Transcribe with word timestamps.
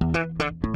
Thank 0.00 0.64
you. 0.64 0.75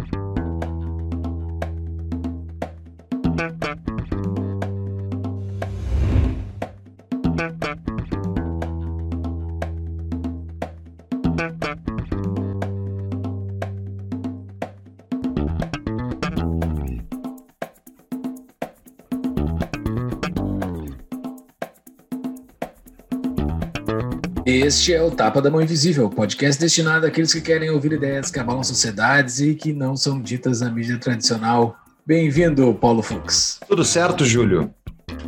Este 24.62 24.92
é 24.92 25.02
o 25.02 25.10
Tapa 25.10 25.40
da 25.40 25.50
Mão 25.50 25.62
Invisível, 25.62 26.10
podcast 26.10 26.60
destinado 26.60 27.06
àqueles 27.06 27.32
que 27.32 27.40
querem 27.40 27.70
ouvir 27.70 27.92
ideias 27.92 28.30
que 28.30 28.38
abalam 28.38 28.62
sociedades 28.62 29.40
e 29.40 29.54
que 29.54 29.72
não 29.72 29.96
são 29.96 30.20
ditas 30.20 30.60
na 30.60 30.70
mídia 30.70 30.98
tradicional. 30.98 31.78
Bem-vindo, 32.06 32.74
Paulo 32.74 33.02
Fux. 33.02 33.58
Tudo 33.66 33.82
certo, 33.82 34.22
Júlio? 34.22 34.70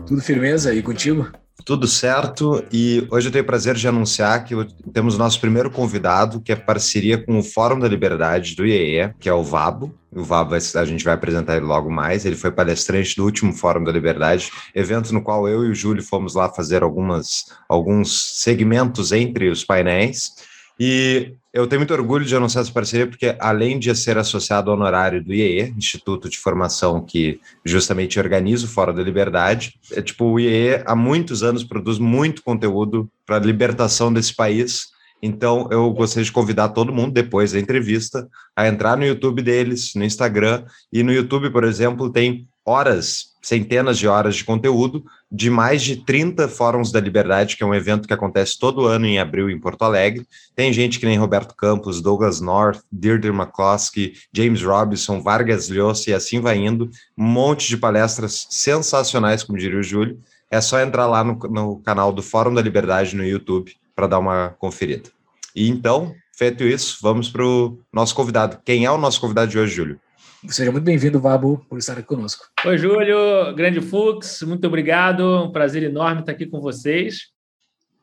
Tudo 0.07 0.21
firmeza 0.21 0.75
e 0.75 0.83
contigo? 0.83 1.33
Tudo 1.65 1.89
certo, 1.89 2.63
e 2.71 3.09
hoje 3.11 3.29
eu 3.29 3.33
tenho 3.33 3.43
o 3.43 3.47
prazer 3.47 3.75
de 3.75 3.89
anunciar 3.89 4.45
que 4.45 4.55
temos 4.93 5.15
o 5.15 5.19
nosso 5.19 5.41
primeiro 5.41 5.71
convidado, 5.71 6.39
que 6.39 6.53
é 6.53 6.57
parceria 6.57 7.17
com 7.17 7.39
o 7.39 7.43
Fórum 7.43 7.79
da 7.79 7.89
Liberdade 7.89 8.55
do 8.55 8.67
IEE, 8.67 9.15
que 9.19 9.31
é 9.31 9.33
o 9.33 9.43
VABO. 9.43 9.95
O 10.15 10.23
VABO 10.23 10.55
a 10.55 10.85
gente 10.85 11.05
vai 11.05 11.15
apresentar 11.15 11.57
ele 11.57 11.65
logo 11.65 11.91
mais. 11.91 12.27
Ele 12.27 12.37
foi 12.37 12.51
palestrante 12.51 13.17
do 13.17 13.25
último 13.25 13.53
Fórum 13.53 13.83
da 13.83 13.91
Liberdade, 13.91 14.51
evento 14.75 15.13
no 15.13 15.23
qual 15.23 15.49
eu 15.49 15.65
e 15.65 15.71
o 15.71 15.75
Júlio 15.75 16.03
fomos 16.03 16.35
lá 16.35 16.51
fazer 16.51 16.83
algumas, 16.83 17.47
alguns 17.69 18.41
segmentos 18.41 19.11
entre 19.11 19.49
os 19.49 19.65
painéis. 19.65 20.33
E 20.79 21.35
eu 21.53 21.67
tenho 21.67 21.81
muito 21.81 21.95
orgulho 21.95 22.25
de 22.25 22.35
anunciar 22.35 22.63
essa 22.63 22.73
parceria, 22.73 23.07
porque 23.07 23.37
além 23.39 23.79
de 23.79 23.95
ser 23.95 24.19
associado 24.19 24.71
honorário 24.71 25.23
do 25.23 25.33
IEE, 25.33 25.75
Instituto 25.77 26.29
de 26.29 26.39
Formação 26.39 27.05
que 27.05 27.41
justamente 27.65 28.19
organiza 28.19 28.67
o 28.67 28.69
Fórum 28.69 28.95
da 28.95 29.03
Liberdade, 29.03 29.79
é 29.93 30.03
tipo, 30.03 30.25
o 30.25 30.41
IEE 30.41 30.83
há 30.87 30.97
muitos 30.97 31.43
anos 31.43 31.63
produz 31.63 31.99
muito 31.99 32.43
conteúdo 32.43 33.09
para 33.27 33.37
a 33.37 33.41
libertação 33.41 34.13
desse 34.13 34.35
país. 34.35 34.92
Então, 35.23 35.69
eu 35.71 35.89
gostaria 35.93 36.25
de 36.25 36.33
convidar 36.33 36.71
todo 36.71 36.93
mundo, 36.93 37.13
depois 37.13 37.53
da 37.53 37.61
entrevista, 37.61 38.29
a 38.57 38.67
entrar 38.67 38.97
no 38.97 39.07
YouTube 39.07 39.41
deles, 39.41 39.93
no 39.95 40.05
Instagram. 40.05 40.65
E 40.93 41.05
no 41.05 41.13
YouTube, 41.13 41.49
por 41.51 41.63
exemplo, 41.63 42.11
tem 42.11 42.49
horas 42.67 43.33
centenas 43.41 43.99
de 43.99 44.07
horas 44.07 44.37
de 44.37 44.45
conteúdo 44.45 45.05
de 45.31 45.51
mais 45.51 45.83
de 45.83 45.97
30 45.97 46.49
Fóruns 46.49 46.93
da 46.93 47.01
Liberdade, 47.01 47.57
que 47.57 47.63
é 47.63 47.67
um 47.67 47.75
evento 47.75 48.07
que 48.07 48.15
acontece 48.15 48.59
todo 48.59 48.87
ano 48.87 49.07
em 49.07 49.19
abril 49.19 49.51
em 49.51 49.59
Porto 49.59 49.83
Alegre. 49.83 50.27
Tem 50.55 50.73
gente 50.73 51.01
que 51.01 51.07
nem 51.07 51.19
Roberto 51.19 51.55
Campos, 51.57 52.01
Douglas 52.01 52.41
North, 52.41 52.81
Deirdre 52.91 53.31
McCloskey, 53.31 54.15
James 54.33 54.63
Robinson, 54.63 55.21
Vargas 55.21 55.69
Llosa 55.69 56.11
e 56.11 56.15
assim 56.15 56.41
vai 56.41 56.59
indo. 56.59 56.91
Um 57.19 57.25
monte 57.25 57.69
de 57.69 57.77
palestras 57.77 58.47
sensacionais, 58.51 59.43
como 59.43 59.59
diria 59.59 59.79
o 59.79 59.83
Júlio. 59.83 60.21
É 60.51 60.61
só 60.61 60.81
entrar 60.81 61.07
lá 61.07 61.25
no, 61.25 61.35
no 61.51 61.79
canal 61.79 62.13
do 62.13 62.23
Fórum 62.23 62.55
da 62.55 62.63
Liberdade 62.63 63.17
no 63.17 63.25
YouTube 63.25 63.73
para 63.95 64.07
dar 64.07 64.19
uma 64.19 64.51
conferida. 64.59 65.11
E 65.55 65.69
então, 65.69 66.15
feito 66.37 66.65
isso, 66.65 66.99
vamos 67.03 67.29
para 67.29 67.45
o 67.45 67.79
nosso 67.93 68.15
convidado. 68.15 68.59
Quem 68.65 68.85
é 68.85 68.91
o 68.91 68.99
nosso 68.99 69.21
convidado 69.21 69.51
de 69.51 69.59
hoje, 69.59 69.75
Júlio? 69.75 70.01
Seja 70.49 70.73
muito 70.73 70.85
bem-vindo, 70.85 71.21
Vabo, 71.21 71.65
por 71.69 71.79
estar 71.79 71.93
aqui 71.93 72.03
conosco. 72.03 72.47
Oi, 72.65 72.77
Júlio, 72.77 73.55
grande 73.55 73.81
Fux, 73.81 74.43
muito 74.43 74.67
obrigado. 74.67 75.45
Um 75.45 75.53
prazer 75.53 75.85
enorme 75.85 76.21
estar 76.21 76.33
aqui 76.33 76.47
com 76.47 76.61
vocês. 76.61 77.29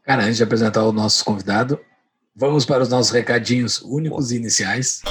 Cara, 0.04 0.24
antes 0.24 0.38
de 0.38 0.44
apresentar 0.44 0.86
o 0.86 0.94
nosso 0.94 1.24
convidado, 1.26 1.80
vamos 2.34 2.66
para 2.66 2.82
os 2.82 2.90
nossos 2.90 3.12
recadinhos 3.12 3.82
únicos 3.82 4.32
e 4.32 4.38
iniciais. 4.38 5.02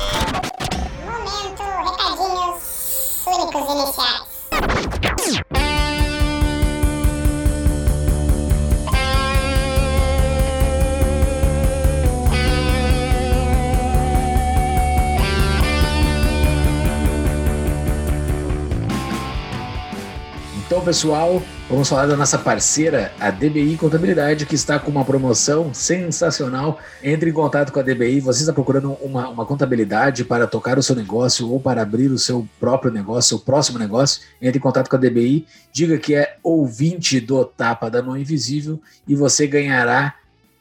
Pessoal, 20.89 21.43
vamos 21.69 21.87
falar 21.87 22.07
da 22.07 22.17
nossa 22.17 22.39
parceira, 22.39 23.13
a 23.21 23.31
DBI 23.31 23.77
Contabilidade, 23.77 24.47
que 24.47 24.55
está 24.55 24.79
com 24.79 24.91
uma 24.91 25.05
promoção 25.05 25.75
sensacional. 25.75 26.79
Entre 27.05 27.29
em 27.29 27.33
contato 27.35 27.75
com 27.75 27.79
a 27.79 27.83
DBI. 27.83 28.21
Você 28.21 28.41
está 28.41 28.55
procurando 28.55 28.93
uma, 29.03 29.29
uma 29.29 29.45
contabilidade 29.45 30.25
para 30.25 30.47
tocar 30.47 30.79
o 30.79 30.83
seu 30.83 30.97
negócio 30.97 31.51
ou 31.53 31.61
para 31.61 31.83
abrir 31.83 32.11
o 32.11 32.19
seu 32.19 32.49
próprio 32.59 32.91
negócio, 32.91 33.37
seu 33.37 33.39
próximo 33.39 33.79
negócio? 33.79 34.23
Entre 34.41 34.57
em 34.57 34.63
contato 34.63 34.89
com 34.89 34.97
a 34.97 34.99
DBI. 34.99 35.47
Diga 35.71 35.99
que 35.99 36.15
é 36.15 36.39
ouvinte 36.43 37.21
do 37.21 37.45
Tapa 37.45 37.91
da 37.91 38.03
Mão 38.03 38.17
Invisível 38.17 38.81
e 39.07 39.15
você 39.15 39.47
ganhará 39.47 40.15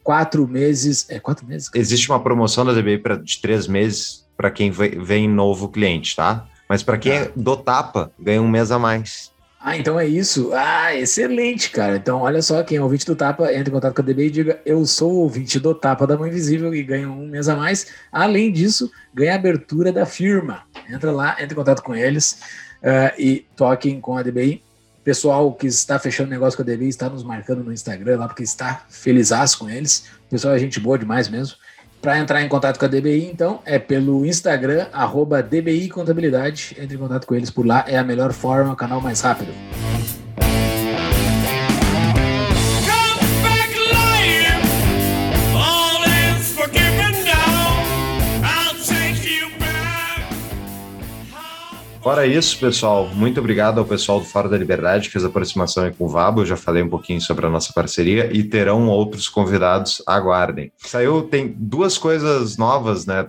quatro 0.04 0.46
meses. 0.46 1.10
É 1.10 1.22
quatro 1.22 1.48
meses? 1.48 1.70
Existe 1.74 2.10
uma 2.12 2.20
promoção 2.20 2.66
da 2.66 2.74
DBI 2.74 2.98
pra, 2.98 3.16
de 3.16 3.42
três 3.42 3.66
meses 3.66 4.26
para 4.36 4.52
quem 4.52 4.72
vem 4.72 5.30
novo 5.30 5.70
cliente, 5.70 6.18
tá? 6.18 6.50
Mas 6.68 6.84
para 6.84 6.98
quem 6.98 7.14
é 7.14 7.32
do 7.34 7.56
Tapa, 7.56 8.12
ganha 8.20 8.42
um 8.42 8.50
mês 8.50 8.74
a 8.74 8.78
mais. 8.78 9.37
Ah, 9.60 9.76
então 9.76 10.00
é 10.00 10.06
isso. 10.06 10.52
Ah, 10.54 10.96
excelente, 10.96 11.72
cara. 11.72 11.98
Então, 11.98 12.22
olha 12.22 12.42
só, 12.42 12.64
quem 12.64 12.78
é 12.78 12.82
ouvinte 12.82 13.06
do 13.06 13.16
Tapa, 13.16 13.52
entre 13.52 13.70
em 13.70 13.74
contato 13.74 13.96
com 13.96 14.02
a 14.02 14.06
DB 14.06 14.28
e 14.28 14.30
diga: 14.30 14.62
Eu 14.66 14.86
sou 14.86 15.12
ouvinte 15.14 15.60
do 15.60 15.74
Tapa 15.74 16.06
da 16.06 16.16
Mão 16.16 16.28
Invisível 16.28 16.74
e 16.74 16.84
ganha 16.84 17.10
um 17.10 17.28
mês 17.28 17.50
a 17.50 17.56
mais. 17.56 17.88
Além 18.12 18.52
disso, 18.52 18.92
ganha 19.14 19.34
a 19.34 19.36
abertura 19.36 19.92
da 19.92 20.06
firma. 20.06 20.64
Entra 20.90 21.12
lá, 21.12 21.36
entre 21.40 21.54
em 21.54 21.56
contato 21.56 21.82
com 21.82 21.96
eles 21.96 22.40
uh, 22.84 23.20
e 23.20 23.48
toquem 23.56 24.00
com 24.00 24.16
a 24.16 24.22
DBI. 24.22 24.64
Pessoal 25.04 25.54
que 25.54 25.68
está 25.68 25.98
fechando 25.98 26.30
negócio 26.30 26.56
com 26.56 26.70
a 26.70 26.76
DBI 26.76 26.90
está 26.90 27.10
nos 27.10 27.24
marcando 27.24 27.64
no 27.64 27.74
Instagram 27.74 28.18
lá, 28.18 28.28
porque 28.28 28.44
está 28.44 28.86
feliz 28.90 29.32
com 29.56 29.70
eles. 29.70 30.06
pessoal 30.30 30.54
é 30.54 30.60
gente 30.60 30.80
boa 30.80 31.00
demais 31.00 31.30
mesmo. 31.30 31.56
Para 32.02 32.20
entrar 32.20 32.42
em 32.42 32.48
contato 32.48 32.78
com 32.78 32.86
a 32.86 32.88
DBI, 32.88 33.26
então, 33.26 33.60
é 33.66 33.80
pelo 33.80 34.26
Instagram, 34.26 34.88
arroba 34.94 35.42
DBI 35.42 35.90
Contabilidade. 35.90 36.76
Entre 36.80 36.96
em 36.96 37.00
contato 37.00 37.26
com 37.26 37.36
eles 37.36 37.50
por 37.50 37.66
lá, 37.66 37.84
é 37.88 37.98
a 37.98 38.04
melhor 38.04 38.32
forma, 38.34 38.74
o 38.74 38.76
canal 38.76 39.02
mais 39.02 39.22
rápido. 39.22 39.52
Fora 52.08 52.26
isso, 52.26 52.58
pessoal, 52.58 53.10
muito 53.14 53.42
obrigado 53.42 53.80
ao 53.80 53.86
pessoal 53.86 54.22
do 54.22 54.26
Fora 54.26 54.48
da 54.48 54.58
Liberdade 54.58 55.08
que 55.08 55.12
fez 55.12 55.26
a 55.26 55.28
aproximação 55.28 55.84
aí 55.84 55.92
com 55.92 56.06
o 56.06 56.08
Vabo. 56.08 56.40
Eu 56.40 56.46
já 56.46 56.56
falei 56.56 56.82
um 56.82 56.88
pouquinho 56.88 57.20
sobre 57.20 57.46
a 57.46 57.50
nossa 57.50 57.74
parceria 57.74 58.30
e 58.32 58.46
terão 58.46 58.88
outros 58.88 59.28
convidados. 59.28 60.02
Aguardem. 60.08 60.72
Saiu, 60.78 61.24
tem 61.24 61.54
duas 61.60 61.98
coisas 61.98 62.56
novas, 62.56 63.06
né? 63.06 63.28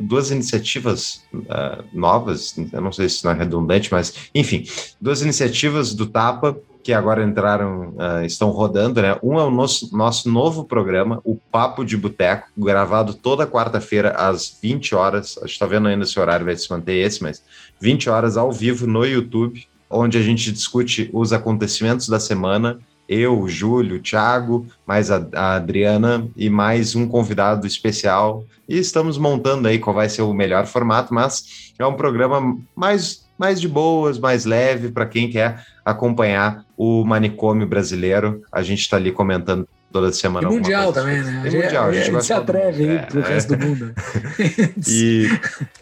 Duas, 0.00 0.30
iniciativas 0.30 1.22
uh, 1.34 1.84
novas. 1.92 2.56
Eu 2.72 2.80
não 2.80 2.92
sei 2.92 3.10
se 3.10 3.22
não 3.26 3.32
é 3.32 3.34
redundante, 3.34 3.92
mas 3.92 4.14
enfim, 4.34 4.64
duas 4.98 5.20
iniciativas 5.20 5.92
do 5.92 6.06
Tapa 6.06 6.56
que 6.84 6.92
agora 6.92 7.24
entraram, 7.24 7.94
uh, 7.96 8.24
estão 8.26 8.50
rodando, 8.50 9.00
né? 9.00 9.16
Um 9.22 9.40
é 9.40 9.42
o 9.42 9.50
nosso, 9.50 9.96
nosso 9.96 10.30
novo 10.30 10.64
programa, 10.64 11.18
o 11.24 11.34
Papo 11.34 11.82
de 11.82 11.96
Boteco, 11.96 12.48
gravado 12.54 13.14
toda 13.14 13.46
quarta-feira 13.46 14.10
às 14.10 14.58
20 14.62 14.94
horas. 14.94 15.38
A 15.38 15.46
gente 15.46 15.52
está 15.52 15.64
vendo 15.64 15.88
ainda 15.88 16.04
se 16.04 16.18
o 16.18 16.22
horário 16.22 16.44
vai 16.44 16.54
se 16.54 16.70
manter 16.70 16.96
esse, 16.96 17.22
mas 17.22 17.42
20 17.80 18.08
horas 18.08 18.36
ao 18.36 18.52
vivo 18.52 18.86
no 18.86 19.04
YouTube, 19.04 19.66
onde 19.90 20.18
a 20.18 20.22
gente 20.22 20.50
discute 20.50 21.10
os 21.12 21.32
acontecimentos 21.32 22.08
da 22.08 22.18
semana. 22.18 22.78
Eu, 23.08 23.46
Júlio, 23.48 24.00
Thiago, 24.00 24.66
mais 24.86 25.10
a, 25.10 25.26
a 25.34 25.54
Adriana 25.56 26.26
e 26.36 26.48
mais 26.48 26.94
um 26.94 27.06
convidado 27.06 27.66
especial. 27.66 28.44
E 28.68 28.78
estamos 28.78 29.18
montando 29.18 29.68
aí 29.68 29.78
qual 29.78 29.94
vai 29.94 30.08
ser 30.08 30.22
o 30.22 30.32
melhor 30.32 30.66
formato, 30.66 31.12
mas 31.12 31.72
é 31.78 31.84
um 31.86 31.94
programa 31.94 32.58
mais 32.74 33.24
mais 33.36 33.60
de 33.60 33.68
boas, 33.68 34.18
mais 34.18 34.44
leve 34.44 34.90
para 34.90 35.06
quem 35.06 35.28
quer 35.28 35.66
acompanhar 35.84 36.64
o 36.76 37.04
manicômio 37.04 37.66
brasileiro. 37.66 38.42
A 38.50 38.62
gente 38.62 38.80
está 38.80 38.96
ali 38.96 39.10
comentando 39.10 39.68
toda 39.94 40.10
semana. 40.12 40.48
E 40.48 40.50
mundial 40.50 40.92
também, 40.92 41.22
né? 41.22 41.44
E 41.46 41.56
mundial, 41.56 41.84
a 41.84 41.92
gente, 41.92 42.10
a 42.10 42.12
gente 42.14 42.24
se 42.24 42.32
atreve 42.32 42.82
aí 42.82 42.96
é, 42.96 43.02
pro 43.02 43.20
é. 43.20 43.28
resto 43.28 43.56
do 43.56 43.64
mundo. 43.64 43.94
e, 44.88 45.28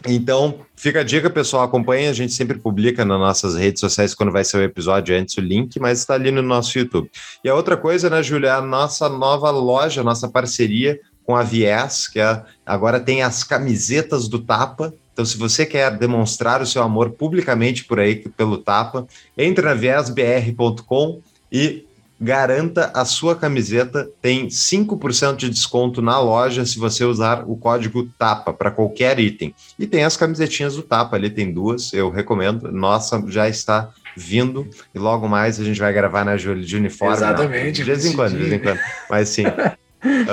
então, 0.07 0.59
fica 0.75 0.99
a 0.99 1.03
dica, 1.03 1.31
pessoal, 1.31 1.63
acompanha, 1.63 2.11
a 2.11 2.13
gente 2.13 2.31
sempre 2.31 2.59
publica 2.59 3.03
nas 3.03 3.19
nossas 3.19 3.55
redes 3.55 3.79
sociais 3.79 4.13
quando 4.13 4.31
vai 4.31 4.43
ser 4.43 4.57
o 4.57 4.61
episódio 4.61 5.17
antes 5.17 5.35
o 5.35 5.41
link, 5.41 5.79
mas 5.79 5.97
está 5.97 6.13
ali 6.13 6.29
no 6.29 6.43
nosso 6.43 6.77
YouTube. 6.77 7.09
E 7.43 7.49
a 7.49 7.55
outra 7.55 7.75
coisa, 7.75 8.07
né, 8.07 8.21
Júlia, 8.21 8.53
a 8.53 8.61
nossa 8.61 9.09
nova 9.09 9.49
loja, 9.49 10.03
nossa 10.03 10.29
parceria 10.29 10.99
com 11.25 11.35
a 11.35 11.41
Viés, 11.41 12.07
que 12.07 12.19
é, 12.19 12.43
agora 12.63 12.99
tem 12.99 13.23
as 13.23 13.43
camisetas 13.43 14.27
do 14.27 14.37
Tapa, 14.37 14.93
então, 15.11 15.25
se 15.25 15.37
você 15.37 15.63
quer 15.63 15.95
demonstrar 15.95 16.59
o 16.59 16.65
seu 16.65 16.81
amor 16.81 17.11
publicamente 17.11 17.83
por 17.85 17.99
aí, 17.99 18.15
pelo 18.15 18.57
Tapa, 18.57 19.07
entre 19.37 19.63
na 19.63 19.75
viesbr.com 19.75 21.21
e 21.51 21.85
garanta 22.19 22.91
a 22.93 23.03
sua 23.05 23.35
camiseta, 23.35 24.09
tem 24.21 24.47
5% 24.47 25.35
de 25.35 25.49
desconto 25.49 26.01
na 26.01 26.19
loja 26.19 26.65
se 26.65 26.79
você 26.79 27.03
usar 27.03 27.43
o 27.47 27.55
código 27.57 28.07
TAPA 28.17 28.53
para 28.53 28.71
qualquer 28.71 29.19
item. 29.19 29.53
E 29.77 29.85
tem 29.85 30.03
as 30.03 30.15
camisetinhas 30.15 30.75
do 30.75 30.83
TAPA, 30.83 31.15
ali 31.15 31.29
tem 31.29 31.51
duas, 31.51 31.91
eu 31.93 32.09
recomendo. 32.09 32.71
Nossa, 32.71 33.21
já 33.27 33.49
está 33.49 33.89
vindo 34.15 34.67
e 34.93 34.99
logo 34.99 35.27
mais 35.27 35.59
a 35.59 35.63
gente 35.63 35.79
vai 35.79 35.91
gravar 35.91 36.23
na 36.23 36.37
Júlia 36.37 36.63
de 36.63 36.77
uniforme. 36.77 37.15
Exatamente. 37.15 37.65
Não, 37.65 37.71
de 37.71 37.83
vez 37.83 38.05
em 38.05 38.13
quando, 38.13 38.31
de 38.31 38.37
vez 38.37 38.53
em 38.53 38.59
quando. 38.59 38.79
Mas 39.09 39.29
sim. 39.29 39.43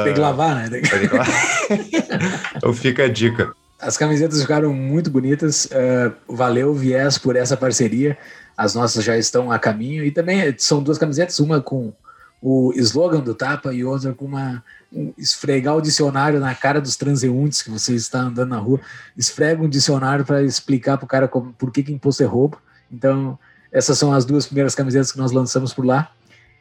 Tem 0.05 0.15
que 0.15 0.21
lavar, 0.21 0.57
né? 0.57 0.69
Tem 0.69 0.83
que... 0.83 0.91
Tem 0.91 1.09
que 1.09 1.17
lavar. 1.17 1.35
então 2.57 2.75
fica 2.75 3.05
a 3.05 3.09
dica. 3.09 3.53
As 3.81 3.97
camisetas 3.97 4.43
ficaram 4.43 4.75
muito 4.75 5.11
bonitas. 5.11 5.67
Uh, 5.67 6.13
valeu, 6.29 6.75
Viés, 6.75 7.17
por 7.17 7.35
essa 7.35 7.57
parceria. 7.57 8.19
As 8.61 8.75
nossas 8.75 9.03
já 9.03 9.17
estão 9.17 9.51
a 9.51 9.59
caminho. 9.59 10.05
E 10.05 10.11
também 10.11 10.55
são 10.59 10.83
duas 10.83 10.99
camisetas, 10.99 11.41
uma 11.41 11.63
com 11.63 11.95
o 12.43 12.75
slogan 12.77 13.21
do 13.21 13.35
Tapa 13.35 13.73
e 13.73 13.83
outra 13.83 14.13
com 14.13 14.27
uma 14.27 14.63
um, 14.93 15.15
esfregar 15.17 15.75
o 15.77 15.81
dicionário 15.81 16.39
na 16.39 16.55
cara 16.55 16.79
dos 16.79 16.95
transeuntes 16.95 17.63
que 17.63 17.71
você 17.71 17.95
está 17.95 18.21
andando 18.21 18.51
na 18.51 18.59
rua. 18.59 18.79
Esfrega 19.17 19.63
um 19.63 19.69
dicionário 19.69 20.27
para 20.27 20.43
explicar 20.43 20.99
para 20.99 21.07
o 21.07 21.09
cara 21.09 21.27
como, 21.27 21.55
por 21.55 21.73
que, 21.73 21.83
que 21.83 21.91
imposto 21.91 22.23
é 22.23 22.27
roubo. 22.27 22.61
Então, 22.93 23.39
essas 23.73 23.97
são 23.97 24.13
as 24.13 24.27
duas 24.27 24.45
primeiras 24.45 24.75
camisetas 24.75 25.11
que 25.11 25.17
nós 25.17 25.33
lançamos 25.33 25.73
por 25.73 25.87
lá. 25.87 26.13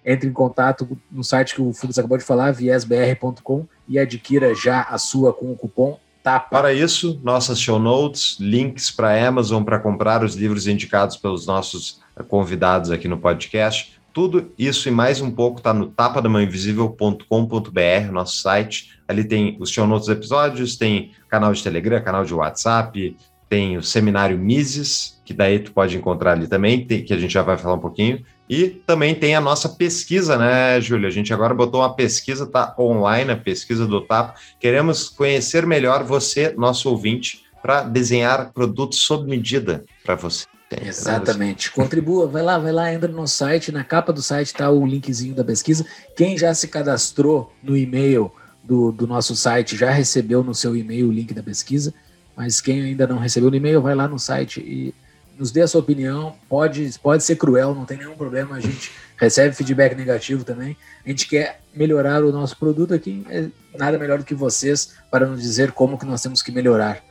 Entre 0.06 0.30
em 0.30 0.31
contato 0.31 0.98
no 1.12 1.22
site 1.22 1.54
que 1.54 1.62
o 1.62 1.74
Fux 1.74 2.00
acabou 2.00 2.18
de 2.18 2.24
falar, 2.24 2.51
viesbr.com, 2.51 3.68
e 3.90 4.00
adquira 4.00 4.56
já 4.56 4.84
a 4.84 4.98
sua 4.98 5.34
com 5.34 5.51
o 5.51 5.56
cupom 5.57 6.00
TAPA. 6.30 6.50
Para 6.50 6.72
isso, 6.72 7.20
nossas 7.24 7.60
show 7.60 7.80
notes, 7.80 8.38
links 8.40 8.92
para 8.92 9.28
Amazon 9.28 9.64
para 9.64 9.80
comprar 9.80 10.24
os 10.24 10.36
livros 10.36 10.68
indicados 10.68 11.18
pelos 11.18 11.48
nossos 11.48 12.00
convidados 12.28 12.92
aqui 12.92 13.08
no 13.08 13.18
podcast. 13.18 13.98
Tudo 14.14 14.52
isso 14.58 14.88
e 14.88 14.92
mais 14.92 15.22
um 15.22 15.31
pouco 15.31 15.58
está 15.58 15.74
no 15.74 15.88
tapadamãoinvisível.com.br, 15.88 18.12
nosso 18.12 18.38
site. 18.38 19.00
Ali 19.08 19.24
tem 19.24 19.58
os 19.60 19.72
show 19.72 19.88
notes 19.88 20.08
episódios, 20.08 20.78
tem 20.78 21.14
canal 21.28 21.52
de 21.52 21.64
Telegram, 21.64 22.04
canal 22.04 22.24
de 22.24 22.32
WhatsApp, 22.34 23.18
tem 23.50 23.78
o 23.78 23.84
seminário 23.84 24.38
Mises, 24.38 25.19
que 25.25 25.34
daí 25.34 25.60
tu 25.60 25.72
pode 25.72 25.98
encontrar 25.98 26.34
ali 26.34 26.48
também, 26.48 26.86
que 26.86 27.12
a 27.12 27.18
gente 27.18 27.34
já 27.34 27.42
vai 27.42 27.57
falar 27.57 27.75
um 27.75 27.80
pouquinho. 27.80 28.24
E 28.48 28.68
também 28.68 29.13
tem 29.16 29.36
a 29.36 29.42
nossa 29.42 29.69
pesquisa, 29.69 30.38
né, 30.38 30.80
Júlia? 30.80 31.07
A 31.07 31.12
gente 31.12 31.34
agora 31.34 31.54
botou 31.54 31.81
uma 31.81 31.94
pesquisa, 31.94 32.46
tá 32.46 32.75
online, 32.80 33.31
a 33.31 33.38
pesquisa 33.38 33.86
do 33.86 34.01
TAP. 34.01 34.38
Queremos 34.60 35.10
conhecer 35.10 35.66
melhor 35.66 36.04
você, 36.04 36.54
nosso 36.56 36.90
ouvinte, 36.90 37.44
para 37.62 37.84
desenhar 37.84 38.51
produtos 38.54 39.00
sob 39.00 39.30
medida 39.30 39.84
para 40.04 40.16
você. 40.16 40.46
Exatamente. 40.84 41.72
Contribua, 41.72 42.28
vai 42.28 42.44
lá, 42.44 42.57
vai 42.60 42.72
lá, 42.72 42.94
entra 42.94 43.12
no 43.12 43.28
site, 43.28 43.72
na 43.72 43.84
capa 43.84 44.13
do 44.13 44.22
site 44.22 44.48
está 44.48 44.69
o 44.69 44.86
linkzinho 44.86 45.34
da 45.34 45.44
pesquisa. 45.44 45.86
Quem 46.16 46.38
já 46.38 46.54
se 46.54 46.68
cadastrou 46.68 47.51
no 47.63 47.75
e-mail 47.75 48.31
do, 48.63 48.92
do 48.92 49.07
nosso 49.07 49.36
site 49.36 49.75
já 49.75 49.90
recebeu 49.90 50.44
no 50.44 50.54
seu 50.54 50.75
e-mail 50.75 51.10
o 51.10 51.12
link 51.12 51.34
da 51.34 51.42
pesquisa, 51.42 51.94
mas 52.39 52.62
quem 52.62 52.81
ainda 52.81 53.06
não 53.06 53.18
recebeu 53.18 53.50
no 53.50 53.57
e-mail, 53.57 53.81
vai 53.81 53.94
lá 53.94 54.07
no 54.07 54.18
site 54.18 54.62
e 54.62 54.95
nos 55.38 55.51
dê 55.51 55.62
a 55.62 55.68
sua 55.68 55.81
opinião. 55.81 56.38
Pode, 56.47 56.89
pode 57.03 57.21
ser 57.21 57.36
cruel, 57.36 57.75
não 57.75 57.83
tem 57.83 57.97
nenhum 57.97 58.15
problema. 58.15 58.56
A 58.56 58.62
gente 58.62 58.94
recebe 59.18 59.53
feedback 59.53 59.94
negativo 59.94 60.45
também. 60.45 60.77
A 61.06 61.09
gente 61.09 61.27
quer 61.27 61.59
melhorar 61.75 62.24
o 62.24 62.31
nosso 62.31 62.56
produto 62.56 62.94
aqui. 62.94 63.25
É 63.30 63.50
nada 63.77 64.00
melhor 64.00 64.19
do 64.19 64.24
que 64.24 64.33
vocês 64.33 64.94
para 65.12 65.25
nos 65.25 65.41
dizer 65.41 65.74
como 65.74 65.97
que 65.97 66.06
nós 66.06 66.21
temos 66.21 66.41
que 66.41 66.50
melhorar. 66.50 67.03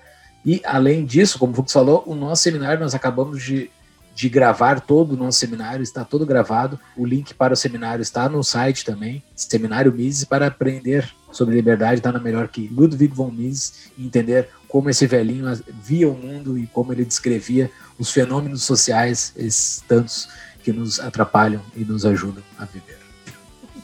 E 0.46 0.62
além 0.64 1.04
disso, 1.04 1.38
como 1.38 1.52
o 1.52 1.56
Fux 1.56 1.70
falou, 1.74 2.02
o 2.06 2.14
nosso 2.14 2.44
seminário 2.44 2.80
nós 2.80 2.94
acabamos 2.94 3.42
de, 3.42 3.70
de 4.14 4.30
gravar 4.30 4.80
todo 4.80 5.12
o 5.12 5.16
nosso 5.16 5.38
seminário, 5.38 5.82
está 5.82 6.06
todo 6.06 6.24
gravado. 6.24 6.80
O 6.96 7.04
link 7.04 7.34
para 7.34 7.52
o 7.52 7.56
seminário 7.56 8.00
está 8.00 8.30
no 8.30 8.42
site 8.42 8.82
também, 8.82 9.22
Seminário 9.36 9.92
Mises, 9.92 10.24
para 10.24 10.46
aprender 10.46 11.06
sobre 11.30 11.54
liberdade, 11.54 12.00
nada 12.02 12.18
melhor 12.18 12.48
que 12.48 12.66
Ludwig 12.68 13.14
von 13.14 13.30
Mises 13.30 13.90
e 13.98 14.06
entender 14.06 14.48
como 14.68 14.90
esse 14.90 15.06
velhinho 15.06 15.46
via 15.82 16.08
o 16.08 16.14
mundo 16.14 16.58
e 16.58 16.66
como 16.66 16.92
ele 16.92 17.04
descrevia 17.04 17.70
os 17.98 18.10
fenômenos 18.10 18.62
sociais, 18.64 19.32
esses 19.36 19.82
tantos 19.88 20.28
que 20.62 20.72
nos 20.72 21.00
atrapalham 21.00 21.62
e 21.74 21.84
nos 21.84 22.04
ajudam 22.04 22.42
a 22.58 22.64
viver. 22.64 22.98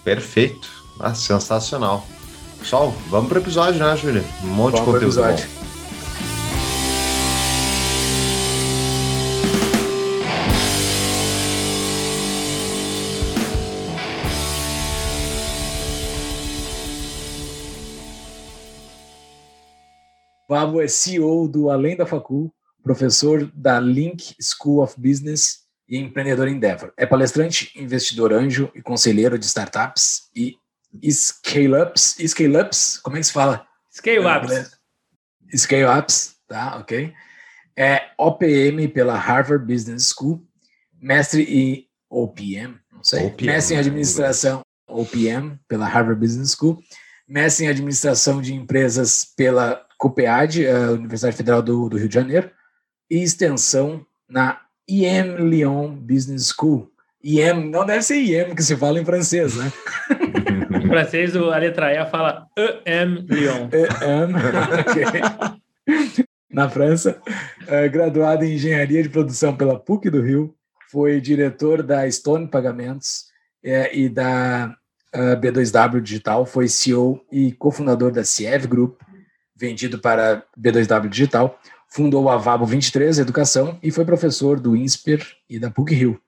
Perfeito. 0.04 0.68
Ah, 1.00 1.14
sensacional. 1.14 2.06
Pessoal, 2.58 2.94
vamos 3.08 3.28
para 3.28 3.38
o 3.38 3.42
episódio, 3.42 3.84
né, 3.84 3.96
Júlia? 3.96 4.24
Um 4.42 4.48
monte 4.48 4.74
vamos 4.74 4.86
de 4.86 5.08
conteúdo 5.08 5.22
bom. 5.22 5.73
Pablo 20.54 20.80
é 20.80 20.86
CEO 20.86 21.48
do 21.48 21.68
Além 21.68 21.96
da 21.96 22.06
Facul, 22.06 22.48
professor 22.80 23.50
da 23.56 23.80
Link 23.80 24.36
School 24.40 24.84
of 24.84 24.94
Business 24.96 25.64
e 25.88 25.98
empreendedor 25.98 26.46
Endeavor. 26.46 26.92
É 26.96 27.04
palestrante, 27.04 27.72
investidor 27.74 28.32
anjo 28.32 28.70
e 28.72 28.80
conselheiro 28.80 29.36
de 29.36 29.46
startups 29.46 30.30
e 30.32 30.56
scale-ups. 31.10 32.18
Scale-ups, 32.24 33.00
como 33.02 33.16
é 33.16 33.18
que 33.18 33.26
se 33.26 33.32
fala? 33.32 33.66
Scale-ups. 33.92 34.78
Scale-ups, 35.56 36.36
tá, 36.46 36.76
ok. 36.76 37.12
É 37.76 38.12
OPM 38.16 38.86
pela 38.86 39.16
Harvard 39.16 39.66
Business 39.66 40.14
School, 40.16 40.40
mestre 41.02 41.42
em 41.42 41.88
OPM, 42.08 42.78
não 42.92 43.02
sei, 43.02 43.26
OPM, 43.26 43.46
mestre 43.46 43.74
em 43.74 43.78
administração 43.78 44.62
OPM 44.88 45.58
pela 45.66 45.88
Harvard 45.88 46.20
Business 46.20 46.52
School, 46.52 46.80
mestre 47.26 47.64
em 47.64 47.68
administração 47.68 48.40
de 48.40 48.54
empresas 48.54 49.24
pela 49.36 49.84
CUPEAD, 49.98 50.66
a 50.66 50.92
Universidade 50.92 51.36
Federal 51.36 51.62
do, 51.62 51.88
do 51.88 51.96
Rio 51.96 52.08
de 52.08 52.14
Janeiro, 52.14 52.50
e 53.10 53.22
extensão 53.22 54.04
na 54.28 54.60
IM 54.88 55.36
Lyon 55.48 55.94
Business 55.94 56.48
School. 56.48 56.90
IM, 57.22 57.70
não 57.70 57.86
deve 57.86 58.02
ser 58.02 58.16
IM 58.16 58.54
que 58.54 58.62
se 58.62 58.76
fala 58.76 59.00
em 59.00 59.04
francês, 59.04 59.56
né? 59.56 59.72
em 60.82 60.86
francês, 60.88 61.34
a 61.34 61.58
letra 61.58 61.92
E 61.92 62.10
fala 62.10 62.46
EM 62.84 63.26
Lyon. 63.28 63.68
EM, 63.72 64.34
ok. 64.80 66.24
Na 66.50 66.68
França, 66.68 67.20
é, 67.66 67.88
graduado 67.88 68.44
em 68.44 68.54
Engenharia 68.54 69.02
de 69.02 69.08
Produção 69.08 69.56
pela 69.56 69.76
PUC 69.76 70.08
do 70.08 70.22
Rio, 70.22 70.54
foi 70.88 71.20
diretor 71.20 71.82
da 71.82 72.08
Stone 72.08 72.46
Pagamentos 72.46 73.24
é, 73.64 73.96
e 73.96 74.08
da 74.08 74.72
B2W 75.14 76.00
Digital, 76.00 76.44
foi 76.44 76.68
CEO 76.68 77.24
e 77.30 77.52
cofundador 77.52 78.10
da 78.10 78.24
CIEV 78.24 78.66
Group, 78.66 79.00
vendido 79.56 79.98
para 79.98 80.44
B2W 80.58 81.08
Digital, 81.08 81.58
fundou 81.88 82.28
a 82.28 82.36
Vabo 82.36 82.66
23 82.66 83.18
Educação 83.18 83.78
e 83.82 83.90
foi 83.90 84.04
professor 84.04 84.58
do 84.58 84.74
INSPER 84.74 85.24
e 85.48 85.58
da 85.58 85.70
PUC-Rio. 85.70 86.20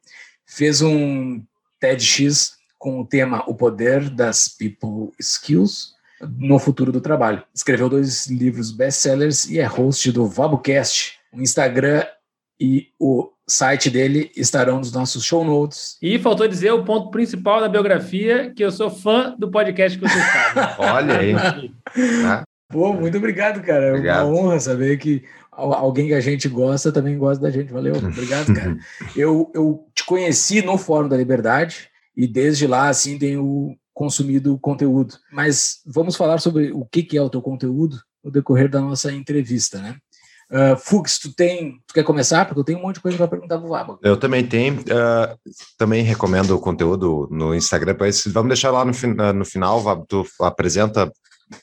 Fez 0.46 0.80
um 0.80 1.42
TEDx 1.80 2.56
com 2.78 3.00
o 3.00 3.06
tema 3.06 3.42
O 3.48 3.54
Poder 3.54 4.08
das 4.08 4.46
People 4.48 5.12
Skills 5.18 5.96
no 6.38 6.58
Futuro 6.58 6.92
do 6.92 7.00
Trabalho. 7.00 7.42
Escreveu 7.52 7.88
dois 7.88 8.26
livros 8.26 8.70
best-sellers 8.70 9.46
e 9.46 9.58
é 9.58 9.64
host 9.64 10.12
do 10.12 10.26
VaboCast. 10.26 11.18
O 11.32 11.40
Instagram 11.40 12.06
e 12.60 12.88
o 12.98 13.30
site 13.48 13.88
dele 13.88 14.30
estarão 14.36 14.78
nos 14.78 14.92
nossos 14.92 15.24
show 15.24 15.44
notes. 15.44 15.96
E 16.02 16.18
faltou 16.18 16.48
dizer 16.48 16.72
o 16.72 16.84
ponto 16.84 17.10
principal 17.10 17.60
da 17.60 17.68
biografia, 17.68 18.52
que 18.54 18.64
eu 18.64 18.72
sou 18.72 18.90
fã 18.90 19.34
do 19.38 19.50
podcast 19.50 19.98
que 19.98 20.08
vocês 20.08 20.24
fazem. 20.24 20.74
Olha 20.78 21.18
aí. 21.18 21.34
Tá. 22.22 22.44
Pô, 22.68 22.92
muito 22.92 23.18
obrigado, 23.18 23.62
cara. 23.62 23.90
Obrigado. 23.90 24.20
É 24.20 24.24
uma 24.24 24.40
honra 24.40 24.60
saber 24.60 24.98
que 24.98 25.22
alguém 25.52 26.08
que 26.08 26.14
a 26.14 26.20
gente 26.20 26.48
gosta 26.48 26.90
também 26.90 27.16
gosta 27.16 27.42
da 27.42 27.50
gente. 27.50 27.72
Valeu, 27.72 27.94
obrigado, 27.96 28.52
cara. 28.52 28.76
eu, 29.14 29.50
eu 29.54 29.86
te 29.94 30.04
conheci 30.04 30.62
no 30.62 30.76
Fórum 30.76 31.08
da 31.08 31.16
Liberdade 31.16 31.88
e 32.16 32.26
desde 32.26 32.66
lá, 32.66 32.88
assim, 32.88 33.18
tenho 33.18 33.76
consumido 33.94 34.58
conteúdo. 34.58 35.14
Mas 35.32 35.80
vamos 35.86 36.16
falar 36.16 36.38
sobre 36.38 36.72
o 36.72 36.84
que, 36.84 37.02
que 37.02 37.16
é 37.16 37.22
o 37.22 37.30
teu 37.30 37.40
conteúdo 37.40 37.96
no 38.22 38.30
decorrer 38.30 38.68
da 38.68 38.80
nossa 38.80 39.12
entrevista, 39.12 39.78
né? 39.78 39.96
Uh, 40.50 40.76
Fux, 40.76 41.18
tu 41.18 41.34
tem, 41.34 41.80
tu 41.86 41.94
quer 41.94 42.04
começar? 42.04 42.44
Porque 42.44 42.60
eu 42.60 42.64
tenho 42.64 42.78
um 42.78 42.82
monte 42.82 42.96
de 42.96 43.00
coisa 43.00 43.18
para 43.18 43.28
perguntar 43.28 43.58
pro 43.58 43.68
Vaba. 43.68 43.98
Eu 44.02 44.16
também 44.16 44.46
tenho, 44.46 44.80
uh, 44.80 45.36
também 45.76 46.04
recomendo 46.04 46.52
o 46.52 46.60
conteúdo 46.60 47.28
no 47.30 47.54
Instagram, 47.54 47.96
vamos 48.28 48.48
deixar 48.48 48.70
lá 48.70 48.84
no, 48.84 48.92
no 49.32 49.44
final, 49.44 49.80
Vaba, 49.80 50.04
tu 50.08 50.24
apresenta 50.40 51.10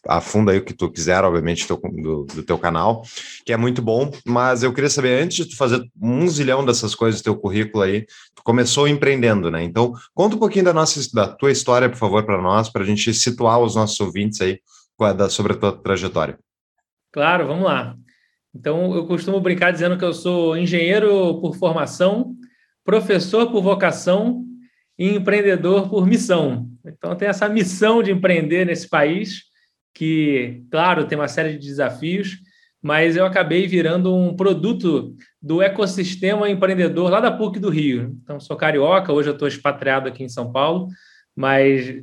afunda 0.08 0.52
aí 0.52 0.60
o 0.60 0.64
que 0.64 0.74
tu 0.74 0.90
quiser, 0.90 1.24
obviamente, 1.24 1.68
do, 1.68 1.76
do, 1.78 2.26
do, 2.26 2.44
teu 2.44 2.58
canal, 2.58 3.04
que 3.46 3.52
é 3.52 3.58
muito 3.58 3.82
bom, 3.82 4.12
mas 4.26 4.64
eu 4.64 4.74
queria 4.74 4.90
saber, 4.90 5.22
antes 5.22 5.38
de 5.38 5.52
tu 5.52 5.58
fazer 5.58 5.86
um 6.02 6.28
zilhão 6.28 6.66
dessas 6.66 6.96
coisas 6.96 7.22
do 7.22 7.24
teu 7.26 7.36
currículo 7.36 7.84
aí, 7.84 8.06
tu 8.36 8.44
começou 8.44 8.88
empreendendo, 8.88 9.52
né? 9.52 9.64
Então, 9.64 9.94
conta 10.14 10.36
um 10.36 10.40
pouquinho 10.40 10.66
da 10.66 10.74
nossa, 10.74 11.02
da 11.14 11.28
tua 11.28 11.52
história, 11.52 11.90
por 11.90 11.98
favor, 11.98 12.24
para 12.26 12.42
nós, 12.42 12.70
para 12.70 12.84
a 12.84 12.86
gente 12.86 13.14
situar 13.14 13.60
os 13.60 13.76
nossos 13.76 14.00
ouvintes 14.00 14.40
aí 14.42 14.60
sobre 15.30 15.54
a 15.54 15.58
tua 15.58 15.72
trajetória. 15.74 16.40
Claro, 17.12 17.48
vamos 17.48 17.66
lá. 17.66 17.96
Então, 18.56 18.96
eu 18.96 19.06
costumo 19.08 19.40
brincar 19.40 19.72
dizendo 19.72 19.98
que 19.98 20.06
eu 20.06 20.14
sou 20.14 20.56
engenheiro 20.56 21.40
por 21.42 21.56
formação, 21.56 22.36
professor 22.86 23.52
por 23.52 23.64
vocação 23.64 24.46
e 24.98 25.10
empreendedor 25.10 25.90
por 25.90 26.06
missão. 26.06 26.70
Então, 26.86 27.16
tem 27.16 27.28
essa 27.28 27.50
missão 27.50 28.04
de 28.04 28.12
empreender 28.12 28.66
nesse 28.66 28.88
país, 28.88 29.44
que, 29.94 30.64
claro, 30.70 31.06
tem 31.06 31.18
uma 31.18 31.28
série 31.28 31.54
de 31.54 31.66
desafios, 31.66 32.38
mas 32.82 33.16
eu 33.16 33.26
acabei 33.26 33.66
virando 33.66 34.14
um 34.14 34.36
produto 34.36 35.16
do 35.42 35.62
ecossistema 35.62 36.50
empreendedor 36.50 37.10
lá 37.10 37.20
da 37.20 37.32
PUC 37.32 37.60
do 37.60 37.70
Rio. 37.70 38.18
Então, 38.22 38.40
sou 38.40 38.56
carioca, 38.56 39.14
hoje 39.14 39.30
eu 39.30 39.34
estou 39.34 39.48
expatriado 39.48 40.08
aqui 40.10 40.24
em 40.24 40.30
São 40.30 40.52
Paulo, 40.52 40.90
mas 41.36 41.96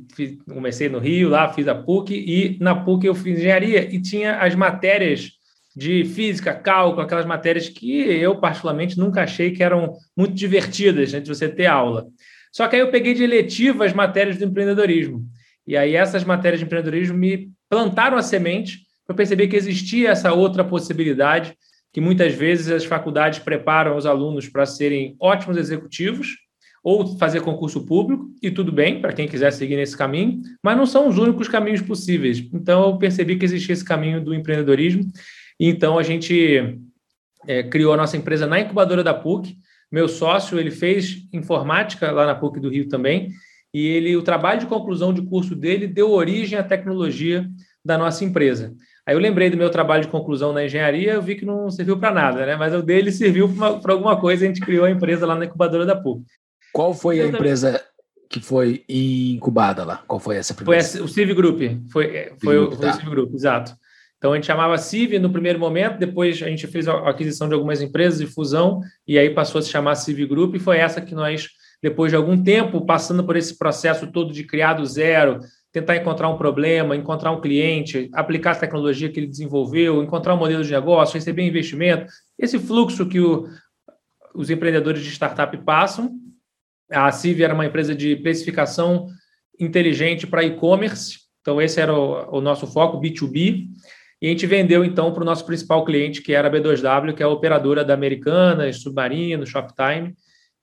comecei 0.51 0.89
no 0.89 0.99
Rio, 0.99 1.29
lá 1.29 1.47
fiz 1.53 1.67
a 1.67 1.75
PUC, 1.75 2.13
e 2.13 2.57
na 2.59 2.75
PUC 2.75 3.05
eu 3.05 3.15
fiz 3.15 3.39
engenharia 3.39 3.93
e 3.93 4.01
tinha 4.01 4.37
as 4.37 4.55
matérias 4.55 5.31
de 5.75 6.03
física, 6.05 6.53
cálculo, 6.53 7.01
aquelas 7.01 7.25
matérias 7.25 7.69
que 7.69 8.01
eu, 8.01 8.35
particularmente, 8.39 8.97
nunca 8.97 9.23
achei 9.23 9.51
que 9.51 9.63
eram 9.63 9.93
muito 10.15 10.33
divertidas 10.33 11.13
né, 11.13 11.19
de 11.19 11.29
você 11.29 11.47
ter 11.47 11.65
aula. 11.65 12.07
Só 12.51 12.67
que 12.67 12.75
aí 12.75 12.81
eu 12.81 12.91
peguei 12.91 13.13
de 13.13 13.23
eletiva 13.23 13.85
as 13.85 13.93
matérias 13.93 14.37
do 14.37 14.43
empreendedorismo. 14.43 15.25
E 15.65 15.77
aí 15.77 15.95
essas 15.95 16.23
matérias 16.23 16.59
de 16.59 16.65
empreendedorismo 16.65 17.17
me 17.17 17.49
plantaram 17.69 18.17
a 18.17 18.21
semente 18.21 18.79
para 19.07 19.15
perceber 19.15 19.47
que 19.47 19.55
existia 19.55 20.09
essa 20.09 20.33
outra 20.33 20.63
possibilidade, 20.63 21.55
que 21.93 22.01
muitas 22.01 22.33
vezes 22.33 22.69
as 22.69 22.85
faculdades 22.85 23.39
preparam 23.39 23.95
os 23.95 24.05
alunos 24.05 24.49
para 24.49 24.65
serem 24.65 25.15
ótimos 25.19 25.57
executivos 25.57 26.35
ou 26.83 27.17
fazer 27.17 27.41
concurso 27.41 27.85
público, 27.85 28.25
e 28.41 28.49
tudo 28.49 28.71
bem 28.71 28.99
para 28.99 29.13
quem 29.13 29.27
quiser 29.27 29.51
seguir 29.51 29.75
nesse 29.75 29.95
caminho, 29.95 30.41
mas 30.63 30.75
não 30.75 30.85
são 30.85 31.07
os 31.07 31.17
únicos 31.17 31.47
caminhos 31.47 31.81
possíveis. 31.81 32.39
Então 32.51 32.89
eu 32.89 32.97
percebi 32.97 33.35
que 33.35 33.45
existia 33.45 33.73
esse 33.73 33.85
caminho 33.85 34.23
do 34.23 34.33
empreendedorismo 34.33 35.03
então, 35.69 35.99
a 35.99 36.03
gente 36.03 36.79
é, 37.47 37.63
criou 37.63 37.93
a 37.93 37.97
nossa 37.97 38.17
empresa 38.17 38.47
na 38.47 38.59
incubadora 38.59 39.03
da 39.03 39.13
PUC. 39.13 39.55
Meu 39.91 40.07
sócio, 40.07 40.59
ele 40.59 40.71
fez 40.71 41.27
informática 41.33 42.11
lá 42.11 42.25
na 42.25 42.35
PUC 42.35 42.59
do 42.59 42.69
Rio 42.69 42.87
também, 42.87 43.29
e 43.73 43.87
ele 43.87 44.15
o 44.15 44.21
trabalho 44.21 44.61
de 44.61 44.65
conclusão 44.65 45.13
de 45.13 45.21
curso 45.21 45.55
dele 45.55 45.87
deu 45.87 46.11
origem 46.11 46.57
à 46.57 46.63
tecnologia 46.63 47.47
da 47.83 47.97
nossa 47.97 48.23
empresa. 48.23 48.73
Aí 49.05 49.15
eu 49.15 49.19
lembrei 49.19 49.49
do 49.49 49.57
meu 49.57 49.69
trabalho 49.69 50.03
de 50.03 50.09
conclusão 50.09 50.53
na 50.53 50.63
engenharia, 50.63 51.13
eu 51.13 51.21
vi 51.21 51.35
que 51.35 51.45
não 51.45 51.69
serviu 51.69 51.97
para 51.97 52.13
nada, 52.13 52.45
né? 52.45 52.55
Mas 52.55 52.73
o 52.73 52.81
dele 52.81 53.11
serviu 53.13 53.49
para 53.81 53.93
alguma 53.93 54.19
coisa, 54.19 54.45
a 54.45 54.47
gente 54.47 54.61
criou 54.61 54.85
a 54.85 54.91
empresa 54.91 55.25
lá 55.25 55.35
na 55.35 55.45
incubadora 55.45 55.85
da 55.85 55.95
PUC. 55.95 56.23
Qual 56.71 56.93
foi 56.93 57.17
eu 57.17 57.23
a 57.23 57.25
também... 57.25 57.39
empresa 57.39 57.83
que 58.29 58.39
foi 58.39 58.85
incubada 58.87 59.83
lá? 59.83 60.03
Qual 60.07 60.19
foi 60.19 60.37
essa 60.37 60.53
primeira? 60.53 60.83
Foi 60.83 61.01
o 61.01 61.07
Civ 61.07 61.33
Group, 61.33 61.61
foi, 61.91 62.05
é, 62.15 62.33
foi, 62.41 62.55
Group, 62.55 62.73
o, 62.73 62.75
foi 62.77 62.85
tá. 62.85 62.91
o 62.91 62.93
Civ 62.93 63.09
Group, 63.09 63.33
exato. 63.33 63.73
Então 64.21 64.33
a 64.33 64.35
gente 64.35 64.45
chamava 64.45 64.77
CIV 64.77 65.17
no 65.17 65.31
primeiro 65.31 65.57
momento, 65.57 65.97
depois 65.97 66.39
a 66.43 66.47
gente 66.47 66.67
fez 66.67 66.87
a 66.87 67.09
aquisição 67.09 67.47
de 67.47 67.55
algumas 67.55 67.81
empresas 67.81 68.21
e 68.21 68.27
fusão, 68.27 68.79
e 69.07 69.17
aí 69.17 69.31
passou 69.31 69.57
a 69.57 69.63
se 69.63 69.69
chamar 69.69 69.95
CIV 69.95 70.27
Group, 70.27 70.53
e 70.53 70.59
foi 70.59 70.77
essa 70.77 71.01
que 71.01 71.15
nós, 71.15 71.49
depois 71.81 72.11
de 72.11 72.15
algum 72.15 72.41
tempo, 72.43 72.85
passando 72.85 73.23
por 73.23 73.35
esse 73.35 73.57
processo 73.57 74.05
todo 74.11 74.31
de 74.31 74.43
criar 74.43 74.75
do 74.75 74.85
zero, 74.85 75.39
tentar 75.71 75.95
encontrar 75.95 76.29
um 76.29 76.37
problema, 76.37 76.95
encontrar 76.95 77.31
um 77.31 77.41
cliente, 77.41 78.11
aplicar 78.13 78.51
a 78.51 78.59
tecnologia 78.59 79.09
que 79.09 79.19
ele 79.19 79.25
desenvolveu, 79.25 80.03
encontrar 80.03 80.35
um 80.35 80.37
modelo 80.37 80.63
de 80.63 80.71
negócio, 80.71 81.15
receber 81.15 81.41
investimento, 81.41 82.05
esse 82.37 82.59
fluxo 82.59 83.07
que 83.07 83.19
o, 83.19 83.47
os 84.35 84.51
empreendedores 84.51 85.01
de 85.01 85.09
startup 85.09 85.57
passam. 85.65 86.11
A 86.91 87.11
CIV 87.11 87.41
era 87.41 87.55
uma 87.55 87.65
empresa 87.65 87.95
de 87.95 88.15
precificação 88.17 89.07
inteligente 89.59 90.27
para 90.27 90.43
e-commerce, 90.43 91.21
então 91.41 91.59
esse 91.59 91.81
era 91.81 91.91
o, 91.91 92.37
o 92.37 92.39
nosso 92.39 92.67
foco, 92.67 93.01
B2B. 93.01 93.65
E 94.21 94.27
a 94.27 94.29
gente 94.29 94.45
vendeu, 94.45 94.85
então, 94.85 95.11
para 95.11 95.23
o 95.23 95.25
nosso 95.25 95.43
principal 95.45 95.83
cliente, 95.83 96.21
que 96.21 96.31
era 96.31 96.47
a 96.47 96.51
B2W, 96.51 97.15
que 97.15 97.23
é 97.23 97.25
a 97.25 97.29
operadora 97.29 97.83
da 97.83 97.95
Americanas, 97.95 98.81
Submarino, 98.81 99.47
Shoptime. 99.47 100.13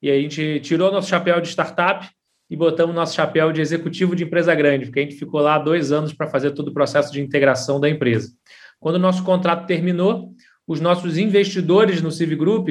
E 0.00 0.08
a 0.08 0.14
gente 0.14 0.60
tirou 0.60 0.92
nosso 0.92 1.08
chapéu 1.08 1.40
de 1.40 1.48
startup 1.48 2.08
e 2.48 2.56
botamos 2.56 2.94
nosso 2.94 3.16
chapéu 3.16 3.50
de 3.50 3.60
executivo 3.60 4.14
de 4.14 4.22
empresa 4.22 4.54
grande, 4.54 4.86
porque 4.86 5.00
a 5.00 5.02
gente 5.02 5.16
ficou 5.16 5.40
lá 5.40 5.58
dois 5.58 5.90
anos 5.90 6.12
para 6.12 6.28
fazer 6.28 6.52
todo 6.52 6.68
o 6.68 6.72
processo 6.72 7.12
de 7.12 7.20
integração 7.20 7.80
da 7.80 7.88
empresa. 7.90 8.32
Quando 8.78 8.94
o 8.94 9.00
nosso 9.00 9.24
contrato 9.24 9.66
terminou, 9.66 10.32
os 10.64 10.80
nossos 10.80 11.18
investidores 11.18 12.00
no 12.00 12.12
Civ 12.12 12.36
Group 12.36 12.68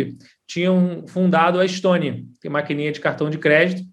tinham 0.48 1.06
fundado 1.06 1.60
a 1.60 1.65
Estônia, 1.65 2.24
que 2.39 2.48
é 2.48 2.50
maquininha 2.50 2.94
de 2.94 3.01
cartão 3.01 3.29
de 3.29 3.38
crédito, 3.38 3.84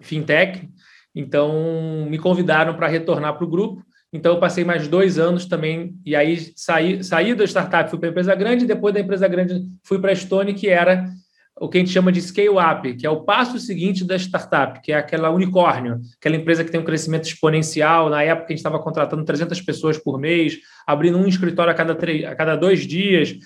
fintech. 0.00 0.68
Então, 1.14 2.06
me 2.08 2.18
convidaram 2.18 2.74
para 2.74 2.86
retornar 2.86 3.34
para 3.34 3.44
o 3.44 3.48
grupo 3.48 3.82
então, 4.12 4.34
eu 4.34 4.40
passei 4.40 4.64
mais 4.64 4.88
dois 4.88 5.18
anos 5.18 5.44
também, 5.44 5.94
e 6.04 6.16
aí 6.16 6.52
saí, 6.56 7.04
saí 7.04 7.34
da 7.34 7.44
startup, 7.44 7.90
fui 7.90 7.98
para 7.98 8.08
a 8.08 8.10
empresa 8.10 8.34
grande, 8.34 8.66
depois 8.66 8.94
da 8.94 9.00
empresa 9.00 9.28
grande 9.28 9.66
fui 9.84 9.98
para 9.98 10.12
a 10.12 10.16
Stone, 10.16 10.54
que 10.54 10.68
era 10.68 11.10
o 11.60 11.68
que 11.68 11.76
a 11.76 11.80
gente 11.80 11.92
chama 11.92 12.12
de 12.12 12.22
scale-up, 12.22 12.94
que 12.94 13.06
é 13.06 13.10
o 13.10 13.22
passo 13.22 13.58
seguinte 13.58 14.04
da 14.04 14.16
startup, 14.16 14.80
que 14.80 14.92
é 14.92 14.96
aquela 14.96 15.28
unicórnio, 15.30 16.00
aquela 16.18 16.36
empresa 16.36 16.64
que 16.64 16.70
tem 16.70 16.80
um 16.80 16.84
crescimento 16.84 17.24
exponencial. 17.24 18.08
Na 18.08 18.22
época, 18.22 18.46
a 18.46 18.50
gente 18.50 18.58
estava 18.58 18.78
contratando 18.78 19.24
300 19.24 19.60
pessoas 19.62 19.98
por 19.98 20.18
mês, 20.18 20.58
abrindo 20.86 21.18
um 21.18 21.26
escritório 21.26 21.72
a 21.72 21.74
cada, 21.74 21.94
três, 21.94 22.24
a 22.24 22.34
cada 22.34 22.56
dois 22.56 22.86
dias, 22.86 23.36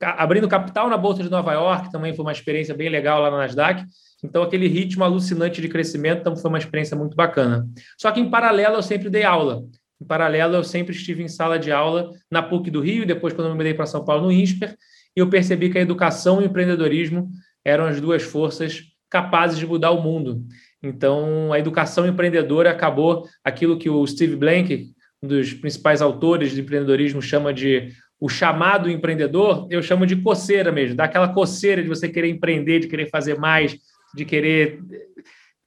abrindo 0.00 0.48
capital 0.48 0.90
na 0.90 0.96
Bolsa 0.96 1.22
de 1.22 1.30
Nova 1.30 1.52
York, 1.52 1.90
também 1.90 2.14
foi 2.14 2.24
uma 2.24 2.32
experiência 2.32 2.74
bem 2.74 2.88
legal 2.88 3.22
lá 3.22 3.30
na 3.30 3.38
Nasdaq. 3.38 3.84
Então, 4.22 4.42
aquele 4.42 4.66
ritmo 4.66 5.04
alucinante 5.04 5.60
de 5.60 5.68
crescimento 5.68 6.20
então, 6.20 6.36
foi 6.36 6.48
uma 6.48 6.58
experiência 6.58 6.96
muito 6.96 7.16
bacana. 7.16 7.66
Só 7.96 8.10
que, 8.10 8.20
em 8.20 8.28
paralelo, 8.28 8.76
eu 8.76 8.82
sempre 8.82 9.08
dei 9.08 9.22
aula. 9.22 9.62
Em 10.00 10.04
paralelo, 10.04 10.56
eu 10.56 10.64
sempre 10.64 10.94
estive 10.94 11.22
em 11.22 11.28
sala 11.28 11.58
de 11.58 11.72
aula 11.72 12.10
na 12.30 12.42
PUC 12.42 12.70
do 12.70 12.80
Rio, 12.80 13.06
depois, 13.06 13.32
quando 13.32 13.46
eu 13.46 13.52
me 13.52 13.56
mudei 13.56 13.74
para 13.74 13.86
São 13.86 14.04
Paulo, 14.04 14.24
no 14.24 14.32
INSPER, 14.32 14.76
e 15.16 15.20
eu 15.20 15.28
percebi 15.28 15.70
que 15.70 15.78
a 15.78 15.80
educação 15.80 16.40
e 16.40 16.44
o 16.44 16.46
empreendedorismo 16.46 17.30
eram 17.64 17.86
as 17.86 18.00
duas 18.00 18.22
forças 18.22 18.82
capazes 19.08 19.58
de 19.58 19.66
mudar 19.66 19.92
o 19.92 20.02
mundo. 20.02 20.44
Então, 20.82 21.52
a 21.52 21.58
educação 21.58 22.06
empreendedora 22.06 22.70
acabou 22.70 23.26
aquilo 23.42 23.78
que 23.78 23.88
o 23.88 24.06
Steve 24.06 24.36
Blank, 24.36 24.90
um 25.22 25.28
dos 25.28 25.54
principais 25.54 26.02
autores 26.02 26.52
de 26.52 26.60
empreendedorismo, 26.60 27.22
chama 27.22 27.52
de 27.52 27.88
o 28.20 28.28
chamado 28.28 28.90
empreendedor, 28.90 29.66
eu 29.70 29.82
chamo 29.82 30.06
de 30.06 30.16
coceira 30.16 30.72
mesmo, 30.72 30.96
daquela 30.96 31.28
coceira 31.28 31.82
de 31.82 31.88
você 31.88 32.08
querer 32.08 32.28
empreender, 32.28 32.80
de 32.80 32.88
querer 32.88 33.10
fazer 33.10 33.38
mais, 33.38 33.76
de 34.14 34.24
querer 34.24 34.80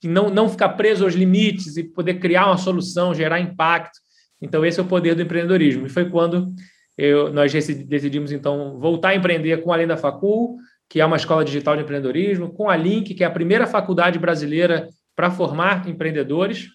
não, 0.04 0.30
não 0.30 0.50
ficar 0.50 0.70
preso 0.70 1.04
aos 1.04 1.14
limites 1.14 1.78
e 1.78 1.84
poder 1.84 2.16
criar 2.16 2.48
uma 2.48 2.58
solução, 2.58 3.14
gerar 3.14 3.40
impacto. 3.40 4.00
Então, 4.42 4.66
esse 4.66 4.80
é 4.80 4.84
o 4.84 4.88
poder 4.88 5.16
do 5.16 5.22
empreendedorismo. 5.22 5.86
E 5.86 5.90
foi 5.90 6.10
quando 6.10 6.54
eu, 6.98 7.32
nós 7.32 7.52
decidimos, 7.52 8.32
então, 8.32 8.80
voltar 8.80 9.10
a 9.10 9.16
empreender 9.16 9.62
com 9.62 9.72
a 9.72 9.76
Além 9.76 9.88
da 9.88 9.98
Facul, 9.98 10.58
que 10.88 11.00
é 11.00 11.06
uma 11.06 11.18
escola 11.18 11.46
digital 11.46 11.76
de 11.76 11.84
empreendedorismo, 11.84 12.52
com 12.52 12.70
a 12.70 12.76
Link, 12.76 13.14
que 13.14 13.24
é 13.24 13.28
a 13.28 13.32
primeira 13.32 13.68
faculdade 13.68 14.18
brasileira 14.18 14.90
para 15.16 15.30
formar 15.30 15.88
empreendedores, 15.88 16.68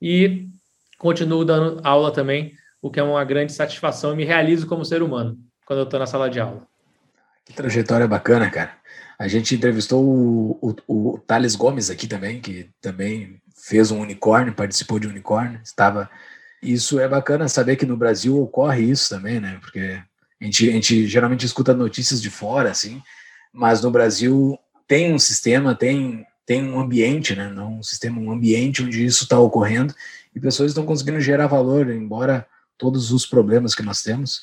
e 0.00 0.48
continuo 0.98 1.44
dando 1.44 1.80
aula 1.84 2.12
também, 2.12 2.52
o 2.80 2.90
que 2.90 2.98
é 2.98 3.02
uma 3.02 3.24
grande 3.24 3.52
satisfação 3.52 4.12
e 4.12 4.16
me 4.16 4.24
realizo 4.24 4.66
como 4.66 4.84
ser 4.84 5.02
humano 5.02 5.36
quando 5.66 5.80
eu 5.80 5.84
estou 5.84 6.00
na 6.00 6.06
sala 6.06 6.28
de 6.28 6.40
aula. 6.40 6.66
Que 7.44 7.52
trajetória 7.52 8.08
bacana, 8.08 8.50
cara. 8.50 8.72
A 9.18 9.28
gente 9.28 9.54
entrevistou 9.54 10.04
o, 10.04 10.58
o, 10.60 11.12
o 11.14 11.18
Thales 11.18 11.54
Gomes 11.54 11.90
aqui 11.90 12.08
também, 12.08 12.40
que 12.40 12.70
também 12.80 13.40
fez 13.56 13.90
um 13.90 14.00
unicórnio, 14.00 14.54
participou 14.54 14.98
de 14.98 15.06
um 15.06 15.10
unicórnio, 15.10 15.60
estava 15.62 16.10
isso 16.62 17.00
é 17.00 17.08
bacana 17.08 17.48
saber 17.48 17.76
que 17.76 17.86
no 17.86 17.96
Brasil 17.96 18.40
ocorre 18.40 18.82
isso 18.82 19.08
também, 19.08 19.40
né? 19.40 19.58
Porque 19.60 20.00
a 20.40 20.44
gente, 20.44 20.68
a 20.68 20.72
gente 20.72 21.06
geralmente 21.06 21.46
escuta 21.46 21.74
notícias 21.74 22.20
de 22.20 22.30
fora, 22.30 22.70
assim, 22.70 23.02
mas 23.52 23.82
no 23.82 23.90
Brasil 23.90 24.58
tem 24.86 25.12
um 25.12 25.18
sistema, 25.18 25.74
tem, 25.74 26.26
tem 26.44 26.64
um 26.64 26.80
ambiente, 26.80 27.34
né? 27.34 27.48
Não 27.48 27.78
um 27.78 27.82
sistema, 27.82 28.20
um 28.20 28.30
ambiente 28.30 28.82
onde 28.82 29.04
isso 29.04 29.24
está 29.24 29.38
ocorrendo 29.38 29.94
e 30.34 30.40
pessoas 30.40 30.70
estão 30.70 30.84
conseguindo 30.84 31.20
gerar 31.20 31.46
valor, 31.46 31.90
embora 31.90 32.46
todos 32.76 33.12
os 33.12 33.26
problemas 33.26 33.74
que 33.74 33.82
nós 33.82 34.02
temos, 34.02 34.42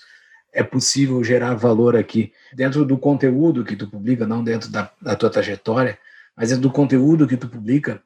é 0.53 0.63
possível 0.63 1.23
gerar 1.23 1.55
valor 1.55 1.95
aqui 1.95 2.31
dentro 2.53 2.85
do 2.85 2.97
conteúdo 2.97 3.63
que 3.63 3.75
tu 3.75 3.87
publica, 3.87 4.25
não 4.25 4.43
dentro 4.43 4.69
da, 4.69 4.91
da 5.01 5.15
tua 5.15 5.29
trajetória, 5.29 5.97
mas 6.35 6.49
dentro 6.49 6.63
do 6.63 6.71
conteúdo 6.71 7.27
que 7.27 7.37
tu 7.37 7.47
publica, 7.47 8.01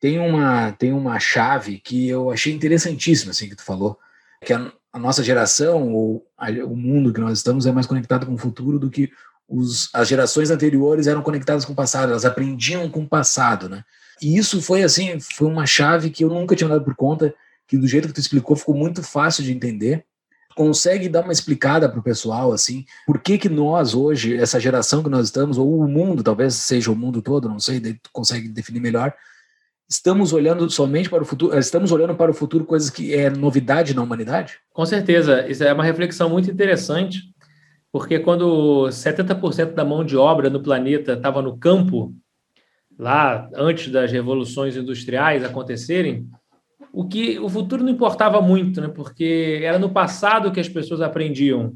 tem 0.00 0.18
uma, 0.18 0.72
tem 0.72 0.92
uma 0.92 1.20
chave 1.20 1.78
que 1.78 2.08
eu 2.08 2.30
achei 2.30 2.52
interessantíssima, 2.52 3.32
assim, 3.32 3.48
que 3.48 3.54
tu 3.56 3.62
falou, 3.62 3.98
que 4.42 4.52
a, 4.52 4.72
a 4.92 4.98
nossa 4.98 5.22
geração, 5.22 5.92
ou 5.92 6.26
a, 6.36 6.50
o 6.50 6.74
mundo 6.74 7.12
que 7.12 7.20
nós 7.20 7.38
estamos, 7.38 7.66
é 7.66 7.72
mais 7.72 7.86
conectado 7.86 8.24
com 8.24 8.34
o 8.34 8.38
futuro 8.38 8.78
do 8.78 8.90
que 8.90 9.12
os, 9.46 9.90
as 9.92 10.08
gerações 10.08 10.50
anteriores 10.50 11.06
eram 11.06 11.22
conectadas 11.22 11.64
com 11.64 11.72
o 11.72 11.76
passado, 11.76 12.10
elas 12.10 12.24
aprendiam 12.24 12.88
com 12.88 13.00
o 13.00 13.08
passado, 13.08 13.68
né? 13.68 13.84
E 14.22 14.36
isso 14.36 14.62
foi, 14.62 14.82
assim, 14.82 15.18
foi 15.20 15.48
uma 15.48 15.66
chave 15.66 16.10
que 16.10 16.24
eu 16.24 16.28
nunca 16.28 16.56
tinha 16.56 16.68
dado 16.68 16.84
por 16.84 16.94
conta, 16.94 17.34
que 17.66 17.76
do 17.76 17.86
jeito 17.86 18.08
que 18.08 18.14
tu 18.14 18.20
explicou 18.20 18.56
ficou 18.56 18.74
muito 18.74 19.02
fácil 19.02 19.44
de 19.44 19.52
entender, 19.52 20.04
consegue 20.54 21.08
dar 21.08 21.22
uma 21.22 21.32
explicada 21.32 21.88
para 21.88 22.00
o 22.00 22.02
pessoal, 22.02 22.52
assim, 22.52 22.84
por 23.06 23.20
que 23.20 23.38
que 23.38 23.48
nós 23.48 23.94
hoje, 23.94 24.36
essa 24.36 24.60
geração 24.60 25.02
que 25.02 25.08
nós 25.08 25.26
estamos, 25.26 25.58
ou 25.58 25.80
o 25.80 25.88
mundo, 25.88 26.22
talvez 26.22 26.54
seja 26.54 26.90
o 26.90 26.96
mundo 26.96 27.22
todo, 27.22 27.48
não 27.48 27.58
sei, 27.58 27.80
tu 27.80 28.10
consegue 28.12 28.48
definir 28.48 28.80
melhor, 28.80 29.14
estamos 29.90 30.32
olhando 30.32 30.70
somente 30.70 31.10
para 31.10 31.22
o 31.22 31.26
futuro, 31.26 31.58
estamos 31.58 31.90
olhando 31.90 32.14
para 32.14 32.30
o 32.30 32.34
futuro 32.34 32.64
coisas 32.64 32.88
que 32.88 33.12
é 33.12 33.28
novidade 33.28 33.92
na 33.92 34.02
humanidade? 34.02 34.58
Com 34.72 34.86
certeza, 34.86 35.48
isso 35.48 35.64
é 35.64 35.72
uma 35.72 35.82
reflexão 35.82 36.30
muito 36.30 36.48
interessante, 36.48 37.22
porque 37.90 38.20
quando 38.20 38.86
70% 38.88 39.72
da 39.72 39.84
mão 39.84 40.04
de 40.04 40.16
obra 40.16 40.48
no 40.48 40.62
planeta 40.62 41.14
estava 41.14 41.42
no 41.42 41.58
campo, 41.58 42.14
lá 42.96 43.50
antes 43.56 43.90
das 43.90 44.12
revoluções 44.12 44.76
industriais 44.76 45.42
acontecerem, 45.42 46.28
o 46.92 47.06
que 47.06 47.38
o 47.40 47.48
futuro 47.48 47.82
não 47.82 47.90
importava 47.90 48.40
muito, 48.40 48.80
né? 48.80 48.88
Porque 48.88 49.60
era 49.62 49.78
no 49.78 49.90
passado 49.90 50.52
que 50.52 50.60
as 50.60 50.68
pessoas 50.68 51.00
aprendiam 51.00 51.74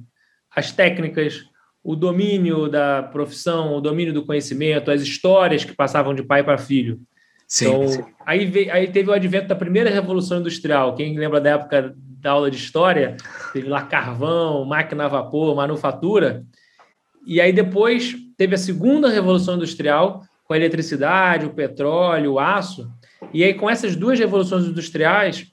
as 0.55 0.71
técnicas, 0.71 1.45
o 1.83 1.97
domínio 1.97 2.69
da 2.69 3.03
profissão, 3.03 3.75
o 3.75 3.81
domínio 3.81 4.15
do 4.15 4.25
conhecimento, 4.25 4.91
as 4.91 5.03
histórias 5.03 5.65
que 5.65 5.75
passavam 5.75 6.15
de 6.15 6.23
pai 6.23 6.43
para 6.45 6.59
filho. 6.59 7.01
Sim, 7.47 7.67
então, 7.67 7.89
sim. 7.89 8.05
Aí, 8.25 8.47
veio, 8.47 8.73
aí 8.73 8.89
teve 8.91 9.11
o 9.11 9.13
advento 9.13 9.49
da 9.49 9.55
primeira 9.55 9.91
revolução 9.91 10.41
industrial. 10.41 10.95
Quem 10.95 11.19
lembra 11.19 11.41
da 11.41 11.51
época 11.51 11.95
da 11.97 12.31
aula 12.31 12.51
de 12.51 12.57
história, 12.57 13.17
teve 13.53 13.69
lá 13.69 13.83
carvão, 13.83 14.65
máquina 14.65 15.05
a 15.05 15.09
vapor, 15.09 15.55
manufatura. 15.55 16.43
E 17.27 17.41
aí 17.41 17.53
depois 17.53 18.17
teve 18.37 18.55
a 18.55 18.59
segunda 18.59 19.09
revolução 19.09 19.57
industrial, 19.57 20.23
com 20.45 20.53
a 20.53 20.57
eletricidade, 20.57 21.47
o 21.47 21.55
petróleo, 21.55 22.33
o 22.33 22.39
aço. 22.39 22.91
E 23.33 23.43
aí, 23.43 23.55
com 23.55 23.69
essas 23.69 23.97
duas 23.97 24.19
revoluções 24.19 24.65
industriais, 24.65 25.53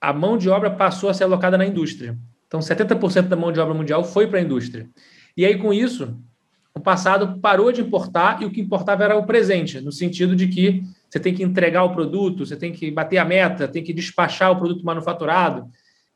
a 0.00 0.12
mão 0.12 0.36
de 0.36 0.48
obra 0.48 0.70
passou 0.70 1.08
a 1.08 1.14
ser 1.14 1.24
alocada 1.24 1.58
na 1.58 1.66
indústria. 1.66 2.18
Então, 2.46 2.60
70% 2.60 3.28
da 3.28 3.36
mão 3.36 3.52
de 3.52 3.60
obra 3.60 3.74
mundial 3.74 4.04
foi 4.04 4.26
para 4.26 4.38
a 4.38 4.42
indústria. 4.42 4.88
E 5.36 5.44
aí, 5.46 5.56
com 5.56 5.72
isso, 5.72 6.18
o 6.74 6.80
passado 6.80 7.38
parou 7.40 7.70
de 7.70 7.80
importar 7.80 8.42
e 8.42 8.44
o 8.44 8.50
que 8.50 8.60
importava 8.60 9.04
era 9.04 9.16
o 9.16 9.26
presente, 9.26 9.80
no 9.80 9.92
sentido 9.92 10.34
de 10.34 10.48
que 10.48 10.82
você 11.08 11.20
tem 11.20 11.34
que 11.34 11.42
entregar 11.42 11.84
o 11.84 11.92
produto, 11.92 12.46
você 12.46 12.56
tem 12.56 12.72
que 12.72 12.90
bater 12.90 13.18
a 13.18 13.24
meta, 13.24 13.68
tem 13.68 13.82
que 13.82 13.92
despachar 13.92 14.50
o 14.50 14.56
produto 14.56 14.84
manufaturado. 14.84 15.68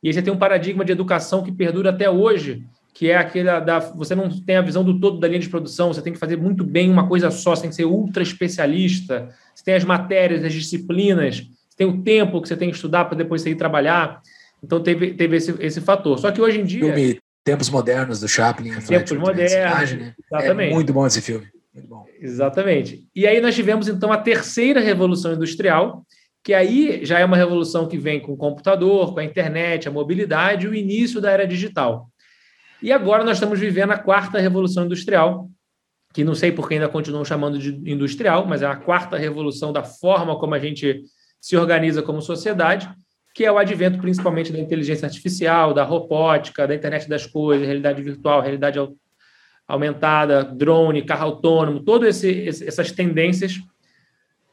E 0.02 0.08
aí 0.08 0.14
você 0.14 0.22
tem 0.22 0.32
um 0.32 0.38
paradigma 0.38 0.84
de 0.84 0.92
educação 0.92 1.42
que 1.42 1.52
perdura 1.52 1.90
até 1.90 2.08
hoje, 2.08 2.64
que 2.94 3.10
é 3.10 3.16
aquele 3.16 3.60
da 3.60 3.78
você 3.78 4.14
não 4.14 4.30
tem 4.30 4.56
a 4.56 4.62
visão 4.62 4.82
do 4.82 4.98
todo 4.98 5.20
da 5.20 5.28
linha 5.28 5.40
de 5.40 5.50
produção, 5.50 5.92
você 5.92 6.00
tem 6.00 6.14
que 6.14 6.18
fazer 6.18 6.38
muito 6.38 6.64
bem 6.64 6.90
uma 6.90 7.06
coisa 7.06 7.30
só, 7.30 7.54
você 7.54 7.62
tem 7.62 7.70
que 7.70 7.76
ser 7.76 7.84
ultra 7.84 8.22
especialista, 8.22 9.28
você 9.54 9.62
tem 9.62 9.74
as 9.74 9.84
matérias, 9.84 10.42
as 10.42 10.52
disciplinas, 10.54 11.40
você 11.68 11.76
tem 11.76 11.86
o 11.86 12.02
tempo 12.02 12.40
que 12.40 12.48
você 12.48 12.56
tem 12.56 12.70
que 12.70 12.76
estudar 12.76 13.04
para 13.04 13.18
depois 13.18 13.42
você 13.42 13.50
ir 13.50 13.56
trabalhar. 13.56 14.22
Então 14.62 14.82
teve, 14.82 15.12
teve 15.12 15.36
esse, 15.36 15.54
esse 15.60 15.80
fator. 15.82 16.18
Só 16.18 16.32
que 16.32 16.40
hoje 16.40 16.60
em 16.60 16.64
dia. 16.64 16.94
Tempos 17.46 17.70
Modernos 17.70 18.18
do 18.18 18.26
Chaplin. 18.26 18.72
Tempos 18.80 19.12
Modernos. 19.12 19.92
Né? 19.92 20.14
Exatamente. 20.32 20.70
É 20.72 20.74
muito 20.74 20.92
bom 20.92 21.06
esse 21.06 21.22
filme. 21.22 21.46
Muito 21.72 21.88
bom. 21.88 22.04
Exatamente. 22.20 23.06
E 23.14 23.24
aí 23.24 23.40
nós 23.40 23.54
tivemos 23.54 23.86
então 23.86 24.12
a 24.12 24.18
terceira 24.18 24.80
revolução 24.80 25.32
industrial, 25.32 26.04
que 26.42 26.52
aí 26.52 27.04
já 27.04 27.20
é 27.20 27.24
uma 27.24 27.36
revolução 27.36 27.86
que 27.86 27.96
vem 27.96 28.18
com 28.18 28.32
o 28.32 28.36
computador, 28.36 29.14
com 29.14 29.20
a 29.20 29.24
internet, 29.24 29.86
a 29.86 29.92
mobilidade 29.92 30.66
o 30.66 30.74
início 30.74 31.20
da 31.20 31.30
era 31.30 31.46
digital. 31.46 32.08
E 32.82 32.90
agora 32.90 33.22
nós 33.22 33.36
estamos 33.36 33.60
vivendo 33.60 33.92
a 33.92 33.98
quarta 33.98 34.40
revolução 34.40 34.84
industrial, 34.84 35.48
que 36.12 36.24
não 36.24 36.34
sei 36.34 36.50
por 36.50 36.66
que 36.66 36.74
ainda 36.74 36.88
continuam 36.88 37.24
chamando 37.24 37.60
de 37.60 37.70
industrial, 37.88 38.44
mas 38.44 38.60
é 38.60 38.66
a 38.66 38.74
quarta 38.74 39.16
revolução 39.16 39.72
da 39.72 39.84
forma 39.84 40.36
como 40.36 40.52
a 40.52 40.58
gente 40.58 41.04
se 41.40 41.56
organiza 41.56 42.02
como 42.02 42.20
sociedade, 42.20 42.90
que 43.36 43.44
é 43.44 43.52
o 43.52 43.58
advento 43.58 43.98
principalmente 43.98 44.50
da 44.50 44.58
inteligência 44.58 45.04
artificial, 45.04 45.74
da 45.74 45.84
robótica, 45.84 46.66
da 46.66 46.74
internet 46.74 47.06
das 47.06 47.26
coisas, 47.26 47.66
realidade 47.66 48.02
virtual, 48.02 48.40
realidade 48.40 48.78
aumentada, 49.68 50.42
drone, 50.42 51.04
carro 51.04 51.24
autônomo, 51.24 51.80
todas 51.80 52.24
essas 52.24 52.92
tendências. 52.92 53.60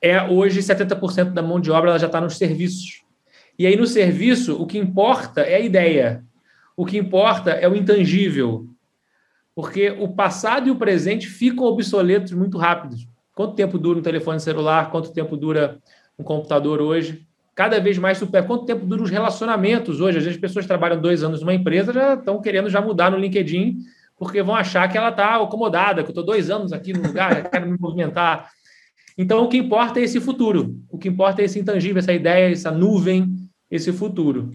É 0.01 0.21
hoje 0.23 0.59
70% 0.59 1.31
da 1.31 1.41
mão 1.41 1.61
de 1.61 1.71
obra 1.71 1.97
já 1.97 2.07
está 2.07 2.19
nos 2.19 2.37
serviços. 2.37 3.05
E 3.57 3.65
aí 3.65 3.77
no 3.77 3.87
serviço 3.87 4.61
o 4.61 4.67
que 4.67 4.77
importa 4.77 5.39
é 5.39 5.55
a 5.55 5.61
ideia, 5.61 6.21
o 6.75 6.85
que 6.85 6.97
importa 6.97 7.51
é 7.51 7.69
o 7.69 7.77
intangível, 7.77 8.67
porque 9.55 9.91
o 9.91 10.09
passado 10.09 10.67
e 10.67 10.71
o 10.71 10.75
presente 10.75 11.27
ficam 11.27 11.63
obsoletos 11.63 12.33
muito 12.33 12.57
rápidos. 12.57 13.07
Quanto 13.33 13.55
tempo 13.55 13.79
dura 13.79 13.99
um 13.99 14.03
telefone 14.03 14.41
celular? 14.41 14.91
Quanto 14.91 15.13
tempo 15.13 15.37
dura 15.37 15.79
um 16.19 16.23
computador 16.23 16.81
hoje? 16.81 17.25
Cada 17.55 17.79
vez 17.79 17.97
mais 17.97 18.17
super. 18.17 18.45
Quanto 18.45 18.65
tempo 18.65 18.85
duram 18.85 19.03
os 19.03 19.11
relacionamentos 19.11 20.01
hoje? 20.01 20.17
Às 20.17 20.23
vezes 20.23 20.37
as 20.37 20.41
pessoas 20.41 20.65
trabalham 20.65 20.99
dois 20.99 21.23
anos 21.23 21.41
numa 21.41 21.53
empresa 21.53 21.93
já 21.93 22.15
estão 22.15 22.41
querendo 22.41 22.69
já 22.69 22.81
mudar 22.81 23.11
no 23.11 23.17
LinkedIn 23.17 23.77
porque 24.17 24.41
vão 24.41 24.55
achar 24.55 24.87
que 24.89 24.97
ela 24.97 25.09
está 25.09 25.35
acomodada, 25.35 26.01
que 26.01 26.07
eu 26.07 26.11
estou 26.11 26.23
dois 26.23 26.49
anos 26.49 26.71
aqui 26.71 26.93
no 26.93 27.05
lugar, 27.05 27.49
quero 27.49 27.69
me 27.69 27.77
movimentar. 27.77 28.49
Então, 29.17 29.43
o 29.43 29.49
que 29.49 29.57
importa 29.57 29.99
é 29.99 30.03
esse 30.03 30.19
futuro. 30.19 30.79
O 30.89 30.97
que 30.97 31.07
importa 31.07 31.41
é 31.41 31.45
esse 31.45 31.59
intangível, 31.59 31.99
essa 31.99 32.13
ideia, 32.13 32.51
essa 32.51 32.71
nuvem, 32.71 33.35
esse 33.69 33.91
futuro. 33.91 34.51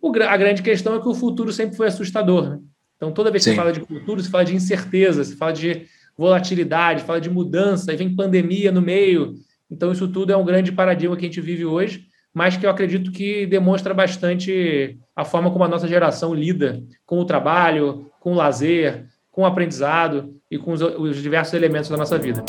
O, 0.00 0.10
a 0.22 0.36
grande 0.36 0.62
questão 0.62 0.94
é 0.96 1.00
que 1.00 1.08
o 1.08 1.14
futuro 1.14 1.52
sempre 1.52 1.76
foi 1.76 1.88
assustador. 1.88 2.50
Né? 2.50 2.58
Então, 2.96 3.12
toda 3.12 3.30
vez 3.30 3.44
que 3.44 3.50
Sim. 3.50 3.56
fala 3.56 3.72
de 3.72 3.80
futuro, 3.80 4.20
se 4.20 4.30
fala 4.30 4.44
de 4.44 4.54
incerteza, 4.54 5.24
se 5.24 5.36
fala 5.36 5.52
de 5.52 5.86
volatilidade, 6.16 7.04
fala 7.04 7.20
de 7.20 7.30
mudança, 7.30 7.90
aí 7.90 7.96
vem 7.96 8.14
pandemia 8.14 8.72
no 8.72 8.82
meio. 8.82 9.34
Então, 9.70 9.92
isso 9.92 10.08
tudo 10.08 10.32
é 10.32 10.36
um 10.36 10.44
grande 10.44 10.72
paradigma 10.72 11.16
que 11.16 11.24
a 11.24 11.28
gente 11.28 11.40
vive 11.40 11.64
hoje, 11.64 12.06
mas 12.32 12.56
que 12.56 12.64
eu 12.64 12.70
acredito 12.70 13.12
que 13.12 13.46
demonstra 13.46 13.92
bastante 13.92 14.98
a 15.14 15.24
forma 15.24 15.50
como 15.50 15.64
a 15.64 15.68
nossa 15.68 15.86
geração 15.86 16.34
lida 16.34 16.82
com 17.04 17.18
o 17.18 17.24
trabalho, 17.24 18.10
com 18.20 18.32
o 18.32 18.36
lazer, 18.36 19.06
com 19.30 19.42
o 19.42 19.46
aprendizado 19.46 20.34
e 20.50 20.58
com 20.58 20.72
os, 20.72 20.80
os 20.80 21.22
diversos 21.22 21.54
elementos 21.54 21.88
da 21.88 21.96
nossa 21.96 22.18
vida 22.18 22.44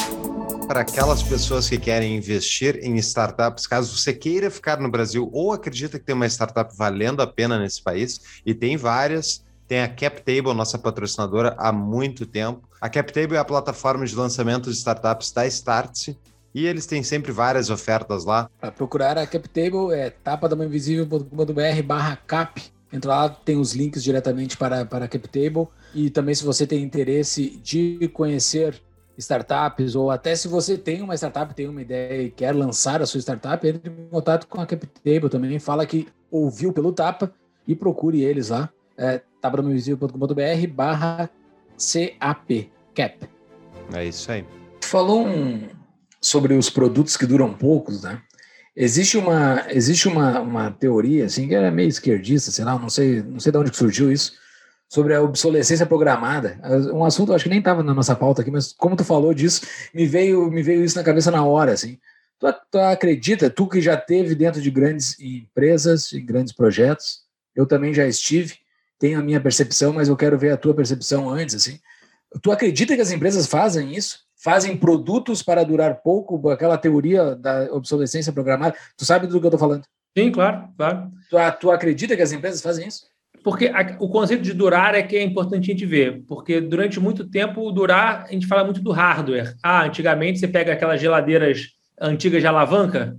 para 0.68 0.82
aquelas 0.82 1.22
pessoas 1.22 1.70
que 1.70 1.78
querem 1.78 2.16
investir 2.16 2.80
em 2.82 2.96
startups, 2.96 3.68
caso 3.68 3.96
você 3.96 4.14
queira 4.14 4.50
ficar 4.50 4.80
no 4.80 4.90
Brasil 4.90 5.30
ou 5.32 5.52
acredita 5.52 6.00
que 6.00 6.06
tem 6.06 6.16
uma 6.16 6.26
startup 6.26 6.76
valendo 6.76 7.22
a 7.22 7.28
pena 7.28 7.60
nesse 7.60 7.82
país, 7.82 8.20
e 8.46 8.54
tem 8.54 8.78
várias, 8.78 9.44
tem 9.68 9.82
a 9.82 9.88
CapTable, 9.88 10.54
nossa 10.54 10.78
patrocinadora, 10.78 11.56
há 11.58 11.72
muito 11.72 12.26
tempo. 12.26 12.68
A 12.80 12.90
CapTable 12.90 13.36
é 13.36 13.40
a 13.40 13.46
plataforma 13.46 14.06
de 14.06 14.16
lançamento 14.16 14.70
de 14.70 14.76
startups 14.76 15.32
da 15.32 15.46
Startse, 15.46 16.18
e 16.54 16.66
eles 16.66 16.86
têm 16.86 17.02
sempre 17.02 17.32
várias 17.32 17.70
ofertas 17.70 18.26
lá. 18.26 18.50
Para 18.60 18.72
procurar 18.72 19.18
a 19.18 19.26
CapTable 19.26 19.94
é 19.94 20.10
tapadamainvisível.com.br 20.10 21.84
barra 21.86 22.16
cap. 22.16 22.62
Entra 22.92 23.10
lá, 23.10 23.30
tem 23.30 23.58
os 23.58 23.74
links 23.74 24.04
diretamente 24.04 24.56
para, 24.56 24.86
para 24.86 25.06
a 25.06 25.08
CapTable. 25.08 25.68
E 25.96 26.10
também 26.12 26.36
se 26.36 26.44
você 26.44 26.68
tem 26.68 26.84
interesse 26.84 27.60
de 27.64 28.08
conhecer 28.14 28.80
startups, 29.18 29.96
ou 29.96 30.12
até 30.12 30.36
se 30.36 30.48
você 30.48 30.78
tem 30.78 31.02
uma 31.02 31.16
startup, 31.16 31.54
tem 31.54 31.68
uma 31.68 31.82
ideia 31.82 32.24
e 32.24 32.32
quer 32.32 32.54
lançar 32.54 33.02
a 33.02 33.06
sua 33.06 33.20
startup, 33.20 33.68
entre 33.68 33.90
em 33.90 34.08
contato 34.10 34.48
com 34.48 34.62
a 34.62 34.66
CapTable 34.66 35.30
também, 35.30 35.60
fala 35.60 35.86
que 35.86 36.08
ouviu 36.32 36.74
pelo 36.74 36.92
Tapa 36.92 37.32
e 37.68 37.76
procure 37.76 38.24
eles 38.24 38.50
lá, 38.50 38.70
é, 38.98 39.22
tapadamainvisível.com.br 39.42 40.68
barra 40.72 41.30
CAP, 41.78 42.72
CAP. 42.94 43.30
É 43.94 44.06
isso 44.06 44.32
aí. 44.32 44.46
Falou 44.82 45.26
um, 45.26 45.68
sobre 46.24 46.54
os 46.54 46.70
produtos 46.70 47.18
que 47.18 47.26
duram 47.26 47.54
poucos, 47.54 48.02
né? 48.02 48.22
Existe 48.76 49.18
uma, 49.18 49.66
existe 49.70 50.08
uma, 50.08 50.40
uma 50.40 50.72
teoria, 50.72 51.26
assim, 51.26 51.48
que 51.48 51.54
era 51.54 51.70
meio 51.70 51.90
esquerdista, 51.90 52.50
sei 52.50 52.66
lá, 52.66 52.80
não 52.80 52.90
sei, 52.90 53.22
não 53.22 53.40
sei 53.40 53.52
de 53.52 53.58
onde 53.58 53.76
surgiu 53.76 54.12
isso, 54.12 54.34
sobre 54.90 55.14
a 55.14 55.22
obsolescência 55.22 55.86
programada. 55.86 56.60
Um 56.94 57.04
assunto, 57.04 57.34
acho 57.34 57.44
que 57.44 57.50
nem 57.50 57.60
estava 57.60 57.84
na 57.84 57.94
nossa 57.94 58.16
pauta 58.16 58.42
aqui, 58.42 58.50
mas 58.50 58.74
como 58.74 58.96
tu 58.96 59.04
falou 59.04 59.34
disso, 59.34 59.62
me 59.94 60.06
veio, 60.06 60.50
me 60.50 60.64
veio 60.64 60.84
isso 60.84 60.98
na 60.98 61.04
cabeça 61.04 61.30
na 61.30 61.46
hora, 61.46 61.74
assim. 61.74 62.00
Tu, 62.40 62.48
tu 62.72 62.80
acredita, 62.80 63.50
tu 63.50 63.68
que 63.68 63.82
já 63.82 63.98
teve 63.98 64.34
dentro 64.34 64.62
de 64.62 64.72
grandes 64.72 65.20
empresas, 65.20 66.12
em 66.14 66.26
grandes 66.26 66.54
projetos, 66.54 67.20
eu 67.56 67.68
também 67.68 67.94
já 67.94 68.08
estive, 68.08 68.56
tenho 68.98 69.20
a 69.20 69.24
minha 69.24 69.42
percepção, 69.42 69.94
mas 69.94 70.08
eu 70.08 70.16
quero 70.16 70.38
ver 70.38 70.52
a 70.52 70.58
tua 70.58 70.74
percepção 70.74 71.30
antes, 71.30 71.54
assim. 71.54 71.80
Tu 72.42 72.52
acredita 72.52 72.96
que 72.96 73.02
as 73.02 73.12
empresas 73.12 73.46
fazem 73.46 73.94
isso? 73.94 74.20
Fazem 74.44 74.76
produtos 74.76 75.42
para 75.42 75.64
durar 75.64 76.02
pouco, 76.02 76.50
aquela 76.50 76.78
teoria 76.78 77.36
da 77.36 77.72
obsolescência 77.72 78.34
programada? 78.34 78.76
Tu 78.98 79.06
sabe 79.06 79.26
do 79.26 79.40
que 79.40 79.46
eu 79.46 79.50
estou 79.50 79.60
falando? 79.60 79.84
Sim, 80.18 80.32
claro, 80.32 80.68
claro. 80.78 81.12
Tu, 81.30 81.38
tu 81.60 81.72
acredita 81.72 82.16
que 82.16 82.22
as 82.22 82.32
empresas 82.32 82.62
fazem 82.62 82.88
isso? 82.88 83.04
porque 83.44 83.68
a, 83.68 83.98
o 84.00 84.08
conceito 84.08 84.42
de 84.42 84.54
durar 84.54 84.96
é 84.96 85.04
que 85.04 85.18
é 85.18 85.22
importante 85.22 85.70
a 85.70 85.74
gente 85.74 85.86
ver, 85.86 86.24
porque 86.28 86.62
durante 86.62 87.00
muito 87.00 87.26
tempo 87.30 87.72
durar, 87.72 88.26
a 88.28 88.32
gente 88.32 88.48
fala 88.48 88.64
muito 88.64 88.82
do 88.82 88.92
hardware. 88.92 89.56
Ah, 89.62 89.84
antigamente 89.84 90.40
você 90.40 90.48
pega 90.48 90.72
aquelas 90.72 91.02
geladeiras 91.02 91.68
antigas 92.00 92.42
de 92.42 92.48
alavanca, 92.48 93.16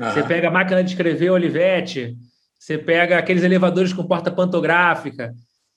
ah. 0.00 0.10
você 0.10 0.22
pega 0.22 0.48
a 0.48 0.50
máquina 0.50 0.82
de 0.82 0.90
escrever 0.90 1.30
Olivetti, 1.30 2.16
você 2.58 2.78
pega 2.78 3.18
aqueles 3.18 3.42
elevadores 3.42 3.92
com 3.92 4.02
porta 4.02 4.30
pantográfica. 4.30 5.34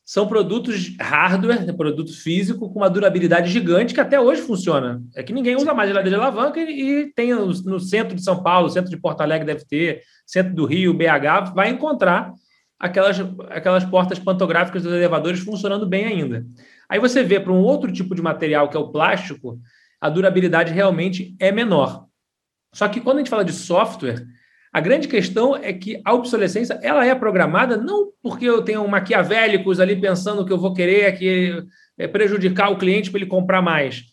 São 0.10 0.26
produtos 0.26 0.96
hardware, 1.00 1.68
né, 1.68 1.72
produto 1.72 2.12
físico, 2.12 2.68
com 2.68 2.80
uma 2.80 2.90
durabilidade 2.90 3.52
gigante 3.52 3.94
que 3.94 4.02
até 4.02 4.20
hoje 4.20 4.42
funciona. 4.42 5.04
É 5.16 5.22
que 5.22 5.32
ninguém 5.32 5.56
usa 5.56 5.72
mais 5.72 5.88
geladeira 5.88 6.18
de 6.18 6.24
alavanca 6.24 6.60
e, 6.60 6.82
e 6.82 7.14
tem 7.14 7.32
no, 7.32 7.80
centro 7.80 8.16
de 8.16 8.24
São 8.24 8.42
Paulo, 8.42 8.72
centro 8.72 8.90
de 8.90 8.98
Porto 8.98 9.22
Alegre 9.22 9.46
deve 9.46 9.66
ter, 9.66 10.02
centro 10.26 10.56
do 10.56 10.66
Rio, 10.66 10.96
BH, 10.96 11.54
vai 11.54 11.70
encontrar 11.70 12.34
aquelas, 12.80 13.20
aquelas 13.52 13.86
portas 13.86 14.18
pantográficas 14.18 14.82
dos 14.82 14.92
elevadores 14.92 15.42
funcionando 15.42 15.86
bem 15.86 16.06
ainda. 16.06 16.44
Aí 16.90 17.00
você 17.00 17.22
vê 17.22 17.40
para 17.40 17.54
um 17.54 17.62
outro 17.62 17.92
tipo 17.92 18.16
de 18.16 18.22
material, 18.24 18.68
que 18.68 18.76
é 18.76 18.80
o 18.80 18.90
plástico, 18.90 19.60
a 20.02 20.10
durabilidade 20.10 20.74
realmente 20.74 21.36
é 21.40 21.52
menor. 21.52 22.08
Só 22.74 22.88
que 22.88 23.00
quando 23.00 23.18
a 23.18 23.20
gente 23.20 23.30
fala 23.30 23.46
de 23.46 23.54
software, 23.54 24.26
a 24.72 24.80
grande 24.80 25.08
questão 25.08 25.56
é 25.56 25.74
que 25.74 26.00
a 26.06 26.14
obsolescência 26.14 26.80
ela 26.84 27.06
é 27.06 27.14
programada 27.16 27.76
não 27.76 28.10
porque 28.22 28.46
eu 28.46 28.62
tenho 28.62 28.88
maquiavélicos 28.88 29.80
ali 29.80 30.00
pensando 30.00 30.46
que 30.46 30.54
eu 30.54 30.60
vou 30.60 30.74
querer 30.74 31.18
que 31.18 31.64
é 31.98 32.08
prejudicar 32.08 32.72
o 32.72 32.78
cliente 32.78 33.10
para 33.10 33.20
ele 33.20 33.30
comprar 33.30 33.62
mais. 33.62 34.04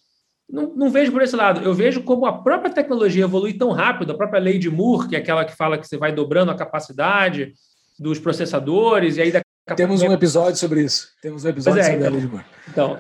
não, 0.51 0.75
não, 0.75 0.91
vejo 0.91 1.13
por 1.13 1.23
esse 1.23 1.37
lado. 1.37 1.61
Eu 1.63 1.75
vejo 1.75 2.03
como 2.03 2.27
a 2.27 2.43
própria 2.43 2.73
tecnologia 2.73 3.25
evolui 3.25 3.53
tão 3.53 3.71
rápido, 3.71 4.13
a 4.13 4.17
própria 4.17 4.41
lei 4.41 4.59
de 4.59 4.71
Moore, 4.71 5.09
que 5.09 5.17
é 5.17 5.19
aquela 5.19 5.45
que 5.45 5.55
fala 5.55 5.79
que 5.79 5.87
você 5.87 5.97
vai 5.97 6.13
dobrando 6.13 6.51
a 6.51 6.57
capacidade 6.57 7.53
dos 7.99 8.19
processadores, 8.19 9.17
e 9.17 9.23
aí 9.23 9.33
Temos 9.77 10.03
um 10.03 10.13
episódio 10.13 10.57
sobre 10.57 10.83
isso. 10.83 11.09
Temos 11.21 11.45
um 11.45 11.49
episódio 11.49 11.81
é, 11.81 11.85
sobre 11.85 11.97
então, 11.97 12.09
a 12.09 12.11
lei 12.11 12.21
de 12.21 12.27
Moore. 12.29 12.45
Então, 12.69 12.99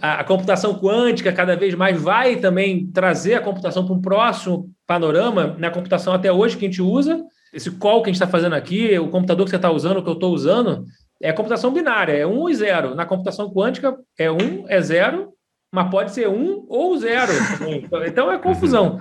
a, 0.00 0.20
a, 0.20 0.24
computação 0.24 0.78
quântica 0.78 1.32
cada 1.32 1.56
vez 1.56 1.74
mais 1.74 2.00
vai 2.00 2.36
também 2.36 2.86
trazer 2.88 3.34
a 3.34 3.40
computação 3.40 3.86
para 3.86 3.94
um 3.94 4.00
próximo 4.00 4.73
panorama. 4.86 5.56
Na 5.58 5.70
computação 5.70 6.12
até 6.12 6.32
hoje 6.32 6.56
que 6.56 6.64
a 6.64 6.68
gente 6.68 6.82
usa, 6.82 7.24
esse 7.52 7.70
call 7.70 8.02
que 8.02 8.10
a 8.10 8.12
gente 8.12 8.20
está 8.22 8.26
fazendo 8.26 8.54
aqui, 8.54 8.98
o 8.98 9.08
computador 9.08 9.44
que 9.44 9.50
você 9.50 9.56
está 9.56 9.70
usando, 9.70 9.98
o 9.98 10.02
que 10.02 10.08
eu 10.08 10.14
estou 10.14 10.32
usando, 10.32 10.84
é 11.22 11.32
computação 11.32 11.72
binária, 11.72 12.12
é 12.12 12.26
1 12.26 12.48
e 12.48 12.54
0. 12.54 12.94
Na 12.94 13.06
computação 13.06 13.50
quântica, 13.52 13.96
é 14.18 14.30
1, 14.30 14.64
é 14.68 14.80
0, 14.80 15.32
mas 15.72 15.90
pode 15.90 16.12
ser 16.12 16.28
1 16.28 16.66
ou 16.68 16.96
0. 16.96 17.32
Então 18.06 18.30
é 18.30 18.38
confusão. 18.38 19.00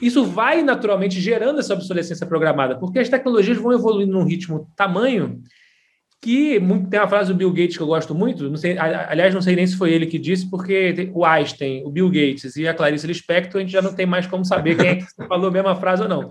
Isso 0.00 0.24
vai 0.24 0.62
naturalmente 0.62 1.20
gerando 1.20 1.60
essa 1.60 1.74
obsolescência 1.74 2.26
programada, 2.26 2.78
porque 2.78 2.98
as 2.98 3.08
tecnologias 3.08 3.58
vão 3.58 3.72
evoluindo 3.72 4.12
num 4.12 4.24
ritmo 4.24 4.68
tamanho 4.76 5.40
que 6.20 6.60
tem 6.90 7.00
uma 7.00 7.08
frase 7.08 7.32
do 7.32 7.36
Bill 7.36 7.52
Gates 7.52 7.76
que 7.76 7.82
eu 7.82 7.86
gosto 7.86 8.14
muito, 8.14 8.48
não 8.48 8.56
sei, 8.56 8.76
aliás, 8.76 9.32
não 9.32 9.40
sei 9.40 9.54
nem 9.54 9.66
se 9.66 9.76
foi 9.76 9.92
ele 9.92 10.06
que 10.06 10.18
disse, 10.18 10.50
porque 10.50 11.10
o 11.14 11.24
Einstein, 11.24 11.84
o 11.84 11.90
Bill 11.90 12.08
Gates 12.08 12.56
e 12.56 12.66
a 12.66 12.74
Clarice 12.74 13.06
Lispector, 13.06 13.60
a 13.60 13.64
gente 13.64 13.72
já 13.72 13.80
não 13.80 13.94
tem 13.94 14.04
mais 14.04 14.26
como 14.26 14.44
saber 14.44 14.76
quem 14.76 14.88
é 14.88 14.96
que 14.96 15.06
falou 15.28 15.48
a 15.48 15.52
mesma 15.52 15.76
frase 15.76 16.02
ou 16.02 16.08
não. 16.08 16.30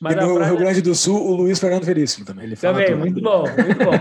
Mas 0.00 0.14
e 0.14 0.16
no 0.20 0.34
frase... 0.36 0.50
Rio 0.50 0.58
Grande 0.58 0.82
do 0.82 0.94
Sul, 0.94 1.20
o 1.20 1.34
Luiz 1.34 1.58
Fernando 1.58 1.84
Veríssimo 1.84 2.24
também. 2.24 2.44
Ele 2.44 2.56
também, 2.56 2.94
muito 2.94 3.20
bom, 3.20 3.42
muito 3.42 3.84
bom. 3.84 3.92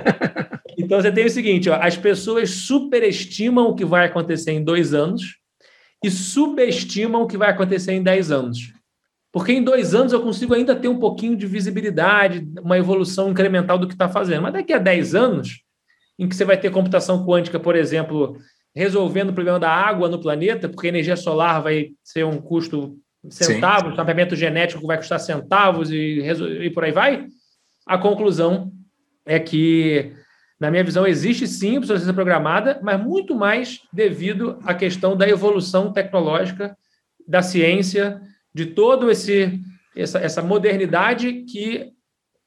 então 0.78 1.02
você 1.02 1.12
tem 1.12 1.26
o 1.26 1.30
seguinte: 1.30 1.68
ó, 1.70 1.80
as 1.82 1.98
pessoas 1.98 2.52
superestimam 2.52 3.70
o 3.70 3.76
que 3.76 3.84
vai 3.84 4.06
acontecer 4.06 4.52
em 4.52 4.64
dois 4.64 4.94
anos 4.94 5.38
e 6.04 6.12
subestimam 6.12 7.24
o 7.24 7.28
que 7.28 7.38
vai 7.38 7.50
acontecer 7.50 7.94
em 7.94 8.04
dez 8.04 8.30
anos. 8.30 8.77
Porque 9.38 9.54
em 9.54 9.62
dois 9.62 9.94
anos 9.94 10.12
eu 10.12 10.22
consigo 10.24 10.56
ainda 10.56 10.76
ter 10.76 10.88
um 10.88 10.98
pouquinho 10.98 11.38
de 11.38 11.46
visibilidade, 11.46 12.44
uma 12.60 12.76
evolução 12.76 13.30
incremental 13.30 13.78
do 13.78 13.88
que 13.88 13.94
está 13.94 14.10
fazendo. 14.10 14.42
Mas 14.42 14.54
daqui 14.54 14.74
a 14.74 14.80
dez 14.80 15.14
anos, 15.14 15.62
em 16.18 16.28
que 16.28 16.36
você 16.36 16.44
vai 16.44 16.58
ter 16.58 16.72
computação 16.72 17.24
quântica, 17.24 17.60
por 17.60 17.76
exemplo, 17.76 18.36
resolvendo 18.76 19.30
o 19.30 19.34
problema 19.34 19.60
da 19.60 19.70
água 19.70 20.10
no 20.10 20.20
planeta, 20.20 20.68
porque 20.68 20.88
a 20.88 20.90
energia 20.90 21.16
solar 21.16 21.62
vai 21.62 21.92
ser 22.04 22.26
um 22.26 22.42
custo 22.42 22.98
centavos, 23.30 23.92
Sim. 23.92 23.98
mapeamento 23.98 24.36
genético 24.36 24.88
vai 24.88 24.98
custar 24.98 25.20
centavos 25.20 25.92
e, 25.92 26.20
e 26.62 26.72
por 26.72 26.84
aí 26.84 26.92
vai, 26.92 27.28
a 27.86 27.96
conclusão 27.96 28.72
é 29.24 29.40
que, 29.40 30.14
na 30.60 30.72
minha 30.72 30.84
visão, 30.84 31.06
existe 31.06 31.48
sim 31.48 31.78
obsolescência 31.78 32.12
programada, 32.12 32.80
mas 32.82 33.00
muito 33.00 33.36
mais 33.36 33.82
devido 33.94 34.58
à 34.64 34.74
questão 34.74 35.16
da 35.16 35.30
evolução 35.30 35.94
tecnológica, 35.94 36.76
da 37.28 37.44
ciência, 37.44 38.20
de 38.58 38.66
todo 38.66 39.12
esse 39.12 39.62
essa, 39.96 40.18
essa 40.18 40.42
modernidade 40.42 41.44
que 41.44 41.92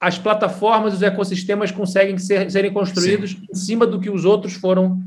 as 0.00 0.18
plataformas, 0.18 0.94
os 0.94 1.02
ecossistemas 1.02 1.70
conseguem 1.70 2.18
ser, 2.18 2.50
serem 2.50 2.72
construídos 2.72 3.30
sim. 3.32 3.46
em 3.50 3.54
cima 3.54 3.86
do 3.86 4.00
que 4.00 4.10
os 4.10 4.24
outros 4.24 4.54
foram 4.54 5.00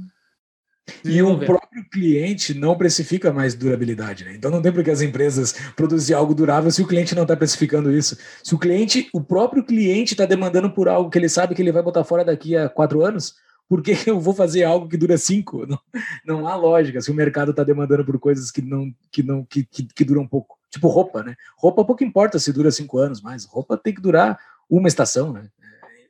e 1.03 1.21
o 1.21 1.39
próprio 1.39 1.83
cliente 1.89 2.53
não 2.53 2.77
precifica 2.77 3.31
mais 3.31 3.55
durabilidade, 3.55 4.25
né? 4.25 4.33
Então 4.35 4.51
não 4.51 4.61
tem 4.61 4.71
por 4.71 4.83
que 4.83 4.91
as 4.91 5.01
empresas 5.01 5.53
produzir 5.77 6.13
algo 6.13 6.35
durável 6.35 6.69
se 6.71 6.81
o 6.81 6.87
cliente 6.87 7.15
não 7.15 7.21
está 7.21 7.37
precificando 7.37 7.89
isso. 7.89 8.17
Se 8.43 8.53
o 8.53 8.59
cliente, 8.59 9.09
o 9.13 9.21
próprio 9.21 9.63
cliente 9.63 10.13
está 10.13 10.25
demandando 10.25 10.69
por 10.69 10.89
algo 10.89 11.09
que 11.09 11.17
ele 11.17 11.29
sabe 11.29 11.55
que 11.55 11.61
ele 11.61 11.71
vai 11.71 11.81
botar 11.81 12.03
fora 12.03 12.25
daqui 12.25 12.57
a 12.57 12.67
quatro 12.67 13.01
anos, 13.01 13.33
por 13.69 13.81
que 13.81 13.95
eu 14.09 14.19
vou 14.19 14.33
fazer 14.33 14.63
algo 14.63 14.89
que 14.89 14.97
dura 14.97 15.17
cinco? 15.17 15.65
Não, 15.65 15.79
não 16.25 16.47
há 16.47 16.55
lógica. 16.55 16.99
Se 16.99 17.11
o 17.11 17.15
mercado 17.15 17.51
está 17.51 17.63
demandando 17.63 18.03
por 18.03 18.19
coisas 18.19 18.51
que 18.51 18.61
não 18.61 18.93
que 19.09 19.23
não 19.23 19.45
que, 19.45 19.63
que, 19.63 19.85
que 19.85 20.03
duram 20.03 20.27
pouco, 20.27 20.57
tipo 20.73 20.87
roupa, 20.87 21.23
né? 21.23 21.35
Roupa 21.57 21.85
pouco 21.85 22.03
importa 22.03 22.39
se 22.39 22.51
dura 22.51 22.71
cinco 22.71 22.97
anos, 22.97 23.21
mas 23.21 23.45
roupa 23.45 23.77
tem 23.77 23.93
que 23.93 24.01
durar 24.01 24.37
uma 24.69 24.87
estação, 24.87 25.31
né? 25.31 25.47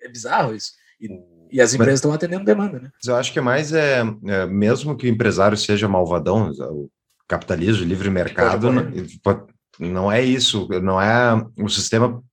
É, 0.02 0.08
é 0.08 0.10
bizarro 0.10 0.56
isso. 0.56 0.71
E, 0.99 1.10
e 1.52 1.62
as 1.62 1.73
empresas 1.73 1.95
estão 1.95 2.13
atendendo 2.13 2.45
demanda, 2.45 2.80
né? 2.80 2.89
Eu 3.06 3.15
acho 3.15 3.34
que 3.34 3.41
mais 3.41 3.73
é, 3.73 4.04
é, 4.26 4.45
mesmo 4.45 4.95
que 4.95 5.06
o 5.06 5.10
empresário 5.10 5.58
seja 5.58 5.88
malvadão, 5.88 6.49
o 6.52 6.89
capitalismo, 7.28 7.84
o 7.84 7.88
livre 7.88 8.10
mercado, 8.10 8.71
não, 8.71 8.91
não 9.80 10.12
é 10.12 10.21
isso, 10.21 10.67
não 10.82 10.99
é 10.99 11.45
o 11.58 11.69
sistema. 11.69 12.23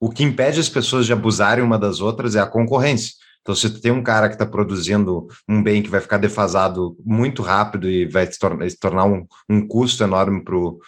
O 0.00 0.10
que 0.10 0.22
impede 0.22 0.60
as 0.60 0.68
pessoas 0.68 1.06
de 1.06 1.12
abusarem 1.12 1.64
uma 1.64 1.78
das 1.78 2.00
outras 2.00 2.36
é 2.36 2.40
a 2.40 2.46
concorrência. 2.46 3.14
Então, 3.44 3.54
se 3.54 3.78
tem 3.78 3.92
um 3.92 4.02
cara 4.02 4.28
que 4.28 4.36
está 4.36 4.46
produzindo 4.46 5.28
um 5.46 5.62
bem 5.62 5.82
que 5.82 5.90
vai 5.90 6.00
ficar 6.00 6.16
defasado 6.16 6.96
muito 7.04 7.42
rápido 7.42 7.90
e 7.90 8.06
vai 8.06 8.26
se 8.26 8.38
tornar, 8.38 8.70
se 8.70 8.78
tornar 8.78 9.04
um, 9.04 9.26
um 9.50 9.68
custo 9.68 10.02
enorme 10.02 10.42
para 10.42 10.56
o 10.56 10.78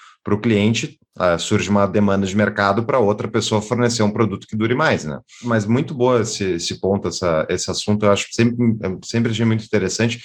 cliente, 0.40 0.98
Uh, 1.18 1.38
surge 1.38 1.70
uma 1.70 1.86
demanda 1.86 2.26
de 2.26 2.36
mercado 2.36 2.84
para 2.84 2.98
outra 2.98 3.26
pessoa 3.26 3.62
fornecer 3.62 4.02
um 4.02 4.10
produto 4.10 4.46
que 4.46 4.54
dure 4.54 4.74
mais, 4.74 5.02
né? 5.02 5.18
Mas 5.42 5.64
muito 5.64 5.94
boa 5.94 6.20
esse, 6.20 6.44
esse 6.44 6.78
ponto, 6.78 7.08
essa, 7.08 7.46
esse 7.48 7.70
assunto, 7.70 8.04
eu 8.04 8.12
acho 8.12 8.26
sempre, 8.32 8.54
sempre 9.02 9.32
achei 9.32 9.46
muito 9.46 9.64
interessante. 9.64 10.20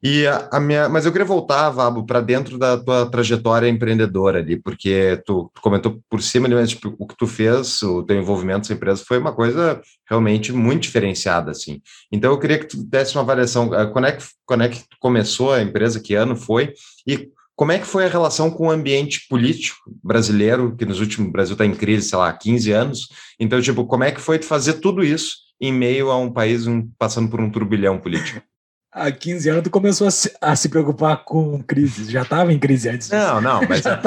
E 0.00 0.28
a, 0.28 0.48
a 0.52 0.60
minha, 0.60 0.88
mas 0.88 1.04
eu 1.04 1.10
queria 1.10 1.26
voltar, 1.26 1.70
Vabo, 1.70 2.06
para 2.06 2.20
dentro 2.20 2.56
da 2.56 2.78
tua 2.78 3.10
trajetória 3.10 3.68
empreendedora 3.68 4.38
ali, 4.38 4.56
porque 4.56 5.20
tu, 5.26 5.50
tu 5.52 5.60
comentou 5.60 6.00
por 6.08 6.22
cima 6.22 6.46
ali, 6.46 6.54
mas 6.54 6.70
tipo, 6.70 6.94
o 6.96 7.04
que 7.04 7.16
tu 7.16 7.26
fez, 7.26 7.82
o 7.82 8.04
teu 8.04 8.16
envolvimento 8.16 8.68
com 8.68 8.72
a 8.72 8.76
empresa 8.76 9.04
foi 9.04 9.18
uma 9.18 9.34
coisa 9.34 9.80
realmente 10.08 10.52
muito 10.52 10.82
diferenciada, 10.82 11.50
assim. 11.50 11.80
Então 12.12 12.30
eu 12.30 12.38
queria 12.38 12.60
que 12.60 12.66
tu 12.66 12.84
desse 12.84 13.16
uma 13.16 13.22
avaliação, 13.22 13.70
uh, 13.70 13.90
quando 13.92 14.06
é 14.06 14.12
que, 14.12 14.24
quando 14.46 14.62
é 14.62 14.68
que 14.68 14.84
começou 15.00 15.52
a 15.52 15.62
empresa, 15.62 15.98
que 15.98 16.14
ano 16.14 16.36
foi, 16.36 16.74
e 17.04 17.28
como 17.58 17.72
é 17.72 17.78
que 17.80 17.86
foi 17.88 18.06
a 18.06 18.08
relação 18.08 18.52
com 18.52 18.68
o 18.68 18.70
ambiente 18.70 19.26
político 19.28 19.80
brasileiro, 20.00 20.76
que 20.76 20.86
nos 20.86 21.00
últimos, 21.00 21.28
o 21.28 21.32
Brasil 21.32 21.54
está 21.54 21.66
em 21.66 21.74
crise, 21.74 22.08
sei 22.08 22.16
lá, 22.16 22.28
há 22.28 22.32
15 22.32 22.70
anos? 22.70 23.08
Então, 23.38 23.60
tipo, 23.60 23.84
como 23.84 24.04
é 24.04 24.12
que 24.12 24.20
foi 24.20 24.40
fazer 24.40 24.74
tudo 24.74 25.02
isso 25.02 25.38
em 25.60 25.72
meio 25.72 26.08
a 26.08 26.16
um 26.16 26.32
país 26.32 26.68
um, 26.68 26.88
passando 26.96 27.28
por 27.28 27.40
um 27.40 27.50
turbilhão 27.50 27.98
político? 27.98 28.40
Há 28.90 29.12
15 29.12 29.50
anos 29.50 29.62
tu 29.64 29.70
começou 29.70 30.06
a 30.06 30.10
se, 30.10 30.34
a 30.40 30.56
se 30.56 30.68
preocupar 30.68 31.22
com 31.22 31.62
crise, 31.62 32.10
já 32.10 32.22
estava 32.22 32.52
em 32.52 32.58
crise 32.58 32.88
antes. 32.88 33.08
Disso. 33.08 33.20
Não, 33.20 33.40
não, 33.40 33.60
mas 33.68 33.84
é, 33.86 34.00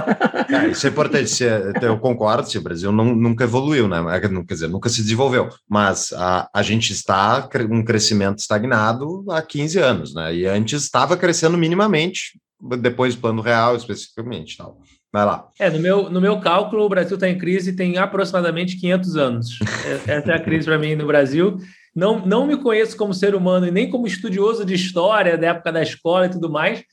é, 0.50 0.68
isso 0.70 0.88
é 0.88 0.90
importante. 0.90 1.44
Eu 1.82 2.00
concordo, 2.00 2.50
o 2.58 2.62
Brasil 2.62 2.92
não, 2.92 3.16
nunca 3.16 3.44
evoluiu, 3.44 3.88
né? 3.88 4.04
É, 4.10 4.20
quer 4.20 4.54
dizer, 4.54 4.68
nunca 4.68 4.90
se 4.90 5.04
desenvolveu, 5.04 5.50
mas 5.70 6.12
a, 6.14 6.50
a 6.52 6.64
gente 6.64 6.92
está 6.92 7.48
um 7.70 7.84
crescimento 7.84 8.40
estagnado 8.40 9.24
há 9.30 9.42
15 9.42 9.80
anos, 9.80 10.16
né? 10.16 10.36
E 10.36 10.48
antes 10.48 10.82
estava 10.82 11.16
crescendo 11.16 11.60
minimamente, 11.60 12.42
depois 12.80 13.16
do 13.16 13.22
plano 13.22 13.42
real 13.42 13.76
especificamente. 13.76 14.58
Tal. 14.58 14.80
Vai 15.12 15.26
lá. 15.26 15.50
É, 15.60 15.70
no 15.70 15.80
meu, 15.80 16.10
no 16.10 16.22
meu 16.22 16.40
cálculo, 16.40 16.86
o 16.86 16.90
Brasil 16.90 17.16
está 17.16 17.28
em 17.28 17.38
crise 17.38 17.76
tem 17.76 17.98
aproximadamente 17.98 18.80
500 18.80 19.18
anos. 19.18 19.60
É, 20.08 20.14
essa 20.14 20.32
é 20.32 20.36
a 20.36 20.40
crise 20.40 20.66
para 20.66 20.80
mim 20.80 20.96
no 20.96 21.06
Brasil. 21.06 21.58
Não, 21.94 22.26
não 22.26 22.48
me 22.48 22.56
conheço 22.56 22.96
como 22.96 23.14
ser 23.14 23.36
humano 23.36 23.68
e 23.68 23.72
nem 23.72 23.90
como 23.90 24.08
estudioso 24.08 24.64
de 24.64 24.74
história 24.74 25.38
da 25.38 25.48
época 25.48 25.72
da 25.72 25.82
escola 25.82 26.28
e 26.28 26.30
tudo 26.30 26.50
mais. 26.50 26.84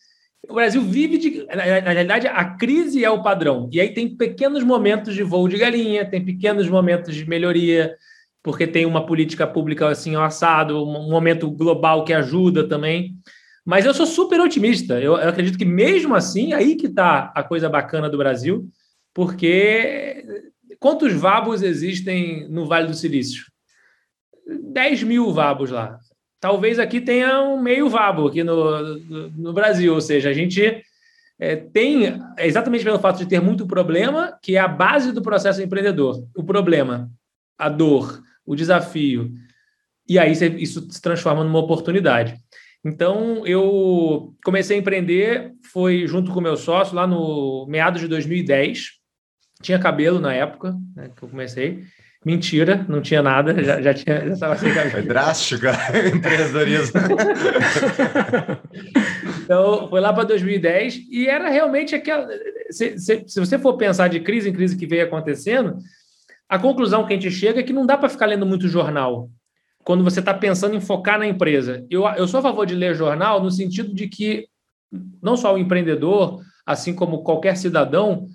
O 0.48 0.54
Brasil 0.54 0.82
vive 0.82 1.18
de. 1.18 1.46
Na, 1.46 1.62
realidade, 1.62 2.26
a 2.26 2.44
crise 2.44 3.04
é 3.04 3.10
o 3.10 3.22
padrão. 3.22 3.68
E 3.72 3.80
aí 3.80 3.92
tem 3.92 4.16
pequenos 4.16 4.64
momentos 4.64 5.14
de 5.14 5.22
voo 5.22 5.48
de 5.48 5.58
galinha, 5.58 6.08
tem 6.08 6.24
pequenos 6.24 6.68
momentos 6.68 7.14
de 7.14 7.28
melhoria, 7.28 7.94
porque 8.42 8.66
tem 8.66 8.86
uma 8.86 9.04
política 9.04 9.46
pública 9.46 9.88
assim, 9.88 10.16
assado, 10.16 10.82
um 10.82 11.08
momento 11.08 11.50
global 11.50 12.04
que 12.04 12.12
ajuda 12.12 12.66
também. 12.66 13.14
Mas 13.68 13.84
eu 13.84 13.92
sou 13.92 14.06
super 14.06 14.40
otimista. 14.40 14.98
Eu, 14.98 15.18
eu 15.18 15.28
acredito 15.28 15.58
que 15.58 15.64
mesmo 15.66 16.14
assim, 16.14 16.54
aí 16.54 16.74
que 16.74 16.86
está 16.86 17.30
a 17.34 17.42
coisa 17.42 17.68
bacana 17.68 18.08
do 18.08 18.16
Brasil, 18.16 18.66
porque 19.12 20.24
quantos 20.80 21.12
vabos 21.12 21.62
existem 21.62 22.48
no 22.48 22.64
Vale 22.64 22.86
do 22.86 22.94
Silício? 22.94 23.44
10 24.72 25.02
mil 25.02 25.30
vabos 25.34 25.70
lá. 25.70 25.98
Talvez 26.40 26.78
aqui 26.78 26.98
tenha 26.98 27.42
um 27.42 27.60
meio 27.60 27.90
vabo 27.90 28.28
aqui 28.28 28.42
no, 28.42 28.96
no, 29.36 29.52
Brasil, 29.52 29.92
ou 29.92 30.00
seja, 30.00 30.30
a 30.30 30.32
gente 30.32 30.82
é, 31.38 31.54
tem, 31.54 32.22
exatamente 32.38 32.84
pelo 32.84 32.98
fato 32.98 33.18
de 33.18 33.26
ter 33.26 33.42
muito 33.42 33.66
problema, 33.66 34.38
que 34.42 34.56
é 34.56 34.60
a 34.60 34.66
base 34.66 35.12
do 35.12 35.20
processo 35.20 35.60
empreendedor. 35.60 36.26
O 36.34 36.42
problema, 36.42 37.10
a 37.58 37.68
dor, 37.68 38.22
o 38.46 38.56
desafio. 38.56 39.30
E 40.08 40.18
aí 40.18 40.32
isso 40.32 40.90
se 40.90 41.02
transforma 41.02 41.44
numa 41.44 41.58
oportunidade. 41.58 42.34
Então, 42.84 43.46
eu 43.46 44.34
comecei 44.44 44.76
a 44.76 44.80
empreender, 44.80 45.52
foi 45.72 46.06
junto 46.06 46.32
com 46.32 46.38
o 46.38 46.42
meu 46.42 46.56
sócio, 46.56 46.94
lá 46.94 47.06
no 47.06 47.66
meados 47.68 48.00
de 48.00 48.08
2010. 48.08 48.98
Tinha 49.60 49.78
cabelo 49.78 50.20
na 50.20 50.32
época 50.32 50.76
né, 50.94 51.10
que 51.16 51.22
eu 51.22 51.28
comecei. 51.28 51.84
Mentira, 52.24 52.84
não 52.88 53.00
tinha 53.00 53.22
nada, 53.22 53.62
já, 53.62 53.80
já 53.80 53.94
tinha, 53.94 54.26
já 54.26 54.32
estava 54.32 54.56
sem 54.56 54.72
cabelo. 54.72 54.90
Foi 54.90 55.02
drástico, 55.02 55.66
empreendedorismo. 56.14 57.00
então, 59.44 59.88
foi 59.88 60.00
lá 60.00 60.12
para 60.12 60.24
2010 60.24 61.00
e 61.10 61.26
era 61.26 61.48
realmente 61.48 61.94
aquela. 61.94 62.28
Se, 62.70 62.98
se, 62.98 63.24
se, 63.26 63.40
você 63.40 63.58
for 63.58 63.76
pensar 63.76 64.08
de 64.08 64.20
crise 64.20 64.48
em 64.48 64.52
crise 64.52 64.76
que 64.76 64.86
veio 64.86 65.04
acontecendo, 65.04 65.78
a 66.48 66.58
conclusão 66.58 67.06
que 67.06 67.12
a 67.12 67.16
gente 67.16 67.30
chega 67.30 67.60
é 67.60 67.62
que 67.62 67.72
não 67.72 67.86
dá 67.86 67.96
para 67.96 68.08
ficar 68.08 68.26
lendo 68.26 68.46
muito 68.46 68.68
jornal 68.68 69.30
quando 69.88 70.04
você 70.04 70.20
está 70.20 70.34
pensando 70.34 70.76
em 70.76 70.82
focar 70.82 71.18
na 71.18 71.26
empresa. 71.26 71.82
Eu, 71.88 72.06
eu 72.08 72.28
sou 72.28 72.40
a 72.40 72.42
favor 72.42 72.66
de 72.66 72.74
ler 72.74 72.94
jornal 72.94 73.42
no 73.42 73.50
sentido 73.50 73.94
de 73.94 74.06
que 74.06 74.46
não 75.22 75.34
só 75.34 75.54
o 75.54 75.56
empreendedor, 75.56 76.42
assim 76.66 76.94
como 76.94 77.22
qualquer 77.22 77.56
cidadão, 77.56 78.26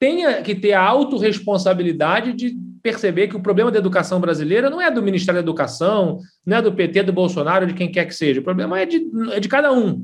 tenha 0.00 0.42
que 0.42 0.52
ter 0.52 0.72
a 0.72 0.82
autorresponsabilidade 0.82 2.32
de 2.32 2.56
perceber 2.82 3.28
que 3.28 3.36
o 3.36 3.40
problema 3.40 3.70
da 3.70 3.78
educação 3.78 4.18
brasileira 4.20 4.68
não 4.68 4.80
é 4.80 4.90
do 4.90 5.00
Ministério 5.00 5.40
da 5.40 5.44
Educação, 5.44 6.18
não 6.44 6.56
é 6.56 6.62
do 6.62 6.72
PT, 6.72 7.04
do 7.04 7.12
Bolsonaro, 7.12 7.68
de 7.68 7.74
quem 7.74 7.88
quer 7.88 8.06
que 8.06 8.12
seja. 8.12 8.40
O 8.40 8.44
problema 8.44 8.80
é 8.80 8.84
de, 8.84 9.00
é 9.30 9.38
de 9.38 9.48
cada 9.48 9.72
um. 9.72 10.02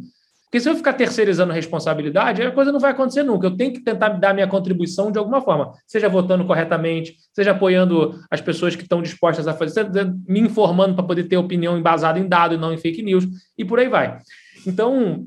Porque 0.52 0.60
se 0.60 0.68
eu 0.68 0.76
ficar 0.76 0.92
terceirizando 0.92 1.50
responsabilidade, 1.50 2.42
a 2.42 2.50
coisa 2.50 2.70
não 2.70 2.78
vai 2.78 2.90
acontecer 2.90 3.22
nunca. 3.22 3.46
Eu 3.46 3.56
tenho 3.56 3.72
que 3.72 3.80
tentar 3.80 4.10
dar 4.10 4.34
minha 4.34 4.46
contribuição 4.46 5.10
de 5.10 5.18
alguma 5.18 5.40
forma, 5.40 5.72
seja 5.86 6.10
votando 6.10 6.44
corretamente, 6.44 7.16
seja 7.32 7.52
apoiando 7.52 8.20
as 8.30 8.42
pessoas 8.42 8.76
que 8.76 8.82
estão 8.82 9.00
dispostas 9.00 9.48
a 9.48 9.54
fazer, 9.54 9.90
me 10.28 10.40
informando 10.40 10.94
para 10.94 11.04
poder 11.04 11.24
ter 11.24 11.38
opinião 11.38 11.78
embasada 11.78 12.18
em 12.18 12.28
dado 12.28 12.54
e 12.54 12.58
não 12.58 12.70
em 12.70 12.76
fake 12.76 13.02
news, 13.02 13.26
e 13.56 13.64
por 13.64 13.78
aí 13.78 13.88
vai. 13.88 14.18
Então, 14.66 15.24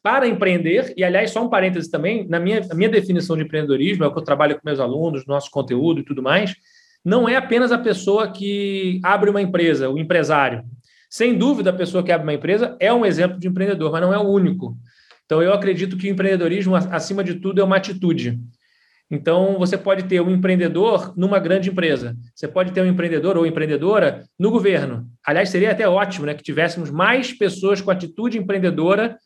para 0.00 0.28
empreender, 0.28 0.94
e 0.96 1.02
aliás, 1.02 1.32
só 1.32 1.44
um 1.44 1.50
parêntese 1.50 1.90
também, 1.90 2.24
na 2.28 2.38
minha, 2.38 2.60
minha 2.74 2.88
definição 2.88 3.36
de 3.36 3.42
empreendedorismo, 3.42 4.04
é 4.04 4.06
o 4.06 4.12
que 4.12 4.20
eu 4.20 4.24
trabalho 4.24 4.54
com 4.54 4.60
meus 4.64 4.78
alunos, 4.78 5.26
nosso 5.26 5.50
conteúdo 5.50 5.98
e 5.98 6.04
tudo 6.04 6.22
mais, 6.22 6.54
não 7.04 7.28
é 7.28 7.34
apenas 7.34 7.72
a 7.72 7.78
pessoa 7.78 8.30
que 8.30 9.00
abre 9.02 9.30
uma 9.30 9.42
empresa, 9.42 9.90
o 9.90 9.98
empresário. 9.98 10.62
Sem 11.14 11.38
dúvida, 11.38 11.70
a 11.70 11.72
pessoa 11.72 12.02
que 12.02 12.10
abre 12.10 12.26
uma 12.26 12.34
empresa 12.34 12.76
é 12.80 12.92
um 12.92 13.06
exemplo 13.06 13.38
de 13.38 13.46
empreendedor, 13.46 13.92
mas 13.92 14.02
não 14.02 14.12
é 14.12 14.18
o 14.18 14.28
único. 14.28 14.76
Então, 15.24 15.40
eu 15.40 15.52
acredito 15.52 15.96
que 15.96 16.08
o 16.08 16.10
empreendedorismo, 16.10 16.74
acima 16.74 17.22
de 17.22 17.36
tudo, 17.36 17.60
é 17.60 17.64
uma 17.64 17.76
atitude. 17.76 18.40
Então, 19.08 19.56
você 19.56 19.78
pode 19.78 20.06
ter 20.06 20.20
um 20.20 20.28
empreendedor 20.28 21.16
numa 21.16 21.38
grande 21.38 21.70
empresa. 21.70 22.16
Você 22.34 22.48
pode 22.48 22.72
ter 22.72 22.80
um 22.80 22.86
empreendedor 22.86 23.36
ou 23.36 23.46
empreendedora 23.46 24.24
no 24.36 24.50
governo. 24.50 25.08
Aliás, 25.24 25.50
seria 25.50 25.70
até 25.70 25.88
ótimo 25.88 26.26
né, 26.26 26.34
que 26.34 26.42
tivéssemos 26.42 26.90
mais 26.90 27.32
pessoas 27.32 27.80
com 27.80 27.92
atitude 27.92 28.36
empreendedora 28.36 29.16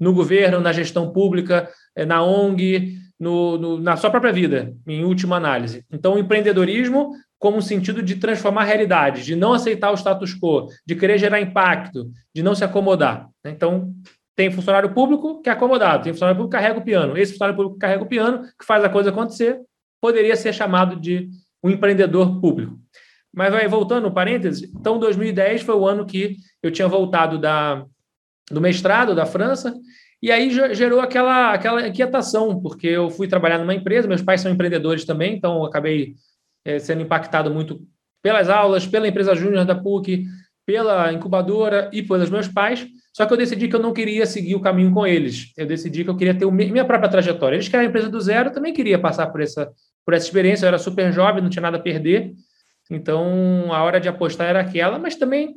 no 0.00 0.14
governo, 0.14 0.60
na 0.60 0.72
gestão 0.72 1.12
pública, 1.12 1.68
eh, 1.94 2.06
na 2.06 2.22
ONG, 2.22 2.96
no, 3.20 3.58
no, 3.58 3.78
na 3.78 3.98
sua 3.98 4.08
própria 4.08 4.32
vida, 4.32 4.74
em 4.86 5.04
última 5.04 5.36
análise. 5.36 5.84
Então, 5.92 6.14
o 6.14 6.18
empreendedorismo 6.18 7.12
como 7.38 7.56
um 7.56 7.62
sentido 7.62 8.02
de 8.02 8.16
transformar 8.16 8.64
realidades, 8.64 9.24
de 9.24 9.36
não 9.36 9.52
aceitar 9.52 9.92
o 9.92 9.96
status 9.96 10.34
quo, 10.34 10.68
de 10.84 10.96
querer 10.96 11.18
gerar 11.18 11.40
impacto, 11.40 12.10
de 12.34 12.42
não 12.42 12.54
se 12.54 12.64
acomodar. 12.64 13.28
Então, 13.44 13.94
tem 14.34 14.50
funcionário 14.50 14.92
público 14.92 15.40
que 15.40 15.48
é 15.48 15.52
acomodado, 15.52 16.04
tem 16.04 16.12
funcionário 16.12 16.36
público 16.36 16.50
que 16.50 16.60
carrega 16.60 16.78
o 16.78 16.84
piano. 16.84 17.16
Esse 17.16 17.32
funcionário 17.32 17.56
público 17.56 17.74
que 17.74 17.80
carrega 17.80 18.02
o 18.02 18.08
piano, 18.08 18.42
que 18.42 18.64
faz 18.64 18.84
a 18.84 18.88
coisa 18.88 19.10
acontecer, 19.10 19.60
poderia 20.00 20.36
ser 20.36 20.52
chamado 20.52 20.96
de 20.96 21.28
um 21.62 21.70
empreendedor 21.70 22.40
público. 22.40 22.78
Mas 23.34 23.52
vai 23.52 23.68
voltando, 23.68 24.10
parênteses, 24.10 24.70
então 24.74 24.98
2010 24.98 25.62
foi 25.62 25.74
o 25.74 25.86
ano 25.86 26.06
que 26.06 26.36
eu 26.62 26.70
tinha 26.70 26.88
voltado 26.88 27.38
da, 27.38 27.84
do 28.50 28.60
mestrado 28.60 29.14
da 29.14 29.26
França, 29.26 29.74
e 30.20 30.32
aí 30.32 30.50
gerou 30.50 31.00
aquela, 31.00 31.52
aquela 31.52 31.86
inquietação, 31.86 32.60
porque 32.60 32.88
eu 32.88 33.08
fui 33.08 33.28
trabalhar 33.28 33.58
numa 33.58 33.74
empresa, 33.74 34.08
meus 34.08 34.22
pais 34.22 34.40
são 34.40 34.50
empreendedores 34.50 35.04
também, 35.04 35.36
então 35.36 35.58
eu 35.58 35.64
acabei 35.64 36.14
é, 36.68 36.78
sendo 36.78 37.00
impactado 37.00 37.50
muito 37.50 37.80
pelas 38.22 38.50
aulas, 38.50 38.86
pela 38.86 39.08
empresa 39.08 39.34
júnior 39.34 39.64
da 39.64 39.74
PUC, 39.74 40.26
pela 40.66 41.10
incubadora 41.12 41.88
e 41.94 42.02
pelos 42.02 42.28
meus 42.28 42.46
pais. 42.46 42.86
Só 43.16 43.24
que 43.24 43.32
eu 43.32 43.38
decidi 43.38 43.68
que 43.68 43.74
eu 43.74 43.80
não 43.80 43.94
queria 43.94 44.26
seguir 44.26 44.54
o 44.54 44.60
caminho 44.60 44.92
com 44.92 45.06
eles. 45.06 45.50
Eu 45.56 45.66
decidi 45.66 46.04
que 46.04 46.10
eu 46.10 46.16
queria 46.16 46.34
ter 46.34 46.44
minha 46.50 46.84
própria 46.84 47.08
trajetória. 47.08 47.56
Eles 47.56 47.68
querem 47.68 47.86
a 47.86 47.88
empresa 47.88 48.10
do 48.10 48.20
zero, 48.20 48.50
eu 48.50 48.52
também 48.52 48.74
queria 48.74 48.98
passar 48.98 49.28
por 49.28 49.40
essa, 49.40 49.70
por 50.04 50.12
essa 50.12 50.26
experiência. 50.26 50.66
Eu 50.66 50.68
era 50.68 50.78
super 50.78 51.10
jovem, 51.10 51.42
não 51.42 51.48
tinha 51.48 51.62
nada 51.62 51.78
a 51.78 51.80
perder. 51.80 52.34
Então, 52.90 53.72
a 53.72 53.82
hora 53.82 53.98
de 53.98 54.08
apostar 54.08 54.48
era 54.48 54.60
aquela, 54.60 54.98
mas 54.98 55.16
também 55.16 55.54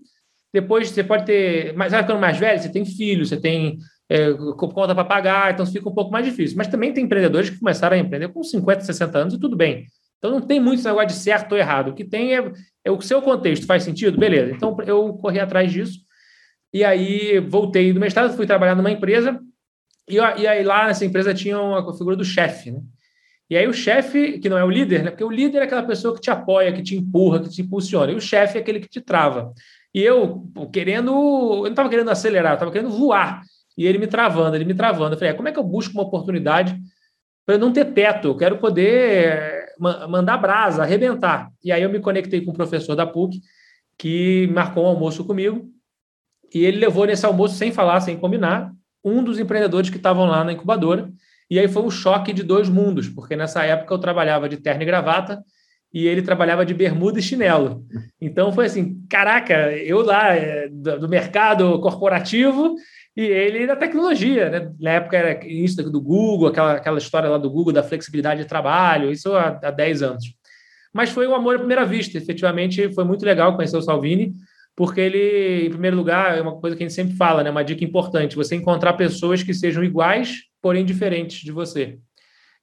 depois 0.53 0.89
você 0.89 1.03
pode 1.03 1.25
ter. 1.25 1.73
Mas 1.75 1.91
vai 1.91 2.01
ficando 2.03 2.19
mais 2.21 2.37
velho, 2.37 2.61
você 2.61 2.69
tem 2.69 2.85
filho, 2.85 3.25
você 3.25 3.35
tem 3.35 3.79
é, 4.09 4.31
conta 4.33 4.95
para 4.95 5.03
pagar, 5.03 5.53
então 5.53 5.65
fica 5.65 5.89
um 5.89 5.93
pouco 5.93 6.11
mais 6.11 6.25
difícil. 6.25 6.57
Mas 6.57 6.67
também 6.67 6.93
tem 6.93 7.03
empreendedores 7.03 7.49
que 7.49 7.59
começaram 7.59 7.97
a 7.97 7.99
empreender 7.99 8.29
com 8.29 8.41
50, 8.41 8.81
60 8.81 9.17
anos 9.17 9.33
e 9.33 9.39
tudo 9.39 9.57
bem. 9.57 9.87
Então 10.21 10.29
não 10.29 10.41
tem 10.41 10.59
muito 10.59 10.83
negócio 10.83 11.07
de 11.07 11.13
certo 11.13 11.53
ou 11.53 11.57
errado. 11.57 11.89
O 11.89 11.93
que 11.95 12.05
tem 12.05 12.37
é, 12.37 12.51
é 12.85 12.91
o 12.91 13.01
seu 13.01 13.23
contexto. 13.23 13.65
Faz 13.65 13.81
sentido? 13.81 14.19
Beleza. 14.19 14.51
Então 14.51 14.77
eu 14.85 15.15
corri 15.15 15.39
atrás 15.39 15.71
disso. 15.71 15.99
E 16.71 16.83
aí 16.83 17.39
voltei 17.39 17.91
do 17.91 17.99
mestrado, 17.99 18.35
fui 18.35 18.45
trabalhar 18.45 18.75
numa 18.75 18.91
empresa. 18.91 19.41
E, 20.07 20.17
e 20.17 20.47
aí 20.47 20.63
lá 20.63 20.85
nessa 20.85 21.03
empresa 21.03 21.33
tinha 21.33 21.59
uma 21.59 21.97
figura 21.97 22.15
do 22.15 22.23
chefe, 22.23 22.69
né? 22.69 22.79
E 23.49 23.57
aí 23.57 23.67
o 23.67 23.73
chefe, 23.73 24.37
que 24.39 24.47
não 24.47 24.57
é 24.57 24.63
o 24.63 24.69
líder, 24.69 25.03
né? 25.03 25.09
Porque 25.09 25.23
o 25.23 25.29
líder 25.29 25.57
é 25.57 25.63
aquela 25.63 25.83
pessoa 25.83 26.13
que 26.13 26.21
te 26.21 26.29
apoia, 26.29 26.71
que 26.71 26.83
te 26.83 26.95
empurra, 26.95 27.41
que 27.41 27.49
te 27.49 27.63
impulsiona. 27.63 28.11
E 28.11 28.15
o 28.15 28.21
chefe 28.21 28.57
é 28.57 28.61
aquele 28.61 28.79
que 28.79 28.87
te 28.87 29.01
trava. 29.01 29.51
E 29.93 30.01
eu 30.01 30.47
querendo, 30.71 31.11
eu 31.11 31.63
não 31.63 31.67
estava 31.67 31.89
querendo 31.89 32.11
acelerar, 32.11 32.51
eu 32.51 32.55
estava 32.55 32.71
querendo 32.71 32.91
voar. 32.91 33.41
E 33.77 33.85
ele 33.85 33.97
me 33.97 34.07
travando, 34.07 34.55
ele 34.55 34.65
me 34.65 34.73
travando. 34.73 35.15
Eu 35.15 35.17
falei, 35.17 35.33
é, 35.33 35.35
como 35.35 35.49
é 35.49 35.51
que 35.51 35.59
eu 35.59 35.63
busco 35.63 35.93
uma 35.93 36.03
oportunidade 36.03 36.79
para 37.45 37.57
não 37.57 37.73
ter 37.73 37.85
teto? 37.85 38.29
Eu 38.29 38.37
quero 38.37 38.57
poder 38.57 39.60
mandar 39.79 40.37
brasa, 40.37 40.83
arrebentar. 40.83 41.49
E 41.63 41.71
aí 41.71 41.81
eu 41.83 41.89
me 41.89 41.99
conectei 41.99 42.41
com 42.41 42.51
o 42.51 42.53
professor 42.53 42.95
da 42.95 43.05
PUC, 43.05 43.41
que 43.97 44.49
marcou 44.53 44.85
um 44.85 44.87
almoço 44.87 45.23
comigo, 45.25 45.69
e 46.53 46.65
ele 46.65 46.77
levou 46.77 47.05
nesse 47.05 47.25
almoço, 47.25 47.55
sem 47.55 47.71
falar, 47.71 48.01
sem 48.01 48.17
combinar, 48.17 48.71
um 49.03 49.23
dos 49.23 49.39
empreendedores 49.39 49.89
que 49.89 49.97
estavam 49.97 50.25
lá 50.25 50.43
na 50.43 50.53
incubadora. 50.53 51.11
E 51.49 51.59
aí 51.59 51.67
foi 51.67 51.83
um 51.83 51.91
choque 51.91 52.33
de 52.33 52.43
dois 52.43 52.69
mundos, 52.69 53.09
porque 53.09 53.35
nessa 53.35 53.63
época 53.63 53.93
eu 53.93 53.99
trabalhava 53.99 54.47
de 54.47 54.57
terno 54.57 54.83
e 54.83 54.85
gravata 54.85 55.43
e 55.93 56.07
ele 56.07 56.21
trabalhava 56.21 56.65
de 56.65 56.73
bermuda 56.73 57.19
e 57.19 57.21
chinelo. 57.21 57.85
Então 58.19 58.51
foi 58.51 58.65
assim, 58.65 59.05
caraca, 59.09 59.71
eu 59.73 60.01
lá 60.01 60.33
é, 60.33 60.69
do 60.69 61.09
mercado 61.09 61.79
corporativo 61.81 62.75
e 63.15 63.21
ele 63.21 63.67
da 63.67 63.75
tecnologia, 63.75 64.49
né? 64.49 64.71
Na 64.79 64.91
época 64.91 65.17
era 65.17 65.45
isso 65.45 65.83
do 65.89 66.01
Google, 66.01 66.47
aquela, 66.47 66.73
aquela 66.73 66.97
história 66.97 67.29
lá 67.29 67.37
do 67.37 67.49
Google 67.49 67.73
da 67.73 67.83
flexibilidade 67.83 68.41
de 68.41 68.47
trabalho, 68.47 69.11
isso 69.11 69.33
há, 69.33 69.59
há 69.61 69.71
10 69.71 70.01
anos. 70.01 70.25
Mas 70.93 71.09
foi 71.09 71.27
um 71.27 71.35
amor 71.35 71.55
à 71.55 71.59
primeira 71.59 71.85
vista, 71.85 72.17
efetivamente 72.17 72.93
foi 72.93 73.03
muito 73.03 73.25
legal 73.25 73.55
conhecer 73.55 73.77
o 73.77 73.81
Salvini, 73.81 74.33
porque 74.75 75.01
ele, 75.01 75.67
em 75.67 75.69
primeiro 75.69 75.97
lugar, 75.97 76.37
é 76.37 76.41
uma 76.41 76.59
coisa 76.59 76.75
que 76.75 76.83
a 76.83 76.87
gente 76.87 76.95
sempre 76.95 77.15
fala, 77.15 77.43
né? 77.43 77.49
Uma 77.49 77.63
dica 77.63 77.83
importante, 77.83 78.35
você 78.35 78.55
encontrar 78.55 78.93
pessoas 78.93 79.43
que 79.43 79.53
sejam 79.53 79.83
iguais, 79.83 80.43
porém 80.61 80.85
diferentes 80.85 81.39
de 81.41 81.51
você. 81.51 81.99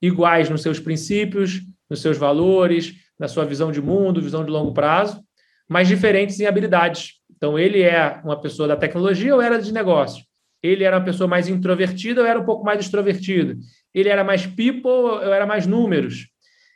Iguais 0.00 0.48
nos 0.48 0.62
seus 0.62 0.80
princípios, 0.80 1.60
nos 1.90 2.00
seus 2.00 2.16
valores, 2.16 2.94
na 3.18 3.28
sua 3.28 3.44
visão 3.44 3.70
de 3.70 3.80
mundo, 3.80 4.22
visão 4.22 4.44
de 4.44 4.50
longo 4.50 4.72
prazo, 4.72 5.22
mas 5.68 5.88
diferentes 5.88 6.40
em 6.40 6.46
habilidades. 6.46 7.14
Então, 7.36 7.58
ele 7.58 7.82
é 7.82 8.20
uma 8.24 8.40
pessoa 8.40 8.66
da 8.66 8.76
tecnologia 8.76 9.34
ou 9.34 9.42
era 9.42 9.60
de 9.60 9.72
negócio? 9.72 10.27
Ele 10.62 10.84
era 10.84 10.96
uma 10.96 11.04
pessoa 11.04 11.28
mais 11.28 11.48
introvertida, 11.48 12.20
eu 12.20 12.26
era 12.26 12.38
um 12.38 12.44
pouco 12.44 12.64
mais 12.64 12.80
extrovertido. 12.80 13.58
Ele 13.94 14.08
era 14.08 14.24
mais 14.24 14.46
people, 14.46 14.90
eu 15.22 15.32
era 15.32 15.46
mais 15.46 15.66
números. 15.66 16.28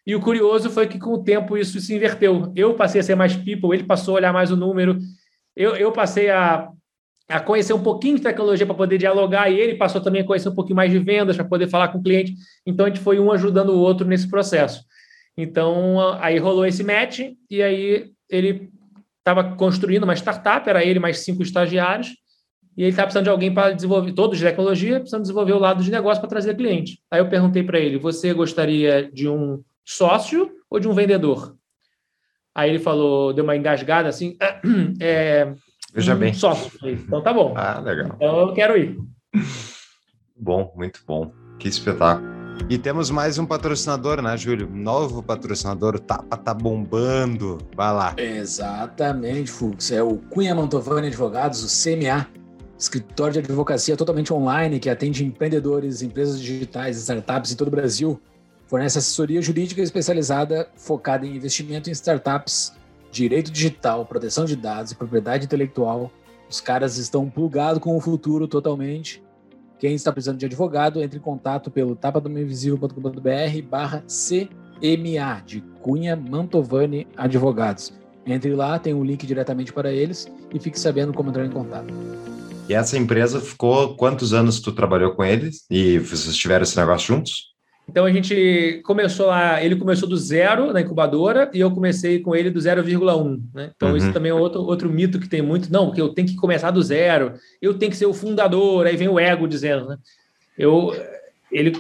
E 0.07 0.15
o 0.15 0.21
curioso 0.21 0.71
foi 0.71 0.87
que, 0.87 0.99
com 0.99 1.15
o 1.15 1.23
tempo, 1.23 1.57
isso 1.57 1.81
se 1.81 1.95
inverteu. 1.95 2.53
Eu 2.57 2.75
passei 2.75 3.01
a 3.01 3.05
ser 3.05 3.15
mais 3.15 3.37
people, 3.37 3.73
ele 3.73 3.85
passou 3.85 4.15
a 4.15 4.17
olhar 4.19 4.33
mais 4.33 4.51
o 4.51 4.57
número. 4.57 4.99
Eu, 5.55 5.77
eu 5.77 5.93
passei 5.93 6.31
a, 6.31 6.69
a 7.29 7.41
conhecer 7.41 7.73
um 7.73 7.83
pouquinho 7.83 8.17
de 8.17 8.23
tecnologia 8.23 8.67
para 8.67 8.75
poder 8.75 8.99
dialogar, 8.99 9.49
e 9.51 9.59
ele 9.59 9.77
passou 9.77 10.01
também 10.01 10.23
a 10.23 10.25
conhecer 10.25 10.49
um 10.49 10.55
pouquinho 10.55 10.77
mais 10.77 10.91
de 10.91 10.99
vendas 10.99 11.37
para 11.37 11.45
poder 11.45 11.69
falar 11.69 11.89
com 11.89 11.99
o 11.99 12.03
cliente. 12.03 12.35
Então, 12.67 12.87
a 12.87 12.89
gente 12.89 13.01
foi 13.01 13.21
um 13.21 13.31
ajudando 13.31 13.71
o 13.71 13.79
outro 13.79 14.07
nesse 14.07 14.29
processo. 14.29 14.85
Então, 15.37 15.99
aí 16.21 16.39
rolou 16.39 16.67
esse 16.67 16.83
match, 16.83 17.21
e 17.51 17.63
aí 17.63 18.11
ele 18.29 18.71
estava 19.19 19.55
construindo 19.57 20.03
uma 20.03 20.15
startup, 20.15 20.69
era 20.69 20.85
ele 20.85 20.99
mais 20.99 21.19
cinco 21.19 21.43
estagiários, 21.43 22.09
e 22.77 22.83
ele 22.83 22.91
está 22.91 23.03
precisando 23.03 23.25
de 23.25 23.31
alguém 23.31 23.53
para 23.53 23.73
desenvolver, 23.73 24.13
todos 24.13 24.39
de 24.39 24.45
tecnologia, 24.45 24.99
precisando 24.99 25.23
desenvolver 25.23 25.53
o 25.53 25.59
lado 25.59 25.83
de 25.83 25.91
negócio 25.91 26.21
para 26.21 26.31
trazer 26.31 26.57
cliente. 26.57 27.01
Aí 27.11 27.21
eu 27.21 27.29
perguntei 27.29 27.63
para 27.63 27.79
ele: 27.79 27.99
você 27.99 28.33
gostaria 28.33 29.11
de 29.13 29.29
um 29.29 29.63
sócio 29.85 30.51
ou 30.71 30.81
de 30.81 30.89
um 30.89 30.95
vendedor? 30.95 31.55
Aí 32.55 32.71
ele 32.71 32.79
falou, 32.79 33.33
deu 33.33 33.45
uma 33.45 33.57
engasgada 33.57 34.09
assim, 34.09 34.37
é, 35.01 35.55
Veja 35.95 36.15
um 36.15 36.19
bem. 36.19 36.35
Sócio. 36.35 36.71
Então 36.85 37.23
tá 37.23 37.33
bom. 37.33 37.55
Ah, 37.57 37.81
legal. 37.81 38.13
Então 38.17 38.41
eu 38.41 38.53
quero 38.55 38.77
ir. 38.77 38.99
Bom, 40.37 40.73
muito 40.77 41.01
bom. 41.07 41.33
Que 41.59 41.69
espetáculo. 41.69 42.31
E 42.69 42.79
temos 42.79 43.11
mais 43.11 43.39
um 43.39 43.47
patrocinador, 43.47 44.21
né, 44.23 44.37
Júlio? 44.37 44.69
Novo 44.71 45.23
patrocinador, 45.23 45.97
o 45.97 45.99
Tapa 45.99 46.37
tá 46.37 46.53
bombando. 46.53 47.59
Vai 47.75 47.93
lá. 47.93 48.15
Exatamente, 48.17 49.51
Fux. 49.51 49.91
É 49.91 50.03
o 50.03 50.19
Cunha 50.19 50.55
Mantovani 50.55 51.09
Advogados, 51.09 51.65
o 51.65 51.69
CMA 51.69 52.27
escritório 52.83 53.35
de 53.35 53.39
advocacia 53.39 53.97
totalmente 53.97 54.33
online 54.33 54.81
que 54.81 54.91
atende 54.91 55.25
empreendedores, 55.25 56.03
empresas 56.03 56.41
digitais, 56.41 56.97
startups 56.97 57.53
em 57.53 57.57
todo 57.57 57.69
o 57.69 57.71
Brasil. 57.71 58.21
Fornece 58.67 58.99
assessoria 58.99 59.41
jurídica 59.41 59.81
especializada 59.81 60.69
focada 60.75 61.25
em 61.25 61.37
investimento 61.37 61.89
em 61.89 61.93
startups, 61.93 62.73
direito 63.11 63.53
digital, 63.53 64.05
proteção 64.05 64.45
de 64.45 64.57
dados 64.57 64.91
e 64.93 64.97
propriedade 64.97 65.45
intelectual. 65.45 66.11
Os 66.51 66.61
caras 66.61 66.97
estão 66.97 67.31
plugados 67.31 67.81
com 67.81 67.97
o 67.97 68.01
futuro 68.01 68.49
totalmente. 68.49 69.23
Quem 69.79 69.95
está 69.95 70.13
precisando 70.13 70.39
de 70.39 70.47
advogado, 70.47 71.03
entre 71.03 71.19
em 71.19 71.23
contato 71.23 71.71
pelo 71.71 71.95
tapadomainvisível.com.br 71.95 73.69
barra 73.69 74.05
CMA, 74.07 75.43
de 75.47 75.61
Cunha 75.81 76.17
Mantovani 76.17 77.07
Advogados. 77.17 77.93
Entre 78.25 78.55
lá, 78.55 78.79
tem 78.79 78.95
um 78.95 79.05
link 79.05 79.27
diretamente 79.27 79.73
para 79.73 79.93
eles 79.93 80.29
e 80.53 80.59
fique 80.59 80.79
sabendo 80.79 81.13
como 81.13 81.31
entrar 81.31 81.45
em 81.45 81.51
contato. 81.51 81.93
E 82.69 82.75
essa 82.75 82.97
empresa 82.97 83.41
ficou 83.41 83.97
quantos 83.97 84.33
anos 84.33 84.61
tu 84.61 84.73
trabalhou 84.73 85.13
com 85.13 85.25
eles? 85.25 85.65
E 85.71 85.99
vocês 85.99 86.37
tiveram 86.37 86.63
esse 86.63 86.77
negócio 86.77 87.15
juntos? 87.15 87.53
Então 87.89 88.05
a 88.05 88.13
gente 88.13 88.81
começou 88.85 89.27
lá, 89.27 89.63
ele 89.63 89.77
começou 89.77 90.09
do 90.09 90.17
zero 90.17 90.73
na 90.73 90.81
incubadora 90.81 91.51
e 91.53 91.61
eu 91.61 91.71
comecei 91.71 92.21
com 92.21 92.35
ele 92.35 92.51
do 92.51 92.61
0,1. 92.61 93.43
Né? 93.53 93.73
Então 93.75 93.91
uhum. 93.91 93.97
isso 93.97 94.13
também 94.13 94.31
é 94.31 94.35
outro, 94.35 94.63
outro 94.63 94.89
mito 94.89 95.19
que 95.19 95.29
tem 95.29 95.43
muito. 95.43 95.71
Não, 95.71 95.87
porque 95.87 96.01
eu 96.01 96.11
tenho 96.11 96.29
que 96.29 96.37
começar 96.37 96.71
do 96.71 96.83
zero, 96.83 97.35
eu 97.61 97.75
tenho 97.75 97.91
que 97.91 97.99
ser 97.99 98.07
o 98.07 98.15
fundador, 98.15 98.87
aí 98.87 98.97
vem 98.97 99.09
o 99.09 99.19
ego 99.19 99.49
dizendo. 99.49 99.89
Né? 99.89 99.99
Eu, 100.57 100.95
ele, 101.51 101.73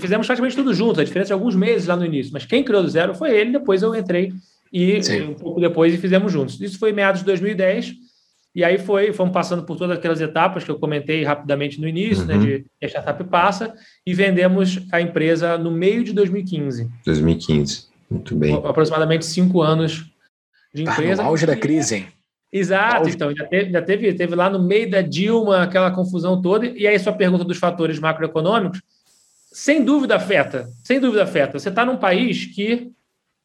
fizemos 0.00 0.26
praticamente 0.26 0.56
tudo 0.56 0.72
junto, 0.72 1.00
a 1.00 1.04
diferença 1.04 1.28
de 1.28 1.32
alguns 1.32 1.56
meses 1.56 1.88
lá 1.88 1.96
no 1.96 2.06
início, 2.06 2.32
mas 2.32 2.46
quem 2.46 2.64
criou 2.64 2.82
do 2.82 2.88
zero 2.88 3.14
foi 3.14 3.36
ele, 3.36 3.52
depois 3.52 3.82
eu 3.82 3.94
entrei 3.94 4.32
e 4.72 5.02
Sim. 5.02 5.22
um 5.22 5.34
pouco 5.34 5.60
depois 5.60 5.94
fizemos 6.00 6.32
juntos. 6.32 6.60
Isso 6.60 6.78
foi 6.78 6.90
em 6.90 6.94
meados 6.94 7.20
de 7.20 7.26
2010 7.26 8.01
e 8.54 8.62
aí 8.62 8.78
foi, 8.78 9.12
fomos 9.12 9.32
passando 9.32 9.64
por 9.64 9.76
todas 9.76 9.96
aquelas 9.96 10.20
etapas 10.20 10.62
que 10.62 10.70
eu 10.70 10.78
comentei 10.78 11.24
rapidamente 11.24 11.80
no 11.80 11.88
início, 11.88 12.24
né, 12.26 12.34
uhum. 12.34 12.40
né, 12.40 12.58
de 12.58 12.66
a 12.82 12.86
startup 12.86 13.24
passa, 13.24 13.74
e 14.06 14.12
vendemos 14.12 14.80
a 14.92 15.00
empresa 15.00 15.56
no 15.56 15.70
meio 15.70 16.04
de 16.04 16.12
2015. 16.12 16.90
2015, 17.04 17.86
muito 18.10 18.36
bem. 18.36 18.54
Aproximadamente 18.54 19.24
cinco 19.24 19.62
anos 19.62 20.04
de 20.74 20.82
empresa. 20.82 21.16
Tá 21.16 21.22
no 21.22 21.28
auge 21.30 21.46
da 21.46 21.56
crise, 21.56 21.96
hein? 21.96 22.06
Exato, 22.52 23.08
então, 23.08 23.30
ainda 23.30 23.46
teve, 23.46 23.66
ainda 23.66 23.80
teve, 23.82 24.12
teve 24.12 24.34
lá 24.34 24.50
no 24.50 24.62
meio 24.62 24.90
da 24.90 25.00
Dilma 25.00 25.62
aquela 25.62 25.90
confusão 25.90 26.42
toda, 26.42 26.66
e 26.66 26.86
aí 26.86 26.98
sua 26.98 27.14
pergunta 27.14 27.44
dos 27.44 27.56
fatores 27.56 27.98
macroeconômicos, 27.98 28.82
sem 29.50 29.82
dúvida 29.82 30.16
afeta, 30.16 30.68
sem 30.84 31.00
dúvida 31.00 31.22
afeta. 31.22 31.58
Você 31.58 31.70
está 31.70 31.86
num 31.86 31.96
país 31.96 32.44
que 32.44 32.90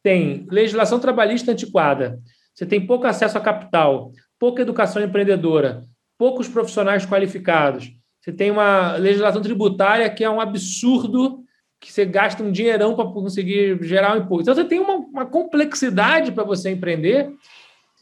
tem 0.03 0.45
legislação 0.51 0.99
trabalhista 0.99 1.53
antiquada, 1.53 2.19
você 2.53 2.65
tem 2.65 2.85
pouco 2.85 3.07
acesso 3.07 3.37
a 3.37 3.41
capital, 3.41 4.11
pouca 4.39 4.61
educação 4.61 5.03
empreendedora, 5.03 5.85
poucos 6.17 6.47
profissionais 6.47 7.05
qualificados. 7.05 7.91
Você 8.21 8.31
tem 8.31 8.51
uma 8.51 8.97
legislação 8.97 9.41
tributária 9.41 10.09
que 10.09 10.23
é 10.23 10.29
um 10.29 10.41
absurdo, 10.41 11.43
que 11.79 11.91
você 11.91 12.05
gasta 12.05 12.43
um 12.43 12.51
dinheirão 12.51 12.95
para 12.95 13.05
conseguir 13.05 13.81
gerar 13.83 14.15
um 14.15 14.17
imposto. 14.17 14.43
Então, 14.43 14.55
você 14.55 14.65
tem 14.65 14.79
uma, 14.79 14.95
uma 14.95 15.25
complexidade 15.25 16.31
para 16.31 16.43
você 16.43 16.71
empreender 16.71 17.31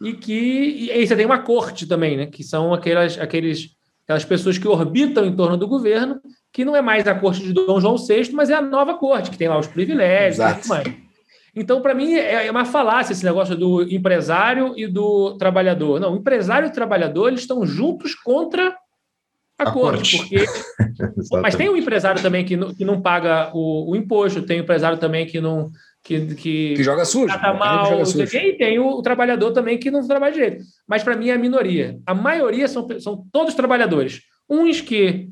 e 0.02 0.14
que 0.14 0.86
e 0.86 0.92
aí 0.92 1.06
você 1.06 1.16
tem 1.16 1.26
uma 1.26 1.40
corte 1.40 1.86
também, 1.86 2.18
né? 2.18 2.26
que 2.26 2.44
são 2.44 2.74
aquelas, 2.74 3.20
aqueles, 3.20 3.70
aquelas 4.04 4.26
pessoas 4.26 4.58
que 4.58 4.68
orbitam 4.68 5.26
em 5.26 5.36
torno 5.36 5.58
do 5.58 5.68
governo, 5.68 6.20
que 6.52 6.66
não 6.66 6.76
é 6.76 6.82
mais 6.82 7.08
a 7.08 7.16
corte 7.16 7.44
de 7.44 7.54
Dom 7.54 7.80
João 7.80 7.98
VI, 7.98 8.32
mas 8.34 8.50
é 8.50 8.56
a 8.56 8.62
nova 8.62 8.96
corte, 8.96 9.30
que 9.30 9.38
tem 9.38 9.48
lá 9.48 9.60
os 9.60 9.68
privilégios 9.68 10.40
Exato. 10.40 10.60
e 10.60 10.62
tudo 10.62 10.70
mais. 10.70 11.05
Então, 11.56 11.82
para 11.82 11.94
mim, 11.96 12.14
é, 12.14 12.48
é 12.48 12.52
uma 12.52 12.66
falácia 12.66 13.14
esse 13.14 13.24
negócio 13.24 13.56
do 13.56 13.84
empresário 13.84 14.74
e 14.76 14.88
do 14.88 15.38
trabalhador. 15.38 16.00
Não, 16.00 16.14
o 16.14 16.18
empresário 16.18 16.68
e 16.68 16.70
o 16.70 16.74
trabalhador 16.74 17.30
eles 17.30 17.42
estão 17.42 17.66
juntos 17.66 18.14
contra 18.14 18.76
a, 19.58 19.64
a 19.64 19.72
corte. 19.72 20.18
Porque... 20.18 20.46
Mas 21.42 21.56
tem 21.56 21.70
o 21.70 21.78
empresário 21.78 22.22
também 22.22 22.44
que 22.44 22.58
não, 22.58 22.74
que 22.74 22.84
não 22.84 23.02
paga 23.02 23.52
o, 23.54 23.92
o 23.92 23.96
imposto, 23.96 24.42
tem 24.42 24.60
o 24.60 24.64
empresário 24.64 24.98
também 24.98 25.26
que 25.26 25.40
não. 25.40 25.72
Que, 26.04 26.36
que, 26.36 26.76
que 26.76 26.84
joga 26.84 27.04
sujo. 27.04 27.26
Trata 27.26 27.54
mal, 27.54 27.90
joga 27.90 28.06
sujo. 28.06 28.38
e 28.38 28.58
tem 28.58 28.78
o, 28.78 28.90
o, 28.90 29.02
trabalhador 29.02 29.52
também 29.52 29.80
que 29.80 29.90
não 29.90 30.06
trabalha 30.06 30.34
direito. 30.34 30.64
Mas 30.88 31.02
para 31.02 31.16
mim 31.16 31.30
é 31.30 31.34
a 31.34 31.40
minoria. 31.40 31.98
A 32.06 32.14
maioria 32.14 32.68
são, 32.68 32.88
são 33.00 33.26
todos 33.32 33.56
trabalhadores. 33.56 34.22
Uns 34.48 34.82
que 34.82 35.30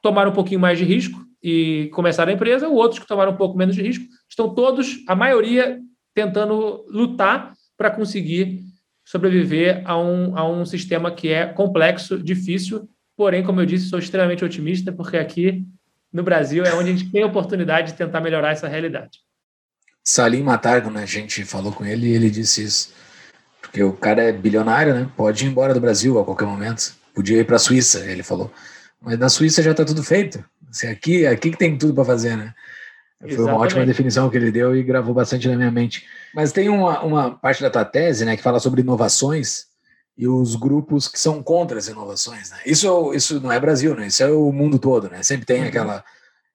tomaram 0.00 0.30
um 0.30 0.34
pouquinho 0.34 0.60
mais 0.60 0.78
de 0.78 0.84
risco, 0.84 1.18
e 1.42 1.90
começaram 1.92 2.30
a 2.30 2.34
empresa, 2.34 2.68
outros 2.68 3.00
que 3.00 3.06
tomaram 3.06 3.32
um 3.32 3.36
pouco 3.36 3.58
menos 3.58 3.74
de 3.74 3.82
risco, 3.82 4.04
estão 4.28 4.54
todos, 4.54 5.02
a 5.08 5.14
maioria, 5.14 5.80
tentando 6.14 6.84
lutar 6.88 7.52
para 7.76 7.90
conseguir 7.90 8.60
sobreviver 9.04 9.82
a 9.84 9.98
um, 9.98 10.36
a 10.36 10.48
um 10.48 10.64
sistema 10.64 11.10
que 11.10 11.28
é 11.28 11.46
complexo, 11.46 12.22
difícil, 12.22 12.88
porém, 13.16 13.42
como 13.42 13.60
eu 13.60 13.66
disse, 13.66 13.88
sou 13.88 13.98
extremamente 13.98 14.44
otimista, 14.44 14.92
porque 14.92 15.16
aqui 15.16 15.66
no 16.12 16.22
Brasil 16.22 16.64
é 16.64 16.74
onde 16.74 16.90
a 16.90 16.92
gente 16.92 17.10
tem 17.10 17.22
a 17.22 17.26
oportunidade 17.26 17.92
de 17.92 17.98
tentar 17.98 18.20
melhorar 18.20 18.52
essa 18.52 18.68
realidade. 18.68 19.18
Salim 20.04 20.42
Matar, 20.42 20.82
quando 20.82 20.98
a 20.98 21.06
gente 21.06 21.44
falou 21.44 21.72
com 21.72 21.84
ele, 21.84 22.12
ele 22.12 22.28
disse 22.28 22.62
isso. 22.62 22.92
Porque 23.60 23.82
o 23.82 23.92
cara 23.92 24.22
é 24.22 24.32
bilionário, 24.32 24.94
né? 24.94 25.08
Pode 25.16 25.44
ir 25.44 25.48
embora 25.48 25.72
do 25.72 25.80
Brasil 25.80 26.18
a 26.18 26.24
qualquer 26.24 26.46
momento. 26.46 26.94
Podia 27.14 27.38
ir 27.38 27.44
para 27.44 27.56
a 27.56 27.60
Suíça, 27.60 28.00
ele 28.00 28.22
falou. 28.22 28.52
Mas 29.00 29.18
na 29.18 29.28
Suíça 29.28 29.62
já 29.62 29.70
está 29.70 29.84
tudo 29.84 30.02
feito. 30.02 30.44
Assim, 30.72 30.88
aqui, 30.88 31.26
aqui 31.26 31.50
que 31.50 31.58
tem 31.58 31.76
tudo 31.76 31.94
para 31.94 32.04
fazer, 32.04 32.36
né? 32.36 32.54
Foi 33.20 33.30
Exatamente. 33.30 33.54
uma 33.54 33.62
ótima 33.62 33.86
definição 33.86 34.28
que 34.28 34.36
ele 34.36 34.50
deu 34.50 34.74
e 34.74 34.82
gravou 34.82 35.14
bastante 35.14 35.46
na 35.46 35.56
minha 35.56 35.70
mente. 35.70 36.04
Mas 36.34 36.50
tem 36.50 36.68
uma, 36.68 37.02
uma 37.02 37.30
parte 37.30 37.62
da 37.62 37.70
tua 37.70 37.84
tese, 37.84 38.24
né, 38.24 38.36
que 38.36 38.42
fala 38.42 38.58
sobre 38.58 38.80
inovações 38.80 39.66
e 40.18 40.26
os 40.26 40.56
grupos 40.56 41.06
que 41.06 41.20
são 41.20 41.42
contra 41.42 41.78
as 41.78 41.86
inovações, 41.86 42.50
né? 42.50 42.58
Isso, 42.66 43.14
isso 43.14 43.40
não 43.40 43.52
é 43.52 43.60
Brasil, 43.60 43.94
né? 43.94 44.08
Isso 44.08 44.22
é 44.22 44.30
o 44.30 44.50
mundo 44.50 44.78
todo, 44.78 45.08
né? 45.08 45.22
Sempre 45.22 45.46
tem 45.46 45.62
uhum. 45.62 45.68
aquela 45.68 46.04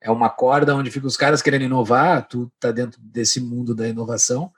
é 0.01 0.11
uma 0.11 0.29
corda 0.29 0.75
onde 0.75 0.91
ficam 0.91 1.07
os 1.07 1.17
caras 1.17 1.41
querendo 1.41 1.63
inovar, 1.63 2.27
tu 2.27 2.51
tá 2.59 2.71
dentro 2.71 2.99
desse 3.01 3.41
mundo 3.41 3.73
da 3.73 3.87
inovação 3.87 4.51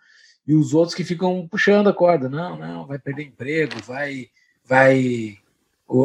e 0.46 0.54
os 0.54 0.74
outros 0.74 0.96
que 0.96 1.04
ficam 1.04 1.48
puxando 1.48 1.90
a 1.90 1.94
corda, 1.94 2.28
não, 2.28 2.58
não, 2.58 2.86
vai 2.86 3.00
perder 3.00 3.24
emprego, 3.24 3.76
vai 3.86 4.28
vai 4.66 5.38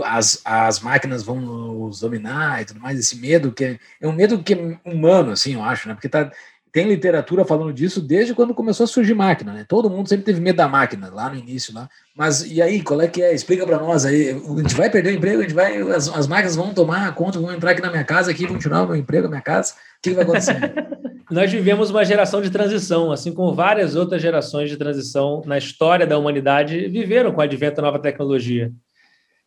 as, 0.05 0.40
as 0.44 0.81
máquinas 0.81 1.23
vão 1.23 1.87
os 1.87 2.01
dominar 2.01 2.62
e 2.62 2.64
tudo 2.64 2.81
mais, 2.81 2.99
esse 2.99 3.16
medo 3.16 3.53
que 3.53 3.64
é, 3.64 3.79
é 4.01 4.09
um 4.09 4.12
medo 4.12 4.42
que 4.42 4.55
é 4.55 4.79
humano, 4.85 5.33
assim, 5.33 5.55
eu 5.55 5.62
acho, 5.62 5.88
né? 5.88 5.94
Porque 5.94 6.09
tá, 6.09 6.31
tem 6.75 6.88
literatura 6.88 7.44
falando 7.44 7.73
disso 7.73 8.01
desde 8.01 8.35
quando 8.35 8.53
começou 8.53 8.83
a 8.83 8.87
surgir 8.88 9.14
máquina, 9.14 9.53
né? 9.53 9.64
Todo 9.68 9.88
mundo 9.88 10.09
sempre 10.09 10.25
teve 10.25 10.40
medo 10.40 10.57
da 10.57 10.66
máquina, 10.66 11.09
lá 11.09 11.29
no 11.29 11.37
início, 11.37 11.73
lá. 11.73 11.88
Mas 12.16 12.44
e 12.51 12.61
aí, 12.61 12.83
qual 12.83 13.01
é 13.01 13.07
que 13.07 13.23
é? 13.23 13.33
Explica 13.33 13.64
para 13.64 13.79
nós 13.79 14.05
aí. 14.05 14.31
A 14.31 14.61
gente 14.61 14.75
vai 14.75 14.90
perder 14.90 15.11
o 15.11 15.16
emprego, 15.16 15.38
a 15.38 15.42
gente 15.42 15.55
vai, 15.55 15.79
as, 15.92 16.09
as 16.09 16.27
máquinas 16.27 16.57
vão 16.57 16.75
tomar 16.75 17.14
conta, 17.14 17.38
vão 17.38 17.53
entrar 17.53 17.70
aqui 17.70 17.81
na 17.81 17.90
minha 17.90 18.03
casa, 18.03 18.33
aqui 18.33 18.44
vão 18.44 18.59
tirar 18.59 18.83
o 18.83 18.87
meu 18.87 18.97
emprego, 18.97 19.29
a 19.29 19.31
minha 19.31 19.40
casa. 19.40 19.75
O 19.75 19.77
que, 20.03 20.11
que 20.11 20.16
vai 20.16 20.25
acontecer? 20.25 20.59
Nós 21.31 21.51
vivemos 21.51 21.90
uma 21.90 22.05
geração 22.05 22.42
de 22.42 22.51
transição, 22.51 23.12
assim 23.12 23.33
como 23.33 23.55
várias 23.55 23.94
outras 23.94 24.20
gerações 24.20 24.68
de 24.68 24.77
transição 24.77 25.42
na 25.47 25.57
história 25.57 26.07
da 26.07 26.18
humanidade 26.18 26.88
viveram 26.88 27.31
com 27.33 27.38
o 27.40 27.44
advento 27.44 27.77
da 27.77 27.83
nova 27.83 28.01
tecnologia. 28.01 28.73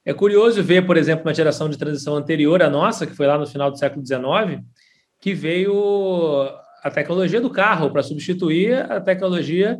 É 0.07 0.13
curioso 0.13 0.63
ver, 0.63 0.85
por 0.85 0.95
exemplo, 0.95 1.25
uma 1.25 1.33
geração 1.33 1.67
de 1.67 1.77
transição 1.77 2.15
anterior 2.15 2.63
à 2.63 2.69
nossa, 2.69 3.05
que 3.05 3.13
foi 3.13 3.27
lá 3.27 3.37
no 3.37 3.45
final 3.45 3.69
do 3.69 3.77
século 3.77 4.07
XIX, 4.07 4.63
que 5.19 5.33
veio 5.33 6.49
a 6.81 6.89
tecnologia 6.89 7.41
do 7.41 7.49
carro 7.49 7.91
para 7.91 8.01
substituir 8.01 8.89
a 8.89 9.01
tecnologia 9.01 9.77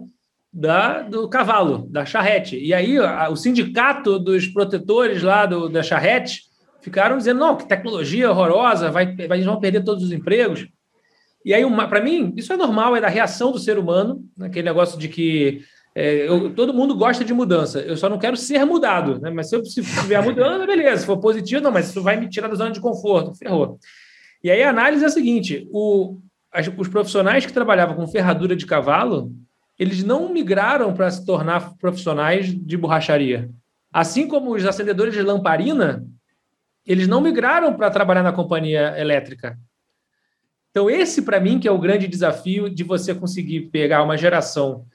da, 0.51 1.01
do 1.01 1.29
cavalo, 1.29 1.87
da 1.89 2.05
charrete. 2.05 2.59
E 2.59 2.73
aí 2.73 2.97
a, 2.97 3.29
o 3.29 3.37
sindicato 3.37 4.19
dos 4.19 4.47
protetores 4.47 5.23
lá 5.23 5.45
do, 5.45 5.69
da 5.69 5.81
charrete 5.81 6.41
ficaram 6.81 7.17
dizendo, 7.17 7.39
não, 7.39 7.55
que 7.55 7.65
tecnologia 7.65 8.29
horrorosa, 8.29 8.91
vai, 8.91 9.15
vai, 9.27 9.41
vão 9.41 9.61
perder 9.61 9.85
todos 9.85 10.03
os 10.03 10.11
empregos. 10.11 10.67
E 11.45 11.53
aí, 11.53 11.63
para 11.87 12.01
mim, 12.01 12.33
isso 12.35 12.51
é 12.51 12.57
normal, 12.57 12.97
é 12.97 12.99
da 12.99 13.07
reação 13.07 13.53
do 13.53 13.59
ser 13.59 13.79
humano, 13.79 14.25
aquele 14.41 14.67
negócio 14.67 14.99
de 14.99 15.07
que 15.07 15.61
é, 15.99 16.29
eu, 16.29 16.53
todo 16.53 16.75
mundo 16.75 16.95
gosta 16.95 17.25
de 17.25 17.33
mudança, 17.33 17.79
eu 17.79 17.97
só 17.97 18.07
não 18.07 18.19
quero 18.19 18.37
ser 18.37 18.63
mudado, 18.63 19.19
né? 19.19 19.31
Mas 19.31 19.49
se 19.49 19.55
eu 19.55 19.65
se 19.65 19.81
tiver 19.81 20.21
mudando, 20.21 20.63
beleza. 20.67 20.97
Se 20.97 21.07
for 21.07 21.17
positivo, 21.17 21.59
não, 21.59 21.71
mas 21.71 21.89
isso 21.89 22.03
vai 22.03 22.15
me 22.15 22.29
tirar 22.29 22.47
da 22.47 22.53
zona 22.53 22.69
de 22.69 22.79
conforto, 22.79 23.33
ferrou. 23.33 23.79
E 24.43 24.51
aí 24.51 24.61
a 24.61 24.69
análise 24.69 25.03
é 25.03 25.07
a 25.07 25.09
seguinte: 25.09 25.67
o, 25.71 26.19
as, 26.53 26.69
os 26.77 26.87
profissionais 26.87 27.47
que 27.47 27.51
trabalhavam 27.51 27.95
com 27.95 28.05
ferradura 28.05 28.55
de 28.55 28.67
cavalo, 28.67 29.31
eles 29.79 30.03
não 30.03 30.31
migraram 30.31 30.93
para 30.93 31.09
se 31.09 31.25
tornar 31.25 31.75
profissionais 31.77 32.53
de 32.53 32.77
borracharia. 32.77 33.49
Assim 33.91 34.27
como 34.27 34.53
os 34.53 34.63
acendedores 34.67 35.15
de 35.15 35.23
lamparina, 35.23 36.05
eles 36.85 37.07
não 37.07 37.21
migraram 37.21 37.73
para 37.73 37.89
trabalhar 37.89 38.21
na 38.21 38.31
companhia 38.31 38.93
elétrica. 38.99 39.57
Então, 40.69 40.91
esse, 40.91 41.23
para 41.23 41.39
mim, 41.39 41.59
que 41.59 41.67
é 41.67 41.71
o 41.71 41.79
grande 41.79 42.07
desafio 42.07 42.69
de 42.69 42.83
você 42.83 43.15
conseguir 43.15 43.61
pegar 43.71 44.03
uma 44.03 44.15
geração 44.15 44.85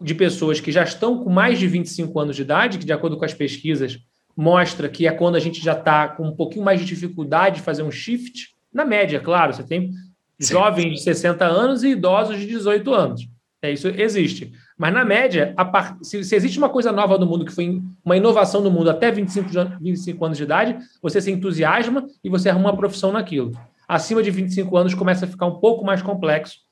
de 0.00 0.14
pessoas 0.14 0.60
que 0.60 0.70
já 0.70 0.82
estão 0.82 1.22
com 1.22 1.30
mais 1.30 1.58
de 1.58 1.66
25 1.66 2.18
anos 2.20 2.36
de 2.36 2.42
idade, 2.42 2.78
que, 2.78 2.84
de 2.84 2.92
acordo 2.92 3.16
com 3.16 3.24
as 3.24 3.34
pesquisas, 3.34 3.98
mostra 4.36 4.88
que 4.88 5.06
é 5.06 5.12
quando 5.12 5.34
a 5.34 5.40
gente 5.40 5.62
já 5.62 5.72
está 5.72 6.08
com 6.08 6.28
um 6.28 6.36
pouquinho 6.36 6.64
mais 6.64 6.80
de 6.80 6.86
dificuldade 6.86 7.56
de 7.56 7.62
fazer 7.62 7.82
um 7.82 7.90
shift. 7.90 8.50
Na 8.72 8.84
média, 8.84 9.18
claro, 9.18 9.52
você 9.52 9.64
tem 9.64 9.90
Sim. 10.38 10.54
jovens 10.54 10.94
de 10.94 11.02
60 11.02 11.44
anos 11.44 11.82
e 11.82 11.88
idosos 11.88 12.38
de 12.38 12.46
18 12.46 12.94
anos. 12.94 13.28
É, 13.60 13.72
isso 13.72 13.88
existe. 13.88 14.52
Mas, 14.76 14.94
na 14.94 15.04
média, 15.04 15.52
part... 15.72 15.98
se, 16.06 16.22
se, 16.22 16.36
existe 16.36 16.58
uma 16.58 16.68
coisa 16.68 16.92
nova 16.92 17.18
no 17.18 17.26
mundo, 17.26 17.44
que 17.44 17.52
foi 17.52 17.82
uma 18.04 18.16
inovação 18.16 18.60
no 18.60 18.70
mundo 18.70 18.88
até 18.88 19.10
25, 19.10 19.48
25 19.80 20.24
anos 20.24 20.38
de 20.38 20.44
idade, 20.44 20.78
você 21.02 21.20
se 21.20 21.32
entusiasma 21.32 22.06
e 22.22 22.28
você 22.28 22.48
arruma 22.48 22.70
uma 22.70 22.76
profissão 22.76 23.10
naquilo. 23.10 23.50
Acima 23.88 24.22
de 24.22 24.30
25 24.30 24.76
anos 24.76 24.94
começa 24.94 25.24
a 25.24 25.28
ficar 25.28 25.46
um 25.46 25.58
pouco 25.58 25.84
mais 25.84 26.00
complexo 26.00 26.67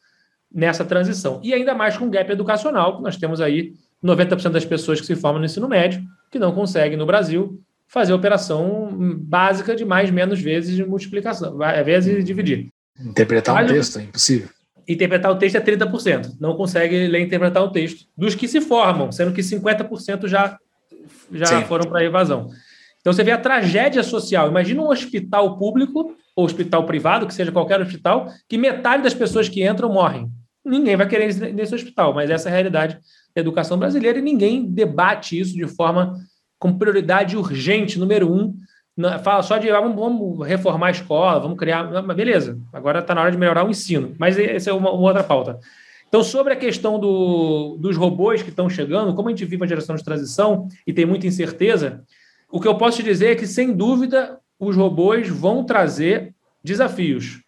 nessa 0.52 0.84
transição. 0.84 1.40
E 1.42 1.52
ainda 1.52 1.74
mais 1.74 1.96
com 1.96 2.06
o 2.06 2.10
gap 2.10 2.30
educacional, 2.30 2.96
que 2.96 3.02
nós 3.02 3.16
temos 3.16 3.40
aí 3.40 3.72
90% 4.04 4.50
das 4.50 4.64
pessoas 4.64 5.00
que 5.00 5.06
se 5.06 5.16
formam 5.16 5.40
no 5.40 5.46
ensino 5.46 5.68
médio 5.68 6.02
que 6.30 6.38
não 6.38 6.52
conseguem, 6.52 6.96
no 6.96 7.06
Brasil, 7.06 7.60
fazer 7.86 8.12
operação 8.12 8.90
básica 9.18 9.74
de 9.74 9.84
mais 9.84 10.10
menos 10.10 10.40
vezes 10.40 10.74
de 10.74 10.84
multiplicação, 10.84 11.56
vezes 11.84 12.24
dividir. 12.24 12.68
Interpretar 12.98 13.54
Mas, 13.54 13.70
um 13.70 13.74
texto 13.74 13.98
é 13.98 14.02
impossível. 14.02 14.48
Interpretar 14.88 15.30
o 15.32 15.36
texto 15.36 15.56
é 15.56 15.60
30%. 15.60 16.36
Não 16.40 16.56
consegue 16.56 17.06
ler 17.06 17.20
e 17.20 17.24
interpretar 17.24 17.62
o 17.62 17.70
texto 17.70 18.06
dos 18.16 18.34
que 18.34 18.48
se 18.48 18.60
formam, 18.60 19.12
sendo 19.12 19.32
que 19.32 19.40
50% 19.40 20.26
já, 20.26 20.58
já 21.30 21.62
foram 21.62 21.88
para 21.88 22.00
a 22.00 22.04
evasão. 22.04 22.50
Então 23.06 23.14
você 23.14 23.22
vê 23.22 23.30
a 23.30 23.38
tragédia 23.38 24.02
social. 24.02 24.48
Imagina 24.48 24.82
um 24.82 24.88
hospital 24.88 25.56
público 25.56 26.16
ou 26.34 26.44
hospital 26.44 26.84
privado, 26.84 27.24
que 27.24 27.32
seja 27.32 27.52
qualquer 27.52 27.80
hospital, 27.80 28.26
que 28.48 28.58
metade 28.58 29.04
das 29.04 29.14
pessoas 29.14 29.48
que 29.48 29.64
entram 29.64 29.92
morrem. 29.92 30.28
Ninguém 30.64 30.96
vai 30.96 31.06
querer 31.06 31.32
nesse 31.52 31.72
hospital, 31.72 32.12
mas 32.12 32.30
essa 32.30 32.48
é 32.48 32.50
a 32.50 32.54
realidade 32.56 32.98
da 33.32 33.40
educação 33.40 33.78
brasileira 33.78 34.18
e 34.18 34.22
ninguém 34.22 34.68
debate 34.68 35.38
isso 35.38 35.54
de 35.54 35.68
forma 35.68 36.18
com 36.58 36.76
prioridade 36.76 37.36
urgente, 37.36 37.96
número 37.96 38.28
um. 38.28 38.56
Fala 39.22 39.40
só 39.44 39.56
de 39.56 39.70
ah, 39.70 39.80
vamos, 39.80 39.94
vamos, 39.94 40.44
reformar 40.44 40.88
a 40.88 40.90
escola, 40.90 41.38
vamos 41.38 41.56
criar. 41.56 41.84
Beleza, 42.12 42.58
agora 42.72 42.98
está 42.98 43.14
na 43.14 43.20
hora 43.20 43.30
de 43.30 43.38
melhorar 43.38 43.64
o 43.64 43.70
ensino. 43.70 44.16
Mas 44.18 44.36
essa 44.36 44.70
é 44.70 44.72
uma, 44.72 44.90
uma 44.90 45.06
outra 45.06 45.22
pauta. 45.22 45.60
Então, 46.08 46.24
sobre 46.24 46.54
a 46.54 46.56
questão 46.56 46.98
do, 46.98 47.76
dos 47.78 47.96
robôs 47.96 48.42
que 48.42 48.50
estão 48.50 48.68
chegando, 48.68 49.14
como 49.14 49.28
a 49.28 49.30
gente 49.30 49.44
vive 49.44 49.62
a 49.62 49.68
geração 49.68 49.94
de 49.94 50.02
transição 50.02 50.66
e 50.84 50.92
tem 50.92 51.06
muita 51.06 51.28
incerteza, 51.28 52.02
o 52.50 52.60
que 52.60 52.68
eu 52.68 52.76
posso 52.76 52.98
te 52.98 53.02
dizer 53.02 53.32
é 53.32 53.34
que, 53.34 53.46
sem 53.46 53.72
dúvida, 53.72 54.38
os 54.58 54.76
robôs 54.76 55.28
vão 55.28 55.64
trazer 55.64 56.34
desafios. 56.62 57.42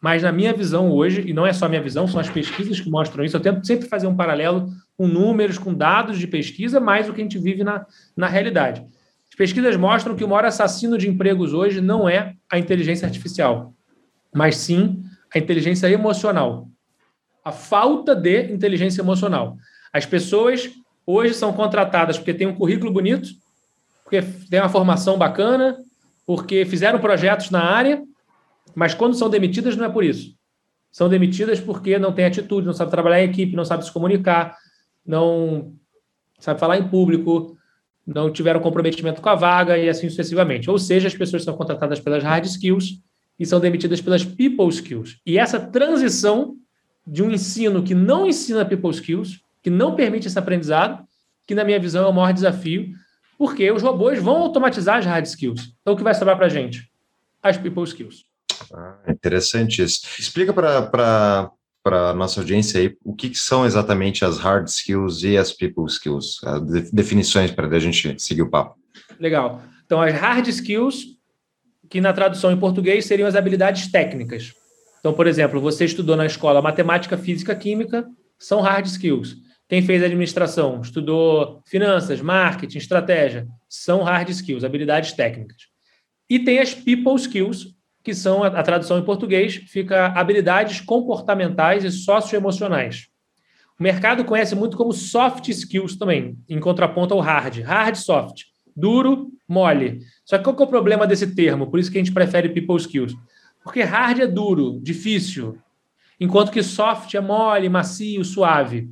Mas, 0.00 0.22
na 0.22 0.32
minha 0.32 0.52
visão 0.52 0.90
hoje, 0.90 1.24
e 1.26 1.32
não 1.32 1.46
é 1.46 1.52
só 1.52 1.68
minha 1.68 1.82
visão, 1.82 2.06
são 2.06 2.20
as 2.20 2.28
pesquisas 2.28 2.80
que 2.80 2.90
mostram 2.90 3.24
isso, 3.24 3.36
eu 3.36 3.40
tento 3.40 3.66
sempre 3.66 3.88
fazer 3.88 4.06
um 4.06 4.16
paralelo 4.16 4.70
com 4.96 5.08
números, 5.08 5.58
com 5.58 5.72
dados 5.72 6.18
de 6.18 6.26
pesquisa, 6.26 6.78
mais 6.78 7.08
o 7.08 7.12
que 7.12 7.20
a 7.20 7.24
gente 7.24 7.38
vive 7.38 7.64
na, 7.64 7.86
na 8.16 8.26
realidade. 8.26 8.84
As 9.28 9.36
pesquisas 9.36 9.76
mostram 9.76 10.14
que 10.14 10.24
o 10.24 10.28
maior 10.28 10.44
assassino 10.44 10.96
de 10.96 11.08
empregos 11.08 11.52
hoje 11.52 11.80
não 11.80 12.08
é 12.08 12.34
a 12.50 12.58
inteligência 12.58 13.06
artificial, 13.06 13.74
mas 14.32 14.56
sim 14.56 15.02
a 15.34 15.38
inteligência 15.38 15.88
emocional 15.88 16.68
a 17.44 17.52
falta 17.52 18.14
de 18.14 18.50
inteligência 18.50 19.02
emocional. 19.02 19.58
As 19.92 20.06
pessoas 20.06 20.70
hoje 21.06 21.34
são 21.34 21.52
contratadas 21.52 22.16
porque 22.16 22.32
têm 22.32 22.46
um 22.46 22.54
currículo 22.54 22.90
bonito, 22.90 23.28
porque 24.22 24.48
têm 24.48 24.60
uma 24.60 24.68
formação 24.68 25.18
bacana, 25.18 25.76
porque 26.26 26.64
fizeram 26.64 26.98
projetos 26.98 27.50
na 27.50 27.62
área, 27.62 28.02
mas 28.74 28.94
quando 28.94 29.16
são 29.16 29.28
demitidas 29.28 29.76
não 29.76 29.84
é 29.84 29.88
por 29.88 30.04
isso. 30.04 30.34
São 30.90 31.08
demitidas 31.08 31.60
porque 31.60 31.98
não 31.98 32.12
têm 32.12 32.24
atitude, 32.24 32.66
não 32.66 32.72
sabe 32.72 32.90
trabalhar 32.90 33.22
em 33.22 33.28
equipe, 33.28 33.56
não 33.56 33.64
sabe 33.64 33.84
se 33.84 33.92
comunicar, 33.92 34.56
não 35.04 35.72
sabe 36.38 36.60
falar 36.60 36.78
em 36.78 36.88
público, 36.88 37.56
não 38.06 38.30
tiveram 38.30 38.60
comprometimento 38.60 39.20
com 39.20 39.28
a 39.28 39.34
vaga 39.34 39.76
e 39.76 39.88
assim 39.88 40.08
sucessivamente. 40.08 40.70
Ou 40.70 40.78
seja, 40.78 41.08
as 41.08 41.14
pessoas 41.14 41.42
são 41.42 41.56
contratadas 41.56 41.98
pelas 41.98 42.22
hard 42.22 42.44
skills 42.44 43.00
e 43.38 43.44
são 43.44 43.58
demitidas 43.58 44.00
pelas 44.00 44.24
people 44.24 44.68
skills. 44.68 45.18
E 45.26 45.38
essa 45.38 45.58
transição 45.58 46.56
de 47.06 47.22
um 47.22 47.30
ensino 47.30 47.82
que 47.82 47.94
não 47.94 48.26
ensina 48.26 48.64
people 48.64 48.90
skills, 48.90 49.40
que 49.62 49.70
não 49.70 49.96
permite 49.96 50.28
esse 50.28 50.38
aprendizado, 50.38 51.04
que 51.46 51.54
na 51.54 51.64
minha 51.64 51.80
visão 51.80 52.04
é 52.04 52.08
o 52.08 52.12
maior 52.12 52.32
desafio, 52.32 52.94
porque 53.38 53.70
os 53.70 53.82
robôs 53.82 54.18
vão 54.18 54.36
automatizar 54.36 54.98
as 54.98 55.06
hard 55.06 55.26
skills. 55.26 55.72
Então 55.80 55.94
o 55.94 55.96
que 55.96 56.02
vai 56.02 56.14
sobrar 56.14 56.36
para 56.36 56.46
a 56.46 56.50
gente? 56.50 56.90
As 57.42 57.56
people 57.56 57.84
skills. 57.84 58.24
Ah, 58.72 58.96
interessante 59.08 59.82
isso. 59.82 60.00
Explica 60.18 60.52
para 60.52 61.50
a 61.84 62.14
nossa 62.14 62.40
audiência 62.40 62.80
aí 62.80 62.96
o 63.04 63.14
que, 63.14 63.30
que, 63.30 63.38
são 63.38 63.66
exatamente 63.66 64.24
as 64.24 64.38
hard 64.38 64.66
skills 64.66 65.22
e 65.22 65.36
as 65.36 65.52
people 65.52 65.86
skills, 65.86 66.40
as 66.44 66.90
definições 66.90 67.50
para 67.50 67.66
a 67.66 67.78
gente 67.78 68.20
seguir 68.22 68.42
o 68.42 68.50
papo. 68.50 68.76
Legal. 69.18 69.62
Então, 69.84 70.00
as 70.00 70.14
hard 70.14 70.46
skills, 70.48 71.04
que 71.90 72.00
na 72.00 72.12
tradução 72.12 72.50
em 72.50 72.56
português 72.56 73.04
seriam 73.04 73.28
as 73.28 73.34
habilidades 73.34 73.90
técnicas. 73.90 74.54
Então, 74.98 75.12
por 75.12 75.26
exemplo, 75.26 75.60
você 75.60 75.84
estudou 75.84 76.16
na 76.16 76.24
escola 76.24 76.62
matemática, 76.62 77.18
física, 77.18 77.54
química, 77.54 78.08
são 78.38 78.62
hard 78.62 78.86
skills. 78.86 79.36
Quem 79.68 79.82
fez 79.82 80.02
administração, 80.02 80.80
estudou 80.80 81.62
finanças, 81.66 82.20
marketing, 82.20 82.78
estratégia, 82.78 83.46
são 83.68 84.02
hard 84.02 84.28
skills, 84.28 84.64
habilidades 84.64 85.12
técnicas. 85.12 85.68
E 86.28 86.38
tem 86.38 86.58
as 86.58 86.74
people 86.74 87.14
skills, 87.16 87.74
que 88.02 88.14
são 88.14 88.42
a, 88.42 88.62
tradução 88.62 88.98
em 88.98 89.04
português, 89.04 89.56
fica 89.68 90.08
habilidades 90.08 90.80
comportamentais 90.80 91.84
e 91.84 91.90
socioemocionais. 91.90 93.08
O 93.78 93.82
mercado 93.82 94.24
conhece 94.24 94.54
muito 94.54 94.76
como 94.76 94.92
soft 94.92 95.48
skills 95.48 95.96
também, 95.96 96.38
em 96.48 96.60
contraponto 96.60 97.14
ao 97.14 97.20
hard. 97.20 97.60
Hard, 97.60 97.96
soft. 97.96 98.42
Duro, 98.76 99.30
mole. 99.48 100.00
Só 100.24 100.36
que 100.36 100.44
qual 100.44 100.54
que 100.54 100.62
é 100.62 100.66
o 100.66 100.68
problema 100.68 101.06
desse 101.06 101.34
termo? 101.34 101.70
Por 101.70 101.78
isso 101.78 101.90
que 101.90 101.98
a 101.98 102.02
gente 102.02 102.12
prefere 102.12 102.50
people 102.50 102.76
skills 102.76 103.14
porque 103.64 103.82
hard 103.82 104.20
é 104.20 104.26
duro, 104.26 104.78
difícil, 104.82 105.58
enquanto 106.20 106.52
que 106.52 106.62
soft 106.62 107.14
é 107.14 107.20
mole, 107.20 107.70
macio, 107.70 108.22
suave. 108.22 108.90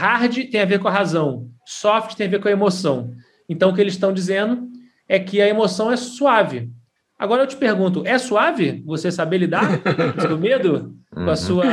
Hard 0.00 0.50
tem 0.50 0.62
a 0.62 0.64
ver 0.64 0.78
com 0.78 0.88
a 0.88 0.90
razão, 0.90 1.50
soft 1.66 2.16
tem 2.16 2.26
a 2.26 2.30
ver 2.30 2.40
com 2.40 2.48
a 2.48 2.52
emoção. 2.52 3.12
Então, 3.46 3.68
o 3.68 3.74
que 3.74 3.80
eles 3.82 3.92
estão 3.92 4.14
dizendo 4.14 4.66
é 5.06 5.18
que 5.18 5.42
a 5.42 5.46
emoção 5.46 5.92
é 5.92 5.96
suave. 5.96 6.70
Agora 7.18 7.42
eu 7.42 7.46
te 7.46 7.56
pergunto, 7.56 8.02
é 8.06 8.16
suave 8.16 8.82
você 8.86 9.12
saber 9.12 9.36
lidar 9.36 9.76
com 9.84 10.18
o 10.18 10.22
seu 10.22 10.38
medo, 10.38 10.94
com, 11.12 11.20
a 11.20 11.26
uhum. 11.26 11.36
sua, 11.36 11.64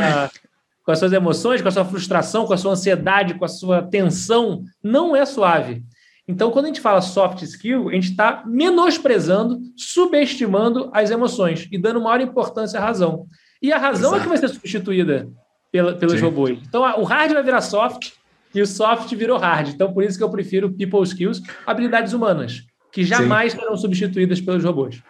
com 0.84 0.92
as 0.92 1.00
suas 1.00 1.14
emoções, 1.14 1.62
com 1.62 1.70
a 1.70 1.72
sua 1.72 1.86
frustração, 1.86 2.46
com 2.46 2.54
a 2.54 2.58
sua 2.58 2.74
ansiedade, 2.74 3.36
com 3.36 3.46
a 3.46 3.48
sua 3.48 3.82
tensão? 3.82 4.62
Não 4.84 5.16
é 5.16 5.26
suave. 5.26 5.86
Então, 6.28 6.52
quando 6.52 6.66
a 6.66 6.68
gente 6.68 6.82
fala 6.82 7.00
soft 7.00 7.42
skill, 7.44 7.88
a 7.88 7.94
gente 7.94 8.12
está 8.12 8.44
menosprezando, 8.46 9.62
subestimando 9.78 10.90
as 10.94 11.10
emoções 11.12 11.66
e 11.72 11.78
dando 11.78 12.02
maior 12.02 12.20
importância 12.20 12.78
à 12.78 12.84
razão. 12.84 13.26
E 13.62 13.72
a 13.72 13.78
razão 13.78 14.10
Exato. 14.10 14.18
é 14.18 14.24
que 14.24 14.28
vai 14.28 14.38
ser 14.38 14.50
substituída 14.50 15.30
pela, 15.72 15.94
pelos 15.94 16.16
Sim. 16.16 16.26
robôs. 16.26 16.60
Então, 16.68 16.82
o 17.00 17.06
hard 17.06 17.32
vai 17.32 17.44
virar 17.44 17.62
soft 17.62 18.17
e 18.58 18.62
o 18.62 18.68
soft 18.68 19.14
virou 19.16 19.38
hard. 19.38 19.70
Então, 19.70 19.94
por 19.94 20.04
isso 20.04 20.18
que 20.18 20.24
eu 20.24 20.30
prefiro 20.30 20.72
people 20.72 21.04
skills, 21.04 21.42
habilidades 21.66 22.14
humanas, 22.14 22.66
que 22.92 23.04
jamais 23.04 23.54
Sim. 23.54 23.60
serão 23.60 23.78
substituídas 23.78 24.42
pelos 24.42 24.64
robôs. 24.64 25.02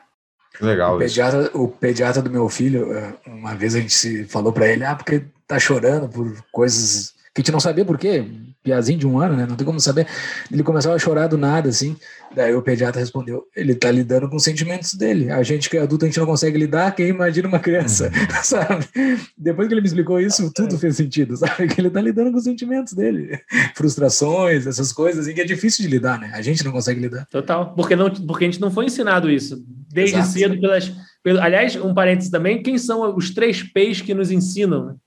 Legal. 0.60 0.96
O 0.96 1.00
pediatra, 1.00 1.52
o 1.54 1.68
pediatra 1.68 2.22
do 2.22 2.30
meu 2.30 2.50
filho, 2.50 2.92
eh, 2.92 3.14
uma 3.28 3.54
vez 3.56 3.76
a 3.76 3.80
gente 3.80 3.94
se 3.94 4.26
falou 4.26 4.52
para 4.52 4.68
ele, 4.68 4.84
ah, 4.84 4.96
porque 4.96 5.24
tá 5.48 5.60
chorando 5.60 6.10
por 6.10 6.44
coisas 6.52 7.14
que 7.38 7.42
a 7.42 7.44
gente 7.44 7.52
não 7.52 7.60
sabia 7.60 7.86
por 7.86 8.00
quê, 8.00 8.26
piazinho 8.64 8.98
de 8.98 9.06
um 9.06 9.20
ano, 9.20 9.36
né? 9.36 9.46
Não 9.48 9.56
tem 9.56 9.66
como 9.66 9.80
saber. 9.80 10.08
Ele 10.52 10.64
começava 10.64 10.96
a 10.96 11.00
chorar 11.00 11.28
do 11.28 11.38
nada, 11.38 11.70
assim. 11.70 11.96
Daí 12.36 12.54
o 12.56 12.64
pediatra 12.64 13.00
respondeu: 13.00 13.44
ele 13.56 13.76
tá 13.76 13.92
lidando 13.92 14.28
com 14.28 14.38
os 14.38 14.44
sentimentos 14.44 14.96
dele. 14.96 15.30
A 15.30 15.44
gente 15.44 15.70
que 15.70 15.78
é 15.78 15.82
adulto, 15.82 16.06
a 16.06 16.08
gente 16.08 16.20
não 16.20 16.26
consegue 16.26 16.58
lidar, 16.58 16.96
quem 16.96 17.10
imagina 17.10 17.48
uma 17.48 17.60
criança, 17.60 18.06
uhum. 18.06 18.28
sabe? 18.44 18.88
Depois 19.38 19.68
que 19.68 19.74
ele 19.76 19.82
me 19.82 19.88
explicou 19.88 20.20
isso, 20.20 20.52
tudo 20.52 20.80
fez 20.80 20.98
sentido, 20.98 21.38
sabe? 21.38 21.68
Que 21.68 21.80
ele 21.80 21.92
tá 21.92 22.02
lidando 22.02 22.32
com 22.32 22.38
os 22.38 22.44
sentimentos 22.44 22.94
dele. 22.94 23.40
Frustrações, 23.76 24.66
essas 24.66 24.92
coisas, 24.92 25.26
assim, 25.26 25.36
que 25.36 25.42
é 25.42 25.46
difícil 25.46 25.86
de 25.86 25.92
lidar, 25.92 26.20
né? 26.20 26.32
A 26.34 26.42
gente 26.42 26.66
não 26.66 26.72
consegue 26.72 27.00
lidar. 27.00 27.28
Total. 27.28 27.76
Porque, 27.76 27.96
não, 27.96 28.10
porque 28.10 28.46
a 28.46 28.48
gente 28.48 28.62
não 28.62 28.72
foi 28.72 28.86
ensinado 28.86 29.30
isso. 29.30 29.64
Desde 29.94 30.18
Exato. 30.18 30.32
cedo, 30.32 30.60
pelas. 30.60 30.92
Aliás, 31.40 31.76
um 31.76 31.94
parênteses 31.94 32.32
também: 32.32 32.64
quem 32.64 32.80
são 32.80 33.16
os 33.16 33.30
três 33.30 33.62
P's 33.62 34.02
que 34.02 34.16
nos 34.16 34.32
ensinam? 34.32 34.98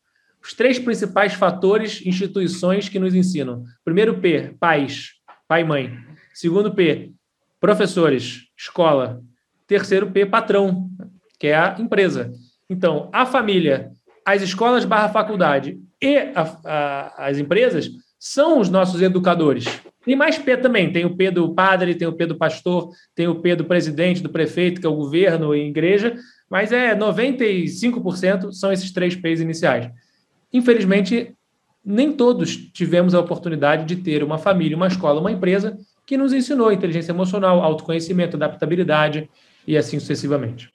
Os 0.42 0.54
três 0.54 0.78
principais 0.78 1.34
fatores, 1.34 2.04
instituições 2.04 2.88
que 2.88 2.98
nos 2.98 3.14
ensinam. 3.14 3.64
Primeiro 3.84 4.18
P, 4.18 4.54
pais, 4.58 5.12
pai 5.46 5.60
e 5.60 5.64
mãe. 5.64 5.98
Segundo 6.32 6.74
P, 6.74 7.12
professores, 7.60 8.46
escola. 8.56 9.20
Terceiro 9.66 10.10
P, 10.10 10.26
patrão, 10.26 10.88
que 11.38 11.48
é 11.48 11.56
a 11.56 11.76
empresa. 11.78 12.32
Então, 12.68 13.08
a 13.12 13.26
família, 13.26 13.92
as 14.24 14.42
escolas 14.42 14.84
barra 14.84 15.08
faculdade 15.08 15.78
e 16.00 16.16
a, 16.16 16.58
a, 16.64 17.26
as 17.28 17.38
empresas 17.38 17.90
são 18.18 18.60
os 18.60 18.68
nossos 18.68 19.00
educadores. 19.02 19.64
Tem 20.04 20.16
mais 20.16 20.38
P 20.38 20.56
também, 20.56 20.92
tem 20.92 21.04
o 21.04 21.16
P 21.16 21.30
do 21.30 21.54
padre, 21.54 21.94
tem 21.94 22.08
o 22.08 22.12
P 22.12 22.26
do 22.26 22.36
pastor, 22.36 22.90
tem 23.14 23.28
o 23.28 23.40
P 23.40 23.54
do 23.54 23.64
presidente, 23.64 24.22
do 24.22 24.30
prefeito, 24.30 24.80
que 24.80 24.86
é 24.86 24.90
o 24.90 24.96
governo 24.96 25.54
e 25.54 25.68
igreja, 25.68 26.16
mas 26.48 26.72
é 26.72 26.94
95% 26.94 28.52
são 28.52 28.72
esses 28.72 28.92
três 28.92 29.14
P's 29.14 29.40
iniciais. 29.40 29.90
Infelizmente, 30.52 31.34
nem 31.84 32.12
todos 32.12 32.56
tivemos 32.56 33.14
a 33.14 33.20
oportunidade 33.20 33.84
de 33.84 34.02
ter 34.02 34.22
uma 34.22 34.38
família, 34.38 34.76
uma 34.76 34.86
escola, 34.86 35.20
uma 35.20 35.32
empresa 35.32 35.78
que 36.06 36.16
nos 36.16 36.32
ensinou 36.32 36.72
inteligência 36.72 37.12
emocional, 37.12 37.62
autoconhecimento, 37.62 38.36
adaptabilidade 38.36 39.30
e 39.66 39.76
assim 39.76 39.98
sucessivamente. 39.98 40.72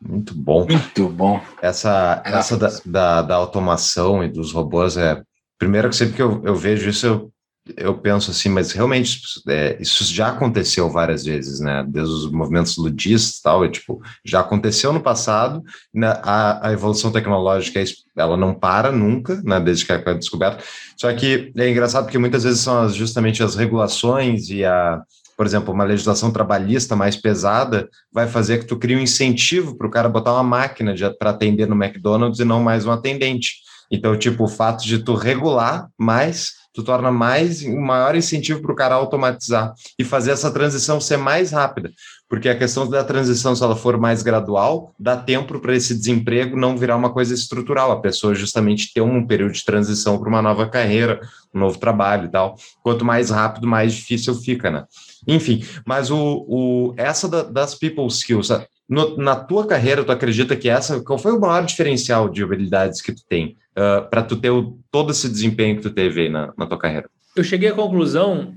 Muito 0.00 0.34
bom. 0.34 0.66
Muito 0.66 1.08
bom. 1.08 1.40
Essa, 1.62 2.22
essa 2.24 2.56
da, 2.58 2.68
da, 2.84 3.22
da, 3.22 3.34
automação 3.36 4.22
e 4.22 4.28
dos 4.28 4.52
robôs 4.52 4.96
é. 4.96 5.22
Primeiro 5.56 5.88
que 5.88 5.96
sempre 5.96 6.16
que 6.16 6.22
eu, 6.22 6.42
eu 6.44 6.54
vejo 6.54 6.90
isso, 6.90 7.06
eu 7.06 7.32
eu 7.76 7.96
penso 7.96 8.30
assim, 8.30 8.50
mas 8.50 8.72
realmente 8.72 9.22
é, 9.48 9.78
isso 9.80 10.04
já 10.04 10.28
aconteceu 10.28 10.90
várias 10.90 11.24
vezes, 11.24 11.60
né? 11.60 11.84
Desde 11.88 12.12
os 12.12 12.30
movimentos 12.30 12.76
ludistas 12.76 13.38
e 13.38 13.42
tal, 13.42 13.64
é, 13.64 13.68
tipo, 13.68 14.02
já 14.22 14.40
aconteceu 14.40 14.92
no 14.92 15.00
passado, 15.00 15.62
né? 15.92 16.08
a, 16.22 16.68
a, 16.68 16.72
evolução 16.72 17.10
tecnológica 17.10 17.82
ela 18.16 18.36
não 18.36 18.52
para 18.54 18.92
nunca, 18.92 19.40
né? 19.42 19.58
Desde 19.60 19.86
que 19.86 19.92
é 19.92 20.14
descoberta. 20.14 20.62
Só 20.96 21.12
que 21.14 21.52
é 21.56 21.70
engraçado 21.70 22.04
porque 22.04 22.18
muitas 22.18 22.44
vezes 22.44 22.60
são 22.60 22.82
as, 22.82 22.94
justamente 22.94 23.42
as 23.42 23.54
regulações 23.54 24.50
e 24.50 24.62
a, 24.62 25.02
por 25.34 25.46
exemplo, 25.46 25.72
uma 25.72 25.84
legislação 25.84 26.30
trabalhista 26.30 26.94
mais 26.94 27.16
pesada 27.16 27.88
vai 28.12 28.28
fazer 28.28 28.58
que 28.58 28.66
tu 28.66 28.76
crie 28.76 28.96
um 28.96 29.00
incentivo 29.00 29.74
para 29.76 29.86
o 29.86 29.90
cara 29.90 30.08
botar 30.08 30.34
uma 30.34 30.42
máquina 30.42 30.94
para 31.18 31.30
atender 31.30 31.66
no 31.66 31.82
McDonald's 31.82 32.40
e 32.40 32.44
não 32.44 32.62
mais 32.62 32.84
um 32.84 32.90
atendente. 32.90 33.54
Então, 33.90 34.18
tipo, 34.18 34.44
o 34.44 34.48
fato 34.48 34.84
de 34.84 34.98
tu 34.98 35.14
regular 35.14 35.88
mais 35.96 36.63
tu 36.74 36.82
torna 36.82 37.10
mais 37.12 37.62
um 37.62 37.80
maior 37.80 38.16
incentivo 38.16 38.60
para 38.60 38.72
o 38.72 38.76
cara 38.76 38.96
automatizar 38.96 39.72
e 39.96 40.02
fazer 40.02 40.32
essa 40.32 40.50
transição 40.50 41.00
ser 41.00 41.16
mais 41.16 41.52
rápida. 41.52 41.92
Porque 42.28 42.48
a 42.48 42.58
questão 42.58 42.88
da 42.88 43.04
transição, 43.04 43.54
se 43.54 43.62
ela 43.62 43.76
for 43.76 43.96
mais 43.96 44.22
gradual, 44.22 44.92
dá 44.98 45.16
tempo 45.16 45.60
para 45.60 45.76
esse 45.76 45.94
desemprego 45.94 46.56
não 46.56 46.76
virar 46.76 46.96
uma 46.96 47.12
coisa 47.12 47.32
estrutural, 47.32 47.92
a 47.92 48.00
pessoa 48.00 48.34
justamente 48.34 48.92
ter 48.92 49.02
um 49.02 49.24
período 49.24 49.52
de 49.52 49.64
transição 49.64 50.18
para 50.18 50.28
uma 50.28 50.42
nova 50.42 50.68
carreira, 50.68 51.20
um 51.54 51.60
novo 51.60 51.78
trabalho 51.78 52.24
e 52.24 52.30
tal. 52.30 52.56
Quanto 52.82 53.04
mais 53.04 53.30
rápido, 53.30 53.68
mais 53.68 53.92
difícil 53.92 54.34
fica, 54.34 54.68
né? 54.68 54.84
Enfim, 55.28 55.64
mas 55.86 56.10
o, 56.10 56.44
o 56.48 56.94
essa 56.96 57.28
da, 57.28 57.42
das 57.42 57.74
people 57.74 58.06
skills, 58.08 58.50
no, 58.88 59.16
na 59.16 59.36
tua 59.36 59.66
carreira, 59.66 60.04
tu 60.04 60.12
acredita 60.12 60.56
que 60.56 60.68
essa, 60.68 61.00
qual 61.02 61.18
foi 61.18 61.32
o 61.32 61.40
maior 61.40 61.64
diferencial 61.64 62.28
de 62.28 62.42
habilidades 62.42 63.00
que 63.00 63.12
tu 63.12 63.24
tem 63.26 63.56
uh, 63.72 64.08
para 64.08 64.22
tu 64.22 64.36
ter 64.36 64.50
o, 64.50 64.78
todo 64.90 65.10
esse 65.10 65.28
desempenho 65.28 65.76
que 65.76 65.82
tu 65.82 65.90
teve 65.90 66.22
aí 66.22 66.28
na, 66.28 66.52
na 66.56 66.66
tua 66.66 66.78
carreira? 66.78 67.08
Eu 67.34 67.42
cheguei 67.42 67.68
à 67.68 67.74
conclusão 67.74 68.54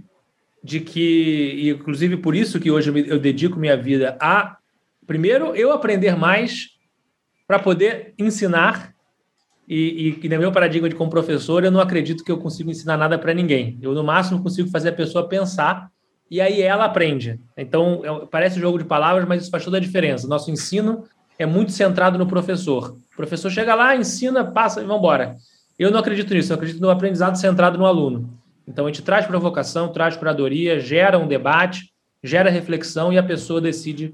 de 0.63 0.80
que, 0.82 1.73
inclusive 1.78 2.17
por 2.17 2.36
isso 2.36 2.59
que 2.59 2.69
hoje 2.69 2.91
eu 3.07 3.19
dedico 3.19 3.59
minha 3.59 3.78
vida 3.78 4.17
a, 4.19 4.57
primeiro, 5.05 5.55
eu 5.55 5.71
aprender 5.71 6.15
mais 6.17 6.71
para 7.47 7.57
poder 7.57 8.13
ensinar 8.19 8.93
e, 9.67 10.17
e, 10.21 10.25
e, 10.25 10.30
no 10.30 10.39
meu 10.39 10.51
paradigma 10.51 10.88
de 10.88 10.95
como 10.95 11.09
professor, 11.09 11.63
eu 11.63 11.71
não 11.71 11.82
acredito 11.82 12.23
que 12.23 12.32
eu 12.32 12.38
consigo 12.38 12.69
ensinar 12.69 12.97
nada 12.97 13.17
para 13.17 13.34
ninguém. 13.34 13.78
Eu, 13.82 13.93
no 13.93 14.03
máximo, 14.03 14.41
consigo 14.41 14.69
fazer 14.69 14.89
a 14.89 14.93
pessoa 14.93 15.28
pensar 15.28 15.91
e 16.30 16.41
aí 16.41 16.61
ela 16.61 16.86
aprende. 16.86 17.39
Então, 17.55 18.01
é, 18.03 18.25
parece 18.25 18.59
jogo 18.59 18.78
de 18.78 18.86
palavras, 18.86 19.28
mas 19.28 19.43
isso 19.43 19.51
faz 19.51 19.63
toda 19.63 19.78
a 19.78 19.82
diferença. 19.82 20.28
Nosso 20.28 20.51
ensino 20.51 21.05
é 21.39 21.45
muito 21.45 21.71
centrado 21.71 22.17
no 22.17 22.28
professor. 22.28 22.97
O 23.13 23.15
professor 23.15 23.49
chega 23.49 23.73
lá, 23.75 23.95
ensina, 23.95 24.43
passa 24.43 24.82
e 24.82 24.84
vamos 24.84 24.99
embora. 24.99 25.38
Eu 25.78 25.91
não 25.91 25.99
acredito 25.99 26.34
nisso, 26.34 26.51
eu 26.51 26.55
acredito 26.55 26.82
no 26.82 26.89
aprendizado 26.89 27.38
centrado 27.38 27.78
no 27.78 27.86
aluno. 27.86 28.30
Então, 28.67 28.86
a 28.86 28.89
gente 28.89 29.01
traz 29.01 29.25
provocação, 29.25 29.89
traz 29.89 30.17
curadoria, 30.17 30.80
gera 30.80 31.17
um 31.17 31.28
debate, 31.28 31.91
gera 32.23 32.49
reflexão 32.49 33.13
e 33.13 33.17
a 33.17 33.23
pessoa 33.23 33.61
decide 33.61 34.13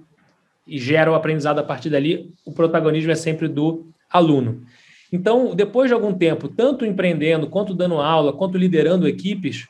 e 0.67 0.77
gera 0.77 1.11
o 1.11 1.15
aprendizado 1.15 1.59
a 1.59 1.63
partir 1.63 1.89
dali. 1.89 2.31
O 2.45 2.51
protagonismo 2.51 3.11
é 3.11 3.15
sempre 3.15 3.47
do 3.47 3.87
aluno. 4.09 4.61
Então, 5.11 5.55
depois 5.55 5.89
de 5.89 5.93
algum 5.93 6.13
tempo, 6.13 6.47
tanto 6.47 6.85
empreendendo, 6.85 7.47
quanto 7.47 7.73
dando 7.73 8.01
aula, 8.01 8.33
quanto 8.33 8.57
liderando 8.57 9.07
equipes, 9.07 9.67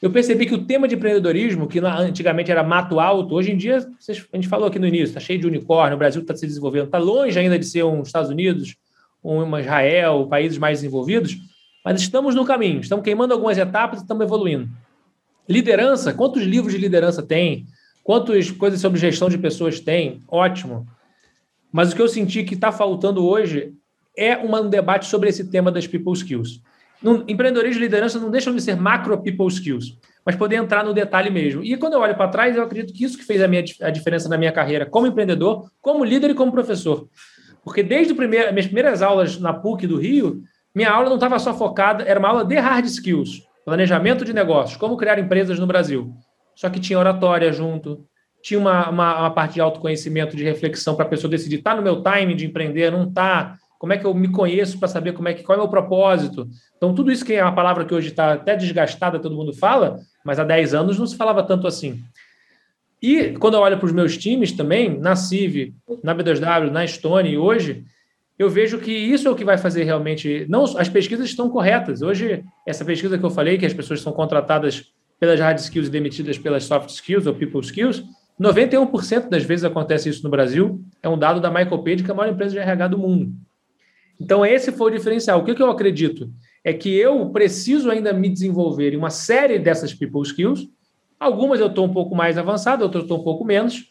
eu 0.00 0.10
percebi 0.10 0.46
que 0.46 0.54
o 0.54 0.64
tema 0.64 0.88
de 0.88 0.94
empreendedorismo, 0.94 1.68
que 1.68 1.78
antigamente 1.78 2.50
era 2.50 2.62
mato 2.62 2.98
alto, 2.98 3.34
hoje 3.34 3.52
em 3.52 3.56
dia, 3.56 3.78
a 3.78 4.36
gente 4.36 4.48
falou 4.48 4.68
aqui 4.68 4.78
no 4.78 4.86
início, 4.86 5.08
está 5.08 5.20
cheio 5.20 5.38
de 5.38 5.46
unicórnio, 5.46 5.94
o 5.94 5.98
Brasil 5.98 6.22
está 6.22 6.34
se 6.34 6.46
desenvolvendo, 6.46 6.86
está 6.86 6.98
longe 6.98 7.38
ainda 7.38 7.58
de 7.58 7.66
ser 7.66 7.84
um 7.84 8.00
Estados 8.02 8.30
Unidos, 8.30 8.76
um 9.22 9.58
Israel, 9.58 10.26
países 10.26 10.56
mais 10.56 10.78
desenvolvidos, 10.78 11.36
mas 11.84 12.00
estamos 12.00 12.34
no 12.34 12.46
caminho, 12.46 12.80
estamos 12.80 13.04
queimando 13.04 13.34
algumas 13.34 13.58
etapas 13.58 13.98
e 14.00 14.02
estamos 14.02 14.24
evoluindo. 14.24 14.70
Liderança, 15.46 16.14
quantos 16.14 16.42
livros 16.42 16.72
de 16.72 16.78
liderança 16.78 17.22
tem? 17.22 17.66
Quantas 18.02 18.50
coisas 18.50 18.80
sobre 18.80 18.98
gestão 18.98 19.28
de 19.28 19.36
pessoas 19.36 19.80
tem? 19.80 20.20
Ótimo. 20.28 20.86
Mas 21.70 21.92
o 21.92 21.96
que 21.96 22.00
eu 22.00 22.08
senti 22.08 22.42
que 22.42 22.54
está 22.54 22.72
faltando 22.72 23.26
hoje 23.26 23.74
é 24.16 24.36
um 24.38 24.68
debate 24.68 25.06
sobre 25.06 25.28
esse 25.28 25.50
tema 25.50 25.70
das 25.70 25.86
people 25.86 26.12
skills. 26.12 26.60
Empreendedorismo 27.02 27.80
e 27.80 27.84
liderança 27.84 28.18
não 28.18 28.30
deixam 28.30 28.54
de 28.54 28.60
ser 28.60 28.76
macro 28.76 29.22
people 29.22 29.46
skills, 29.48 29.98
mas 30.24 30.36
poder 30.36 30.56
entrar 30.56 30.84
no 30.84 30.92
detalhe 30.92 31.30
mesmo. 31.30 31.64
E 31.64 31.76
quando 31.76 31.94
eu 31.94 32.00
olho 32.00 32.14
para 32.14 32.28
trás, 32.28 32.54
eu 32.54 32.62
acredito 32.62 32.92
que 32.92 33.04
isso 33.04 33.16
que 33.16 33.24
fez 33.24 33.42
a, 33.42 33.48
minha, 33.48 33.64
a 33.80 33.90
diferença 33.90 34.28
na 34.28 34.36
minha 34.36 34.52
carreira 34.52 34.84
como 34.84 35.06
empreendedor, 35.06 35.70
como 35.80 36.04
líder 36.04 36.30
e 36.30 36.34
como 36.34 36.52
professor. 36.52 37.08
Porque 37.64 37.82
desde 37.82 38.12
primeiro, 38.14 38.52
minhas 38.52 38.66
primeiras 38.66 39.00
aulas 39.02 39.38
na 39.38 39.52
PUC 39.52 39.86
do 39.86 39.98
Rio, 39.98 40.42
minha 40.74 40.90
aula 40.90 41.08
não 41.08 41.16
estava 41.16 41.38
só 41.38 41.54
focada, 41.54 42.04
era 42.04 42.18
uma 42.18 42.28
aula 42.28 42.44
de 42.44 42.56
hard 42.56 42.84
skills, 42.84 43.42
planejamento 43.64 44.24
de 44.24 44.32
negócios, 44.32 44.76
como 44.76 44.96
criar 44.96 45.18
empresas 45.18 45.58
no 45.58 45.66
Brasil. 45.66 46.12
Só 46.54 46.68
que 46.68 46.78
tinha 46.78 46.98
oratória 46.98 47.50
junto, 47.52 48.04
tinha 48.42 48.58
uma, 48.60 48.88
uma, 48.90 49.20
uma 49.20 49.30
parte 49.30 49.54
de 49.54 49.60
autoconhecimento, 49.60 50.36
de 50.36 50.44
reflexão 50.44 50.94
para 50.94 51.06
a 51.06 51.08
pessoa 51.08 51.30
decidir, 51.30 51.56
está 51.56 51.74
no 51.74 51.82
meu 51.82 52.02
time 52.02 52.34
de 52.34 52.46
empreender, 52.46 52.90
não 52.90 53.08
está, 53.08 53.56
como 53.80 53.94
é 53.94 53.96
que 53.96 54.04
eu 54.04 54.12
me 54.12 54.28
conheço 54.28 54.78
para 54.78 54.88
saber 54.88 55.14
como 55.14 55.26
é 55.26 55.32
que, 55.32 55.42
qual 55.42 55.56
é 55.56 55.58
o 55.58 55.64
meu 55.64 55.70
propósito. 55.70 56.46
Então, 56.76 56.94
tudo 56.94 57.10
isso 57.10 57.24
que 57.24 57.32
é 57.32 57.42
uma 57.42 57.54
palavra 57.54 57.86
que 57.86 57.94
hoje 57.94 58.08
está 58.08 58.34
até 58.34 58.54
desgastada, 58.54 59.18
todo 59.18 59.34
mundo 59.34 59.54
fala, 59.54 59.98
mas 60.22 60.38
há 60.38 60.44
10 60.44 60.74
anos 60.74 60.98
não 60.98 61.06
se 61.06 61.16
falava 61.16 61.42
tanto 61.42 61.66
assim. 61.66 61.98
E 63.00 63.30
quando 63.38 63.54
eu 63.54 63.60
olho 63.60 63.78
para 63.78 63.86
os 63.86 63.92
meus 63.92 64.18
times 64.18 64.52
também, 64.52 65.00
na 65.00 65.16
CIV, 65.16 65.72
na 66.04 66.14
B2W, 66.14 66.70
na 66.70 66.86
Stone, 66.86 67.38
hoje, 67.38 67.82
eu 68.38 68.50
vejo 68.50 68.78
que 68.80 68.92
isso 68.92 69.26
é 69.26 69.30
o 69.30 69.34
que 69.34 69.46
vai 69.46 69.56
fazer 69.56 69.84
realmente. 69.84 70.44
Não, 70.46 70.64
as 70.76 70.90
pesquisas 70.90 71.30
estão 71.30 71.48
corretas. 71.48 72.02
Hoje, 72.02 72.44
essa 72.66 72.84
pesquisa 72.84 73.16
que 73.16 73.24
eu 73.24 73.30
falei, 73.30 73.56
que 73.56 73.64
as 73.64 73.72
pessoas 73.72 74.02
são 74.02 74.12
contratadas 74.12 74.92
pelas 75.18 75.40
hard 75.40 75.58
skills 75.58 75.88
e 75.88 75.90
demitidas 75.90 76.36
pelas 76.36 76.64
soft 76.64 76.90
skills 76.90 77.26
ou 77.26 77.32
people 77.32 77.60
skills, 77.62 78.04
91% 78.38 79.30
das 79.30 79.42
vezes 79.42 79.64
acontece 79.64 80.10
isso 80.10 80.22
no 80.22 80.28
Brasil. 80.28 80.84
É 81.02 81.08
um 81.08 81.18
dado 81.18 81.40
da 81.40 81.48
Michael 81.48 81.82
Page, 81.82 82.04
que 82.04 82.10
é 82.10 82.12
a 82.12 82.16
maior 82.16 82.30
empresa 82.30 82.52
de 82.52 82.58
RH 82.58 82.88
do 82.88 82.98
mundo. 82.98 83.32
Então, 84.20 84.44
esse 84.44 84.70
foi 84.70 84.90
o 84.90 84.94
diferencial. 84.94 85.40
O 85.40 85.44
que, 85.44 85.54
que 85.54 85.62
eu 85.62 85.70
acredito? 85.70 86.30
É 86.62 86.74
que 86.74 86.94
eu 86.94 87.30
preciso 87.30 87.90
ainda 87.90 88.12
me 88.12 88.28
desenvolver 88.28 88.92
em 88.92 88.96
uma 88.96 89.08
série 89.08 89.58
dessas 89.58 89.94
people 89.94 90.20
skills. 90.22 90.68
Algumas 91.18 91.58
eu 91.58 91.68
estou 91.68 91.86
um 91.86 91.92
pouco 91.92 92.14
mais 92.14 92.36
avançado, 92.36 92.82
outras 92.82 93.02
eu 93.02 93.06
estou 93.06 93.20
um 93.20 93.24
pouco 93.24 93.44
menos. 93.44 93.90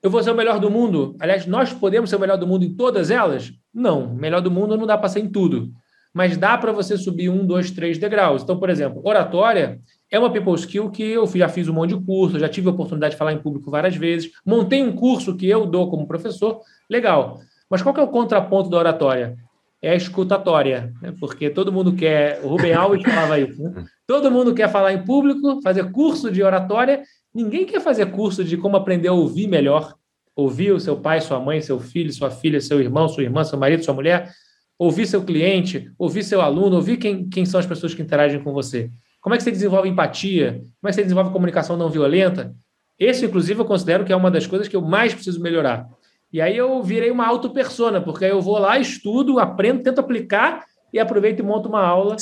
Eu 0.00 0.10
vou 0.10 0.22
ser 0.22 0.30
o 0.30 0.34
melhor 0.34 0.60
do 0.60 0.70
mundo? 0.70 1.16
Aliás, 1.18 1.44
nós 1.44 1.72
podemos 1.72 2.08
ser 2.08 2.16
o 2.16 2.20
melhor 2.20 2.38
do 2.38 2.46
mundo 2.46 2.64
em 2.64 2.72
todas 2.72 3.10
elas? 3.10 3.52
Não. 3.74 4.14
Melhor 4.14 4.40
do 4.40 4.50
mundo 4.50 4.76
não 4.76 4.86
dá 4.86 4.96
para 4.96 5.08
ser 5.08 5.20
em 5.20 5.28
tudo. 5.28 5.72
Mas 6.14 6.36
dá 6.36 6.56
para 6.56 6.70
você 6.70 6.96
subir 6.96 7.28
um, 7.28 7.44
dois, 7.44 7.72
três 7.72 7.98
degraus. 7.98 8.42
Então, 8.42 8.58
por 8.58 8.70
exemplo, 8.70 9.02
oratória 9.04 9.80
é 10.10 10.18
uma 10.18 10.30
people 10.30 10.54
skill 10.54 10.88
que 10.90 11.02
eu 11.02 11.26
já 11.26 11.48
fiz 11.48 11.68
um 11.68 11.72
monte 11.72 11.96
de 11.96 12.04
curso, 12.04 12.38
já 12.38 12.48
tive 12.48 12.68
a 12.68 12.70
oportunidade 12.70 13.12
de 13.12 13.18
falar 13.18 13.32
em 13.32 13.38
público 13.42 13.70
várias 13.70 13.94
vezes, 13.94 14.30
montei 14.44 14.82
um 14.82 14.92
curso 14.92 15.36
que 15.36 15.46
eu 15.46 15.66
dou 15.66 15.90
como 15.90 16.06
professor, 16.06 16.60
legal. 16.88 17.40
Mas 17.68 17.82
qual 17.82 17.94
que 17.94 18.00
é 18.00 18.02
o 18.02 18.08
contraponto 18.08 18.70
da 18.70 18.78
oratória? 18.78 19.36
É 19.80 19.90
a 19.90 19.94
escutatória, 19.94 20.92
né? 21.00 21.14
porque 21.20 21.50
todo 21.50 21.72
mundo 21.72 21.94
quer, 21.94 22.40
o 22.42 22.48
Rubem 22.48 22.72
Alves 22.72 23.02
falava 23.02 23.38
isso, 23.38 23.62
né? 23.62 23.84
todo 24.06 24.30
mundo 24.30 24.54
quer 24.54 24.68
falar 24.70 24.92
em 24.92 25.04
público, 25.04 25.60
fazer 25.62 25.90
curso 25.92 26.30
de 26.30 26.42
oratória, 26.42 27.02
ninguém 27.32 27.64
quer 27.64 27.80
fazer 27.80 28.06
curso 28.06 28.42
de 28.42 28.56
como 28.56 28.76
aprender 28.76 29.08
a 29.08 29.12
ouvir 29.12 29.46
melhor, 29.46 29.94
ouvir 30.34 30.72
o 30.72 30.80
seu 30.80 30.96
pai, 30.96 31.20
sua 31.20 31.38
mãe, 31.38 31.60
seu 31.60 31.78
filho, 31.78 32.12
sua 32.12 32.30
filha, 32.30 32.60
seu 32.60 32.80
irmão, 32.80 33.08
sua 33.08 33.22
irmã, 33.22 33.44
seu 33.44 33.58
marido, 33.58 33.84
sua 33.84 33.94
mulher, 33.94 34.30
ouvir 34.78 35.06
seu 35.06 35.22
cliente, 35.22 35.90
ouvir 35.98 36.22
seu 36.22 36.40
aluno, 36.40 36.76
ouvir 36.76 36.96
quem, 36.96 37.28
quem 37.28 37.44
são 37.44 37.58
as 37.58 37.66
pessoas 37.66 37.94
que 37.94 38.02
interagem 38.02 38.42
com 38.42 38.52
você. 38.52 38.90
Como 39.20 39.34
é 39.34 39.38
que 39.38 39.44
você 39.44 39.50
desenvolve 39.50 39.88
empatia? 39.88 40.62
Como 40.80 40.88
é 40.88 40.88
que 40.88 40.94
você 40.94 41.02
desenvolve 41.02 41.32
comunicação 41.32 41.76
não 41.76 41.90
violenta? 41.90 42.54
Esse, 42.98 43.26
inclusive, 43.26 43.60
eu 43.60 43.64
considero 43.64 44.04
que 44.04 44.12
é 44.12 44.16
uma 44.16 44.30
das 44.30 44.46
coisas 44.46 44.66
que 44.66 44.76
eu 44.76 44.82
mais 44.82 45.14
preciso 45.14 45.40
melhorar. 45.40 45.88
E 46.32 46.40
aí 46.40 46.56
eu 46.56 46.82
virei 46.82 47.10
uma 47.10 47.26
auto-persona, 47.26 48.00
porque 48.00 48.24
aí 48.24 48.30
eu 48.30 48.40
vou 48.40 48.58
lá, 48.58 48.78
estudo, 48.78 49.38
aprendo, 49.38 49.82
tento 49.82 49.98
aplicar 49.98 50.64
e 50.92 50.98
aproveito 50.98 51.40
e 51.40 51.42
monto 51.42 51.68
uma 51.68 51.82
aula 51.82 52.16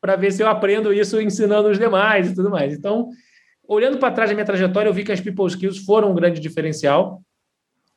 para 0.00 0.16
ver 0.16 0.32
se 0.32 0.42
eu 0.42 0.48
aprendo 0.48 0.92
isso 0.92 1.20
ensinando 1.20 1.68
os 1.68 1.78
demais 1.78 2.30
e 2.30 2.34
tudo 2.34 2.50
mais. 2.50 2.72
Então, 2.72 3.08
olhando 3.68 3.98
para 3.98 4.12
trás 4.12 4.30
da 4.30 4.34
minha 4.34 4.46
trajetória, 4.46 4.88
eu 4.88 4.94
vi 4.94 5.04
que 5.04 5.12
as 5.12 5.20
people 5.20 5.46
skills 5.46 5.78
foram 5.78 6.10
um 6.10 6.14
grande 6.14 6.40
diferencial 6.40 7.22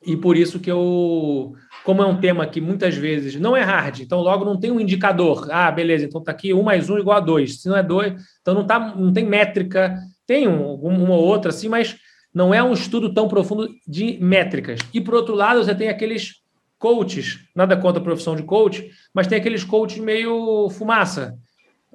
e 0.05 0.17
por 0.17 0.35
isso 0.35 0.59
que 0.59 0.69
eu, 0.69 1.53
como 1.83 2.01
é 2.01 2.05
um 2.05 2.19
tema 2.19 2.45
que 2.45 2.59
muitas 2.59 2.95
vezes 2.95 3.39
não 3.39 3.55
é 3.55 3.61
hard, 3.61 4.01
então 4.01 4.19
logo 4.19 4.43
não 4.43 4.59
tem 4.59 4.69
um 4.69 4.79
indicador. 4.79 5.47
Ah, 5.49 5.71
beleza, 5.71 6.05
então 6.05 6.19
está 6.19 6.31
aqui 6.31 6.53
um 6.53 6.61
mais 6.61 6.89
um 6.89 6.97
igual 6.97 7.17
a 7.17 7.21
dois. 7.21 7.61
Se 7.61 7.69
não 7.69 7.77
é 7.77 7.81
dois, 7.81 8.13
então 8.41 8.53
não, 8.53 8.67
tá, 8.67 8.93
não 8.95 9.13
tem 9.13 9.25
métrica, 9.25 9.97
tem 10.27 10.47
um, 10.47 10.73
uma 10.75 11.15
ou 11.15 11.23
outra 11.23 11.49
assim, 11.51 11.69
mas 11.69 11.97
não 12.33 12.53
é 12.53 12.63
um 12.63 12.73
estudo 12.73 13.13
tão 13.13 13.27
profundo 13.27 13.69
de 13.87 14.17
métricas. 14.19 14.79
E, 14.93 14.99
por 14.99 15.13
outro 15.13 15.35
lado, 15.35 15.63
você 15.63 15.75
tem 15.75 15.89
aqueles 15.89 16.41
coaches, 16.79 17.39
nada 17.55 17.77
contra 17.77 18.01
a 18.01 18.03
profissão 18.03 18.35
de 18.35 18.43
coach, 18.43 18.89
mas 19.13 19.27
tem 19.27 19.37
aqueles 19.37 19.63
coaches 19.63 19.99
meio 19.99 20.69
fumaça. 20.69 21.37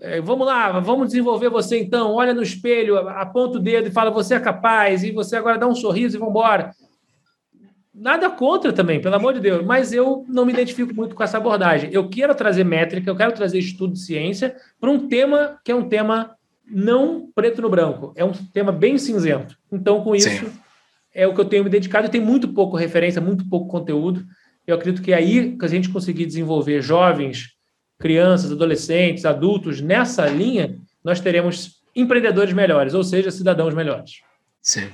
É, 0.01 0.21
vamos 0.21 0.47
lá, 0.47 0.79
vamos 0.79 1.09
desenvolver 1.09 1.49
você 1.49 1.79
então. 1.81 2.15
Olha 2.15 2.33
no 2.33 2.43
espelho, 2.43 2.97
aponta 2.97 3.59
o 3.59 3.61
dedo 3.61 3.89
e 3.89 3.91
fala: 3.91 4.11
você 4.11 4.35
é 4.35 4.41
capaz, 4.41 5.03
e 5.03 5.11
você 5.11 5.37
agora 5.37 5.59
dá 5.59 5.67
um 5.67 5.75
sorriso 5.75 6.17
e 6.17 6.21
vamos 6.21 6.33
embora. 6.33 6.71
Nada 7.93 8.31
contra 8.31 8.73
também, 8.73 9.01
pelo 9.01 9.17
amor 9.17 9.35
de 9.35 9.41
Deus, 9.41 9.67
mas 9.67 9.93
eu 9.93 10.25
não 10.29 10.47
me 10.47 10.53
identifico 10.53 10.95
muito 10.95 11.17
com 11.17 11.23
essa 11.23 11.37
abordagem. 11.37 11.91
Eu 11.93 12.09
quero 12.09 12.33
trazer 12.33 12.63
métrica, 12.63 13.11
eu 13.11 13.17
quero 13.17 13.33
trazer 13.33 13.59
estudo 13.59 13.95
de 13.95 13.99
ciência 13.99 14.55
para 14.81 14.89
um 14.89 15.09
tema 15.09 15.59
que 15.65 15.73
é 15.73 15.75
um 15.75 15.89
tema 15.89 16.38
não 16.71 17.31
preto 17.35 17.63
no 17.63 17.71
branco, 17.71 18.13
é 18.17 18.25
um 18.25 18.33
tema 18.33 18.73
bem 18.73 18.99
cinzento. 18.99 19.57
Então, 19.73 20.03
com 20.03 20.15
isso, 20.15 20.29
Sim. 20.29 20.53
é 21.15 21.27
o 21.27 21.35
que 21.35 21.41
eu 21.41 21.45
tenho 21.45 21.65
me 21.65 21.71
dedicado 21.71 22.07
e 22.07 22.11
tem 22.11 22.21
muito 22.21 22.49
pouco 22.49 22.77
referência, 22.77 23.21
muito 23.21 23.49
pouco 23.49 23.69
conteúdo. 23.69 24.25
Eu 24.67 24.75
acredito 24.75 25.03
que 25.03 25.13
é 25.13 25.17
aí 25.17 25.57
que 25.57 25.65
a 25.65 25.69
gente 25.69 25.89
conseguir 25.89 26.27
desenvolver 26.27 26.83
jovens, 26.83 27.57
crianças, 27.99 28.53
adolescentes, 28.53 29.25
adultos 29.25 29.81
nessa 29.81 30.27
linha, 30.27 30.77
nós 31.03 31.21
teremos 31.21 31.79
empreendedores 31.97 32.53
melhores, 32.53 32.95
ou 32.95 33.03
seja, 33.03 33.31
cidadãos 33.31 33.75
melhores. 33.75 34.21
Sim. 34.63 34.89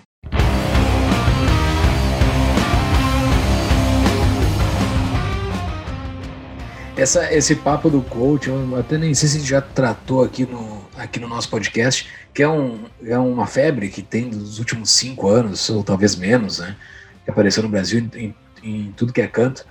Essa, 6.97 7.35
esse 7.35 7.57
papo 7.57 7.91
do 7.91 8.01
coach, 8.03 8.49
eu 8.49 8.77
até 8.79 8.97
nem 8.97 9.13
sei 9.15 9.29
se 9.29 9.41
já 9.41 9.61
tratou 9.61 10.23
aqui 10.23 10.47
no, 10.47 10.84
aqui 10.97 11.21
no 11.21 11.29
nosso 11.29 11.49
podcast, 11.49 12.09
que 12.33 12.43
é, 12.43 12.49
um, 12.49 12.85
é 13.05 13.19
uma 13.19 13.47
febre 13.47 13.89
que 13.89 14.03
tem 14.03 14.29
dos 14.29 14.59
últimos 14.59 14.91
cinco 14.91 15.29
anos, 15.29 15.69
ou 15.71 15.83
talvez 15.83 16.17
menos, 16.17 16.59
né? 16.59 16.77
Que 17.25 17.31
apareceu 17.31 17.63
no 17.63 17.69
Brasil 17.69 18.09
em, 18.15 18.35
em 18.63 18.93
tudo 18.97 19.13
que 19.13 19.21
é 19.21 19.27
canto. 19.27 19.67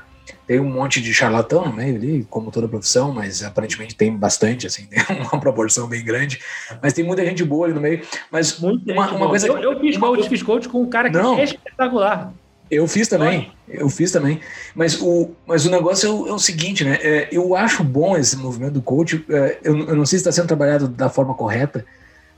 Tem 0.48 0.60
um 0.60 0.70
monte 0.70 1.02
de 1.02 1.14
charlatão 1.14 1.66
no 1.66 1.74
meio 1.74 1.96
ali, 1.96 2.28
como 2.30 2.52
toda 2.52 2.68
profissão, 2.68 3.14
mas 3.14 3.44
aparentemente 3.44 3.96
tem 3.96 4.16
bastante, 4.16 4.68
assim, 4.68 4.86
tem 4.88 5.22
uma 5.22 5.40
proporção 5.40 5.88
bem 5.88 6.04
grande. 6.04 6.40
Mas 6.82 6.94
tem 6.94 7.04
muita 7.04 7.26
gente 7.26 7.44
boa 7.44 7.66
ali 7.66 7.74
no 7.74 7.82
meio. 7.82 8.02
Mas 8.32 8.58
uma, 8.60 9.12
uma 9.12 9.30
coisa. 9.30 9.48
Eu, 9.48 9.58
eu 9.58 9.80
fiz 9.80 9.98
coach, 9.98 10.30
fiz 10.30 10.44
coach 10.44 10.70
com 10.70 10.82
um 10.82 10.90
cara 10.90 11.10
que 11.10 11.18
Não. 11.18 11.38
é 11.38 11.44
espetacular. 11.44 12.34
Eu 12.74 12.88
fiz 12.88 13.08
também, 13.08 13.52
eu 13.68 13.90
fiz 13.90 14.12
também. 14.12 14.40
Mas 14.76 15.00
o, 15.02 15.32
mas 15.46 15.66
o 15.66 15.72
negócio 15.72 16.08
é 16.08 16.12
o, 16.12 16.28
é 16.28 16.34
o 16.34 16.40
seguinte, 16.40 16.84
né? 16.84 17.00
É, 17.02 17.30
eu 17.32 17.56
acho 17.56 17.84
bom 17.84 18.18
esse 18.18 18.36
movimento 18.38 18.74
do 18.74 18.82
coach. 18.82 19.24
É, 19.30 19.60
eu, 19.64 19.78
eu, 19.88 19.96
não 19.96 20.06
sei 20.06 20.20
se 20.20 20.28
está 20.28 20.32
sendo 20.32 20.48
trabalhado 20.48 20.88
da 20.88 21.10
forma 21.10 21.34
correta, 21.34 21.86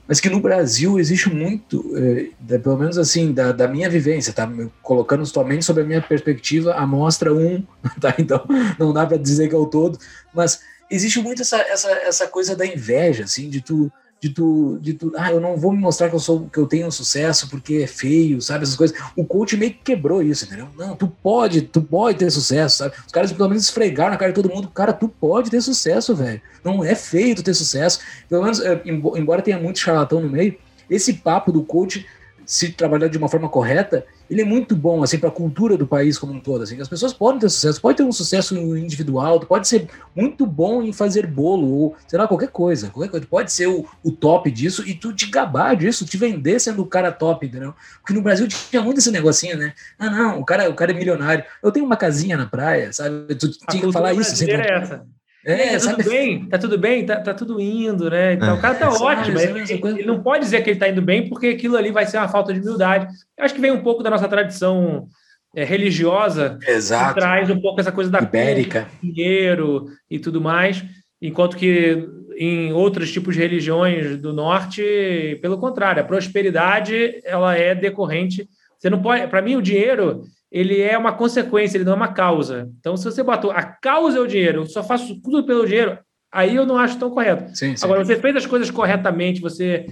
mas 0.08 0.20
que 0.20 0.30
no 0.30 0.40
Brasil 0.40 1.00
existe 1.00 1.30
muito, 1.30 1.94
é, 1.98 2.58
pelo 2.58 2.78
menos 2.78 2.98
assim, 2.98 3.34
da, 3.34 3.52
da, 3.52 3.68
minha 3.68 3.90
vivência, 3.90 4.34
tá? 4.34 4.50
Colocando 4.82 5.26
somente 5.26 5.66
sobre 5.66 5.84
a 5.84 5.86
minha 5.86 6.02
perspectiva, 6.02 6.76
amostra 6.76 7.34
um, 7.34 7.64
tá? 8.00 8.14
Então 8.18 8.46
não 8.78 8.94
dá 8.94 9.06
para 9.06 9.18
dizer 9.18 9.50
que 9.50 9.56
é 9.56 9.58
o 9.58 9.66
todo, 9.66 9.98
mas 10.34 10.62
existe 10.90 11.20
muito 11.20 11.42
essa, 11.42 11.58
essa, 11.58 11.90
essa 11.92 12.28
coisa 12.28 12.56
da 12.56 12.66
inveja, 12.66 13.24
assim, 13.24 13.50
de 13.50 13.62
tu 13.62 13.92
de 14.22 14.30
tu, 14.30 14.80
de 14.82 14.94
tu, 14.94 15.12
ah, 15.18 15.32
eu 15.32 15.40
não 15.40 15.58
vou 15.58 15.72
me 15.72 15.78
mostrar 15.78 16.10
que 16.10 16.16
eu 16.16 16.20
sou, 16.20 16.50
que 16.50 16.58
eu 16.58 16.66
tenho 16.66 16.92
sucesso 16.92 17.50
porque 17.50 17.76
é 17.76 17.88
feio, 17.88 18.42
sabe, 18.42 18.64
essas 18.64 18.76
coisas. 18.76 18.98
O 19.16 19.26
coach 19.26 19.56
meio 19.56 19.72
que 19.72 19.80
quebrou 19.84 20.24
isso, 20.24 20.46
entendeu? 20.46 20.68
Não, 20.78 20.96
tu 20.96 21.08
pode, 21.08 21.62
tu 21.62 21.82
pode 21.82 22.18
ter 22.18 22.32
sucesso, 22.32 22.78
sabe? 22.78 22.96
Os 23.06 23.12
caras 23.12 23.32
pelo 23.32 23.50
menos 23.50 23.64
esfregaram 23.64 24.12
na 24.12 24.18
cara 24.18 24.32
de 24.32 24.42
todo 24.42 24.54
mundo, 24.54 24.70
cara, 24.70 24.94
tu 24.94 25.08
pode 25.08 25.52
ter 25.52 25.62
sucesso, 25.62 26.16
velho. 26.16 26.42
Não 26.64 26.84
é 26.84 26.96
feio 26.96 27.36
tu 27.36 27.44
ter 27.44 27.54
sucesso. 27.54 28.00
Pelo 28.28 28.44
menos, 28.44 28.60
é, 28.62 28.82
embora 28.86 29.42
tenha 29.42 29.60
muito 29.60 29.80
charlatão 29.80 30.22
no 30.22 30.30
meio, 30.30 30.58
esse 30.90 31.14
papo 31.14 31.52
do 31.52 31.64
coach 31.64 32.06
se 32.46 32.70
trabalhar 32.72 33.08
de 33.08 33.18
uma 33.18 33.28
forma 33.28 33.50
correta, 33.50 34.06
ele 34.30 34.42
é 34.42 34.46
muito 34.46 34.76
bom 34.76 35.04
assim 35.04 35.18
para 35.18 35.30
a 35.30 35.32
cultura 35.32 35.78
do 35.78 35.88
país 35.88 36.18
como 36.18 36.34
um 36.34 36.40
todo. 36.40 36.64
Assim, 36.64 36.80
as 36.80 36.88
pessoas 36.88 37.14
podem 37.14 37.40
ter 37.40 37.50
sucesso, 37.50 37.82
pode 37.82 37.98
ter 37.98 38.04
um 38.04 38.12
sucesso 38.12 38.56
individual, 38.78 39.40
pode 39.40 39.68
ser 39.68 39.88
muito 40.16 40.46
bom 40.46 40.82
em 40.82 40.92
fazer 40.92 41.28
bolo 41.28 41.68
ou 41.68 41.96
sei 42.08 42.18
lá 42.18 42.28
qualquer 42.28 42.50
coisa, 42.50 42.90
qualquer 42.90 43.10
coisa. 43.10 43.26
Pode 43.26 43.52
ser 43.52 43.68
o, 43.68 43.86
o 44.04 44.12
top 44.12 44.50
disso 44.52 44.88
e 44.88 44.94
tu 44.94 45.14
te 45.14 45.28
gabar 45.28 45.76
disso, 45.76 46.06
te 46.06 46.18
vender 46.18 46.60
sendo 46.60 46.82
o 46.82 46.88
cara 46.88 47.12
top, 47.12 47.46
entendeu? 47.46 47.74
Porque 48.02 48.14
no 48.14 48.22
Brasil 48.22 48.48
tinha 48.48 48.82
muito 48.82 49.00
esse 49.00 49.12
negocinho, 49.12 49.58
né? 49.58 49.74
Ah, 49.98 50.10
não, 50.10 50.40
o 50.40 50.46
cara, 50.46 50.70
o 50.70 50.74
cara 50.74 50.92
é 50.92 50.96
milionário. 50.96 51.44
Eu 51.62 51.72
tenho 51.72 51.86
uma 51.86 51.98
casinha 51.98 52.38
na 52.38 52.46
praia, 52.46 52.92
sabe? 52.92 53.36
Tu 53.36 53.52
tinha 53.70 53.86
que 53.86 53.92
falar 53.92 54.14
isso. 54.14 54.36
Sempre. 54.36 54.56
É 54.56 54.78
essa. 54.78 55.06
É, 55.46 55.74
tá 55.74 55.80
sabe? 55.80 55.98
tudo 55.98 56.10
bem, 56.10 56.46
tá 56.48 56.58
tudo 56.58 56.78
bem, 56.78 57.06
tá, 57.06 57.16
tá 57.22 57.34
tudo 57.34 57.62
indo, 57.62 58.10
né? 58.10 58.34
Então, 58.34 58.50
é. 58.50 58.54
o 58.54 58.60
cara 58.60 58.74
tá 58.74 58.90
ótimo. 58.90 59.40
Ele, 59.40 59.72
ele, 59.72 60.06
não 60.06 60.24
pode 60.24 60.44
dizer 60.44 60.64
que 60.64 60.72
ele 60.72 60.80
tá 60.80 60.90
indo 60.90 61.04
bem, 61.04 61.30
porque 61.30 61.50
aquilo 61.50 61.78
ali 61.78 61.92
vai 61.92 62.08
ser 62.08 62.18
uma 62.18 62.28
falta 62.28 62.52
de 62.52 62.60
humildade. 62.60 63.08
Eu 63.38 63.46
acho 63.46 63.54
que 63.54 63.62
vem 63.62 63.70
um 63.70 63.84
pouco 63.84 64.02
da 64.02 64.10
nossa 64.10 64.28
tradição 64.28 65.08
é, 65.56 65.64
religiosa, 65.64 66.58
Exato. 66.68 67.14
que 67.14 67.20
traz 67.20 67.50
um 67.52 67.62
pouco 67.62 67.80
essa 67.80 67.92
coisa 67.92 68.10
da 68.10 68.20
ibérica, 68.20 68.88
dinheiro 69.04 69.86
e 70.10 70.18
tudo 70.18 70.42
mais, 70.42 70.84
enquanto 71.22 71.56
que 71.56 72.10
em 72.38 72.74
outros 72.74 73.12
tipos 73.12 73.36
de 73.36 73.42
religiões 73.42 74.18
do 74.18 74.34
norte, 74.34 75.38
pelo 75.44 75.60
contrário, 75.60 76.02
a 76.02 76.06
prosperidade 76.06 77.22
ela 77.24 77.56
é 77.56 77.76
decorrente. 77.76 78.50
Você 78.78 78.90
não 78.90 79.02
pode, 79.02 79.28
para 79.28 79.42
mim, 79.42 79.56
o 79.56 79.62
dinheiro 79.62 80.24
ele 80.52 80.82
é 80.82 80.98
uma 80.98 81.14
consequência, 81.14 81.78
ele 81.78 81.86
não 81.86 81.94
é 81.94 81.96
uma 81.96 82.14
causa. 82.14 82.70
Então, 82.80 82.96
se 82.96 83.04
você 83.06 83.24
botou 83.24 83.52
a 83.52 83.64
causa 83.64 84.18
é 84.18 84.22
o 84.22 84.28
dinheiro, 84.28 84.62
eu 84.62 84.66
só 84.66 84.84
faço 84.84 85.22
tudo 85.22 85.46
pelo 85.46 85.66
dinheiro, 85.66 85.98
aí 86.32 86.56
eu 86.56 86.66
não 86.66 86.78
acho 86.78 86.98
tão 87.00 87.10
correto. 87.10 87.56
Sim, 87.56 87.76
sim. 87.76 87.86
Agora, 87.86 88.04
você 88.04 88.16
fez 88.16 88.36
as 88.36 88.46
coisas 88.46 88.70
corretamente, 88.70 89.42
você 89.42 89.86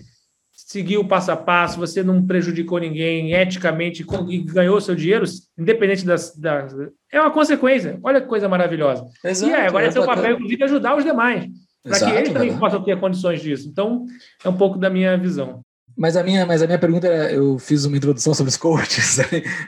seguiu 0.52 1.02
o 1.02 1.08
passo 1.08 1.32
a 1.32 1.36
passo, 1.36 1.80
você 1.80 2.04
não 2.04 2.26
prejudicou 2.26 2.80
ninguém 2.80 3.34
eticamente 3.34 4.06
e 4.30 4.38
ganhou 4.40 4.80
seu 4.80 4.96
dinheiro, 4.96 5.26
independente 5.58 6.06
das, 6.06 6.36
das. 6.36 6.74
É 7.12 7.20
uma 7.20 7.32
consequência. 7.32 8.00
Olha 8.04 8.22
que 8.22 8.28
coisa 8.28 8.48
maravilhosa. 8.48 9.06
Exato, 9.24 9.52
e 9.52 9.56
é, 9.56 9.68
agora 9.68 9.86
é, 9.88 9.92
seu 9.92 10.06
papel, 10.06 10.34
inclusive, 10.34 10.64
ajudar 10.64 10.96
os 10.96 11.04
demais, 11.04 11.48
para 11.84 12.00
que 12.00 12.12
eles 12.12 12.30
também 12.30 12.58
possam 12.58 12.84
ter 12.84 13.00
condições 13.00 13.42
disso. 13.42 13.68
Então, 13.68 14.06
é 14.44 14.50
um 14.50 14.58
pouco 14.58 14.78
da 14.78 14.90
minha 14.90 15.18
visão. 15.18 15.62
Mas 15.96 16.18
a 16.18 16.24
minha, 16.24 16.46
mas 16.46 16.62
a 16.62 16.66
minha 16.66 16.80
pergunta 16.80 17.08
era, 17.08 17.32
eu 17.32 17.60
fiz 17.60 17.86
uma 17.86 17.96
introdução 17.96 18.34
sobre 18.34 18.50
os 18.50 18.58
coaches, 18.58 19.20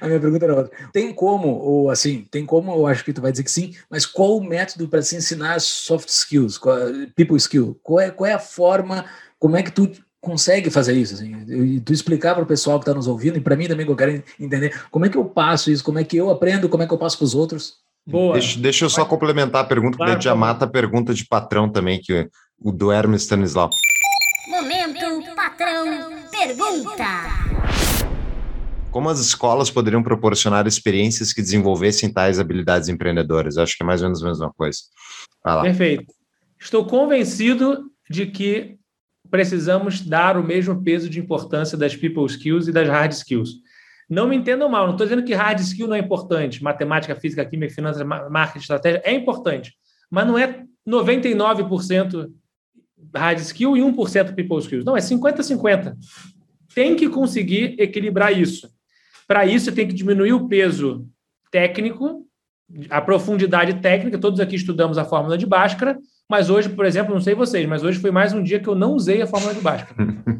a 0.01 0.07
minha 0.07 0.19
pergunta 0.19 0.45
era 0.45 0.55
outra. 0.55 0.71
Tem 0.91 1.13
como, 1.13 1.47
ou 1.47 1.89
assim, 1.89 2.27
tem 2.31 2.45
como, 2.45 2.73
eu 2.73 2.87
acho 2.87 3.03
que 3.03 3.13
tu 3.13 3.21
vai 3.21 3.31
dizer 3.31 3.43
que 3.43 3.51
sim, 3.51 3.75
mas 3.89 4.05
qual 4.05 4.37
o 4.37 4.43
método 4.43 4.87
para 4.87 5.01
se 5.01 5.15
ensinar 5.15 5.59
soft 5.61 6.09
skills, 6.09 6.59
people 7.15 7.37
skill? 7.37 7.79
Qual 7.83 7.99
é, 7.99 8.09
qual 8.09 8.29
é 8.29 8.33
a 8.33 8.39
forma, 8.39 9.05
como 9.39 9.55
é 9.55 9.61
que 9.61 9.71
tu 9.71 9.91
consegue 10.19 10.71
fazer 10.71 10.93
isso? 10.93 11.13
Assim? 11.13 11.35
E 11.47 11.79
tu 11.79 11.93
explicar 11.93 12.33
para 12.33 12.43
o 12.43 12.47
pessoal 12.47 12.79
que 12.79 12.83
está 12.83 12.93
nos 12.93 13.07
ouvindo, 13.07 13.37
e 13.37 13.41
para 13.41 13.55
mim 13.55 13.67
também 13.67 13.85
que 13.85 13.91
eu 13.91 13.95
quero 13.95 14.23
entender, 14.39 14.81
como 14.89 15.05
é 15.05 15.09
que 15.09 15.17
eu 15.17 15.25
passo 15.25 15.69
isso, 15.69 15.83
como 15.83 15.99
é 15.99 16.03
que 16.03 16.17
eu 16.17 16.31
aprendo, 16.31 16.67
como 16.67 16.81
é 16.81 16.87
que 16.87 16.93
eu 16.93 16.97
passo 16.97 17.17
para 17.17 17.25
os 17.25 17.35
outros? 17.35 17.85
Boa. 18.07 18.33
Deixa, 18.33 18.59
deixa 18.59 18.85
eu 18.85 18.89
só 18.89 19.05
complementar 19.05 19.63
a 19.63 19.67
pergunta, 19.67 19.97
porque 19.97 20.21
já 20.21 20.35
mata 20.35 20.65
a 20.65 20.67
pergunta 20.67 21.13
de 21.13 21.25
patrão 21.25 21.69
também, 21.69 21.99
que 22.01 22.27
o 22.59 22.71
do 22.71 22.91
Hermes 22.91 23.23
Stanislau. 23.23 23.69
Momento, 24.47 25.35
patrão 25.35 26.14
pergunta. 26.35 27.05
Como 28.91 29.09
as 29.09 29.19
escolas 29.19 29.71
poderiam 29.71 30.03
proporcionar 30.03 30.67
experiências 30.67 31.33
que 31.33 31.41
desenvolvessem 31.41 32.11
tais 32.11 32.39
habilidades 32.39 32.89
empreendedoras? 32.89 33.55
Eu 33.55 33.63
acho 33.63 33.75
que 33.77 33.83
é 33.83 33.85
mais 33.85 34.01
ou 34.01 34.07
menos 34.07 34.23
a 34.23 34.27
mesma 34.27 34.53
coisa. 34.53 34.79
Perfeito. 35.61 36.05
Estou 36.59 36.85
convencido 36.85 37.89
de 38.09 38.25
que 38.25 38.77
precisamos 39.29 40.01
dar 40.01 40.37
o 40.37 40.43
mesmo 40.43 40.81
peso 40.83 41.09
de 41.09 41.19
importância 41.19 41.77
das 41.77 41.95
people 41.95 42.25
skills 42.25 42.67
e 42.67 42.71
das 42.71 42.87
hard 42.87 43.11
skills. 43.11 43.49
Não 44.09 44.27
me 44.27 44.35
entendam 44.35 44.69
mal, 44.69 44.85
não 44.85 44.93
estou 44.93 45.07
dizendo 45.07 45.25
que 45.25 45.33
hard 45.33 45.59
skill 45.59 45.87
não 45.87 45.95
é 45.95 45.99
importante. 45.99 46.63
Matemática, 46.63 47.15
física, 47.15 47.45
química, 47.45 47.73
finanças, 47.73 48.05
marketing, 48.29 48.59
estratégia 48.59 49.01
é 49.03 49.13
importante, 49.13 49.73
mas 50.09 50.27
não 50.27 50.37
é 50.37 50.63
99% 50.87 52.29
hard 53.15 53.39
skill 53.39 53.75
e 53.77 53.81
1% 53.81 54.35
people 54.35 54.59
skills. 54.59 54.85
Não, 54.85 54.95
é 54.95 54.99
50-50 54.99 55.95
tem 56.75 56.93
que 56.93 57.07
conseguir 57.07 57.75
equilibrar 57.79 58.37
isso. 58.37 58.69
Para 59.25 59.45
isso, 59.45 59.71
tem 59.71 59.87
que 59.87 59.93
diminuir 59.93 60.33
o 60.33 60.47
peso 60.47 61.07
técnico, 61.49 62.27
a 62.89 62.99
profundidade 62.99 63.75
técnica. 63.75 64.19
Todos 64.19 64.41
aqui 64.41 64.57
estudamos 64.57 64.97
a 64.97 65.05
fórmula 65.05 65.37
de 65.37 65.45
Bhaskara, 65.45 65.97
mas 66.29 66.49
hoje, 66.49 66.67
por 66.67 66.85
exemplo, 66.85 67.13
não 67.13 67.21
sei 67.21 67.33
vocês, 67.33 67.65
mas 67.65 67.81
hoje 67.81 67.99
foi 67.99 68.11
mais 68.11 68.33
um 68.33 68.43
dia 68.43 68.59
que 68.59 68.67
eu 68.67 68.75
não 68.75 68.93
usei 68.93 69.21
a 69.21 69.27
fórmula 69.27 69.53
de 69.53 69.61
Bhaskara 69.61 69.95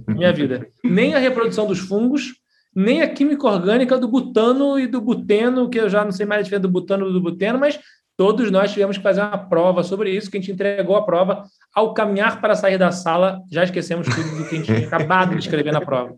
minha 0.08 0.34
vida. 0.34 0.68
Nem 0.84 1.14
a 1.14 1.20
reprodução 1.20 1.68
dos 1.68 1.80
fungos, 1.80 2.36
nem 2.76 3.02
a 3.02 3.08
química 3.08 3.48
orgânica 3.48 3.98
do 3.98 4.08
butano 4.08 4.80
e 4.80 4.88
do 4.88 5.02
buteno, 5.02 5.70
que 5.70 5.80
eu 5.80 5.90
já 5.90 6.04
não 6.04 6.12
sei 6.12 6.26
mais 6.26 6.40
a 6.40 6.44
diferença 6.44 6.64
do 6.64 6.72
butano 6.72 7.10
e 7.10 7.14
do 7.14 7.22
buteno, 7.22 7.60
mas 7.60 7.80
Todos 8.18 8.50
nós 8.50 8.72
tivemos 8.72 8.98
que 8.98 9.04
fazer 9.04 9.22
uma 9.22 9.38
prova 9.38 9.84
sobre 9.84 10.10
isso, 10.10 10.32
que 10.32 10.38
a 10.38 10.40
gente 10.40 10.52
entregou 10.52 10.96
a 10.96 11.06
prova. 11.06 11.44
Ao 11.74 11.94
caminhar 11.94 12.40
para 12.40 12.56
sair 12.56 12.78
da 12.78 12.92
sala, 12.92 13.42
já 13.52 13.64
esquecemos 13.64 14.08
tudo 14.08 14.38
do 14.38 14.48
que 14.48 14.56
a 14.56 14.58
gente 14.58 14.66
tinha 14.66 14.88
acabado 14.88 15.32
de 15.32 15.40
escrever 15.40 15.74
na 15.74 15.82
prova. 15.82 16.16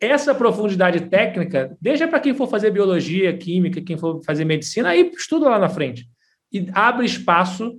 Essa 0.00 0.34
profundidade 0.34 1.00
técnica, 1.08 1.76
deixa 1.80 2.08
para 2.08 2.20
quem 2.20 2.32
for 2.32 2.48
fazer 2.48 2.70
biologia, 2.70 3.36
química, 3.36 3.82
quem 3.82 3.98
for 3.98 4.22
fazer 4.24 4.44
medicina, 4.44 4.90
aí 4.90 5.10
estuda 5.16 5.48
lá 5.48 5.58
na 5.58 5.68
frente. 5.68 6.06
E 6.52 6.68
abre 6.72 7.04
espaço 7.04 7.74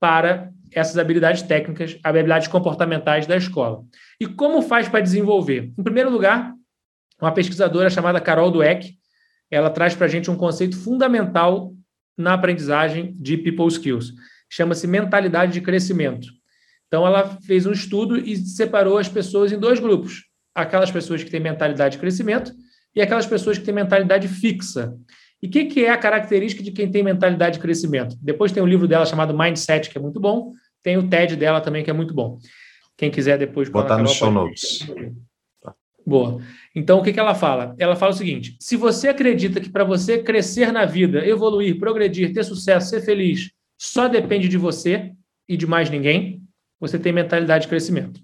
para 0.00 0.50
essas 0.72 0.96
habilidades 0.96 1.42
técnicas, 1.42 1.98
habilidades 2.02 2.48
comportamentais 2.48 3.26
da 3.26 3.36
escola. 3.36 3.82
E 4.20 4.26
como 4.26 4.62
faz 4.62 4.88
para 4.88 5.00
desenvolver? 5.00 5.72
Em 5.76 5.82
primeiro 5.82 6.10
lugar, 6.10 6.54
uma 7.20 7.32
pesquisadora 7.32 7.90
chamada 7.90 8.20
Carol 8.20 8.50
Dweck, 8.50 8.96
ela 9.50 9.68
traz 9.68 9.94
para 9.94 10.06
a 10.06 10.08
gente 10.08 10.30
um 10.30 10.36
conceito 10.36 10.76
fundamental 10.76 11.72
na 12.18 12.34
aprendizagem 12.34 13.14
de 13.18 13.36
people 13.36 13.68
skills. 13.68 14.12
Chama-se 14.50 14.86
mentalidade 14.86 15.52
de 15.52 15.60
crescimento. 15.60 16.28
Então, 16.88 17.06
ela 17.06 17.38
fez 17.42 17.64
um 17.66 17.72
estudo 17.72 18.18
e 18.18 18.36
separou 18.36 18.98
as 18.98 19.08
pessoas 19.08 19.52
em 19.52 19.58
dois 19.58 19.78
grupos: 19.78 20.24
aquelas 20.54 20.90
pessoas 20.90 21.22
que 21.22 21.30
têm 21.30 21.40
mentalidade 21.40 21.92
de 21.92 22.00
crescimento 22.00 22.52
e 22.94 23.00
aquelas 23.00 23.26
pessoas 23.26 23.58
que 23.58 23.64
têm 23.64 23.74
mentalidade 23.74 24.26
fixa. 24.26 24.94
E 25.40 25.46
o 25.46 25.50
que, 25.50 25.66
que, 25.66 25.84
é 25.84 25.90
a 25.90 25.96
característica 25.96 26.62
de 26.62 26.72
quem 26.72 26.90
tem 26.90 27.02
mentalidade 27.02 27.56
de 27.56 27.60
crescimento? 27.60 28.16
Depois 28.20 28.50
tem 28.50 28.62
um 28.62 28.66
livro 28.66 28.88
dela 28.88 29.06
chamado 29.06 29.36
Mindset, 29.36 29.88
que 29.88 29.96
é 29.96 30.00
muito 30.00 30.18
bom. 30.18 30.52
Tem 30.82 30.96
o 30.96 31.08
TED 31.08 31.36
dela 31.36 31.60
também, 31.60 31.84
que 31.84 31.90
é 31.90 31.92
muito 31.92 32.12
bom. 32.12 32.38
Quem 32.96 33.10
quiser 33.10 33.38
depois... 33.38 33.68
Botar 33.68 33.98
no 33.98 34.08
show 34.08 34.32
notes. 34.32 34.84
Boa. 36.08 36.40
Então, 36.74 37.00
o 37.00 37.02
que, 37.02 37.12
que 37.12 37.20
ela 37.20 37.34
fala? 37.34 37.74
Ela 37.78 37.94
fala 37.94 38.12
o 38.12 38.16
seguinte: 38.16 38.56
se 38.58 38.76
você 38.76 39.08
acredita 39.08 39.60
que 39.60 39.68
para 39.68 39.84
você 39.84 40.22
crescer 40.22 40.72
na 40.72 40.86
vida, 40.86 41.26
evoluir, 41.26 41.78
progredir, 41.78 42.32
ter 42.32 42.44
sucesso, 42.44 42.88
ser 42.88 43.02
feliz, 43.02 43.50
só 43.76 44.08
depende 44.08 44.48
de 44.48 44.56
você 44.56 45.12
e 45.46 45.54
de 45.54 45.66
mais 45.66 45.90
ninguém, 45.90 46.42
você 46.80 46.98
tem 46.98 47.12
mentalidade 47.12 47.64
de 47.64 47.68
crescimento. 47.68 48.22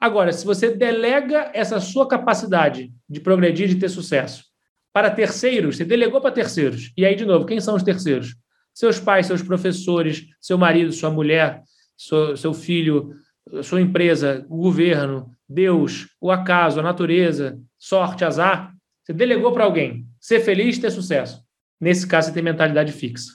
Agora, 0.00 0.32
se 0.32 0.44
você 0.44 0.74
delega 0.74 1.48
essa 1.54 1.78
sua 1.78 2.08
capacidade 2.08 2.92
de 3.08 3.20
progredir, 3.20 3.68
de 3.68 3.76
ter 3.76 3.88
sucesso, 3.88 4.44
para 4.92 5.08
terceiros, 5.08 5.76
você 5.76 5.84
delegou 5.84 6.20
para 6.20 6.32
terceiros. 6.32 6.92
E 6.96 7.06
aí, 7.06 7.14
de 7.14 7.24
novo, 7.24 7.46
quem 7.46 7.60
são 7.60 7.76
os 7.76 7.84
terceiros? 7.84 8.34
Seus 8.74 8.98
pais, 8.98 9.26
seus 9.26 9.42
professores, 9.42 10.26
seu 10.40 10.58
marido, 10.58 10.90
sua 10.90 11.10
mulher, 11.10 11.62
seu, 11.96 12.36
seu 12.36 12.52
filho, 12.52 13.14
sua 13.62 13.80
empresa, 13.80 14.44
o 14.50 14.56
governo, 14.56 15.30
Deus, 15.48 16.08
o 16.20 16.30
acaso, 16.30 16.80
a 16.80 16.82
natureza, 16.82 17.60
sorte, 17.78 18.24
azar, 18.24 18.74
você 19.04 19.12
delegou 19.12 19.52
para 19.52 19.64
alguém. 19.64 20.06
Ser 20.20 20.40
feliz, 20.40 20.78
ter 20.78 20.90
sucesso. 20.90 21.40
Nesse 21.80 22.06
caso, 22.06 22.28
você 22.28 22.34
tem 22.34 22.42
mentalidade 22.42 22.92
fixa. 22.92 23.32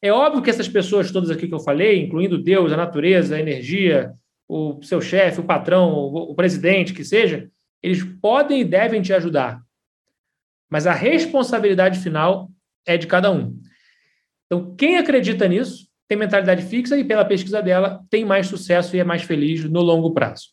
É 0.00 0.12
óbvio 0.12 0.42
que 0.42 0.50
essas 0.50 0.68
pessoas 0.68 1.12
todas 1.12 1.30
aqui 1.30 1.46
que 1.46 1.54
eu 1.54 1.60
falei, 1.60 2.02
incluindo 2.02 2.42
Deus, 2.42 2.72
a 2.72 2.76
natureza, 2.76 3.36
a 3.36 3.40
energia, 3.40 4.12
o 4.48 4.82
seu 4.82 5.00
chefe, 5.00 5.40
o 5.40 5.44
patrão, 5.44 5.92
o, 5.92 6.34
presidente, 6.34 6.92
que 6.92 7.04
seja, 7.04 7.48
eles 7.80 8.02
podem 8.20 8.62
e 8.62 8.64
devem 8.64 9.00
te 9.00 9.12
ajudar. 9.12 9.62
Mas 10.68 10.86
a 10.86 10.92
responsabilidade 10.92 12.00
final 12.00 12.50
é 12.84 12.96
de 12.96 13.06
cada 13.06 13.30
um. 13.30 13.56
Então, 14.46 14.74
quem 14.74 14.98
acredita 14.98 15.46
nisso 15.46 15.86
tem 16.08 16.18
mentalidade 16.18 16.62
fixa 16.62 16.98
e, 16.98 17.04
pela 17.04 17.24
pesquisa 17.24 17.62
dela, 17.62 18.04
tem 18.10 18.24
mais 18.24 18.48
sucesso 18.48 18.96
e 18.96 18.98
é 18.98 19.04
mais 19.04 19.22
feliz 19.22 19.64
no 19.64 19.80
longo 19.80 20.12
prazo. 20.12 20.48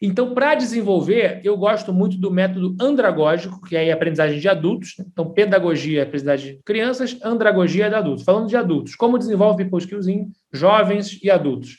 Então, 0.00 0.34
para 0.34 0.54
desenvolver, 0.54 1.40
eu 1.44 1.56
gosto 1.56 1.92
muito 1.92 2.16
do 2.16 2.30
método 2.30 2.76
andragógico, 2.80 3.60
que 3.62 3.76
é 3.76 3.90
a 3.90 3.94
aprendizagem 3.94 4.38
de 4.38 4.48
adultos. 4.48 4.94
Né? 4.98 5.04
Então, 5.10 5.32
pedagogia 5.32 6.00
é 6.00 6.02
aprendizagem 6.02 6.56
de 6.56 6.62
crianças, 6.62 7.18
andragogia 7.22 7.86
é 7.86 7.88
de 7.88 7.94
adultos. 7.94 8.24
Falando 8.24 8.48
de 8.48 8.56
adultos, 8.56 8.94
como 8.94 9.18
desenvolve 9.18 9.64
People 9.64 9.78
Skills 9.78 10.08
em 10.08 10.30
jovens 10.52 11.18
e 11.22 11.30
adultos? 11.30 11.78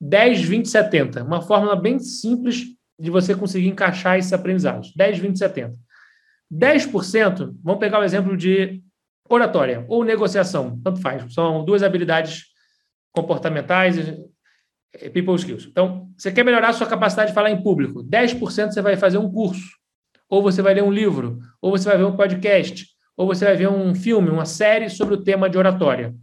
10, 0.00 0.42
20, 0.42 0.68
70. 0.68 1.24
Uma 1.24 1.42
fórmula 1.42 1.74
bem 1.74 1.98
simples 1.98 2.64
de 2.98 3.10
você 3.10 3.34
conseguir 3.34 3.68
encaixar 3.68 4.18
esses 4.18 4.32
aprendizados. 4.32 4.92
10, 4.94 5.18
20, 5.18 5.38
70. 5.38 5.78
10%, 6.52 7.54
vamos 7.62 7.80
pegar 7.80 7.98
o 7.98 8.04
exemplo 8.04 8.36
de 8.36 8.80
oratória 9.28 9.84
ou 9.88 10.04
negociação, 10.04 10.80
tanto 10.82 11.00
faz. 11.00 11.32
São 11.34 11.64
duas 11.64 11.82
habilidades 11.82 12.44
comportamentais, 13.12 13.96
people 15.12 15.34
skills. 15.34 15.66
Então, 15.66 16.08
você 16.16 16.32
quer 16.32 16.44
melhorar 16.44 16.70
a 16.70 16.72
sua 16.72 16.86
capacidade 16.86 17.30
de 17.30 17.34
falar 17.34 17.50
em 17.50 17.62
público. 17.62 18.02
10% 18.04 18.72
você 18.72 18.82
vai 18.82 18.96
fazer 18.96 19.18
um 19.18 19.30
curso, 19.30 19.76
ou 20.28 20.42
você 20.42 20.62
vai 20.62 20.74
ler 20.74 20.82
um 20.82 20.92
livro, 20.92 21.38
ou 21.60 21.70
você 21.70 21.88
vai 21.88 21.98
ver 21.98 22.04
um 22.04 22.16
podcast, 22.16 22.86
ou 23.16 23.26
você 23.26 23.44
vai 23.44 23.56
ver 23.56 23.68
um 23.68 23.94
filme, 23.94 24.30
uma 24.30 24.44
série 24.44 24.88
sobre 24.88 25.14
o 25.14 25.22
tema 25.22 25.48
de 25.48 25.56
oratória. 25.58 26.14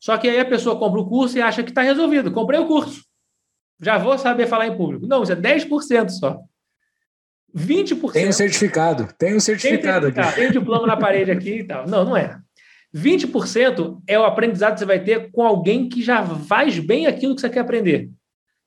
Só 0.00 0.18
que 0.18 0.28
aí 0.28 0.40
a 0.40 0.44
pessoa 0.44 0.78
compra 0.78 1.00
o 1.00 1.08
curso 1.08 1.38
e 1.38 1.40
acha 1.40 1.62
que 1.62 1.70
está 1.70 1.82
resolvido. 1.82 2.32
Comprei 2.32 2.58
o 2.58 2.66
curso. 2.66 3.04
Já 3.80 3.98
vou 3.98 4.18
saber 4.18 4.46
falar 4.46 4.66
em 4.66 4.76
público. 4.76 5.06
Não, 5.06 5.22
isso 5.22 5.32
é 5.32 5.36
10% 5.36 6.08
só. 6.10 6.40
20%. 7.54 8.12
Tem 8.12 8.28
um 8.28 8.32
certificado. 8.32 9.08
Tem 9.18 9.36
um 9.36 9.40
certificado, 9.40 10.10
tem, 10.10 10.24
aqui. 10.24 10.34
Tem 10.34 10.48
um 10.48 10.52
diploma 10.52 10.86
na 10.86 10.96
parede 10.96 11.30
aqui 11.30 11.58
e 11.58 11.64
tal. 11.64 11.86
Não, 11.86 12.04
não 12.04 12.16
é. 12.16 12.38
20% 12.94 14.00
é 14.06 14.18
o 14.18 14.24
aprendizado 14.24 14.74
que 14.74 14.80
você 14.80 14.86
vai 14.86 15.02
ter 15.02 15.30
com 15.32 15.42
alguém 15.42 15.88
que 15.88 16.02
já 16.02 16.24
faz 16.24 16.78
bem 16.78 17.06
aquilo 17.06 17.34
que 17.34 17.40
você 17.40 17.48
quer 17.48 17.60
aprender. 17.60 18.10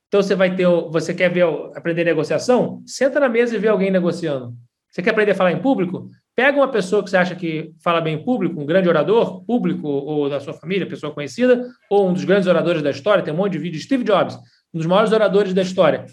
Então 0.08 0.22
você 0.22 0.36
vai 0.36 0.56
ter, 0.56 0.66
você 0.66 1.14
quer 1.14 1.30
ver 1.30 1.46
aprender 1.76 2.04
negociação? 2.04 2.82
Senta 2.86 3.20
na 3.20 3.30
mesa 3.30 3.56
e 3.56 3.60
vê 3.60 3.68
alguém 3.68 3.92
negociando. 3.92 4.56
Você 4.90 5.02
quer 5.02 5.12
aprender 5.12 5.32
a 5.32 5.36
falar 5.36 5.52
em 5.52 5.62
público? 5.62 6.10
Pega 6.36 6.58
uma 6.58 6.68
pessoa 6.68 7.04
que 7.04 7.10
você 7.10 7.18
acha 7.18 7.36
que 7.36 7.72
fala 7.84 8.02
bem 8.02 8.16
em 8.16 8.24
público, 8.24 8.60
um 8.60 8.66
grande 8.66 8.90
orador, 8.90 9.44
público 9.46 9.88
ou 9.88 10.30
da 10.30 10.40
sua 10.40 10.54
família, 10.54 10.88
pessoa 10.88 11.14
conhecida, 11.14 11.70
ou 11.90 12.10
um 12.10 12.14
dos 12.14 12.26
grandes 12.26 12.48
oradores 12.48 12.82
da 12.82 12.92
história, 12.92 13.24
tem 13.24 13.34
um 13.34 13.38
monte 13.38 13.54
de 13.54 13.60
vídeo, 13.60 13.80
Steve 13.80 14.04
Jobs, 14.04 14.36
um 14.74 14.78
dos 14.78 14.86
maiores 14.86 15.14
oradores 15.14 15.54
da 15.54 15.62
história. 15.62 16.06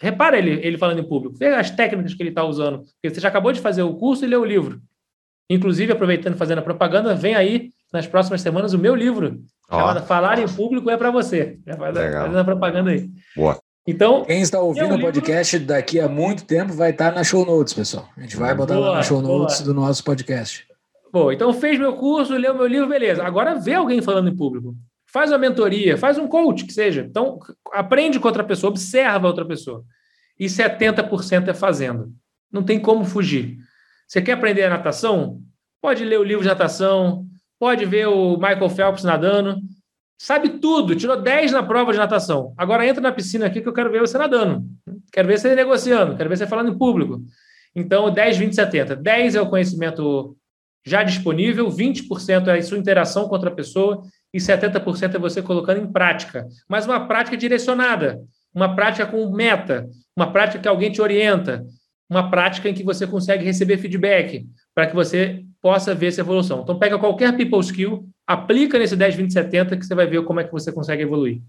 Repara 0.00 0.36
ele, 0.36 0.64
ele 0.66 0.76
falando 0.76 0.98
em 0.98 1.08
público, 1.08 1.36
vê 1.36 1.46
as 1.46 1.70
técnicas 1.70 2.14
que 2.14 2.22
ele 2.22 2.30
está 2.30 2.44
usando, 2.44 2.82
porque 3.00 3.14
você 3.14 3.20
já 3.20 3.28
acabou 3.28 3.52
de 3.52 3.60
fazer 3.60 3.82
o 3.82 3.94
curso 3.94 4.24
e 4.24 4.28
leu 4.28 4.40
o 4.40 4.44
livro. 4.44 4.80
Inclusive, 5.48 5.92
aproveitando 5.92 6.36
fazendo 6.36 6.58
a 6.58 6.62
propaganda, 6.62 7.14
vem 7.14 7.34
aí 7.34 7.70
nas 7.92 8.06
próximas 8.06 8.40
semanas 8.40 8.72
o 8.72 8.78
meu 8.78 8.94
livro, 8.94 9.42
oh. 9.70 9.74
chamado 9.74 10.02
Falar 10.06 10.38
em 10.38 10.48
Público 10.48 10.88
é 10.90 10.96
para 10.96 11.10
você. 11.10 11.58
Já 11.66 11.76
faz 11.76 11.94
fazendo 11.94 12.38
a 12.38 12.44
propaganda 12.44 12.90
aí. 12.90 13.10
Boa. 13.36 13.58
Então, 13.86 14.24
quem 14.24 14.40
está 14.40 14.60
ouvindo 14.60 14.94
o 14.94 15.00
podcast 15.00 15.58
livro... 15.58 15.74
daqui 15.74 15.98
a 15.98 16.08
muito 16.08 16.44
tempo 16.44 16.72
vai 16.72 16.90
estar 16.90 17.12
na 17.12 17.24
show 17.24 17.44
notes, 17.44 17.74
pessoal. 17.74 18.08
A 18.16 18.20
gente 18.20 18.36
vai 18.36 18.54
botar 18.54 18.74
boa, 18.74 18.90
lá 18.90 18.96
na 18.98 19.02
show 19.02 19.20
notes 19.20 19.60
boa. 19.60 19.74
do 19.74 19.80
nosso 19.80 20.04
podcast. 20.04 20.64
Bom, 21.12 21.32
então 21.32 21.52
fez 21.52 21.78
meu 21.78 21.94
curso, 21.96 22.34
leu 22.34 22.54
meu 22.54 22.66
livro, 22.66 22.88
beleza. 22.88 23.24
Agora 23.24 23.56
vê 23.58 23.74
alguém 23.74 24.00
falando 24.00 24.28
em 24.28 24.36
público. 24.36 24.74
Faz 25.12 25.30
uma 25.30 25.38
mentoria, 25.38 25.98
faz 25.98 26.16
um 26.16 26.26
coach 26.26 26.64
que 26.64 26.72
seja. 26.72 27.02
Então, 27.02 27.38
aprende 27.72 28.18
com 28.18 28.28
outra 28.28 28.44
pessoa, 28.44 28.70
observa 28.70 29.26
outra 29.26 29.44
pessoa. 29.44 29.84
E 30.38 30.46
70% 30.46 31.48
é 31.48 31.54
fazendo. 31.54 32.10
Não 32.50 32.62
tem 32.62 32.80
como 32.80 33.04
fugir. 33.04 33.58
Você 34.06 34.20
quer 34.20 34.32
aprender 34.32 34.64
a 34.64 34.70
natação? 34.70 35.40
Pode 35.80 36.04
ler 36.04 36.18
o 36.18 36.24
livro 36.24 36.42
de 36.42 36.48
natação, 36.48 37.26
pode 37.58 37.84
ver 37.84 38.06
o 38.06 38.36
Michael 38.36 38.68
Phelps 38.68 39.04
nadando. 39.04 39.60
Sabe 40.18 40.50
tudo, 40.60 40.94
tirou 40.94 41.20
10 41.20 41.52
na 41.52 41.62
prova 41.62 41.92
de 41.92 41.98
natação. 41.98 42.54
Agora 42.56 42.86
entra 42.86 43.00
na 43.00 43.10
piscina 43.10 43.46
aqui 43.46 43.60
que 43.60 43.68
eu 43.68 43.72
quero 43.72 43.90
ver 43.90 44.00
você 44.00 44.16
nadando. 44.16 44.64
Quero 45.12 45.26
ver 45.26 45.38
você 45.38 45.54
negociando, 45.54 46.16
quero 46.16 46.28
ver 46.28 46.36
você 46.36 46.46
falando 46.46 46.72
em 46.72 46.78
público. 46.78 47.20
Então, 47.74 48.12
10, 48.12 48.36
20, 48.36 48.54
70. 48.54 48.96
10 48.96 49.34
é 49.34 49.40
o 49.40 49.48
conhecimento 49.48 50.36
já 50.84 51.02
disponível, 51.02 51.68
20% 51.68 52.48
é 52.48 52.58
a 52.58 52.62
sua 52.62 52.78
interação 52.78 53.28
com 53.28 53.34
outra 53.34 53.50
pessoa 53.50 54.02
e 54.32 54.38
70% 54.38 55.14
é 55.14 55.18
você 55.18 55.40
colocando 55.40 55.80
em 55.80 55.90
prática. 55.90 56.46
Mas 56.68 56.86
uma 56.86 57.06
prática 57.06 57.36
direcionada, 57.36 58.20
uma 58.54 58.74
prática 58.74 59.06
com 59.06 59.30
meta, 59.30 59.88
uma 60.16 60.32
prática 60.32 60.60
que 60.60 60.68
alguém 60.68 60.90
te 60.90 61.00
orienta, 61.00 61.64
uma 62.12 62.30
prática 62.30 62.68
em 62.68 62.74
que 62.74 62.84
você 62.84 63.06
consegue 63.06 63.44
receber 63.44 63.78
feedback 63.78 64.46
para 64.74 64.86
que 64.86 64.94
você 64.94 65.42
possa 65.60 65.94
ver 65.94 66.08
essa 66.08 66.20
evolução. 66.20 66.60
Então, 66.62 66.78
pega 66.78 66.98
qualquer 66.98 67.36
people 67.36 67.60
skill, 67.60 68.08
aplica 68.26 68.78
nesse 68.78 68.96
10, 68.96 69.14
20, 69.14 69.32
70 69.32 69.76
que 69.76 69.86
você 69.86 69.94
vai 69.94 70.06
ver 70.06 70.22
como 70.24 70.40
é 70.40 70.44
que 70.44 70.52
você 70.52 70.70
consegue 70.70 71.02
evoluir. 71.02 71.40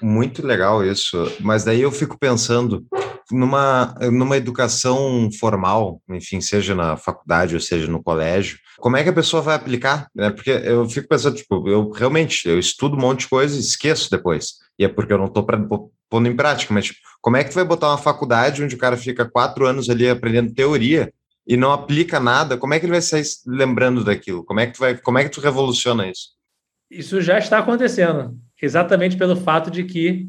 Muito 0.00 0.46
legal 0.46 0.84
isso, 0.84 1.16
mas 1.40 1.64
daí 1.64 1.80
eu 1.82 1.90
fico 1.90 2.16
pensando 2.16 2.86
numa, 3.32 3.94
numa 4.12 4.36
educação 4.36 5.28
formal, 5.38 6.00
enfim, 6.10 6.40
seja 6.40 6.74
na 6.74 6.96
faculdade 6.96 7.54
ou 7.54 7.60
seja 7.60 7.86
no 7.86 8.02
colégio, 8.02 8.58
como 8.78 8.96
é 8.96 9.02
que 9.02 9.08
a 9.08 9.14
pessoa 9.14 9.42
vai 9.42 9.54
aplicar? 9.54 10.08
Né? 10.14 10.30
Porque 10.30 10.50
eu 10.50 10.88
fico 10.88 11.08
pensando, 11.08 11.36
tipo, 11.36 11.68
eu 11.68 11.90
realmente 11.90 12.48
eu 12.48 12.58
estudo 12.58 12.96
um 12.96 13.00
monte 13.00 13.20
de 13.20 13.28
coisa 13.28 13.56
e 13.56 13.60
esqueço 13.60 14.10
depois, 14.10 14.54
e 14.78 14.84
é 14.84 14.88
porque 14.88 15.12
eu 15.12 15.18
não 15.18 15.26
estou 15.26 15.46
pondo 16.08 16.28
em 16.28 16.36
prática, 16.36 16.72
mas 16.74 16.86
tipo, 16.86 17.00
como 17.20 17.36
é 17.36 17.44
que 17.44 17.50
tu 17.50 17.54
vai 17.54 17.64
botar 17.64 17.88
uma 17.88 17.98
faculdade 17.98 18.62
onde 18.62 18.74
o 18.74 18.78
cara 18.78 18.96
fica 18.96 19.24
quatro 19.24 19.66
anos 19.66 19.88
ali 19.88 20.08
aprendendo 20.08 20.54
teoria 20.54 21.12
e 21.46 21.56
não 21.56 21.72
aplica 21.72 22.20
nada? 22.20 22.56
Como 22.56 22.74
é 22.74 22.78
que 22.78 22.84
ele 22.84 22.92
vai 22.92 23.02
sair 23.02 23.24
lembrando 23.46 24.04
daquilo? 24.04 24.44
Como 24.44 24.60
é 24.60 24.66
que 24.66 24.74
tu 24.74 24.80
vai, 24.80 24.96
como 24.96 25.18
é 25.18 25.24
que 25.24 25.30
tu 25.30 25.40
revoluciona 25.40 26.08
isso? 26.08 26.30
Isso 26.90 27.20
já 27.22 27.38
está 27.38 27.58
acontecendo, 27.58 28.36
exatamente 28.60 29.16
pelo 29.16 29.36
fato 29.36 29.70
de 29.70 29.84
que 29.84 30.26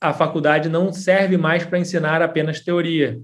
a 0.00 0.12
faculdade 0.12 0.68
não 0.68 0.92
serve 0.92 1.36
mais 1.36 1.64
para 1.64 1.78
ensinar 1.78 2.22
apenas 2.22 2.60
teoria. 2.60 3.18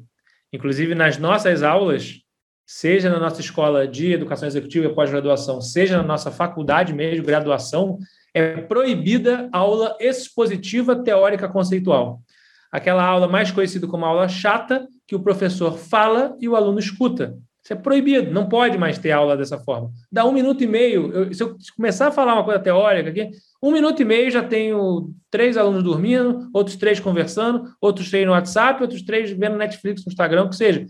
Inclusive, 0.53 0.95
nas 0.95 1.19
nossas 1.19 1.63
aulas, 1.63 2.21
seja 2.67 3.11
na 3.11 3.19
nossa 3.19 3.41
escola 3.41 3.87
de 3.87 4.13
educação 4.13 4.49
executiva 4.49 4.87
e 4.87 4.95
pós-graduação, 4.95 5.61
seja 5.61 5.97
na 5.97 6.03
nossa 6.03 6.31
faculdade 6.31 6.93
mesmo, 6.93 7.25
graduação, 7.25 7.99
é 8.35 8.57
proibida 8.57 9.49
aula 9.53 9.97
expositiva 10.01 10.97
teórica 10.97 11.49
conceitual. 11.49 12.23
Aquela 12.71 13.05
aula 13.05 13.29
mais 13.29 13.51
conhecida 13.51 13.87
como 13.87 14.07
aula 14.07 14.29
chata, 14.29 14.87
que 15.07 15.15
o 15.15 15.23
professor 15.23 15.77
fala 15.77 16.35
e 16.41 16.49
o 16.49 16.57
aluno 16.57 16.79
escuta. 16.79 17.37
Isso 17.63 17.73
é 17.73 17.77
proibido, 17.77 18.33
não 18.33 18.49
pode 18.49 18.77
mais 18.77 18.99
ter 18.99 19.13
aula 19.13 19.37
dessa 19.37 19.57
forma. 19.57 19.91
Dá 20.11 20.25
um 20.25 20.33
minuto 20.33 20.65
e 20.65 20.67
meio. 20.67 21.13
Eu, 21.13 21.33
se 21.33 21.43
eu 21.43 21.57
começar 21.77 22.09
a 22.09 22.11
falar 22.11 22.35
uma 22.35 22.45
coisa 22.45 22.59
teórica 22.59 23.11
aqui, 23.11 23.31
um 23.63 23.71
minuto 23.71 24.03
e 24.03 24.05
meio 24.05 24.31
já 24.33 24.43
tenho 24.43 25.11
três 25.31 25.57
alunos 25.57 25.85
dormindo, 25.85 26.51
outros 26.53 26.75
três 26.75 26.99
conversando, 26.99 27.73
outros 27.81 28.11
três 28.11 28.27
no 28.27 28.33
WhatsApp, 28.33 28.83
outros 28.83 29.03
três 29.03 29.31
vendo 29.31 29.57
Netflix 29.57 30.05
no 30.05 30.11
Instagram, 30.11 30.45
o 30.45 30.49
que 30.49 30.57
seja. 30.57 30.87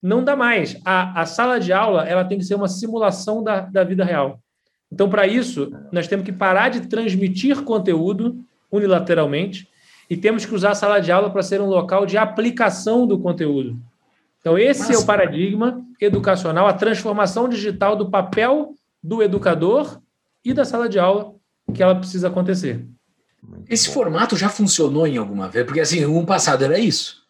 Não 0.00 0.22
dá 0.22 0.36
mais. 0.36 0.80
A, 0.84 1.22
a 1.22 1.26
sala 1.26 1.58
de 1.58 1.72
aula 1.72 2.04
ela 2.06 2.24
tem 2.24 2.38
que 2.38 2.44
ser 2.44 2.54
uma 2.54 2.68
simulação 2.68 3.42
da, 3.42 3.60
da 3.60 3.82
vida 3.82 4.04
real. 4.04 4.38
Então, 4.92 5.08
para 5.08 5.26
isso, 5.26 5.72
nós 5.90 6.06
temos 6.06 6.24
que 6.24 6.32
parar 6.32 6.68
de 6.68 6.86
transmitir 6.86 7.62
conteúdo 7.62 8.44
unilateralmente 8.70 9.66
e 10.08 10.16
temos 10.16 10.44
que 10.44 10.54
usar 10.54 10.70
a 10.70 10.74
sala 10.74 11.00
de 11.00 11.10
aula 11.10 11.30
para 11.30 11.42
ser 11.42 11.60
um 11.60 11.66
local 11.66 12.06
de 12.06 12.16
aplicação 12.16 13.06
do 13.06 13.18
conteúdo. 13.18 13.76
Então, 14.40 14.58
esse 14.58 14.82
Nossa. 14.82 14.94
é 14.94 14.98
o 14.98 15.06
paradigma 15.06 15.80
educacional, 16.04 16.66
a 16.66 16.72
transformação 16.72 17.48
digital 17.48 17.96
do 17.96 18.10
papel 18.10 18.74
do 19.02 19.22
educador 19.22 20.00
e 20.44 20.52
da 20.52 20.64
sala 20.64 20.88
de 20.88 20.98
aula 20.98 21.34
que 21.72 21.82
ela 21.82 21.94
precisa 21.94 22.28
acontecer. 22.28 22.86
Esse 23.68 23.88
formato 23.88 24.36
já 24.36 24.48
funcionou 24.48 25.06
em 25.06 25.16
alguma 25.16 25.48
vez? 25.48 25.64
Porque 25.64 25.80
assim, 25.80 26.04
no 26.04 26.26
passado 26.26 26.64
era 26.64 26.78
isso, 26.78 27.22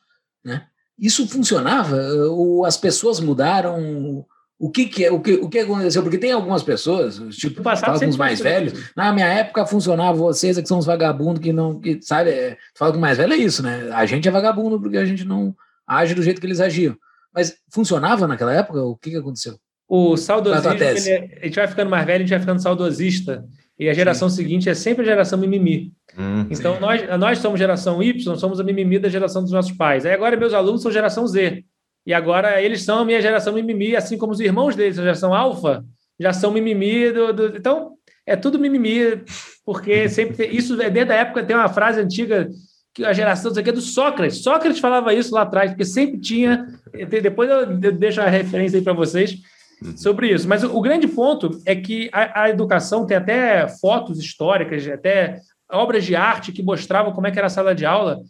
né? 0.45 0.67
Isso 0.99 1.27
funcionava? 1.27 1.97
Ou 2.31 2.65
as 2.65 2.77
pessoas 2.77 3.19
mudaram? 3.19 4.25
O 4.59 4.71
que, 4.71 4.87
que, 4.87 5.05
é, 5.05 5.11
o 5.11 5.19
que, 5.21 5.33
o 5.35 5.49
que 5.49 5.59
aconteceu? 5.59 6.03
Porque 6.03 6.19
tem 6.19 6.31
algumas 6.31 6.63
pessoas, 6.63 7.19
tipo, 7.31 7.65
fala 7.65 7.99
com 7.99 8.09
os 8.09 8.17
mais 8.17 8.39
velhos, 8.41 8.93
na 8.95 9.13
minha 9.13 9.27
época 9.27 9.67
funcionava, 9.67 10.17
vocês 10.17 10.57
é 10.57 10.63
que 10.63 10.69
são 10.69 10.79
os 10.79 10.87
vagabundos 10.87 11.43
que 11.43 11.53
não, 11.53 11.81
que, 11.81 11.99
sabe, 12.01 12.31
é, 12.31 12.57
fala 12.77 12.93
com 12.93 12.99
mais 13.01 13.19
velho 13.19 13.33
é 13.33 13.37
isso, 13.37 13.61
né? 13.61 13.91
A 13.93 14.07
gente 14.07 14.29
é 14.29 14.31
vagabundo 14.31 14.81
porque 14.81 14.99
a 14.99 15.05
gente 15.05 15.25
não 15.25 15.57
age 15.85 16.15
do 16.15 16.23
jeito 16.23 16.41
que 16.41 16.47
eles 16.47 16.61
agiam. 16.61 16.97
Mas 17.35 17.57
funcionava 17.71 18.27
naquela 18.27 18.53
época? 18.53 18.83
O 18.83 18.97
que, 18.97 19.11
que 19.11 19.17
aconteceu? 19.17 19.57
O 19.89 20.17
saudosismo, 20.17 20.73
ele, 20.73 21.11
é, 21.11 21.39
a 21.43 21.45
gente 21.47 21.57
vai 21.57 21.69
ficando 21.69 21.91
mais 21.91 22.07
velho, 22.07 22.17
a 22.17 22.21
gente 22.21 22.31
vai 22.31 22.41
ficando 22.41 22.63
saudosista. 22.63 23.45
E 23.79 23.89
a 23.89 23.95
geração 23.95 24.29
Sim. 24.29 24.37
seguinte 24.37 24.69
é 24.69 24.75
sempre 24.75 25.03
a 25.03 25.07
geração 25.07 25.39
mimimi. 25.39 25.93
Hum, 26.17 26.47
então, 26.51 26.79
nós, 26.79 27.03
nós 27.19 27.39
somos 27.39 27.59
geração 27.59 28.03
Y, 28.03 28.37
somos 28.37 28.61
a 28.61 28.65
mimimi 28.65 28.99
da 28.99 29.09
geração 29.09 29.43
dos 29.43 29.51
nossos 29.51 29.73
pais. 29.73 30.07
Aí 30.07 30.13
agora 30.13 30.37
meus 30.37 30.55
alunos 30.55 30.83
são 30.83 30.93
geração 30.93 31.27
Z. 31.27 31.65
E 32.07 32.13
agora 32.13 32.61
eles 32.61 32.83
são 32.83 33.01
a 33.01 33.05
minha 33.05 33.21
geração 33.21 33.53
mimimi, 33.53 33.97
assim 33.97 34.19
como 34.19 34.33
os 34.33 34.41
irmãos 34.41 34.77
deles, 34.77 34.99
a 34.99 35.03
geração 35.03 35.35
alfa, 35.35 35.85
já 36.19 36.33
são 36.33 36.53
mimimi. 36.53 37.13
Do, 37.13 37.33
do... 37.33 37.57
Então, 37.57 37.95
é 38.27 38.37
tudo 38.37 38.59
mimimi, 38.59 39.23
porque 39.65 40.09
sempre. 40.09 40.47
Isso 40.47 40.81
é 40.81 40.91
desde 40.91 41.13
a 41.13 41.17
época, 41.17 41.45
tem 41.45 41.57
uma 41.57 41.69
frase 41.69 42.01
antiga 42.01 42.49
que 42.95 43.05
a 43.05 43.13
geração 43.13 43.53
aqui 43.53 43.71
é 43.71 43.73
do 43.73 43.81
Sócrates. 43.81 44.43
Sócrates 44.43 44.81
falava 44.81 45.15
isso 45.15 45.35
lá 45.35 45.43
atrás, 45.43 45.71
porque 45.71 45.85
sempre 45.85 46.21
tinha. 46.21 46.67
Depois 47.09 47.51
eu 47.51 47.93
deixo 47.93 48.21
a 48.21 48.29
referência 48.29 48.79
aí 48.79 48.85
para 48.85 48.93
vocês 48.93 49.39
uhum. 49.83 49.97
sobre 49.97 50.29
isso. 50.29 50.49
Mas 50.49 50.63
o, 50.63 50.81
grande 50.81 51.09
ponto 51.09 51.51
é 51.65 51.75
que 51.75 52.11
a, 52.13 52.43
a, 52.43 52.51
educação 52.51 53.07
tem 53.07 53.17
até 53.17 53.67
fotos 53.67 54.19
históricas, 54.19 54.87
até 54.87 55.41
obras 55.71 56.05
de 56.05 56.15
arte 56.15 56.53
que 56.53 56.63
mostravam 56.63 57.13
como 57.13 57.27
é 57.27 57.31
que 57.31 57.39
era 57.39 57.47
a 57.47 57.51
sala 57.51 57.75
de 57.75 57.87
aula. 57.87 58.21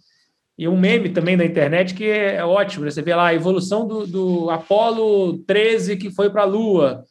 E 0.56 0.68
um 0.68 0.78
meme 0.78 1.08
também 1.08 1.36
da 1.36 1.44
internet 1.44 1.92
que 1.94 2.04
é 2.04 2.44
ótimo. 2.44 2.84
Né? 2.84 2.90
Você 2.90 3.02
vê 3.02 3.14
lá 3.14 3.28
a 3.28 3.34
evolução 3.34 3.86
do, 3.86 4.06
do 4.06 4.50
Apolo 4.50 5.38
13 5.38 5.96
que 5.96 6.10
foi 6.10 6.30
para 6.30 6.42
a 6.42 6.46
Lua. 6.46 7.04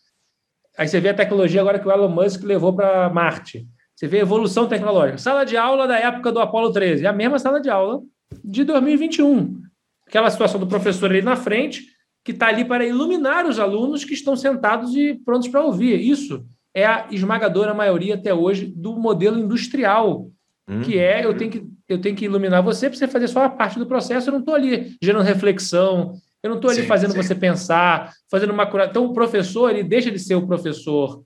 Aí 0.78 0.88
você 0.88 1.02
vê 1.02 1.10
a 1.10 1.14
tecnologia 1.14 1.60
agora 1.60 1.80
que 1.80 1.88
o 1.88 1.91
Elon 1.91 2.08
Musk 2.08 2.43
levou 2.43 2.74
para 2.74 3.10
Marte. 3.10 3.68
Você 4.02 4.08
vê 4.08 4.18
a 4.18 4.22
evolução 4.22 4.68
tecnológica. 4.68 5.20
Sala 5.20 5.45
de 5.45 5.56
aula 5.56 5.88
da 5.88 5.95
época 5.95 6.32
do 6.32 6.39
Apolo 6.39 6.72
13, 6.72 7.06
é 7.06 7.08
a 7.08 7.14
mesma 7.14 7.38
sala 7.38 7.62
de 7.62 7.70
aula 7.70 8.02
de 8.43 8.64
2021. 8.64 9.62
Aquela 10.08 10.28
situação 10.32 10.60
do 10.60 10.66
professor 10.66 11.12
ali 11.12 11.22
na 11.22 11.36
frente, 11.36 11.86
que 12.24 12.32
está 12.32 12.47
ali 12.47 12.66
para 12.66 12.84
iluminar 12.84 13.45
os 13.45 13.60
alunos 13.60 14.04
que 14.04 14.16
estão 14.16 14.36
sentados 14.36 14.95
e 14.95 15.14
prontos 15.24 15.49
para 15.49 15.62
ouvir. 15.62 16.02
Isso 16.02 16.43
é 16.74 16.84
a 16.84 17.10
esmagadora 17.12 17.76
maioria 17.76 18.16
até 18.16 18.34
hoje 18.34 18.66
do 18.66 18.97
modelo 18.97 19.38
industrial, 19.38 20.32
hum. 20.68 20.82
que 20.82 20.97
é 20.97 21.24
eu 21.24 21.38
tenho 21.38 21.52
que, 21.52 21.64
eu 21.88 22.02
tenho 22.02 22.16
que 22.16 22.26
iluminar 22.26 22.64
você 22.64 22.89
para 22.89 22.97
você 22.97 23.08
fazer 23.08 23.28
só 23.28 23.43
a 23.43 23.49
parte 23.49 23.78
do 23.78 23.86
processo, 23.86 24.30
eu 24.30 24.34
não 24.34 24.39
estou 24.39 24.56
ali 24.56 24.97
gerando 24.99 25.24
reflexão, 25.24 26.16
eu 26.41 26.49
não 26.49 26.56
estou 26.56 26.72
ali 26.72 26.82
sim, 26.82 26.88
fazendo 26.88 27.12
sim. 27.12 27.22
você 27.22 27.36
pensar, 27.36 28.12
fazendo 28.32 28.52
uma 28.52 28.66
cura. 28.66 28.88
Então, 28.89 29.06
o 29.06 29.14
professor 29.14 29.70
ele 29.70 29.84
deixa 29.84 30.10
de 30.10 30.18
ser 30.18 30.34
o 30.34 30.47
professor 30.47 31.22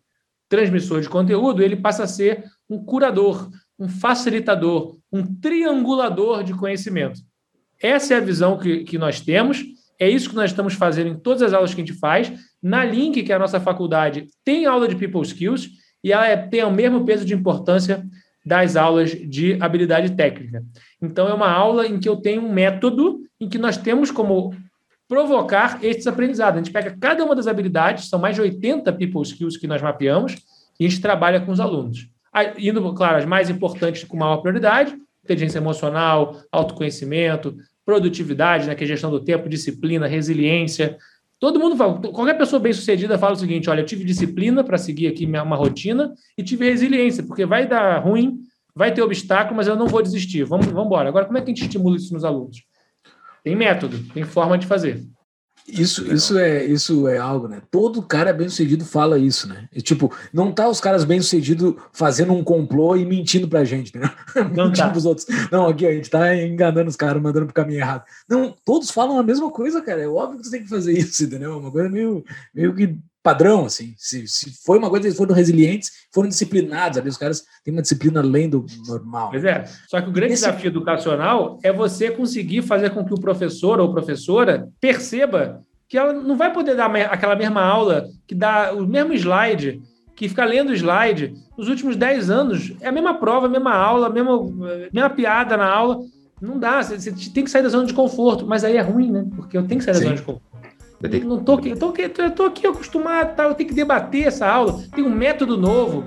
transmissor 0.49 0.99
de 0.99 1.07
conteúdo, 1.09 1.63
ele 1.63 1.77
passa 1.77 2.03
a 2.03 2.07
ser 2.07 2.43
um 2.69 2.83
curador, 2.83 3.49
um 3.77 3.87
facilitador, 3.87 4.97
um 5.11 5.23
triangulador 5.23 6.43
de 6.43 6.53
conhecimento. 6.53 7.19
Essa 7.81 8.13
é 8.13 8.17
a 8.17 8.21
visão 8.21 8.57
que, 8.57 8.83
que 8.83 8.97
nós 8.97 9.21
temos, 9.21 9.63
é 9.99 10.09
isso 10.09 10.29
que 10.29 10.35
nós 10.35 10.51
estamos 10.51 10.73
fazendo 10.73 11.09
em 11.09 11.19
todas 11.19 11.41
as 11.41 11.53
aulas 11.53 11.73
que 11.73 11.81
a 11.81 11.85
gente 11.85 11.97
faz. 11.97 12.31
Na 12.61 12.83
Link, 12.83 13.23
que 13.23 13.31
é 13.31 13.35
a 13.35 13.39
nossa 13.39 13.59
faculdade, 13.59 14.27
tem 14.43 14.65
aula 14.65 14.87
de 14.87 14.95
People 14.95 15.21
Skills 15.21 15.69
e 16.03 16.11
ela 16.11 16.27
é, 16.27 16.35
tem 16.35 16.63
o 16.63 16.71
mesmo 16.71 17.05
peso 17.05 17.25
de 17.25 17.33
importância 17.33 18.05
das 18.45 18.75
aulas 18.75 19.11
de 19.11 19.57
habilidade 19.61 20.11
técnica. 20.11 20.63
Então, 21.01 21.27
é 21.27 21.33
uma 21.33 21.49
aula 21.49 21.87
em 21.87 21.99
que 21.99 22.07
eu 22.07 22.17
tenho 22.17 22.43
um 22.43 22.53
método 22.53 23.21
em 23.39 23.49
que 23.49 23.57
nós 23.57 23.77
temos 23.77 24.11
como 24.11 24.53
provocar 25.07 25.83
esses 25.83 26.05
aprendizados. 26.05 26.59
A 26.59 26.63
gente 26.63 26.73
pega 26.73 26.95
cada 26.99 27.23
uma 27.23 27.35
das 27.35 27.47
habilidades, 27.47 28.09
são 28.09 28.19
mais 28.19 28.35
de 28.35 28.41
80 28.41 28.91
people 28.93 29.21
skills 29.21 29.57
que 29.57 29.67
nós 29.67 29.81
mapeamos, 29.81 30.35
e 30.79 30.85
a 30.85 30.89
gente 30.89 31.01
trabalha 31.01 31.41
com 31.41 31.51
os 31.51 31.59
alunos. 31.59 32.07
Indo, 32.57 32.93
claro, 32.93 33.17
as 33.17 33.25
mais 33.25 33.49
importantes 33.49 34.03
com 34.03 34.17
maior 34.17 34.37
prioridade, 34.37 34.95
inteligência 35.23 35.57
emocional, 35.57 36.41
autoconhecimento, 36.51 37.55
produtividade, 37.85 38.67
né, 38.67 38.75
que 38.75 38.83
é 38.83 38.87
gestão 38.87 39.11
do 39.11 39.19
tempo, 39.19 39.47
disciplina, 39.47 40.07
resiliência. 40.07 40.97
Todo 41.39 41.59
mundo 41.59 41.75
fala, 41.75 41.99
qualquer 41.99 42.37
pessoa 42.37 42.59
bem-sucedida 42.59 43.17
fala 43.17 43.33
o 43.33 43.37
seguinte: 43.37 43.69
olha, 43.69 43.81
eu 43.81 43.85
tive 43.85 44.03
disciplina 44.03 44.63
para 44.63 44.77
seguir 44.77 45.07
aqui 45.07 45.25
minha, 45.25 45.43
uma 45.43 45.55
rotina 45.55 46.13
e 46.37 46.43
tive 46.43 46.69
resiliência, 46.69 47.23
porque 47.23 47.45
vai 47.45 47.67
dar 47.67 47.99
ruim, 47.99 48.39
vai 48.73 48.93
ter 48.93 49.01
obstáculo, 49.01 49.55
mas 49.55 49.67
eu 49.67 49.75
não 49.75 49.87
vou 49.87 50.01
desistir. 50.01 50.43
Vamos, 50.43 50.65
vamos 50.67 50.85
embora. 50.85 51.09
Agora, 51.09 51.25
como 51.25 51.37
é 51.37 51.41
que 51.41 51.51
a 51.51 51.53
gente 51.53 51.63
estimula 51.63 51.95
isso 51.95 52.13
nos 52.13 52.23
alunos? 52.23 52.63
Tem 53.43 53.55
método, 53.55 53.99
tem 54.13 54.23
forma 54.23 54.57
de 54.57 54.65
fazer. 54.65 55.05
Isso, 55.67 56.13
isso, 56.13 56.37
é, 56.37 56.63
isso 56.63 57.07
é 57.07 57.17
algo, 57.17 57.47
né? 57.47 57.59
Todo 57.71 58.01
cara 58.01 58.31
bem-sucedido 58.31 58.85
fala 58.85 59.17
isso, 59.17 59.49
né? 59.49 59.67
E, 59.73 59.81
tipo, 59.81 60.13
não 60.31 60.51
tá 60.51 60.69
os 60.69 60.79
caras 60.79 61.03
bem-sucedidos 61.03 61.73
fazendo 61.91 62.33
um 62.33 62.43
complô 62.43 62.95
e 62.95 63.03
mentindo 63.03 63.47
pra 63.47 63.63
gente, 63.63 63.97
né? 63.97 64.11
Não 64.55 64.67
mentindo 64.67 64.75
tá. 64.75 64.89
pros 64.89 65.05
outros. 65.05 65.25
Não, 65.51 65.67
aqui, 65.67 65.87
a 65.87 65.91
gente 65.91 66.09
tá 66.09 66.35
enganando 66.35 66.89
os 66.89 66.95
caras, 66.95 67.21
mandando 67.21 67.47
pro 67.47 67.55
caminho 67.55 67.79
errado. 67.79 68.03
Não, 68.29 68.55
todos 68.63 68.91
falam 68.91 69.17
a 69.17 69.23
mesma 69.23 69.49
coisa, 69.49 69.81
cara. 69.81 70.03
É 70.03 70.07
óbvio 70.07 70.39
que 70.39 70.45
você 70.45 70.51
tem 70.51 70.63
que 70.63 70.69
fazer 70.69 70.93
isso, 70.93 71.23
entendeu? 71.23 71.53
É 71.53 71.55
uma 71.57 71.71
coisa 71.71 71.89
meio, 71.89 72.23
meio 72.53 72.75
que 72.75 72.95
padrão, 73.25 73.65
assim. 73.65 73.95
Se, 73.97 74.27
se 74.27 74.51
foi 74.63 74.77
uma 74.77 74.87
coisa, 74.87 75.07
eles 75.07 75.17
foram 75.17 75.33
resilientes, 75.33 75.89
foram 76.13 76.29
disciplinados, 76.29 76.99
ali 76.99 77.09
os 77.09 77.17
caras 77.17 77.43
têm 77.63 77.73
uma 77.73 77.81
disciplina 77.81 78.19
além 78.19 78.47
do 78.47 78.63
normal. 78.87 79.31
Pois 79.31 79.43
é. 79.43 79.63
Só 79.89 79.99
que 79.99 80.09
o 80.09 80.11
grande 80.11 80.33
Esse... 80.33 80.45
desafio 80.45 80.67
educacional 80.67 81.57
é 81.63 81.73
você 81.73 82.11
conseguir 82.11 82.61
fazer 82.61 82.91
com 82.91 83.03
que 83.03 83.15
o 83.15 83.19
professor 83.19 83.79
ou 83.79 83.91
professora 83.91 84.69
perceba 84.79 85.63
que 85.89 85.97
ela 85.97 86.13
não 86.13 86.37
vai 86.37 86.53
poder 86.53 86.75
dar 86.75 86.95
aquela 86.95 87.35
mesma 87.35 87.63
aula, 87.63 88.05
que 88.27 88.35
dá 88.35 88.71
o 88.73 88.85
mesmo 88.85 89.13
slide, 89.13 89.81
que 90.15 90.29
fica 90.29 90.45
lendo 90.45 90.69
o 90.69 90.75
slide 90.75 91.33
nos 91.57 91.67
últimos 91.67 91.95
10 91.95 92.29
anos. 92.29 92.73
É 92.79 92.89
a 92.89 92.91
mesma 92.91 93.15
prova, 93.15 93.47
a 93.47 93.49
mesma 93.49 93.73
aula, 93.73 94.05
a 94.05 94.09
mesma, 94.09 94.35
a 94.35 94.93
mesma 94.93 95.09
piada 95.09 95.57
na 95.57 95.67
aula. 95.67 95.97
Não 96.39 96.59
dá, 96.59 96.83
você 96.83 97.11
tem 97.33 97.43
que 97.43 97.49
sair 97.49 97.63
da 97.63 97.69
zona 97.69 97.87
de 97.87 97.93
conforto, 97.93 98.45
mas 98.45 98.63
aí 98.63 98.77
é 98.77 98.81
ruim, 98.81 99.11
né? 99.11 99.25
Porque 99.35 99.57
eu 99.57 99.65
tenho 99.65 99.79
que 99.79 99.85
sair 99.85 99.93
da 99.93 99.99
Sim. 99.99 100.05
zona 100.05 100.15
de 100.17 100.21
conforto. 100.21 100.44
Eu 101.01 101.09
tenho... 101.09 101.27
Não 101.27 101.43
tô 101.43 101.53
aqui, 101.53 101.69
eu 101.69 101.77
tô 101.77 101.89
aqui, 101.89 102.01
eu 102.17 102.31
tô 102.31 102.43
aqui 102.45 102.67
acostumado, 102.67 103.35
tá? 103.35 103.43
eu 103.43 103.53
tenho 103.53 103.69
que 103.69 103.75
debater 103.75 104.27
essa 104.27 104.47
aula, 104.47 104.81
tem 104.93 105.03
um 105.03 105.09
método 105.09 105.57
novo. 105.57 106.03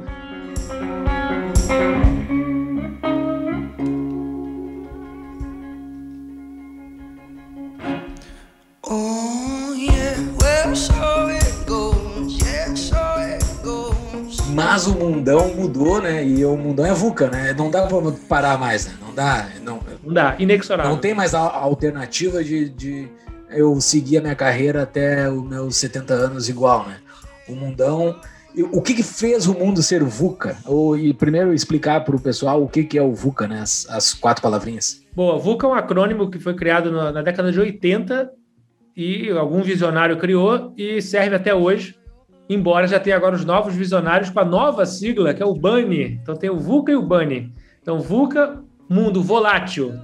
Mas 14.55 14.87
o 14.87 14.95
mundão 14.95 15.55
mudou, 15.55 16.01
né? 16.01 16.25
E 16.25 16.45
o 16.45 16.57
mundão 16.57 16.85
é 16.85 16.93
VUCA, 16.93 17.29
né? 17.29 17.53
Não 17.53 17.71
dá 17.71 17.87
pra 17.87 17.99
parar 18.29 18.59
mais, 18.59 18.87
né? 18.87 18.95
Não 19.01 19.15
dá. 19.15 19.49
Não, 19.63 19.81
não 20.03 20.13
dá, 20.13 20.37
inexorável. 20.39 20.91
Não 20.91 20.99
tem 20.99 21.15
mais 21.15 21.35
a 21.35 21.41
alternativa 21.41 22.43
de, 22.43 22.69
de 22.69 23.09
eu 23.51 23.81
seguir 23.81 24.19
a 24.19 24.21
minha 24.21 24.35
carreira 24.35 24.83
até 24.83 25.31
os 25.31 25.43
meus 25.43 25.77
70 25.77 26.15
anos 26.15 26.49
igual, 26.49 26.87
né? 26.87 26.99
O 27.49 27.55
mundão. 27.55 28.17
O 28.73 28.83
que, 28.83 28.95
que 28.95 29.03
fez 29.03 29.47
o 29.47 29.55
mundo 29.55 29.83
ser 29.83 30.03
VUCA? 30.03 30.57
Ou, 30.67 30.97
e 30.97 31.15
primeiro 31.15 31.55
explicar 31.55 32.05
para 32.05 32.17
o 32.17 32.21
pessoal 32.21 32.63
o 32.63 32.69
que, 32.69 32.83
que 32.83 32.99
é 32.99 33.03
o 33.03 33.15
VUCA, 33.15 33.47
né? 33.47 33.61
As, 33.61 33.87
as 33.89 34.15
quatro 34.15 34.43
palavrinhas. 34.43 35.03
Boa, 35.15 35.39
VUCA 35.39 35.67
é 35.67 35.71
um 35.71 35.75
acrônimo 35.75 36.31
que 36.31 36.39
foi 36.39 36.55
criado 36.55 36.91
na, 36.91 37.13
na 37.13 37.23
década 37.23 37.53
de 37.53 37.61
80 37.61 38.31
e 38.97 39.31
algum 39.31 39.63
visionário 39.63 40.17
criou 40.17 40.75
e 40.77 41.01
serve 41.01 41.37
até 41.37 41.55
hoje, 41.55 41.95
embora 42.49 42.87
já 42.87 42.99
tenha 42.99 43.17
agora 43.17 43.37
os 43.37 43.45
novos 43.45 43.75
visionários 43.75 44.31
com 44.31 44.41
a 44.41 44.45
nova 44.45 44.85
sigla, 44.85 45.33
que 45.33 45.43
é 45.43 45.47
o 45.47 45.55
BANI. 45.55 46.19
Então 46.21 46.35
tem 46.35 46.51
o 46.51 46.59
VUCA 46.59 46.93
e 46.93 46.97
o 46.97 47.03
BANI. 47.03 47.53
Então, 47.81 48.01
VUCA, 48.01 48.63
mundo 48.89 49.23
volátil, 49.23 49.95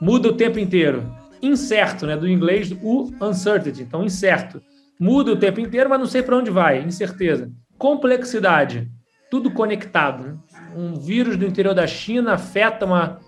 muda 0.00 0.28
o 0.28 0.32
tempo 0.32 0.58
inteiro 0.58 1.17
incerto, 1.42 2.06
né? 2.06 2.16
Do 2.16 2.28
inglês, 2.28 2.70
o 2.82 3.10
uncertainty. 3.20 3.82
Então, 3.82 4.04
incerto. 4.04 4.60
Muda 4.98 5.32
o 5.32 5.36
tempo 5.36 5.60
inteiro, 5.60 5.88
mas 5.88 5.98
não 5.98 6.06
sei 6.06 6.22
para 6.22 6.36
onde 6.36 6.50
vai. 6.50 6.82
Incerteza. 6.82 7.50
Complexidade. 7.76 8.90
Tudo 9.30 9.50
conectado. 9.50 10.24
Né? 10.24 10.36
Um 10.76 10.94
vírus 10.94 11.36
do 11.36 11.46
interior 11.46 11.74
da 11.74 11.86
China 11.86 12.32
afeta 12.34 12.84
uma, 12.84 13.20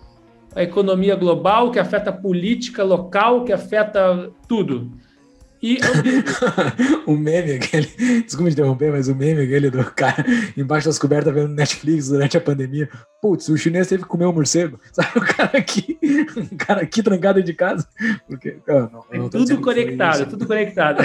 a 0.54 0.62
economia 0.62 1.14
global, 1.14 1.70
que 1.70 1.78
afeta 1.78 2.10
a 2.10 2.12
política 2.12 2.82
local, 2.82 3.44
que 3.44 3.52
afeta 3.52 4.30
tudo. 4.48 4.90
E 5.62 5.78
o 7.06 7.12
meme 7.16 7.52
aquele, 7.52 7.86
desculpa 8.24 8.50
interromper, 8.50 8.90
mas 8.90 9.08
o 9.08 9.14
meme 9.14 9.42
aquele 9.42 9.70
do 9.70 9.84
cara 9.92 10.24
embaixo 10.56 10.86
das 10.86 10.98
cobertas 10.98 11.34
vendo 11.34 11.48
Netflix 11.48 12.08
durante 12.08 12.36
a 12.36 12.40
pandemia. 12.40 12.88
Putz, 13.20 13.48
o 13.48 13.58
chinês 13.58 13.86
teve 13.86 14.02
que 14.02 14.08
comer 14.08 14.24
um 14.24 14.32
morcego. 14.32 14.80
Sabe 14.90 15.18
o 15.18 15.20
cara 15.20 15.58
aqui, 15.58 15.98
o 16.50 16.56
cara 16.56 16.80
aqui 16.80 17.02
trancado 17.02 17.42
de 17.42 17.52
casa. 17.52 17.86
Porque, 18.26 18.56
não, 18.66 19.04
não 19.12 19.28
tudo 19.28 19.60
conectado, 19.60 20.30
tudo 20.30 20.46
conectado. 20.46 21.02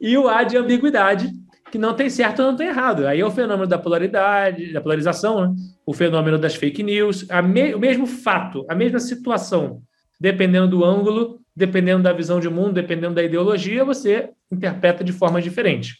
e 0.00 0.16
o 0.16 0.28
A 0.28 0.44
de 0.44 0.56
ambiguidade, 0.56 1.32
que 1.70 1.78
não 1.78 1.92
tem 1.92 2.08
certo 2.08 2.42
ou 2.42 2.50
não 2.52 2.56
tem 2.56 2.68
errado. 2.68 3.06
Aí 3.06 3.20
é 3.20 3.26
o 3.26 3.30
fenômeno 3.32 3.66
da 3.66 3.78
polaridade, 3.78 4.72
da 4.72 4.80
polarização, 4.80 5.40
né? 5.40 5.54
o 5.84 5.92
fenômeno 5.92 6.38
das 6.38 6.54
fake 6.54 6.84
news, 6.84 7.26
me, 7.44 7.74
o 7.74 7.80
mesmo 7.80 8.06
fato, 8.06 8.64
a 8.68 8.74
mesma 8.76 9.00
situação, 9.00 9.82
dependendo 10.20 10.68
do 10.68 10.84
ângulo, 10.84 11.40
dependendo 11.56 12.02
da 12.02 12.12
visão 12.12 12.38
de 12.38 12.50
mundo, 12.50 12.74
dependendo 12.74 13.14
da 13.14 13.22
ideologia, 13.22 13.84
você 13.84 14.30
interpreta 14.52 15.02
de 15.02 15.12
forma 15.12 15.40
diferente. 15.40 15.94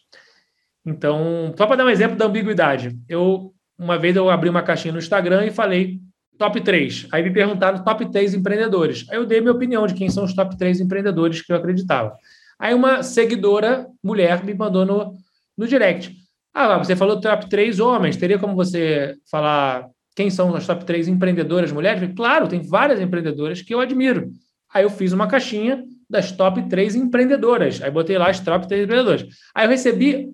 Então, 0.85 1.55
só 1.57 1.67
para 1.67 1.77
dar 1.77 1.87
um 1.87 1.91
exemplo 1.91 2.17
da 2.17 2.27
ambiguidade, 2.27 2.97
eu 3.09 3.53
uma 3.79 3.99
vez 3.99 4.17
eu 4.17 4.31
abri 4.31 4.49
uma 4.49 4.63
caixinha 4.63 4.93
no 4.93 4.99
Instagram 4.99 5.47
e 5.47 5.51
falei 5.51 6.01
top 6.39 6.61
3. 6.61 7.09
Aí 7.13 7.23
me 7.23 7.31
perguntaram 7.31 7.83
top 7.83 8.11
3 8.11 8.35
empreendedores. 8.35 9.07
Aí 9.11 9.17
eu 9.17 9.27
dei 9.27 9.41
minha 9.41 9.53
opinião 9.53 9.87
de 9.87 9.95
quem 9.95 10.09
são 10.09 10.25
os 10.25 10.35
top 10.35 10.57
3 10.57 10.81
empreendedores 10.81 11.43
que 11.43 11.53
eu 11.53 11.57
acreditava. 11.57 12.17
Aí 12.59 12.73
uma 12.73 13.03
seguidora, 13.03 13.87
mulher, 14.03 14.43
me 14.45 14.55
mandou 14.55 14.87
no, 14.87 15.17
no 15.57 15.67
direct. 15.67 16.15
Ah, 16.55 16.79
você 16.79 16.97
falou 16.97 17.21
top 17.21 17.51
3 17.51 17.81
homens, 17.81 18.17
teria 18.17 18.39
como 18.39 18.55
você 18.55 19.15
falar 19.31 19.87
quem 20.15 20.31
são 20.31 20.55
as 20.55 20.67
top 20.67 20.85
3 20.87 21.09
empreendedoras 21.09 21.71
mulheres? 21.71 22.11
Claro, 22.17 22.49
tem 22.49 22.63
várias 22.63 22.99
empreendedoras 23.01 23.61
que 23.61 23.75
eu 23.75 23.81
admiro. 23.81 24.31
Aí 24.77 24.83
eu 24.85 24.91
fiz 24.91 25.11
uma 25.15 25.27
caixinha 25.27 25.83
das 26.09 26.33
top 26.33 26.69
3 26.69 26.97
empreendedoras. 26.97 27.83
Aí 27.83 27.91
botei 27.91 28.19
lá 28.19 28.29
as 28.29 28.41
top 28.41 28.69
3 28.69 28.85
empreendedoras. 28.85 29.27
Aí 29.55 29.65
eu 29.65 29.71
recebi 29.71 30.29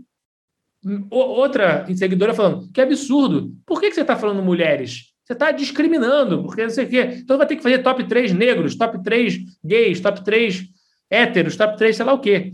outra 1.09 1.87
seguidora 1.95 2.35
falando: 2.35 2.69
que 2.73 2.81
absurdo, 2.81 3.53
por 3.65 3.81
que, 3.81 3.93
você 3.93 4.01
está 4.01 4.17
falando 4.17 4.43
mulheres? 4.43 5.13
Você 5.25 5.35
está 5.35 5.53
discriminando, 5.53 6.43
porque 6.43 6.65
não 6.65 6.71
sei 6.71 6.87
o 6.87 6.89
quê. 6.89 7.19
Então 7.23 7.39
vai 7.39 7.47
ter 7.47 7.55
que 7.55 7.63
fazer 7.63 7.85
top 7.85 8.03
3 8.03 8.33
negros, 8.33 8.75
top 8.75 9.01
3 9.05 9.39
gays, 9.65 10.01
top 10.01 10.25
3 10.25 10.65
héteros, 11.09 11.57
top 11.57 11.79
3 11.79 11.95
sei 11.95 12.05
lá 12.05 12.13
o 12.13 12.19
quê. 12.19 12.53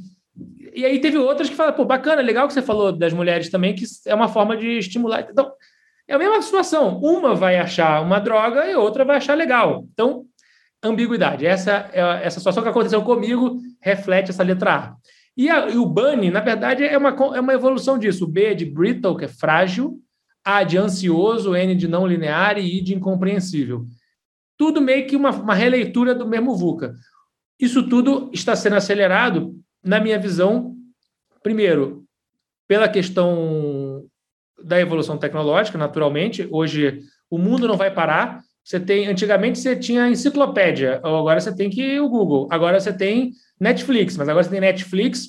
E 0.75 0.85
aí 0.85 1.01
teve 1.01 1.17
outras 1.17 1.49
que 1.49 1.57
falaram, 1.57 1.75
pô, 1.75 1.87
bacana, 1.87 2.21
legal 2.21 2.47
que 2.47 2.53
você 2.53 2.61
falou 2.61 2.93
das 2.93 3.15
mulheres 3.15 3.49
também, 3.49 3.75
que 3.75 3.85
é 4.05 4.15
uma 4.15 4.29
forma 4.29 4.59
de 4.59 4.77
estimular. 4.77 5.27
Então, 5.31 5.51
é 6.07 6.15
a 6.15 6.19
mesma 6.19 6.43
situação. 6.43 6.99
Uma 6.99 7.35
vai 7.35 7.57
achar 7.57 8.03
uma 8.03 8.21
droga 8.21 8.71
e 8.71 8.75
outra 8.75 9.07
vai 9.07 9.17
achar 9.17 9.35
legal. 9.35 9.87
Então, 9.95 10.28
ambiguidade. 10.83 11.47
Essa, 11.47 11.91
é 11.93 12.01
essa 12.25 12.39
situação 12.39 12.63
que 12.63 12.69
aconteceu 12.69 13.03
comigo 13.03 13.59
reflete 13.81 14.31
essa 14.31 14.43
letra 14.43 14.75
A. 14.75 14.97
E, 15.37 15.49
a, 15.49 15.69
e 15.69 15.77
o 15.77 15.87
bunny, 15.87 16.31
na 16.31 16.41
verdade, 16.41 16.85
é 16.85 16.99
uma, 16.99 17.11
é 17.11 17.41
uma 17.41 17.55
evolução 17.55 17.99
disso. 17.99 18.25
O 18.25 18.29
B 18.29 18.47
é 18.47 18.55
de 18.55 18.65
brittle, 18.65 19.17
que 19.17 19.25
é 19.25 19.29
frágil, 19.29 20.01
A 20.45 20.65
de 20.65 20.77
ansioso, 20.77 21.55
N 21.55 21.75
de 21.75 21.87
não 21.87 22.07
linear 22.07 22.59
e 22.59 22.79
I 22.79 22.81
de 22.81 22.95
incompreensível. 22.95 23.87
Tudo 24.57 24.81
meio 24.81 25.07
que 25.07 25.15
uma, 25.15 25.31
uma 25.31 25.55
releitura 25.55 26.15
do 26.15 26.27
mesmo 26.27 26.57
VUCA. 26.57 26.93
Isso 27.61 27.89
tudo 27.89 28.31
está 28.33 28.57
sendo 28.57 28.77
acelerado, 28.77 29.55
na 29.83 30.01
minha 30.01 30.19
visão, 30.19 30.75
primeiro, 31.43 32.05
pela 32.67 32.89
questão 32.89 34.05
da 34.63 34.81
evolução 34.81 35.17
tecnológica, 35.17 35.79
naturalmente. 35.79 36.49
Hoje, 36.51 37.01
o 37.31 37.39
mundo 37.39 37.69
não 37.69 37.77
vai 37.77 37.93
parar. 37.93 38.43
Você 38.69 38.79
tem, 38.79 39.07
antigamente 39.07 39.59
você 39.59 39.75
tinha 39.75 40.11
enciclopédia, 40.11 41.01
agora 41.03 41.41
você 41.41 41.57
tem 41.57 41.71
que 41.71 41.99
o 41.99 42.07
Google. 42.07 42.47
Agora 42.51 42.79
você 42.79 42.93
tem 42.93 43.33
Netflix, 43.59 44.15
mas 44.15 44.29
agora 44.29 44.45
você 44.45 44.51
tem 44.51 44.61
Netflix 44.61 45.29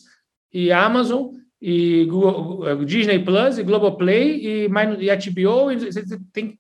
e 0.54 0.74
Amazon 0.74 1.28
e 1.62 2.04
Google, 2.04 2.84
Disney 2.84 3.20
Plus 3.20 3.58
e 3.58 3.64
Globoplay 3.64 4.46
e, 4.46 4.66
e 4.66 5.32
HBO, 5.32 5.72
e 5.72 5.78
você 5.78 6.20
tem 6.34 6.60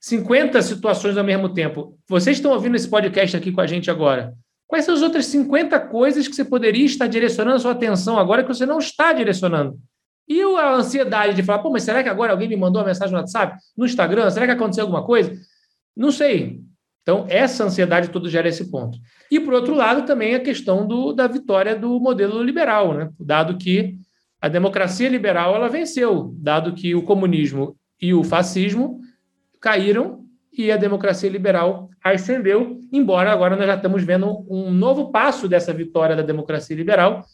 50 0.00 0.60
situações 0.60 1.16
ao 1.16 1.22
mesmo 1.22 1.54
tempo. 1.54 1.96
Vocês 2.08 2.38
estão 2.38 2.50
ouvindo 2.50 2.74
esse 2.74 2.88
podcast 2.88 3.36
aqui 3.36 3.52
com 3.52 3.60
a 3.60 3.66
gente 3.68 3.88
agora. 3.88 4.34
Quais 4.66 4.84
são 4.84 4.96
as 4.96 5.02
outras 5.02 5.26
50 5.26 5.78
coisas 5.86 6.26
que 6.26 6.34
você 6.34 6.44
poderia 6.44 6.84
estar 6.84 7.06
direcionando 7.06 7.58
a 7.58 7.60
sua 7.60 7.70
atenção 7.70 8.18
agora 8.18 8.42
que 8.42 8.52
você 8.52 8.66
não 8.66 8.78
está 8.78 9.12
direcionando? 9.12 9.78
E 10.28 10.42
a 10.42 10.74
ansiedade 10.74 11.36
de 11.36 11.44
falar, 11.44 11.60
pô, 11.60 11.70
mas 11.70 11.84
será 11.84 12.02
que 12.02 12.08
agora 12.08 12.32
alguém 12.32 12.48
me 12.48 12.56
mandou 12.56 12.82
uma 12.82 12.88
mensagem 12.88 13.12
no 13.12 13.20
WhatsApp, 13.20 13.56
no 13.76 13.86
Instagram? 13.86 14.28
Será 14.32 14.46
que 14.46 14.52
aconteceu 14.52 14.82
alguma 14.82 15.04
coisa? 15.04 15.32
Não 15.98 16.12
sei. 16.12 16.60
Então, 17.02 17.26
essa 17.28 17.64
ansiedade 17.64 18.10
toda 18.10 18.28
gera 18.28 18.48
esse 18.48 18.70
ponto. 18.70 18.96
E, 19.30 19.40
por 19.40 19.52
outro 19.52 19.74
lado, 19.74 20.06
também 20.06 20.34
a 20.34 20.40
questão 20.40 20.86
do, 20.86 21.12
da 21.12 21.26
vitória 21.26 21.74
do 21.74 21.98
modelo 21.98 22.40
liberal, 22.42 22.94
né? 22.94 23.10
dado 23.18 23.58
que 23.58 23.96
a 24.40 24.48
democracia 24.48 25.08
liberal 25.08 25.56
ela 25.56 25.68
venceu, 25.68 26.32
dado 26.38 26.72
que 26.72 26.94
o 26.94 27.02
comunismo 27.02 27.74
e 28.00 28.14
o 28.14 28.22
fascismo 28.22 29.00
caíram 29.60 30.24
e 30.56 30.70
a 30.70 30.76
democracia 30.76 31.28
liberal 31.28 31.88
ascendeu, 32.04 32.78
embora 32.92 33.32
agora 33.32 33.56
nós 33.56 33.66
já 33.66 33.74
estamos 33.74 34.04
vendo 34.04 34.46
um 34.48 34.70
novo 34.70 35.10
passo 35.10 35.48
dessa 35.48 35.72
vitória 35.72 36.14
da 36.14 36.22
democracia 36.22 36.76
liberal, 36.76 37.24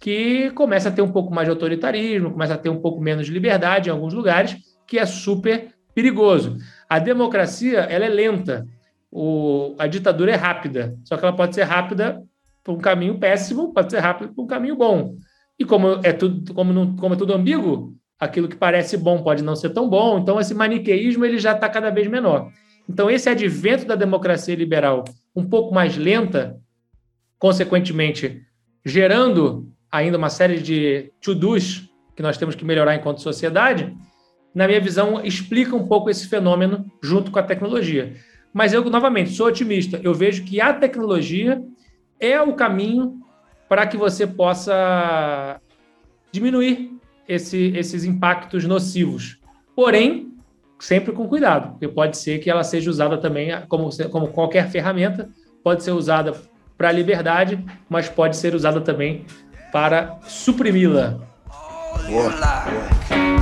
que 0.00 0.50
começa 0.50 0.88
a 0.88 0.92
ter 0.92 1.02
um 1.02 1.10
pouco 1.10 1.34
mais 1.34 1.46
de 1.46 1.50
autoritarismo, 1.50 2.32
começa 2.32 2.54
a 2.54 2.58
ter 2.58 2.68
um 2.68 2.80
pouco 2.80 3.00
menos 3.00 3.26
de 3.26 3.32
liberdade 3.32 3.88
em 3.88 3.92
alguns 3.92 4.14
lugares, 4.14 4.56
que 4.86 4.98
é 4.98 5.06
super 5.06 5.72
perigoso. 5.94 6.56
A 6.92 6.98
democracia 6.98 7.78
ela 7.88 8.04
é 8.04 8.08
lenta, 8.10 8.68
o, 9.10 9.74
a 9.78 9.86
ditadura 9.86 10.30
é 10.30 10.34
rápida, 10.34 10.94
só 11.04 11.16
que 11.16 11.24
ela 11.24 11.34
pode 11.34 11.54
ser 11.54 11.62
rápida 11.62 12.22
por 12.62 12.74
um 12.74 12.78
caminho 12.78 13.18
péssimo, 13.18 13.72
pode 13.72 13.90
ser 13.90 14.00
rápida 14.00 14.30
por 14.30 14.42
um 14.42 14.46
caminho 14.46 14.76
bom. 14.76 15.14
E 15.58 15.64
como 15.64 16.00
é 16.02 16.12
tudo, 16.12 16.52
como, 16.52 16.70
não, 16.70 16.94
como 16.94 17.14
é 17.14 17.16
tudo 17.16 17.32
ambíguo, 17.32 17.94
aquilo 18.20 18.46
que 18.46 18.56
parece 18.56 18.98
bom 18.98 19.22
pode 19.22 19.42
não 19.42 19.56
ser 19.56 19.70
tão 19.70 19.88
bom. 19.88 20.18
Então 20.18 20.38
esse 20.38 20.52
maniqueísmo 20.52 21.24
ele 21.24 21.38
já 21.38 21.52
está 21.52 21.66
cada 21.66 21.88
vez 21.88 22.06
menor. 22.08 22.52
Então 22.86 23.10
esse 23.10 23.26
advento 23.26 23.86
da 23.86 23.96
democracia 23.96 24.54
liberal 24.54 25.02
um 25.34 25.48
pouco 25.48 25.74
mais 25.74 25.96
lenta, 25.96 26.60
consequentemente 27.38 28.42
gerando 28.84 29.66
ainda 29.90 30.18
uma 30.18 30.28
série 30.28 30.60
de 30.60 31.10
to-dos 31.22 31.88
que 32.14 32.22
nós 32.22 32.36
temos 32.36 32.54
que 32.54 32.66
melhorar 32.66 32.94
enquanto 32.94 33.22
sociedade, 33.22 33.96
na 34.54 34.66
minha 34.66 34.80
visão 34.80 35.24
explica 35.24 35.74
um 35.74 35.86
pouco 35.86 36.10
esse 36.10 36.26
fenômeno 36.26 36.84
junto 37.02 37.30
com 37.30 37.38
a 37.38 37.42
tecnologia. 37.42 38.14
Mas 38.52 38.72
eu, 38.72 38.84
novamente, 38.84 39.30
sou 39.30 39.46
otimista. 39.46 39.98
Eu 40.02 40.12
vejo 40.12 40.44
que 40.44 40.60
a 40.60 40.72
tecnologia 40.72 41.62
é 42.20 42.40
o 42.40 42.52
caminho 42.54 43.20
para 43.68 43.86
que 43.86 43.96
você 43.96 44.26
possa 44.26 45.60
diminuir 46.30 46.92
esse, 47.26 47.72
esses 47.76 48.04
impactos 48.04 48.64
nocivos. 48.64 49.38
Porém, 49.74 50.32
sempre 50.78 51.12
com 51.12 51.26
cuidado, 51.26 51.70
porque 51.70 51.88
pode 51.88 52.18
ser 52.18 52.38
que 52.40 52.50
ela 52.50 52.64
seja 52.64 52.90
usada 52.90 53.16
também 53.16 53.50
como, 53.68 53.88
como 54.10 54.28
qualquer 54.28 54.70
ferramenta, 54.70 55.30
pode 55.64 55.82
ser 55.82 55.92
usada 55.92 56.34
para 56.76 56.88
a 56.88 56.92
liberdade, 56.92 57.64
mas 57.88 58.08
pode 58.08 58.36
ser 58.36 58.54
usada 58.54 58.80
também 58.80 59.24
para 59.72 60.18
suprimi-la. 60.26 61.20
Boa. 62.08 62.30
Boa. 62.30 63.41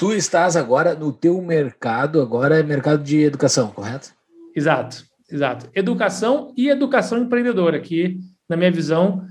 Tu 0.00 0.14
estás 0.14 0.56
agora 0.56 0.94
no 0.94 1.12
teu 1.12 1.42
mercado, 1.42 2.22
agora 2.22 2.58
é 2.58 2.62
mercado 2.62 3.04
de 3.04 3.20
educação, 3.20 3.68
correto? 3.68 4.14
Exato, 4.56 5.04
exato. 5.30 5.68
Educação 5.74 6.54
e 6.56 6.70
educação 6.70 7.18
empreendedora, 7.18 7.78
que, 7.78 8.18
na 8.48 8.56
minha 8.56 8.72
visão, 8.72 9.22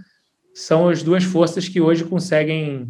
são 0.53 0.87
as 0.87 1.01
duas 1.01 1.23
forças 1.23 1.67
que 1.67 1.81
hoje 1.81 2.03
conseguem 2.03 2.87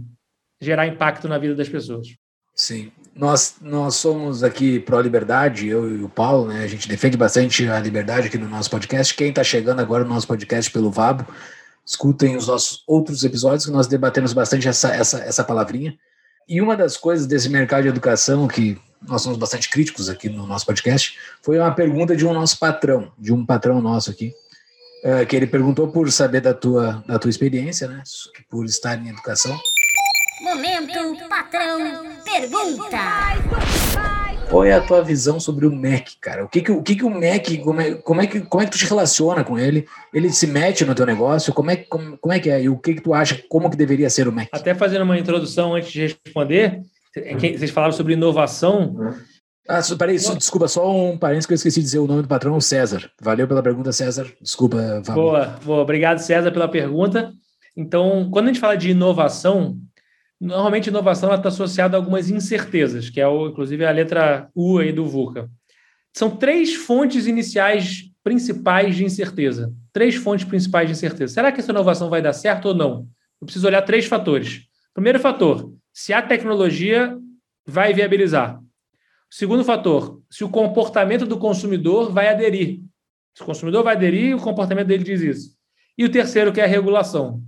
gerar 0.59 0.88
impacto 0.88 1.30
na 1.30 1.38
vida 1.38 1.55
das 1.55 1.69
pessoas. 1.69 2.09
Sim. 2.53 2.91
Nós, 3.15 3.55
nós 3.61 3.95
somos 3.95 4.43
aqui 4.43 4.82
pró-liberdade, 4.82 5.69
eu 5.69 5.89
e 5.89 6.03
o 6.03 6.09
Paulo, 6.09 6.49
né? 6.49 6.65
A 6.65 6.67
gente 6.67 6.86
defende 6.86 7.15
bastante 7.15 7.65
a 7.69 7.80
liberdade 7.80 8.27
aqui 8.27 8.38
no 8.38 8.49
nosso 8.49 8.69
podcast. 8.69 9.15
Quem 9.15 9.30
está 9.30 9.41
chegando 9.41 9.80
agora 9.80 10.03
no 10.03 10.09
nosso 10.09 10.27
podcast 10.27 10.69
pelo 10.69 10.91
Vabo, 10.91 11.25
escutem 11.86 12.36
os 12.36 12.45
nossos 12.45 12.84
outros 12.86 13.23
episódios 13.23 13.65
que 13.65 13.71
nós 13.71 13.88
debatemos 13.88 14.34
bastante 14.34 14.67
essa, 14.67 14.93
essa, 14.93 15.19
essa 15.19 15.45
palavrinha. 15.45 15.97
E 16.50 16.60
uma 16.60 16.76
das 16.76 16.97
coisas 16.97 17.28
desse 17.28 17.47
mercado 17.47 17.84
de 17.84 17.89
educação 17.89 18.47
que 18.47 18.76
nós 19.08 19.22
somos 19.22 19.38
bastante 19.38 19.70
críticos 19.70 20.10
aqui 20.10 20.28
no 20.28 20.47
nosso 20.47 20.66
podcast 20.66 21.16
foi 21.43 21.60
uma 21.60 21.70
pergunta 21.70 22.16
de 22.16 22.26
um 22.26 22.34
nosso 22.34 22.58
patrão, 22.58 23.12
de 23.20 23.32
um 23.32 23.45
patrão 23.45 23.80
nosso 23.80 24.10
aqui, 24.10 24.34
eh, 25.04 25.26
que 25.26 25.36
ele 25.36 25.45
perguntou 25.45 25.89
por 25.89 26.12
saber 26.12 26.41
da 26.41 26.54
tua, 26.54 27.04
da 27.08 27.20
tua 27.20 27.30
experiência, 27.30 27.88
né, 27.88 28.02
por 28.50 28.66
estar 28.66 28.97
em 28.97 29.10
educação. 29.10 29.56
Momento 30.41 31.30
patrão 31.30 32.04
pergunta. 32.24 32.97
Qual 34.50 34.66
é 34.66 34.74
a 34.74 34.82
tua 34.82 35.04
visão 35.04 35.39
sobre 35.39 35.68
o 35.68 35.72
Mac, 35.72 36.08
cara? 36.20 36.43
O 36.43 36.50
que 36.50 36.62
que 36.62 36.72
o, 36.72 36.82
que 36.82 36.95
que 36.95 37.06
o 37.06 37.10
Mac, 37.10 37.45
como 37.64 37.82
é, 37.82 37.93
como, 37.93 38.22
é 38.22 38.26
que, 38.26 38.41
como 38.41 38.64
é 38.64 38.66
que 38.66 38.72
tu 38.72 38.80
te 38.80 38.86
relaciona 38.88 39.43
com 39.43 39.60
ele? 39.60 39.86
Ele 40.12 40.32
se 40.32 40.47
mete 40.47 40.84
no 40.84 40.95
teu 40.95 41.06
negócio? 41.06 41.54
Como 41.54 41.70
é, 41.70 41.76
como, 41.76 42.18
como 42.18 42.34
é 42.34 42.39
que 42.39 42.50
é? 42.50 42.64
E 42.64 42.68
o 42.68 42.76
que 42.76 42.95
que 42.95 43.02
tu 43.02 43.14
acha, 43.14 43.39
como 43.47 43.70
que 43.70 43.78
deveria 43.78 44.10
ser 44.10 44.28
o 44.28 44.32
Mac? 44.32 44.47
Até 44.52 44.74
fazendo 44.74 45.04
uma 45.04 45.20
introdução 45.20 45.76
antes 45.76 45.91
de 45.91 46.18
responder, 46.26 46.82
vocês 47.14 47.70
falaram 47.70 47.93
sobre 47.93 48.14
inovação. 48.14 49.14
Ah, 49.68 49.82
peraí, 50.00 50.18
desculpa, 50.18 50.68
só 50.68 50.91
um 50.91 51.16
parênteses 51.16 51.45
que 51.45 51.54
eu 51.54 51.56
esqueci 51.56 51.80
de 51.80 51.86
dizer 51.86 52.00
o 52.00 52.08
nome 52.08 52.24
do 52.24 52.28
patrão, 52.28 52.58
o 52.58 52.62
César. 52.62 53.08
Valeu 53.22 53.47
pela 53.47 53.62
pergunta, 53.62 53.91
César. 53.91 54.26
Desculpa, 54.41 54.78
Fábio. 55.06 55.22
Boa, 55.22 55.60
boa. 55.64 55.82
Obrigado, 55.84 56.18
César, 56.18 56.52
pela 56.52 56.68
pergunta. 56.68 57.32
Então, 57.78 58.28
quando 58.32 58.45
a 58.45 58.47
gente 58.47 58.60
fala 58.60 58.76
de 58.76 58.89
inovação, 58.89 59.78
Normalmente, 60.40 60.88
inovação 60.88 61.34
está 61.34 61.50
associada 61.50 61.98
a 61.98 62.00
algumas 62.00 62.30
incertezas, 62.30 63.10
que 63.10 63.20
é, 63.20 63.28
o, 63.28 63.48
inclusive, 63.48 63.86
a 63.86 63.92
letra 63.92 64.50
U 64.56 64.78
aí 64.78 64.94
do 64.94 65.06
VUCA. 65.06 65.50
São 66.14 66.36
três 66.36 66.76
fontes 66.76 67.28
iniciais 67.28 68.10
principais 68.24 68.96
de 68.96 69.04
incerteza. 69.04 69.74
Três 69.92 70.16
fontes 70.16 70.46
principais 70.46 70.88
de 70.88 70.94
incerteza. 70.94 71.34
Será 71.34 71.52
que 71.52 71.60
essa 71.60 71.72
inovação 71.72 72.10
vai 72.10 72.22
dar 72.22 72.34
certo 72.34 72.70
ou 72.70 72.74
não? 72.74 73.08
Eu 73.42 73.46
preciso 73.46 73.68
olhar 73.68 73.82
três 73.82 74.06
fatores. 74.06 74.64
Primeiro 74.94 75.20
fator, 75.20 75.74
se 75.94 76.14
a 76.14 76.22
tecnologia 76.22 77.18
vai 77.66 77.94
viabilizar. 77.94 78.60
Segundo 79.30 79.64
fator, 79.64 80.22
se 80.30 80.44
o 80.44 80.50
comportamento 80.50 81.26
do 81.26 81.38
consumidor 81.38 82.12
vai 82.12 82.28
aderir. 82.28 82.82
Se 83.36 83.44
o 83.44 83.46
consumidor 83.46 83.84
vai 83.84 83.96
aderir, 83.96 84.36
o 84.36 84.42
comportamento 84.42 84.88
dele 84.88 85.04
diz 85.04 85.22
isso. 85.22 85.56
E 85.98 86.04
o 86.04 86.10
terceiro, 86.10 86.52
que 86.52 86.60
é 86.60 86.64
a 86.64 86.68
regulação. 86.68 87.44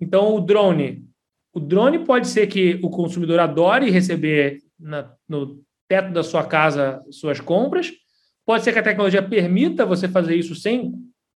Então, 0.00 0.34
o 0.34 0.40
drone 0.40 1.05
o 1.56 1.60
drone 1.60 2.00
pode 2.00 2.28
ser 2.28 2.46
que 2.46 2.78
o 2.82 2.90
consumidor 2.90 3.40
adore 3.40 3.90
receber 3.90 4.58
na, 4.78 5.10
no 5.28 5.60
teto 5.88 6.12
da 6.12 6.22
sua 6.22 6.44
casa 6.44 7.02
suas 7.10 7.40
compras, 7.40 7.92
Pode 8.46 8.62
ser 8.62 8.72
que 8.72 8.78
a 8.78 8.82
tecnologia 8.82 9.20
permita 9.20 9.84
você 9.84 10.06
fazer 10.06 10.36
isso 10.36 10.54
sem 10.54 10.94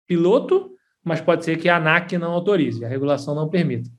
piloto, 0.07 0.69
mas 1.03 1.19
pode 1.19 1.43
ser 1.43 1.57
que 1.57 1.67
a 1.67 1.77
ANAC 1.77 2.15
não 2.19 2.31
autorize, 2.31 2.85
a 2.85 2.87
regulação 2.87 3.33
não 3.33 3.49
permita. 3.49 3.89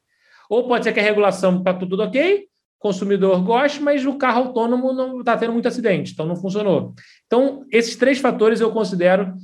Ou 0.49 0.69
pode 0.69 0.85
ser 0.85 0.93
que 0.93 1.01
a 1.01 1.03
regulação 1.03 1.59
está 1.59 1.75
tudo 1.75 2.01
ok, 2.01 2.45
consumidor 2.79 3.43
goste, 3.43 3.83
mas 3.83 4.07
o 4.07 4.17
carro 4.17 4.45
autônomo 4.45 4.93
não 4.93 5.19
está 5.19 5.37
tendo 5.37 5.53
muito 5.53 5.67
acidente, 5.67 6.13
então 6.13 6.25
não 6.25 6.37
funcionou. 6.37 6.95
Então, 7.27 7.67
esses 7.73 7.97
três 7.97 8.21
fatores 8.21 8.61
eu 8.61 8.71
considero, 8.71 9.35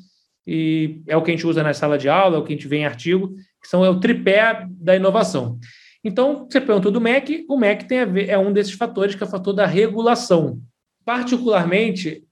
e 0.47 1.03
é 1.09 1.17
o 1.17 1.23
que 1.23 1.33
a 1.33 1.35
gente 1.35 1.47
usa 1.47 1.61
na 1.63 1.75
sala 1.75 1.99
de 1.99 2.09
aula, 2.09 2.37
é 2.37 2.39
o 2.39 2.45
que 2.45 2.53
a 2.53 2.57
gente 2.57 2.69
vê 2.69 2.77
em 2.77 2.87
artigo, 2.87 3.35
que 3.61 3.69
são 3.69 3.85
é 3.85 3.91
o 3.91 3.99
tripé 3.99 4.65
da 4.71 4.95
inovação. 4.95 5.59
Então, 6.05 6.47
você 6.49 6.61
perguntou 6.61 6.93
do 6.93 7.01
MEC, 7.01 7.45
o 7.49 7.57
MEC 7.57 7.87
tem 7.87 8.01
a 8.01 8.05
ver, 8.05 8.29
é 8.29 8.39
um 8.39 8.53
desses 8.53 8.73
fatores, 8.73 9.15
que 9.15 9.23
é 9.23 9.27
o 9.27 9.31
fator 9.31 9.53
da 9.53 9.67
regulação. 9.67 10.61
Particularmente, 11.05 12.25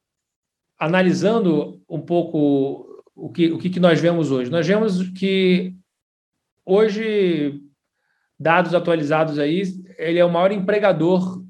analisando 0.79 1.81
um 1.89 2.01
pouco 2.01 3.03
o 3.15 3.31
que, 3.31 3.53
o 3.53 3.59
que 3.59 3.81
nós 3.81 4.01
vemos 4.01 4.31
hoje. 4.31 4.51
Nós 4.51 4.67
vemos 4.67 5.09
que 5.11 5.75
hoje, 6.65 7.61
dados 8.39 8.75
atualizados 8.75 9.39
aí, 9.39 9.62
ele 9.99 10.19
é 10.19 10.25
o 10.25 10.33
maior 10.33 10.51
empregador 10.53 11.43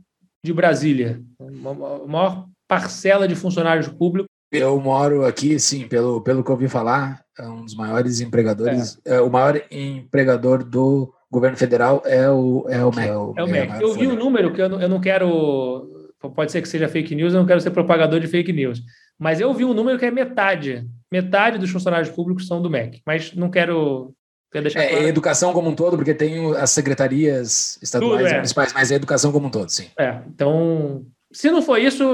de 0.44 0.52
Brasília, 0.52 1.22
a 1.40 2.06
maior 2.06 2.46
parcela 2.68 3.26
de 3.26 3.34
funcionários 3.34 3.88
públicos. 3.88 4.28
Eu 4.52 4.78
moro 4.78 5.24
aqui, 5.24 5.58
sim, 5.58 5.88
pelo, 5.88 6.20
pelo 6.20 6.44
que 6.44 6.50
eu 6.50 6.54
ouvi 6.54 6.68
falar, 6.68 7.24
é 7.38 7.48
um 7.48 7.64
dos 7.64 7.74
maiores 7.74 8.20
empregadores, 8.20 9.00
é. 9.04 9.16
é 9.16 9.20
o 9.20 9.30
maior 9.30 9.60
empregador 9.70 10.62
do 10.62 11.12
governo 11.34 11.56
federal 11.56 12.02
é 12.06 12.30
o, 12.30 12.64
é 12.68 12.84
o 12.84 12.94
MEC. 12.94 13.08
É 13.08 13.16
o, 13.16 13.34
é 13.36 13.44
o 13.44 13.46
MEC. 13.46 13.72
É 13.72 13.82
eu 13.82 13.92
vi 13.92 14.06
um 14.06 14.16
número 14.16 14.52
que 14.52 14.62
eu 14.62 14.68
não, 14.68 14.80
eu 14.80 14.88
não 14.88 15.00
quero, 15.00 16.10
pode 16.34 16.50
ser 16.50 16.62
que 16.62 16.68
seja 16.68 16.88
fake 16.88 17.14
news, 17.14 17.34
eu 17.34 17.40
não 17.40 17.46
quero 17.46 17.60
ser 17.60 17.70
propagador 17.70 18.18
de 18.20 18.26
fake 18.26 18.52
news, 18.52 18.80
mas 19.18 19.40
eu 19.40 19.52
vi 19.52 19.64
um 19.64 19.74
número 19.74 19.98
que 19.98 20.06
é 20.06 20.10
metade. 20.10 20.86
Metade 21.12 21.58
dos 21.58 21.70
funcionários 21.70 22.10
públicos 22.10 22.46
são 22.46 22.60
do 22.60 22.70
MEC. 22.70 23.02
Mas 23.06 23.34
não 23.34 23.50
quero, 23.50 24.14
é, 24.52 24.70
claro. 24.70 25.04
É 25.04 25.08
educação 25.08 25.52
como 25.52 25.68
um 25.68 25.74
todo, 25.74 25.96
porque 25.96 26.14
tem 26.14 26.54
as 26.56 26.70
secretarias 26.70 27.78
estaduais 27.82 28.18
Tudo, 28.18 28.26
é. 28.28 28.30
e 28.30 28.34
municipais, 28.36 28.72
mas 28.72 28.90
é 28.90 28.94
educação 28.94 29.32
como 29.32 29.48
um 29.48 29.50
todo, 29.50 29.68
sim. 29.68 29.88
É, 29.98 30.20
então, 30.28 31.04
se 31.32 31.50
não 31.50 31.60
for 31.60 31.78
isso, 31.78 32.04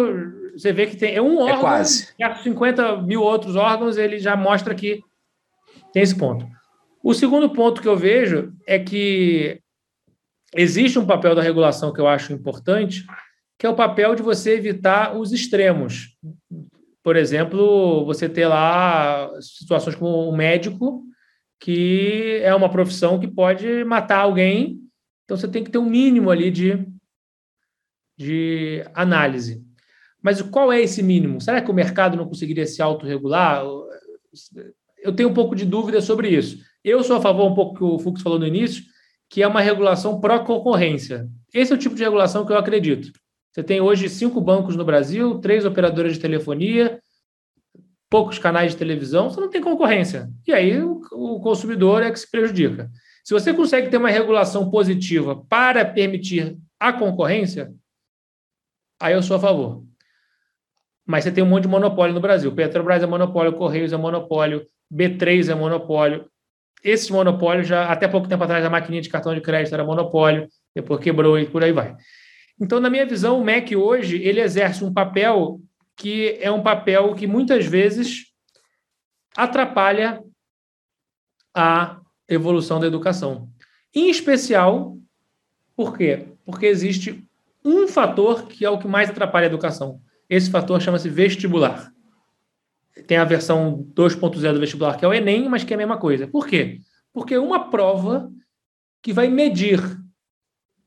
você 0.56 0.72
vê 0.72 0.86
que 0.86 0.96
tem 0.96 1.14
é 1.14 1.20
um 1.20 1.38
órgão, 1.38 1.56
é 1.56 1.60
quase. 1.60 2.08
50 2.42 3.02
mil 3.02 3.22
outros 3.22 3.56
órgãos, 3.56 3.98
ele 3.98 4.18
já 4.18 4.36
mostra 4.36 4.74
que 4.74 5.02
tem 5.92 6.02
esse 6.02 6.14
ponto. 6.14 6.46
O 7.02 7.14
segundo 7.14 7.50
ponto 7.50 7.80
que 7.80 7.88
eu 7.88 7.96
vejo 7.96 8.52
é 8.66 8.78
que 8.78 9.60
existe 10.54 10.98
um 10.98 11.06
papel 11.06 11.34
da 11.34 11.42
regulação 11.42 11.92
que 11.92 12.00
eu 12.00 12.08
acho 12.08 12.32
importante, 12.32 13.04
que 13.58 13.66
é 13.66 13.68
o 13.68 13.76
papel 13.76 14.14
de 14.14 14.22
você 14.22 14.54
evitar 14.54 15.16
os 15.16 15.32
extremos 15.32 16.16
por 17.02 17.16
exemplo, 17.16 18.04
você 18.04 18.28
ter 18.28 18.46
lá 18.46 19.30
situações 19.40 19.96
como 19.96 20.28
um 20.28 20.36
médico, 20.36 21.04
que 21.58 22.40
é 22.42 22.54
uma 22.54 22.70
profissão 22.70 23.18
que 23.18 23.28
pode 23.28 23.84
matar 23.84 24.18
alguém, 24.18 24.80
então 25.24 25.36
você 25.36 25.48
tem 25.48 25.64
que 25.64 25.70
ter 25.70 25.78
um 25.78 25.88
mínimo 25.88 26.30
ali 26.30 26.50
de, 26.50 26.86
de 28.18 28.84
análise. 28.94 29.64
Mas 30.22 30.42
qual 30.42 30.70
é 30.72 30.80
esse 30.80 31.02
mínimo? 31.02 31.40
Será 31.40 31.62
que 31.62 31.70
o 31.70 31.74
mercado 31.74 32.16
não 32.16 32.26
conseguiria 32.26 32.66
se 32.66 32.82
autorregular? 32.82 33.64
Eu 35.02 35.14
tenho 35.14 35.30
um 35.30 35.34
pouco 35.34 35.54
de 35.56 35.64
dúvida 35.64 36.00
sobre 36.02 36.28
isso. 36.28 36.62
Eu 36.84 37.02
sou 37.04 37.16
a 37.16 37.20
favor, 37.20 37.50
um 37.50 37.54
pouco 37.54 37.76
que 37.76 37.84
o 37.84 37.98
Fux 37.98 38.22
falou 38.22 38.38
no 38.38 38.46
início, 38.46 38.84
que 39.28 39.42
é 39.42 39.46
uma 39.46 39.60
regulação 39.60 40.20
pró-concorrência. 40.20 41.28
Esse 41.52 41.72
é 41.72 41.74
o 41.74 41.78
tipo 41.78 41.94
de 41.94 42.02
regulação 42.02 42.44
que 42.46 42.52
eu 42.52 42.58
acredito. 42.58 43.12
Você 43.52 43.62
tem 43.62 43.80
hoje 43.80 44.08
cinco 44.08 44.40
bancos 44.40 44.76
no 44.76 44.84
Brasil, 44.84 45.38
três 45.40 45.64
operadoras 45.64 46.14
de 46.14 46.20
telefonia, 46.20 47.00
poucos 48.08 48.38
canais 48.38 48.72
de 48.72 48.78
televisão, 48.78 49.30
você 49.30 49.40
não 49.40 49.50
tem 49.50 49.60
concorrência. 49.60 50.28
E 50.46 50.52
aí 50.52 50.82
o, 50.82 51.00
o 51.12 51.40
consumidor 51.40 52.02
é 52.02 52.10
que 52.10 52.18
se 52.18 52.30
prejudica. 52.30 52.90
Se 53.24 53.32
você 53.32 53.52
consegue 53.52 53.88
ter 53.88 53.96
uma 53.96 54.10
regulação 54.10 54.70
positiva 54.70 55.36
para 55.48 55.84
permitir 55.84 56.58
a 56.78 56.92
concorrência, 56.92 57.72
aí 59.00 59.14
eu 59.14 59.22
sou 59.22 59.36
a 59.36 59.40
favor. 59.40 59.84
Mas 61.06 61.24
você 61.24 61.32
tem 61.32 61.42
um 61.42 61.46
monte 61.46 61.62
de 61.62 61.68
monopólio 61.68 62.14
no 62.14 62.20
Brasil. 62.20 62.52
Petrobras 62.54 63.02
é 63.02 63.06
monopólio, 63.06 63.52
Correios 63.52 63.92
é 63.92 63.96
monopólio, 63.96 64.66
B3 64.92 65.50
é 65.50 65.54
monopólio. 65.54 66.28
Esses 66.82 67.10
monopólios 67.10 67.68
já, 67.68 67.90
até 67.90 68.08
pouco 68.08 68.28
tempo 68.28 68.42
atrás, 68.44 68.64
a 68.64 68.70
maquininha 68.70 69.02
de 69.02 69.08
cartão 69.08 69.34
de 69.34 69.40
crédito 69.40 69.74
era 69.74 69.84
monopólio, 69.84 70.48
depois 70.74 71.00
quebrou 71.00 71.38
e 71.38 71.46
por 71.46 71.62
aí 71.62 71.72
vai. 71.72 71.96
Então, 72.60 72.80
na 72.80 72.90
minha 72.90 73.06
visão, 73.06 73.40
o 73.40 73.44
MEC 73.44 73.76
hoje 73.76 74.22
ele 74.22 74.40
exerce 74.40 74.84
um 74.84 74.92
papel 74.92 75.60
que 75.96 76.38
é 76.40 76.50
um 76.50 76.62
papel 76.62 77.14
que 77.14 77.26
muitas 77.26 77.66
vezes 77.66 78.26
atrapalha 79.36 80.22
a 81.54 82.00
evolução 82.28 82.80
da 82.80 82.86
educação. 82.86 83.48
Em 83.94 84.08
especial, 84.08 84.96
por 85.76 85.96
quê? 85.96 86.28
Porque 86.44 86.66
existe 86.66 87.22
um 87.64 87.86
fator 87.88 88.46
que 88.46 88.64
é 88.64 88.70
o 88.70 88.78
que 88.78 88.88
mais 88.88 89.10
atrapalha 89.10 89.46
a 89.46 89.48
educação. 89.48 90.00
Esse 90.28 90.50
fator 90.50 90.80
chama-se 90.80 91.08
vestibular. 91.08 91.92
Tem 93.06 93.16
a 93.16 93.24
versão 93.24 93.86
2.0 93.94 94.52
do 94.52 94.60
vestibular, 94.60 94.96
que 94.96 95.04
é 95.04 95.08
o 95.08 95.14
Enem, 95.14 95.48
mas 95.48 95.64
que 95.64 95.72
é 95.72 95.76
a 95.76 95.78
mesma 95.78 95.98
coisa. 95.98 96.26
Por 96.26 96.46
quê? 96.46 96.80
Porque 97.12 97.36
uma 97.36 97.70
prova 97.70 98.30
que 99.02 99.12
vai 99.12 99.28
medir 99.28 99.80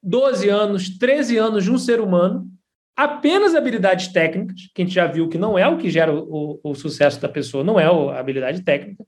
12 0.02 0.50
anos, 0.50 0.98
13 0.98 1.38
anos 1.38 1.64
de 1.64 1.72
um 1.72 1.78
ser 1.78 2.00
humano, 2.00 2.48
apenas 2.96 3.56
habilidades 3.56 4.10
técnicas, 4.10 4.70
que 4.74 4.82
a 4.82 4.86
gente 4.86 4.94
já 4.94 5.08
viu 5.08 5.30
que 5.30 5.38
não 5.38 5.58
é 5.58 5.68
o 5.68 5.78
que 5.78 5.90
gera 5.90 6.14
o, 6.14 6.60
o, 6.64 6.72
o 6.72 6.76
sucesso 6.76 7.20
da 7.22 7.30
pessoa, 7.30 7.64
não 7.64 7.80
é 7.80 7.86
a 7.86 8.20
habilidade 8.20 8.62
técnica, 8.64 9.06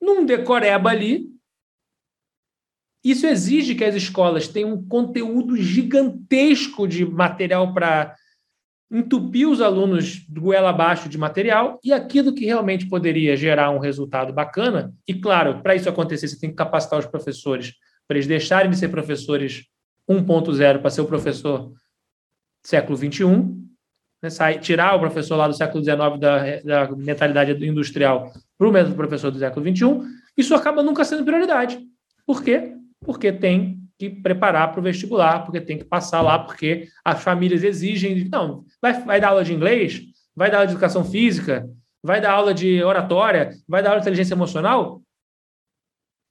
num 0.00 0.24
decoreba 0.24 0.90
ali. 0.90 1.26
Isso 3.04 3.26
exige 3.26 3.74
que 3.74 3.84
as 3.84 3.94
escolas 3.94 4.48
tenham 4.48 4.72
um 4.72 4.86
conteúdo 4.86 5.56
gigantesco 5.56 6.86
de 6.86 7.04
material 7.04 7.72
para 7.72 8.14
entupir 8.90 9.48
os 9.48 9.60
alunos 9.60 10.24
do 10.28 10.40
goela 10.40 10.70
abaixo 10.70 11.08
de 11.08 11.18
material 11.18 11.78
e 11.84 11.92
aquilo 11.92 12.34
que 12.34 12.46
realmente 12.46 12.86
poderia 12.86 13.36
gerar 13.36 13.70
um 13.70 13.78
resultado 13.78 14.32
bacana. 14.32 14.92
E, 15.06 15.14
claro, 15.14 15.62
para 15.62 15.74
isso 15.74 15.88
acontecer, 15.88 16.26
você 16.26 16.38
tem 16.38 16.50
que 16.50 16.56
capacitar 16.56 16.98
os 16.98 17.06
professores 17.06 17.74
para 18.06 18.16
eles 18.16 18.26
deixarem 18.26 18.70
de 18.70 18.78
ser 18.78 18.88
professores 18.88 19.66
1.0 20.08 20.80
para 20.80 20.90
ser 20.90 21.02
o 21.02 21.06
professor 21.06 21.70
século 22.64 22.96
21, 22.96 23.68
né, 24.22 24.30
sai, 24.30 24.58
tirar 24.58 24.96
o 24.96 25.00
professor 25.00 25.36
lá 25.36 25.46
do 25.46 25.54
século 25.54 25.82
19 25.82 26.18
da, 26.18 26.60
da 26.60 26.96
mentalidade 26.96 27.52
industrial 27.66 28.32
para 28.56 28.68
o 28.68 28.72
mesmo 28.72 28.94
professor 28.94 29.30
do 29.30 29.38
século 29.38 29.64
21, 29.64 30.04
isso 30.36 30.54
acaba 30.54 30.82
nunca 30.82 31.04
sendo 31.04 31.24
prioridade. 31.24 31.78
Por 32.26 32.42
quê? 32.42 32.74
Porque 33.04 33.30
tem 33.30 33.77
que 33.98 34.08
preparar 34.08 34.70
para 34.70 34.80
o 34.80 34.82
vestibular, 34.82 35.44
porque 35.44 35.60
tem 35.60 35.76
que 35.76 35.84
passar 35.84 36.22
lá, 36.22 36.38
porque 36.38 36.88
as 37.04 37.22
famílias 37.22 37.64
exigem. 37.64 38.28
Não, 38.28 38.64
vai, 38.80 39.02
vai 39.02 39.20
dar 39.20 39.28
aula 39.30 39.44
de 39.44 39.52
inglês, 39.52 40.00
vai 40.36 40.50
dar 40.50 40.58
aula 40.58 40.66
de 40.66 40.74
educação 40.74 41.04
física, 41.04 41.68
vai 42.02 42.20
dar 42.20 42.32
aula 42.32 42.54
de 42.54 42.82
oratória, 42.82 43.50
vai 43.68 43.82
dar 43.82 43.90
aula 43.90 44.00
de 44.00 44.04
inteligência 44.04 44.34
emocional? 44.34 45.02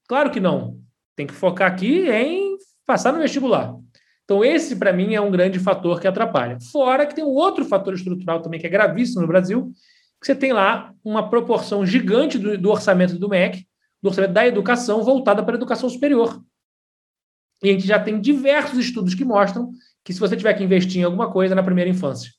Claro 0.08 0.32
que 0.32 0.40
não. 0.40 0.80
Tem 1.16 1.28
que 1.28 1.34
focar 1.34 1.70
aqui 1.70 2.10
em 2.10 2.58
passar 2.86 3.12
no 3.12 3.20
vestibular. 3.20 3.76
Então, 4.24 4.44
esse, 4.44 4.76
para 4.76 4.94
mim, 4.94 5.14
é 5.14 5.22
um 5.22 5.32
grande 5.32 5.60
fator 5.60 6.00
que 6.00 6.08
atrapalha. 6.08 6.58
Fora 6.72 7.06
que 7.06 7.16
tem 7.16 7.24
um 7.24 7.30
outro 7.30 7.66
fator 7.66 7.94
estrutural 7.94 8.42
também 8.42 8.60
que 8.60 8.68
é 8.68 8.70
gravíssimo 8.70 9.22
no 9.22 9.28
Brasil, 9.28 9.72
que 10.20 10.28
você 10.28 10.36
tem 10.36 10.54
lá 10.54 10.94
uma 11.04 11.30
proporção 11.30 11.86
gigante 11.86 12.38
do, 12.38 12.58
do 12.58 12.70
orçamento 12.70 13.18
do 13.18 13.30
MEC, 13.30 13.66
do 14.02 14.10
orçamento 14.10 14.34
da 14.34 14.48
educação, 14.48 15.04
voltada 15.04 15.44
para 15.44 15.56
a 15.56 15.58
educação 15.58 15.90
superior. 15.90 16.42
E 17.64 17.70
a 17.70 17.74
gente 17.74 17.88
já 17.88 18.00
tem 18.00 18.20
diversos 18.20 18.78
estudos 18.78 19.14
que 19.14 19.26
mostram 19.26 19.72
que 20.04 20.14
se 20.14 20.20
você 20.20 20.38
tiver 20.38 20.54
que 20.54 20.64
investir 20.64 21.02
em 21.02 21.04
alguma 21.04 21.32
coisa 21.32 21.56
na 21.56 21.64
primeira 21.64 21.90
infância. 21.90 22.32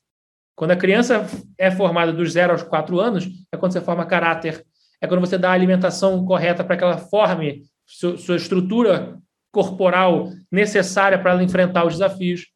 Quando 0.55 0.71
a 0.71 0.75
criança 0.75 1.25
é 1.57 1.71
formada 1.71 2.11
dos 2.11 2.33
0 2.33 2.51
aos 2.51 2.63
4 2.63 2.99
anos, 2.99 3.27
é 3.51 3.57
quando 3.57 3.71
você 3.71 3.79
forma 3.79 4.05
caráter, 4.05 4.65
é 5.01 5.07
quando 5.07 5.21
você 5.21 5.37
dá 5.37 5.51
a 5.51 5.53
alimentação 5.53 6.25
correta 6.25 6.63
para 6.63 6.75
que 6.75 6.83
ela 6.83 6.97
forme 6.97 7.63
sua, 7.85 8.35
estrutura 8.35 9.17
corporal 9.51 10.29
necessária 10.51 11.17
para 11.17 11.31
ela 11.31 11.43
enfrentar 11.43 11.85
os 11.85 11.93
desafios. 11.93 12.47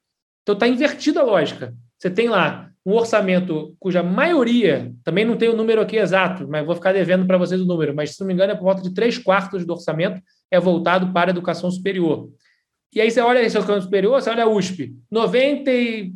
Então 0.41 0.53
está 0.53 0.67
invertida 0.67 1.21
a 1.21 1.23
lógica. 1.23 1.73
Você 1.97 2.09
tem 2.09 2.27
lá 2.27 2.69
um 2.85 2.91
orçamento 2.91 3.75
cuja 3.79 4.03
maioria, 4.03 4.93
também 5.03 5.23
não 5.23 5.37
tem 5.37 5.47
o 5.47 5.55
número 5.55 5.79
aqui 5.79 5.95
exato, 5.95 6.47
mas 6.47 6.65
vou 6.65 6.75
ficar 6.75 6.91
devendo 6.91 7.25
para 7.25 7.37
vocês 7.37 7.61
o 7.61 7.65
número, 7.65 7.95
mas 7.95 8.11
se 8.11 8.19
não 8.19 8.27
me 8.27 8.33
engano 8.33 8.51
é 8.51 8.55
por 8.55 8.63
volta 8.63 8.81
de 8.81 8.93
três 8.93 9.17
quartos 9.17 9.65
do 9.65 9.71
orçamento 9.73 10.21
é 10.51 10.59
voltado 10.59 11.13
para 11.13 11.29
a 11.29 11.31
educação 11.31 11.71
superior. 11.71 12.29
E 12.93 13.01
aí 13.01 13.09
você 13.09 13.21
olha 13.21 13.39
a 13.39 13.43
educação 13.43 13.81
superior, 13.81 14.21
você 14.21 14.29
olha 14.29 14.43
a 14.43 14.49
USP, 14.49 14.95
90 15.11 15.71
e 15.71 16.13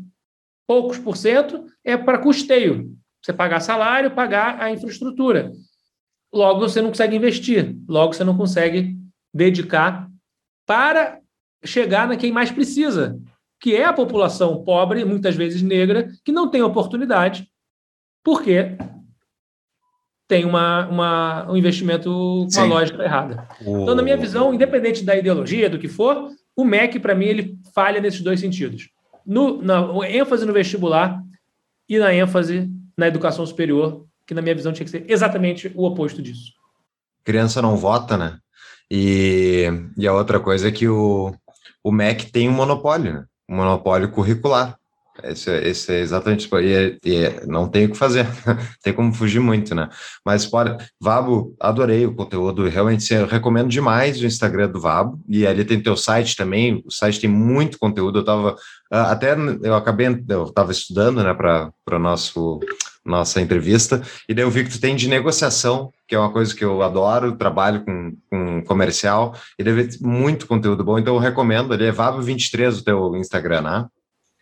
poucos 0.68 0.99
por 0.99 1.16
cento 1.18 1.66
é 1.84 1.98
para 1.98 2.20
custeio. 2.20 2.95
Você 3.24 3.34
pagar 3.34 3.60
salário, 3.60 4.12
pagar 4.12 4.62
a 4.62 4.72
infraestrutura. 4.72 5.52
Logo 6.32 6.60
você 6.60 6.82
não 6.82 6.90
consegue 6.90 7.16
investir, 7.16 7.76
logo 7.88 8.14
você 8.14 8.24
não 8.24 8.38
consegue 8.38 8.98
dedicar 9.34 10.10
para 10.66 11.20
chegar 11.64 12.08
na 12.08 12.18
quem 12.18 12.32
mais 12.32 12.52
precisa, 12.52 13.20
que 13.60 13.76
é 13.76 13.86
a 13.86 13.94
população 13.94 14.64
pobre, 14.64 15.04
muitas 15.04 15.36
vezes 15.36 15.62
negra, 15.62 16.10
que 16.24 16.32
não 16.32 16.49
tem 16.49 16.62
oportunidade, 16.62 17.49
porque 18.24 18.78
tem 20.28 20.45
uma, 20.45 20.88
uma, 20.88 21.52
um 21.52 21.58
investimento 21.58 22.10
com 22.10 22.60
uma 22.60 22.66
lógica 22.66 23.04
errada. 23.04 23.48
Então, 23.62 23.95
na 23.95 24.04
minha 24.04 24.18
visão, 24.18 24.54
independente 24.54 25.04
da 25.04 25.16
ideologia, 25.16 25.70
do 25.70 25.80
que 25.80 25.88
for, 25.88 26.30
o 26.58 26.66
MEC, 26.66 27.00
para 27.00 27.14
mim, 27.14 27.26
ele 27.26 27.58
falha 27.74 28.02
nesses 28.02 28.22
dois 28.22 28.40
sentidos. 28.40 28.90
No, 29.24 29.62
na 29.62 29.88
ênfase 30.10 30.46
no 30.46 30.52
vestibular 30.52 31.22
e 31.88 32.00
na 32.00 32.12
ênfase 32.14 32.70
na 32.98 33.08
educação 33.08 33.46
superior, 33.46 34.06
que 34.26 34.34
na 34.34 34.42
minha 34.42 34.56
visão 34.56 34.74
tinha 34.74 34.84
que 34.84 34.90
ser 34.90 35.06
exatamente 35.08 35.72
o 35.76 35.86
oposto 35.86 36.22
disso. 36.22 36.54
Criança 37.24 37.62
não 37.62 37.78
vota, 37.78 38.18
né? 38.18 38.40
E, 38.90 39.68
e 39.96 40.08
a 40.08 40.14
outra 40.14 40.40
coisa 40.40 40.70
é 40.70 40.72
que 40.72 40.88
o, 40.88 41.36
o 41.84 41.92
MEC 41.92 42.32
tem 42.32 42.50
um 42.50 42.54
monopólio, 42.54 43.14
né? 43.14 43.26
um 43.48 43.56
monopólio 43.56 44.10
curricular. 44.10 44.78
Esse, 45.23 45.52
esse 45.52 45.94
é 45.94 45.99
exatamente 45.99 46.49
e, 46.53 46.99
e 47.03 47.45
não 47.48 47.68
tem 47.68 47.85
o 47.85 47.91
que 47.91 47.98
fazer, 47.98 48.27
tem 48.84 48.94
como 48.94 49.14
fugir 49.14 49.39
muito, 49.39 49.73
né? 49.73 49.89
Mas 50.26 50.45
pode, 50.45 50.76
Vabo, 50.99 51.56
adorei 51.60 52.06
o 52.06 52.14
conteúdo, 52.14 52.68
realmente 52.68 53.14
eu 53.14 53.26
recomendo 53.26 53.69
demais 53.69 54.19
o 54.19 54.26
Instagram 54.26 54.69
do 54.69 54.80
Vabo, 54.80 55.19
e 55.27 55.45
ali 55.45 55.65
tem 55.65 55.81
teu 55.81 55.98
site 55.98 56.35
também, 56.35 56.84
o 56.85 56.91
site 56.91 57.22
tem 57.22 57.30
muito 57.30 57.80
conteúdo, 57.80 58.19
eu 58.19 58.26
tava 58.26 58.56
ah, 58.91 59.11
até 59.11 59.35
eu 59.64 59.76
acabei, 59.76 60.07
eu 60.30 60.45
estava 60.45 60.72
estudando, 60.72 61.23
né, 61.23 61.34
para 61.34 61.72
para 61.84 61.99
nosso 61.99 62.60
nossa 63.06 63.39
entrevista, 63.39 64.02
e 64.27 64.34
daí 64.34 64.44
eu 64.44 64.52
vi 64.52 64.65
que 64.65 64.69
tu 64.69 64.81
tem 64.81 64.94
de 64.94 65.07
negociação, 65.07 65.91
que 66.06 66.14
é 66.14 66.19
uma 66.19 66.31
coisa 66.31 66.53
que 66.53 66.65
eu 66.65 66.81
adoro, 66.81 67.38
trabalho 67.38 67.85
com, 67.85 68.14
com 68.30 68.61
comercial, 68.65 69.34
e 69.57 69.64
deve 69.64 69.88
ter 69.88 70.06
muito 70.06 70.45
conteúdo 70.45 70.84
bom, 70.84 70.99
então 70.99 71.15
eu 71.15 71.19
recomendo, 71.19 71.73
ali 71.73 71.85
é 71.85 71.91
Vabo23 71.91 72.80
o 72.80 72.84
teu 72.84 73.15
Instagram, 73.15 73.61
né? 73.61 73.85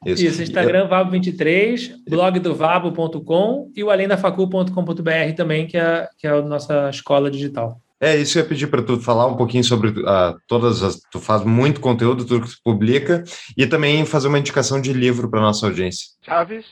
Isso, 0.06 0.26
Isso 0.26 0.44
Instagram 0.44 0.88
Vabo23, 0.88 1.96
blog 2.08 2.40
do 2.40 2.54
Vabo.com 2.54 3.72
e 3.76 3.84
o 3.84 3.90
alendafacu.com.br 3.90 5.34
também, 5.36 5.66
que 5.66 5.78
é, 5.78 6.08
que 6.18 6.28
é 6.28 6.30
a 6.30 6.42
nossa 6.42 6.90
escola 6.90 7.32
digital. 7.32 7.82
É, 8.00 8.16
isso 8.16 8.38
eu 8.38 8.44
ia 8.44 8.50
pedir 8.50 8.68
para 8.68 8.84
tu 8.84 9.00
falar 9.00 9.26
um 9.26 9.36
pouquinho 9.36 9.64
sobre 9.64 9.90
uh, 9.90 10.38
todas 10.48 10.84
as. 10.84 11.00
Tu 11.12 11.20
faz 11.20 11.44
muito 11.44 11.80
conteúdo, 11.80 12.26
tudo 12.26 12.46
que 12.46 12.54
tu 12.54 12.62
publica, 12.64 13.24
e 13.58 13.66
também 13.66 14.06
fazer 14.06 14.28
uma 14.28 14.38
indicação 14.38 14.80
de 14.82 14.94
livro 14.94 15.30
para 15.30 15.42
nossa 15.42 15.66
audiência. 15.66 16.10
Chaves, 16.22 16.66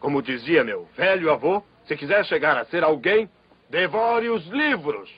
como 0.00 0.22
dizia 0.22 0.64
meu 0.64 0.88
velho 0.96 1.30
avô, 1.30 1.62
se 1.86 1.96
quiser 1.96 2.24
chegar 2.24 2.56
a 2.56 2.64
ser 2.64 2.82
alguém, 2.82 3.28
devore 3.70 4.30
os 4.30 4.44
livros. 4.48 5.10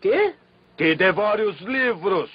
Quê? 0.00 0.34
Que 0.76 0.94
devore 0.94 1.42
os 1.42 1.60
livros. 1.60 2.28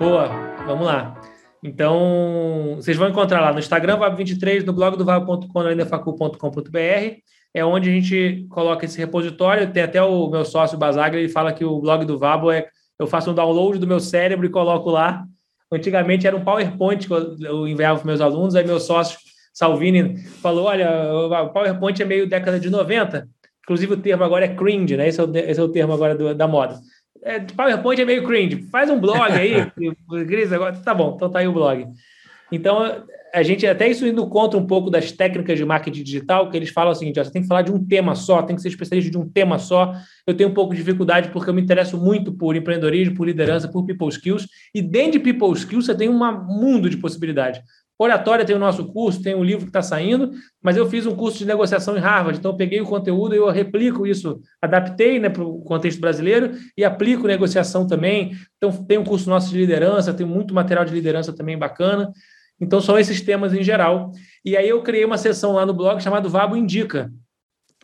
Boa, 0.00 0.28
vamos 0.68 0.86
lá. 0.86 1.20
Então, 1.64 2.74
vocês 2.76 2.96
vão 2.96 3.08
encontrar 3.08 3.40
lá 3.40 3.52
no 3.52 3.58
Instagram, 3.58 3.98
Vab23, 3.98 4.64
no 4.64 4.72
blog 4.72 4.96
do 4.96 5.04
vab.com, 5.04 5.62
no 5.62 5.70
é 7.54 7.64
onde 7.64 7.88
a 7.88 7.92
gente 7.92 8.46
coloca 8.50 8.84
esse 8.84 8.98
repositório. 8.98 9.72
Tem 9.72 9.82
até 9.82 10.02
o 10.02 10.28
meu 10.28 10.44
sócio 10.44 10.78
Basaglia, 10.78 11.20
ele 11.20 11.32
fala 11.32 11.52
que 11.52 11.64
o 11.64 11.80
blog 11.80 12.04
do 12.04 12.18
Vabo 12.18 12.52
é 12.52 12.68
eu 13.00 13.06
faço 13.06 13.30
um 13.30 13.34
download 13.34 13.78
do 13.78 13.86
meu 13.86 14.00
cérebro 14.00 14.44
e 14.44 14.50
coloco 14.50 14.90
lá. 14.90 15.24
Antigamente 15.72 16.26
era 16.26 16.36
um 16.36 16.44
PowerPoint 16.44 17.06
que 17.06 17.12
eu 17.12 17.66
enviava 17.66 17.98
para 17.98 18.06
meus 18.06 18.20
alunos, 18.20 18.54
aí 18.54 18.66
meu 18.66 18.78
sócio 18.78 19.18
Salvini 19.54 20.18
falou: 20.42 20.66
olha, 20.66 21.12
o 21.12 21.48
PowerPoint 21.48 22.02
é 22.02 22.04
meio 22.04 22.28
década 22.28 22.60
de 22.60 22.68
90. 22.68 23.26
Inclusive 23.64 23.94
o 23.94 23.96
termo 23.96 24.24
agora 24.24 24.44
é 24.44 24.54
cringe, 24.54 24.96
né? 24.96 25.08
Esse 25.08 25.20
é 25.20 25.24
o, 25.24 25.36
esse 25.36 25.60
é 25.60 25.62
o 25.62 25.68
termo 25.68 25.92
agora 25.92 26.14
do, 26.14 26.34
da 26.34 26.46
moda 26.46 26.78
é, 27.22 27.40
PowerPoint 27.40 28.00
é 28.00 28.04
meio 28.04 28.24
cringe. 28.24 28.62
Faz 28.70 28.90
um 28.90 29.00
blog 29.00 29.32
aí, 29.32 29.70
Cris, 30.26 30.52
agora 30.52 30.76
tá 30.76 30.94
bom, 30.94 31.14
então 31.16 31.30
tá 31.30 31.40
aí 31.40 31.48
o 31.48 31.52
blog. 31.52 31.86
Então, 32.50 33.04
a 33.34 33.42
gente 33.42 33.66
até 33.66 33.88
isso 33.88 34.06
indo 34.06 34.26
contra 34.26 34.58
um 34.58 34.66
pouco 34.66 34.90
das 34.90 35.12
técnicas 35.12 35.58
de 35.58 35.64
marketing 35.64 36.02
digital, 36.02 36.50
que 36.50 36.56
eles 36.56 36.70
falam 36.70 36.92
o 36.92 36.94
seguinte: 36.94 37.20
ó, 37.20 37.24
você 37.24 37.30
tem 37.30 37.42
que 37.42 37.48
falar 37.48 37.62
de 37.62 37.72
um 37.72 37.84
tema 37.84 38.14
só, 38.14 38.42
tem 38.42 38.56
que 38.56 38.62
ser 38.62 38.68
especialista 38.68 39.10
de 39.10 39.18
um 39.18 39.28
tema 39.28 39.58
só. 39.58 39.94
Eu 40.26 40.34
tenho 40.34 40.48
um 40.48 40.54
pouco 40.54 40.72
de 40.74 40.80
dificuldade 40.80 41.28
porque 41.30 41.50
eu 41.50 41.54
me 41.54 41.60
interesso 41.60 41.98
muito 41.98 42.32
por 42.32 42.56
empreendedorismo, 42.56 43.14
por 43.14 43.26
liderança, 43.26 43.68
por 43.68 43.84
people 43.84 44.08
skills, 44.08 44.48
e 44.74 44.80
dentro 44.80 45.12
de 45.12 45.18
people 45.20 45.52
skills 45.52 45.86
você 45.86 45.94
tem 45.94 46.08
um 46.08 46.18
mundo 46.18 46.88
de 46.88 46.96
possibilidades. 46.96 47.60
Oratória 47.98 48.44
tem 48.44 48.54
o 48.54 48.60
nosso 48.60 48.86
curso, 48.86 49.20
tem 49.20 49.34
o 49.34 49.42
livro 49.42 49.64
que 49.64 49.70
está 49.70 49.82
saindo, 49.82 50.30
mas 50.62 50.76
eu 50.76 50.88
fiz 50.88 51.04
um 51.04 51.16
curso 51.16 51.38
de 51.38 51.44
negociação 51.44 51.96
em 51.96 52.00
Harvard, 52.00 52.38
então 52.38 52.52
eu 52.52 52.56
peguei 52.56 52.80
o 52.80 52.86
conteúdo 52.86 53.34
e 53.34 53.38
eu 53.38 53.50
replico 53.50 54.06
isso, 54.06 54.40
adaptei 54.62 55.18
né, 55.18 55.28
para 55.28 55.42
o 55.42 55.60
contexto 55.62 56.00
brasileiro 56.00 56.52
e 56.76 56.84
aplico 56.84 57.26
negociação 57.26 57.86
também. 57.88 58.36
Então 58.56 58.70
tem 58.84 58.98
um 58.98 59.04
curso 59.04 59.28
nosso 59.28 59.50
de 59.50 59.58
liderança, 59.58 60.14
tem 60.14 60.24
muito 60.24 60.54
material 60.54 60.84
de 60.84 60.94
liderança 60.94 61.32
também 61.32 61.58
bacana. 61.58 62.12
Então 62.60 62.80
são 62.80 62.96
esses 62.98 63.20
temas 63.20 63.52
em 63.52 63.62
geral. 63.62 64.12
E 64.44 64.56
aí 64.56 64.68
eu 64.68 64.82
criei 64.82 65.04
uma 65.04 65.18
seção 65.18 65.52
lá 65.52 65.66
no 65.66 65.74
blog 65.74 66.00
chamada 66.00 66.28
Vabo 66.28 66.56
Indica, 66.56 67.10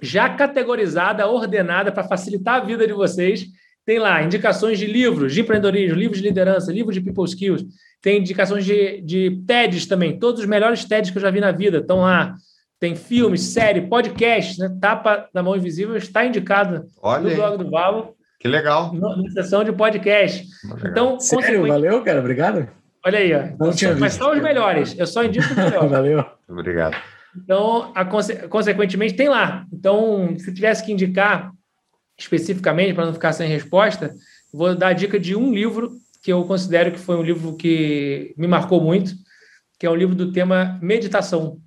já 0.01 0.29
categorizada, 0.29 1.27
ordenada 1.27 1.91
para 1.91 2.05
facilitar 2.05 2.61
a 2.61 2.65
vida 2.65 2.87
de 2.87 2.93
vocês. 2.93 3.47
Tem 3.87 3.99
lá 3.99 4.23
indicações 4.23 4.79
de 4.79 4.87
livros 4.87 5.35
de 5.35 5.43
empreendedorismo, 5.43 5.99
livros 5.99 6.21
de 6.21 6.27
liderança, 6.27 6.73
livros 6.73 6.95
de 6.95 7.03
people 7.03 7.25
skills, 7.25 7.65
tem 8.01 8.19
indicações 8.19 8.65
de, 8.65 9.01
de 9.01 9.43
TEDs 9.47 9.87
também. 9.87 10.19
Todos 10.19 10.41
os 10.41 10.47
melhores 10.47 10.85
TEDs 10.85 11.11
que 11.11 11.19
eu 11.19 11.23
já 11.23 11.31
vi 11.31 11.41
na 11.41 11.53
vida 11.53 11.79
estão 11.79 12.01
lá. 12.01 12.35
Tem 12.79 12.95
filmes, 12.95 13.41
série, 13.41 13.83
podcast, 13.83 14.59
né? 14.61 14.77
Tapa 14.81 15.29
da 15.33 15.43
Mão 15.43 15.57
Invisível 15.57 15.97
está 15.97 16.25
indicado 16.25 16.87
Olha 17.01 17.31
no 17.31 17.35
blog 17.35 17.59
do 17.65 17.71
Valo. 17.71 18.15
Que 18.39 18.47
legal. 18.47 18.93
Na 18.93 19.31
sessão 19.31 19.65
de 19.65 19.73
podcast. 19.73 20.47
Então, 20.85 21.19
Sério? 21.19 21.67
Valeu, 21.67 22.03
cara. 22.03 22.21
Obrigado. 22.21 22.69
Olha 23.07 23.19
aí, 23.19 23.35
ó. 23.35 23.43
Não 23.59 23.73
tinha 23.73 23.95
Mas 23.95 24.13
são 24.13 24.33
os 24.33 24.43
melhores. 24.43 24.95
Eu 24.99 25.07
só 25.07 25.25
indico 25.25 25.47
os 25.47 25.57
melhores. 25.57 25.89
Valeu. 25.91 26.25
Obrigado. 26.47 26.97
Então, 27.35 27.91
a, 27.95 28.05
consequentemente, 28.05 29.15
tem 29.15 29.31
lá. 29.31 29.65
Então, 29.73 30.35
se 30.39 30.53
tivesse 30.53 30.85
que 30.85 30.93
indicar 30.93 31.53
especificamente, 32.19 32.95
para 32.95 33.07
não 33.07 33.13
ficar 33.13 33.33
sem 33.33 33.49
resposta, 33.49 34.15
vou 34.53 34.75
dar 34.75 34.89
a 34.89 34.93
dica 34.93 35.19
de 35.19 35.35
um 35.35 35.53
livro 35.53 35.93
que 36.23 36.33
eu 36.33 36.45
considero 36.45 36.91
que 36.91 36.99
foi 36.99 37.17
um 37.17 37.23
livro 37.23 37.57
que 37.57 38.35
me 38.37 38.47
marcou 38.47 38.81
muito, 38.81 39.13
que 39.79 39.87
é 39.87 39.91
um 39.91 39.95
livro 39.95 40.15
do 40.15 40.33
tema 40.33 40.79
meditação, 40.81 41.61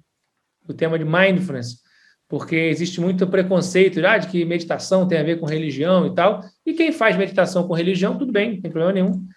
do 0.66 0.74
tema 0.74 0.98
de 0.98 1.06
mindfulness, 1.06 1.82
porque 2.28 2.56
existe 2.56 3.00
muito 3.00 3.28
preconceito 3.28 4.04
ah, 4.06 4.18
de 4.18 4.28
que 4.28 4.44
meditação 4.44 5.08
tem 5.08 5.20
a 5.20 5.24
ver 5.24 5.40
com 5.40 5.46
religião 5.46 6.08
e 6.08 6.16
tal, 6.16 6.44
e 6.66 6.74
quem 6.74 6.92
faz 6.92 7.16
meditação 7.16 7.68
com 7.68 7.74
religião, 7.74 8.18
tudo 8.18 8.32
bem, 8.32 8.56
não 8.56 8.62
tem 8.62 8.72
problema 8.72 8.94
nenhum. 8.94 9.28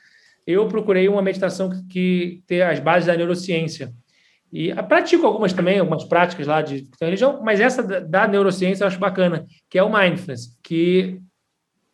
Eu 0.46 0.66
procurei 0.68 1.08
uma 1.08 1.22
meditação 1.22 1.68
que, 1.68 1.84
que 1.86 2.42
tem 2.46 2.62
as 2.62 2.80
bases 2.80 3.06
da 3.06 3.16
neurociência. 3.16 3.92
E 4.52 4.74
pratico 4.82 5.26
algumas 5.26 5.52
também, 5.52 5.78
algumas 5.78 6.04
práticas 6.04 6.46
lá 6.46 6.60
de, 6.60 6.82
de 6.82 6.90
religião, 7.00 7.40
mas 7.42 7.60
essa 7.60 7.82
da, 7.82 8.00
da 8.00 8.28
neurociência 8.28 8.82
eu 8.82 8.88
acho 8.88 8.98
bacana, 8.98 9.46
que 9.68 9.78
é 9.78 9.82
o 9.82 9.92
mindfulness, 9.92 10.58
que 10.62 11.20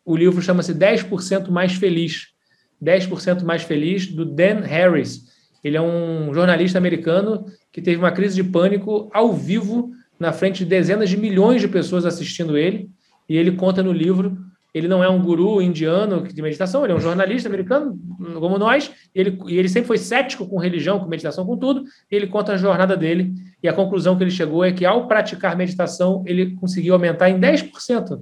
o 0.03 0.15
livro 0.15 0.41
chama-se 0.41 0.73
10% 0.73 1.49
mais 1.49 1.73
feliz 1.73 2.35
10% 2.83 3.43
mais 3.43 3.63
feliz, 3.63 4.07
do 4.07 4.25
Dan 4.25 4.61
Harris. 4.61 5.25
Ele 5.63 5.77
é 5.77 5.81
um 5.81 6.33
jornalista 6.33 6.77
americano 6.77 7.45
que 7.71 7.81
teve 7.81 7.97
uma 7.97 8.11
crise 8.11 8.35
de 8.35 8.43
pânico 8.43 9.09
ao 9.13 9.33
vivo, 9.33 9.91
na 10.19 10.31
frente 10.31 10.59
de 10.59 10.65
dezenas 10.65 11.09
de 11.09 11.17
milhões 11.17 11.61
de 11.61 11.67
pessoas 11.67 12.05
assistindo 12.05 12.57
ele. 12.57 12.89
E 13.27 13.35
ele 13.35 13.51
conta 13.51 13.83
no 13.83 13.91
livro. 13.91 14.37
Ele 14.73 14.87
não 14.87 15.03
é 15.03 15.09
um 15.09 15.21
guru 15.21 15.61
indiano 15.61 16.21
de 16.21 16.41
meditação, 16.41 16.83
ele 16.83 16.93
é 16.93 16.95
um 16.95 16.99
jornalista 16.99 17.49
americano, 17.49 17.99
como 18.39 18.57
nós. 18.57 18.91
Ele, 19.15 19.39
e 19.47 19.57
ele 19.57 19.69
sempre 19.69 19.87
foi 19.87 19.97
cético 19.97 20.47
com 20.47 20.57
religião, 20.57 20.99
com 20.99 21.07
meditação, 21.07 21.45
com 21.45 21.57
tudo. 21.57 21.83
Ele 22.11 22.27
conta 22.27 22.53
a 22.53 22.57
jornada 22.57 22.95
dele. 22.95 23.33
E 23.63 23.67
a 23.67 23.73
conclusão 23.73 24.17
que 24.17 24.23
ele 24.23 24.31
chegou 24.31 24.63
é 24.63 24.71
que, 24.71 24.85
ao 24.85 25.07
praticar 25.07 25.55
meditação, 25.55 26.23
ele 26.27 26.55
conseguiu 26.55 26.93
aumentar 26.93 27.29
em 27.29 27.39
10%. 27.39 28.21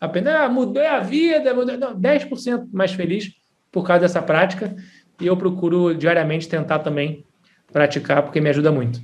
Apenas 0.00 0.34
ah, 0.34 0.46
a 0.96 1.00
vida, 1.00 1.52
mudou, 1.52 1.76
não, 1.76 2.00
10% 2.00 2.68
mais 2.72 2.92
feliz 2.92 3.32
por 3.70 3.86
causa 3.86 4.00
dessa 4.00 4.22
prática 4.22 4.74
e 5.20 5.26
eu 5.26 5.36
procuro 5.36 5.94
diariamente 5.94 6.48
tentar 6.48 6.78
também 6.78 7.24
praticar, 7.70 8.22
porque 8.22 8.40
me 8.40 8.48
ajuda 8.48 8.72
muito. 8.72 9.00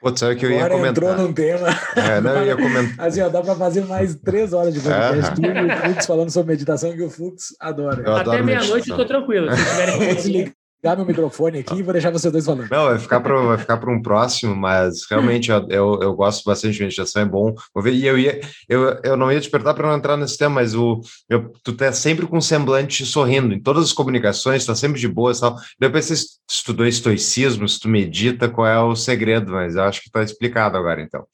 Putz, 0.00 0.20
sabe 0.20 0.36
que 0.36 0.46
eu 0.46 0.50
ia 0.50 0.64
Agora 0.64 0.74
comentar. 0.74 0.90
entrou 0.90 1.26
num 1.26 1.32
tema. 1.32 1.68
É, 1.94 2.20
não, 2.20 2.32
eu 2.36 2.46
ia 2.46 2.56
comentar. 2.56 3.06
Assim, 3.06 3.20
ó, 3.20 3.28
dá 3.28 3.42
para 3.42 3.54
fazer 3.54 3.84
mais 3.84 4.14
três 4.14 4.52
horas 4.52 4.72
de 4.72 4.80
podcast. 4.80 5.34
Tu 5.34 5.42
e 5.44 5.66
o 5.66 5.76
Flux 5.76 6.06
falando 6.06 6.30
sobre 6.30 6.52
meditação, 6.52 6.92
que 6.92 7.02
o 7.02 7.10
Flux 7.10 7.54
adora. 7.60 8.02
Eu 8.04 8.16
Até 8.16 8.42
meia-noite 8.42 8.88
eu 8.90 8.96
tô 8.96 9.04
tranquilo. 9.04 9.54
Se 9.54 9.64
tiverem 9.64 10.54
ligar 10.82 10.96
meu 10.96 11.06
microfone 11.06 11.58
aqui 11.58 11.74
e 11.74 11.82
vou 11.82 11.92
deixar 11.92 12.10
vocês 12.10 12.32
dois 12.32 12.44
falando. 12.44 12.68
Não, 12.70 12.86
vai 12.86 12.98
ficar 12.98 13.20
para 13.20 13.40
vai 13.40 13.58
ficar 13.58 13.76
para 13.76 13.92
um 13.92 14.00
próximo, 14.00 14.56
mas 14.56 15.04
realmente 15.08 15.50
eu, 15.50 15.66
eu, 15.68 16.00
eu, 16.00 16.14
gosto 16.14 16.42
bastante 16.44 16.74
de 16.74 16.82
meditação, 16.82 17.22
é 17.22 17.24
bom. 17.24 17.54
E 17.86 18.06
eu 18.06 18.18
ia 18.18 18.40
eu, 18.68 18.98
eu 19.04 19.16
não 19.16 19.30
ia 19.30 19.40
te 19.40 19.50
para 19.50 19.88
não 19.88 19.96
entrar 19.96 20.16
nesse 20.16 20.38
tema, 20.38 20.56
mas 20.56 20.74
o 20.74 21.00
eu, 21.28 21.52
tu 21.62 21.74
tá 21.74 21.92
sempre 21.92 22.26
com 22.26 22.38
um 22.38 22.40
semblante 22.40 23.04
sorrindo 23.04 23.54
em 23.54 23.60
todas 23.60 23.84
as 23.84 23.92
comunicações, 23.92 24.62
está 24.62 24.74
sempre 24.74 24.98
de 24.98 25.08
boa, 25.08 25.38
tal. 25.38 25.56
Depois 25.78 26.06
você 26.06 26.14
estudou 26.50 26.86
estoicismo, 26.86 27.68
se 27.68 27.78
tu 27.78 27.88
medita, 27.88 28.48
qual 28.48 28.66
é 28.66 28.80
o 28.80 28.96
segredo, 28.96 29.52
mas 29.52 29.76
eu 29.76 29.84
acho 29.84 30.00
que 30.00 30.08
está 30.08 30.22
explicado 30.22 30.76
agora 30.76 31.02
então. 31.02 31.24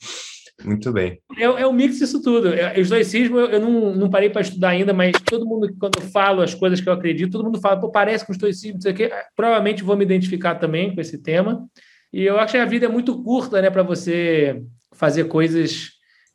Muito 0.65 0.93
bem. 0.93 1.20
É, 1.37 1.45
é 1.45 1.66
um 1.66 1.73
mix 1.73 1.99
disso 1.99 2.23
tudo. 2.23 2.49
É, 2.49 2.77
o 2.78 2.81
estoicismo 2.81 3.39
eu, 3.39 3.47
eu 3.47 3.61
não, 3.61 3.95
não 3.95 4.11
parei 4.11 4.31
para 4.31 4.41
estudar 4.41 4.70
ainda, 4.70 4.93
mas 4.93 5.12
todo 5.24 5.47
mundo, 5.47 5.74
quando 5.78 6.01
eu 6.01 6.09
falo 6.09 6.41
as 6.41 6.55
coisas 6.55 6.81
que 6.81 6.89
eu 6.89 6.93
acredito, 6.93 7.33
todo 7.33 7.45
mundo 7.45 7.61
fala, 7.61 7.78
pô, 7.78 7.91
parece 7.91 8.24
com 8.24 8.33
estoicismo, 8.33 8.74
não 8.74 8.81
sei 8.81 8.93
o 8.93 8.95
quê. 8.95 9.12
Provavelmente 9.35 9.83
vou 9.83 9.97
me 9.97 10.05
identificar 10.05 10.55
também 10.55 10.95
com 10.95 11.01
esse 11.01 11.23
tema. 11.23 11.69
E 12.12 12.24
eu 12.24 12.39
acho 12.39 12.53
que 12.53 12.59
a 12.59 12.65
vida 12.65 12.87
é 12.87 12.89
muito 12.89 13.23
curta, 13.23 13.61
né, 13.61 13.69
para 13.69 13.83
você 13.83 14.62
fazer 14.95 15.24
coisas 15.24 15.91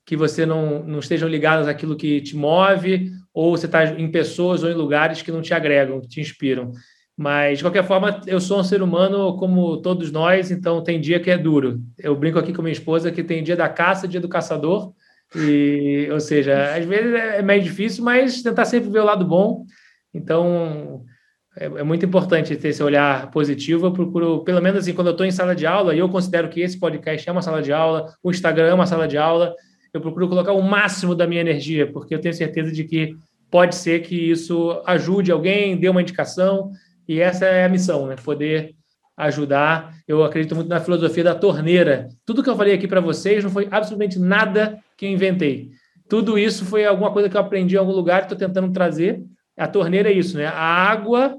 que 0.06 0.15
você 0.15 0.45
não, 0.45 0.84
não 0.84 0.99
estejam 0.99 1.27
ligadas 1.27 1.68
àquilo 1.68 1.95
que 1.95 2.22
te 2.22 2.35
move, 2.35 3.11
ou 3.34 3.57
você 3.57 3.65
está 3.65 3.85
em 3.85 4.11
pessoas 4.11 4.64
ou 4.64 4.69
em 4.69 4.73
lugares 4.73 5.22
que 5.22 5.31
não 5.31 5.41
te 5.41 5.53
agregam, 5.53 6.02
que 6.02 6.07
te 6.07 6.22
inspiram. 6.22 6.72
Mas, 7.17 7.57
de 7.57 7.63
qualquer 7.63 7.83
forma, 7.83 8.21
eu 8.25 8.39
sou 8.39 8.59
um 8.59 8.63
ser 8.63 8.81
humano 8.81 9.38
como 9.38 9.77
todos 9.81 10.11
nós, 10.11 10.49
então 10.49 10.83
tem 10.83 10.99
dia 10.99 11.19
que 11.19 11.29
é 11.29 11.38
duro. 11.38 11.79
Eu 11.99 12.15
brinco 12.15 12.39
aqui 12.39 12.53
com 12.53 12.61
minha 12.61 12.71
esposa 12.71 13.11
que 13.11 13.23
tem 13.23 13.43
dia 13.43 13.55
da 13.55 13.69
caça, 13.69 14.07
dia 14.07 14.19
do 14.19 14.29
caçador, 14.29 14.93
e, 15.35 16.09
ou 16.11 16.19
seja, 16.19 16.75
às 16.75 16.85
vezes 16.85 17.13
é 17.13 17.41
mais 17.41 17.63
difícil, 17.63 18.03
mas 18.03 18.41
tentar 18.41 18.65
sempre 18.65 18.89
ver 18.89 18.99
o 18.99 19.05
lado 19.05 19.25
bom. 19.25 19.65
Então, 20.13 21.03
é, 21.55 21.65
é 21.65 21.83
muito 21.83 22.05
importante 22.05 22.55
ter 22.55 22.69
esse 22.69 22.83
olhar 22.83 23.29
positivo. 23.31 23.88
Eu 23.88 23.93
procuro, 23.93 24.43
pelo 24.43 24.61
menos 24.61 24.79
assim, 24.79 24.93
quando 24.93 25.07
eu 25.07 25.11
estou 25.11 25.25
em 25.25 25.31
sala 25.31 25.55
de 25.55 25.65
aula, 25.65 25.95
e 25.95 25.99
eu 25.99 26.09
considero 26.09 26.49
que 26.49 26.61
esse 26.61 26.79
podcast 26.79 27.27
é 27.27 27.31
uma 27.31 27.41
sala 27.41 27.61
de 27.61 27.71
aula, 27.71 28.13
o 28.23 28.31
Instagram 28.31 28.67
é 28.67 28.73
uma 28.73 28.85
sala 28.85 29.07
de 29.07 29.17
aula, 29.17 29.53
eu 29.93 30.01
procuro 30.01 30.29
colocar 30.29 30.53
o 30.53 30.61
máximo 30.61 31.13
da 31.13 31.27
minha 31.27 31.41
energia, 31.41 31.91
porque 31.91 32.15
eu 32.15 32.19
tenho 32.19 32.33
certeza 32.33 32.71
de 32.71 32.83
que 32.83 33.15
pode 33.49 33.75
ser 33.75 34.01
que 34.01 34.15
isso 34.15 34.81
ajude 34.85 35.31
alguém, 35.31 35.77
dê 35.77 35.89
uma 35.89 36.01
indicação, 36.01 36.71
e 37.11 37.19
essa 37.19 37.45
é 37.45 37.65
a 37.65 37.69
missão, 37.69 38.07
né? 38.07 38.15
Poder 38.23 38.73
ajudar. 39.17 39.93
Eu 40.07 40.23
acredito 40.23 40.55
muito 40.55 40.69
na 40.69 40.79
filosofia 40.79 41.25
da 41.25 41.35
torneira. 41.35 42.07
Tudo 42.25 42.41
que 42.41 42.49
eu 42.49 42.55
falei 42.55 42.73
aqui 42.73 42.88
para 42.88 43.01
vocês 43.01 43.43
não 43.43 43.51
foi 43.51 43.67
absolutamente 43.69 44.17
nada 44.17 44.79
que 44.95 45.05
eu 45.05 45.09
inventei. 45.09 45.71
Tudo 46.07 46.39
isso 46.39 46.63
foi 46.63 46.85
alguma 46.85 47.11
coisa 47.11 47.27
que 47.27 47.35
eu 47.35 47.41
aprendi 47.41 47.75
em 47.75 47.77
algum 47.77 47.91
lugar 47.91 48.21
estou 48.21 48.38
tentando 48.38 48.71
trazer. 48.71 49.21
A 49.57 49.67
torneira 49.67 50.09
é 50.09 50.13
isso, 50.13 50.38
né? 50.38 50.45
A 50.45 50.53
água, 50.53 51.35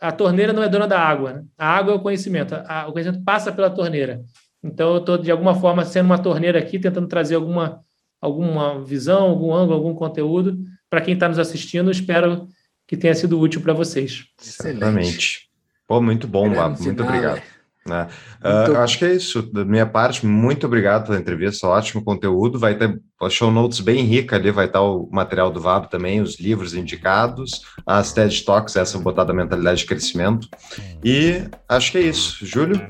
a 0.00 0.12
torneira 0.12 0.52
não 0.52 0.62
é 0.62 0.68
dona 0.68 0.86
da 0.86 1.00
água. 1.00 1.32
Né? 1.32 1.44
A 1.58 1.76
água 1.76 1.94
é 1.94 1.96
o 1.96 2.00
conhecimento. 2.00 2.54
A, 2.54 2.86
o 2.86 2.92
conhecimento 2.92 3.24
passa 3.24 3.50
pela 3.50 3.68
torneira. 3.68 4.22
Então, 4.62 4.92
eu 4.92 4.98
estou, 4.98 5.18
de 5.18 5.32
alguma 5.32 5.56
forma, 5.56 5.84
sendo 5.84 6.06
uma 6.06 6.22
torneira 6.22 6.56
aqui, 6.56 6.78
tentando 6.78 7.08
trazer 7.08 7.34
alguma, 7.34 7.80
alguma 8.20 8.80
visão, 8.84 9.22
algum 9.24 9.52
ângulo, 9.52 9.74
algum 9.74 9.92
conteúdo 9.92 10.56
para 10.88 11.00
quem 11.00 11.14
está 11.14 11.28
nos 11.28 11.40
assistindo. 11.40 11.90
Espero 11.90 12.46
que 12.86 12.96
tenha 12.96 13.14
sido 13.14 13.38
útil 13.38 13.60
para 13.60 13.72
vocês. 13.72 14.24
Excelente. 14.40 15.48
Pô, 15.86 16.00
muito 16.00 16.26
bom, 16.26 16.50
Bob. 16.50 16.80
Muito 16.80 17.02
obrigado. 17.02 17.42
Né? 17.86 18.08
Uh, 18.42 18.76
acho 18.78 18.98
que 18.98 19.04
é 19.04 19.14
isso. 19.14 19.42
Da 19.42 19.64
minha 19.64 19.86
parte, 19.86 20.26
muito 20.26 20.66
obrigado 20.66 21.06
pela 21.06 21.18
entrevista, 21.18 21.68
ótimo 21.68 22.02
conteúdo. 22.02 22.58
Vai 22.58 22.76
ter 22.76 23.00
show 23.30 23.50
notes 23.50 23.80
bem 23.80 24.02
rica 24.02 24.36
ali, 24.36 24.50
vai 24.50 24.66
estar 24.66 24.82
o 24.82 25.08
material 25.10 25.50
do 25.50 25.60
VAB 25.60 25.88
também, 25.88 26.20
os 26.20 26.38
livros 26.40 26.74
indicados, 26.74 27.62
as 27.86 28.12
TED 28.12 28.44
Talks, 28.44 28.76
essa 28.76 28.98
botada 28.98 29.32
mentalidade 29.32 29.80
de 29.80 29.86
crescimento. 29.86 30.48
E 31.04 31.44
acho 31.68 31.92
que 31.92 31.98
é 31.98 32.02
isso. 32.02 32.44
Júlio? 32.44 32.80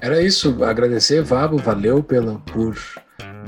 Era 0.00 0.22
isso. 0.22 0.62
Agradecer, 0.64 1.22
Vabo, 1.22 1.58
valeu 1.58 2.02
pela, 2.02 2.38
por 2.38 2.76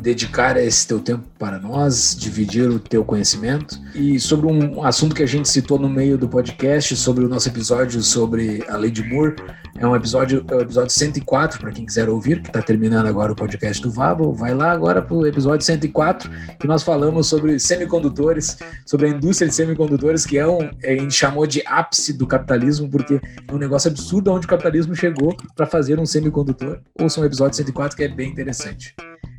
dedicar 0.03 0.57
esse 0.57 0.87
teu 0.87 0.99
tempo 0.99 1.25
para 1.39 1.59
nós, 1.59 2.17
dividir 2.19 2.69
o 2.69 2.79
teu 2.79 3.05
conhecimento. 3.05 3.81
E 3.95 4.19
sobre 4.19 4.47
um 4.47 4.85
assunto 4.85 5.15
que 5.15 5.23
a 5.23 5.27
gente 5.27 5.49
citou 5.49 5.79
no 5.79 5.89
meio 5.89 6.19
do 6.19 6.29
podcast, 6.29 6.97
sobre 6.97 7.25
o 7.25 7.29
nosso 7.29 7.49
episódio 7.49 8.03
sobre 8.03 8.65
a 8.69 8.77
lei 8.77 8.91
de 8.91 9.03
Moore, 9.03 9.37
é 9.79 9.87
um 9.87 9.97
episódio, 9.97 10.45
é 10.51 10.55
o 10.55 10.61
episódio 10.61 10.91
104, 10.91 11.61
para 11.61 11.71
quem 11.71 11.87
quiser 11.87 12.09
ouvir, 12.09 12.43
que 12.43 12.49
está 12.49 12.61
terminando 12.61 13.07
agora 13.07 13.33
o 13.33 13.37
podcast 13.37 13.83
do 13.83 13.91
Vabo, 13.91 14.33
vai 14.33 14.53
lá 14.55 14.73
agora 14.73 15.01
para 15.01 15.15
o 15.15 15.27
episódio 15.27 15.65
104, 15.65 16.31
que 16.59 16.67
nós 16.67 16.83
falamos 16.83 17.29
sobre 17.29 17.59
semicondutores, 17.59 18.59
sobre 18.85 19.07
a 19.07 19.09
indústria 19.11 19.49
de 19.49 19.55
semicondutores, 19.55 20.27
que 20.27 20.37
é 20.37 20.47
um, 20.47 20.71
a 20.85 20.91
gente 20.91 21.15
chamou 21.15 21.47
de 21.47 21.63
ápice 21.65 22.13
do 22.13 22.27
capitalismo, 22.27 22.89
porque 22.91 23.21
é 23.49 23.53
um 23.53 23.59
negócio 23.59 23.91
absurdo 23.91 24.33
onde 24.33 24.47
o 24.47 24.49
capitalismo 24.49 24.95
chegou 24.95 25.37
para 25.55 25.67
fazer 25.67 25.99
um 25.99 26.07
semicondutor. 26.07 26.81
Ouça 27.01 27.21
um 27.21 27.25
episódio 27.25 27.57
104 27.57 27.97
que 27.97 28.05
é 28.05 28.09
bem 28.09 28.31
interessante. 28.31 28.95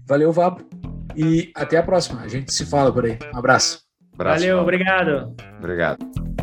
Valeu, 0.08 0.32
Vabo. 0.32 0.62
E 1.16 1.52
até 1.56 1.78
a 1.78 1.84
próxima. 1.84 2.22
A 2.22 2.28
gente 2.28 2.52
se 2.54 2.66
fala 2.66 2.92
por 2.92 3.06
aí. 3.06 3.18
Um 3.34 3.38
abraço. 3.38 3.82
abraço 4.14 4.40
Valeu, 4.40 4.56
Vabo. 4.58 4.64
obrigado. 4.64 5.36
Obrigado. 5.60 6.43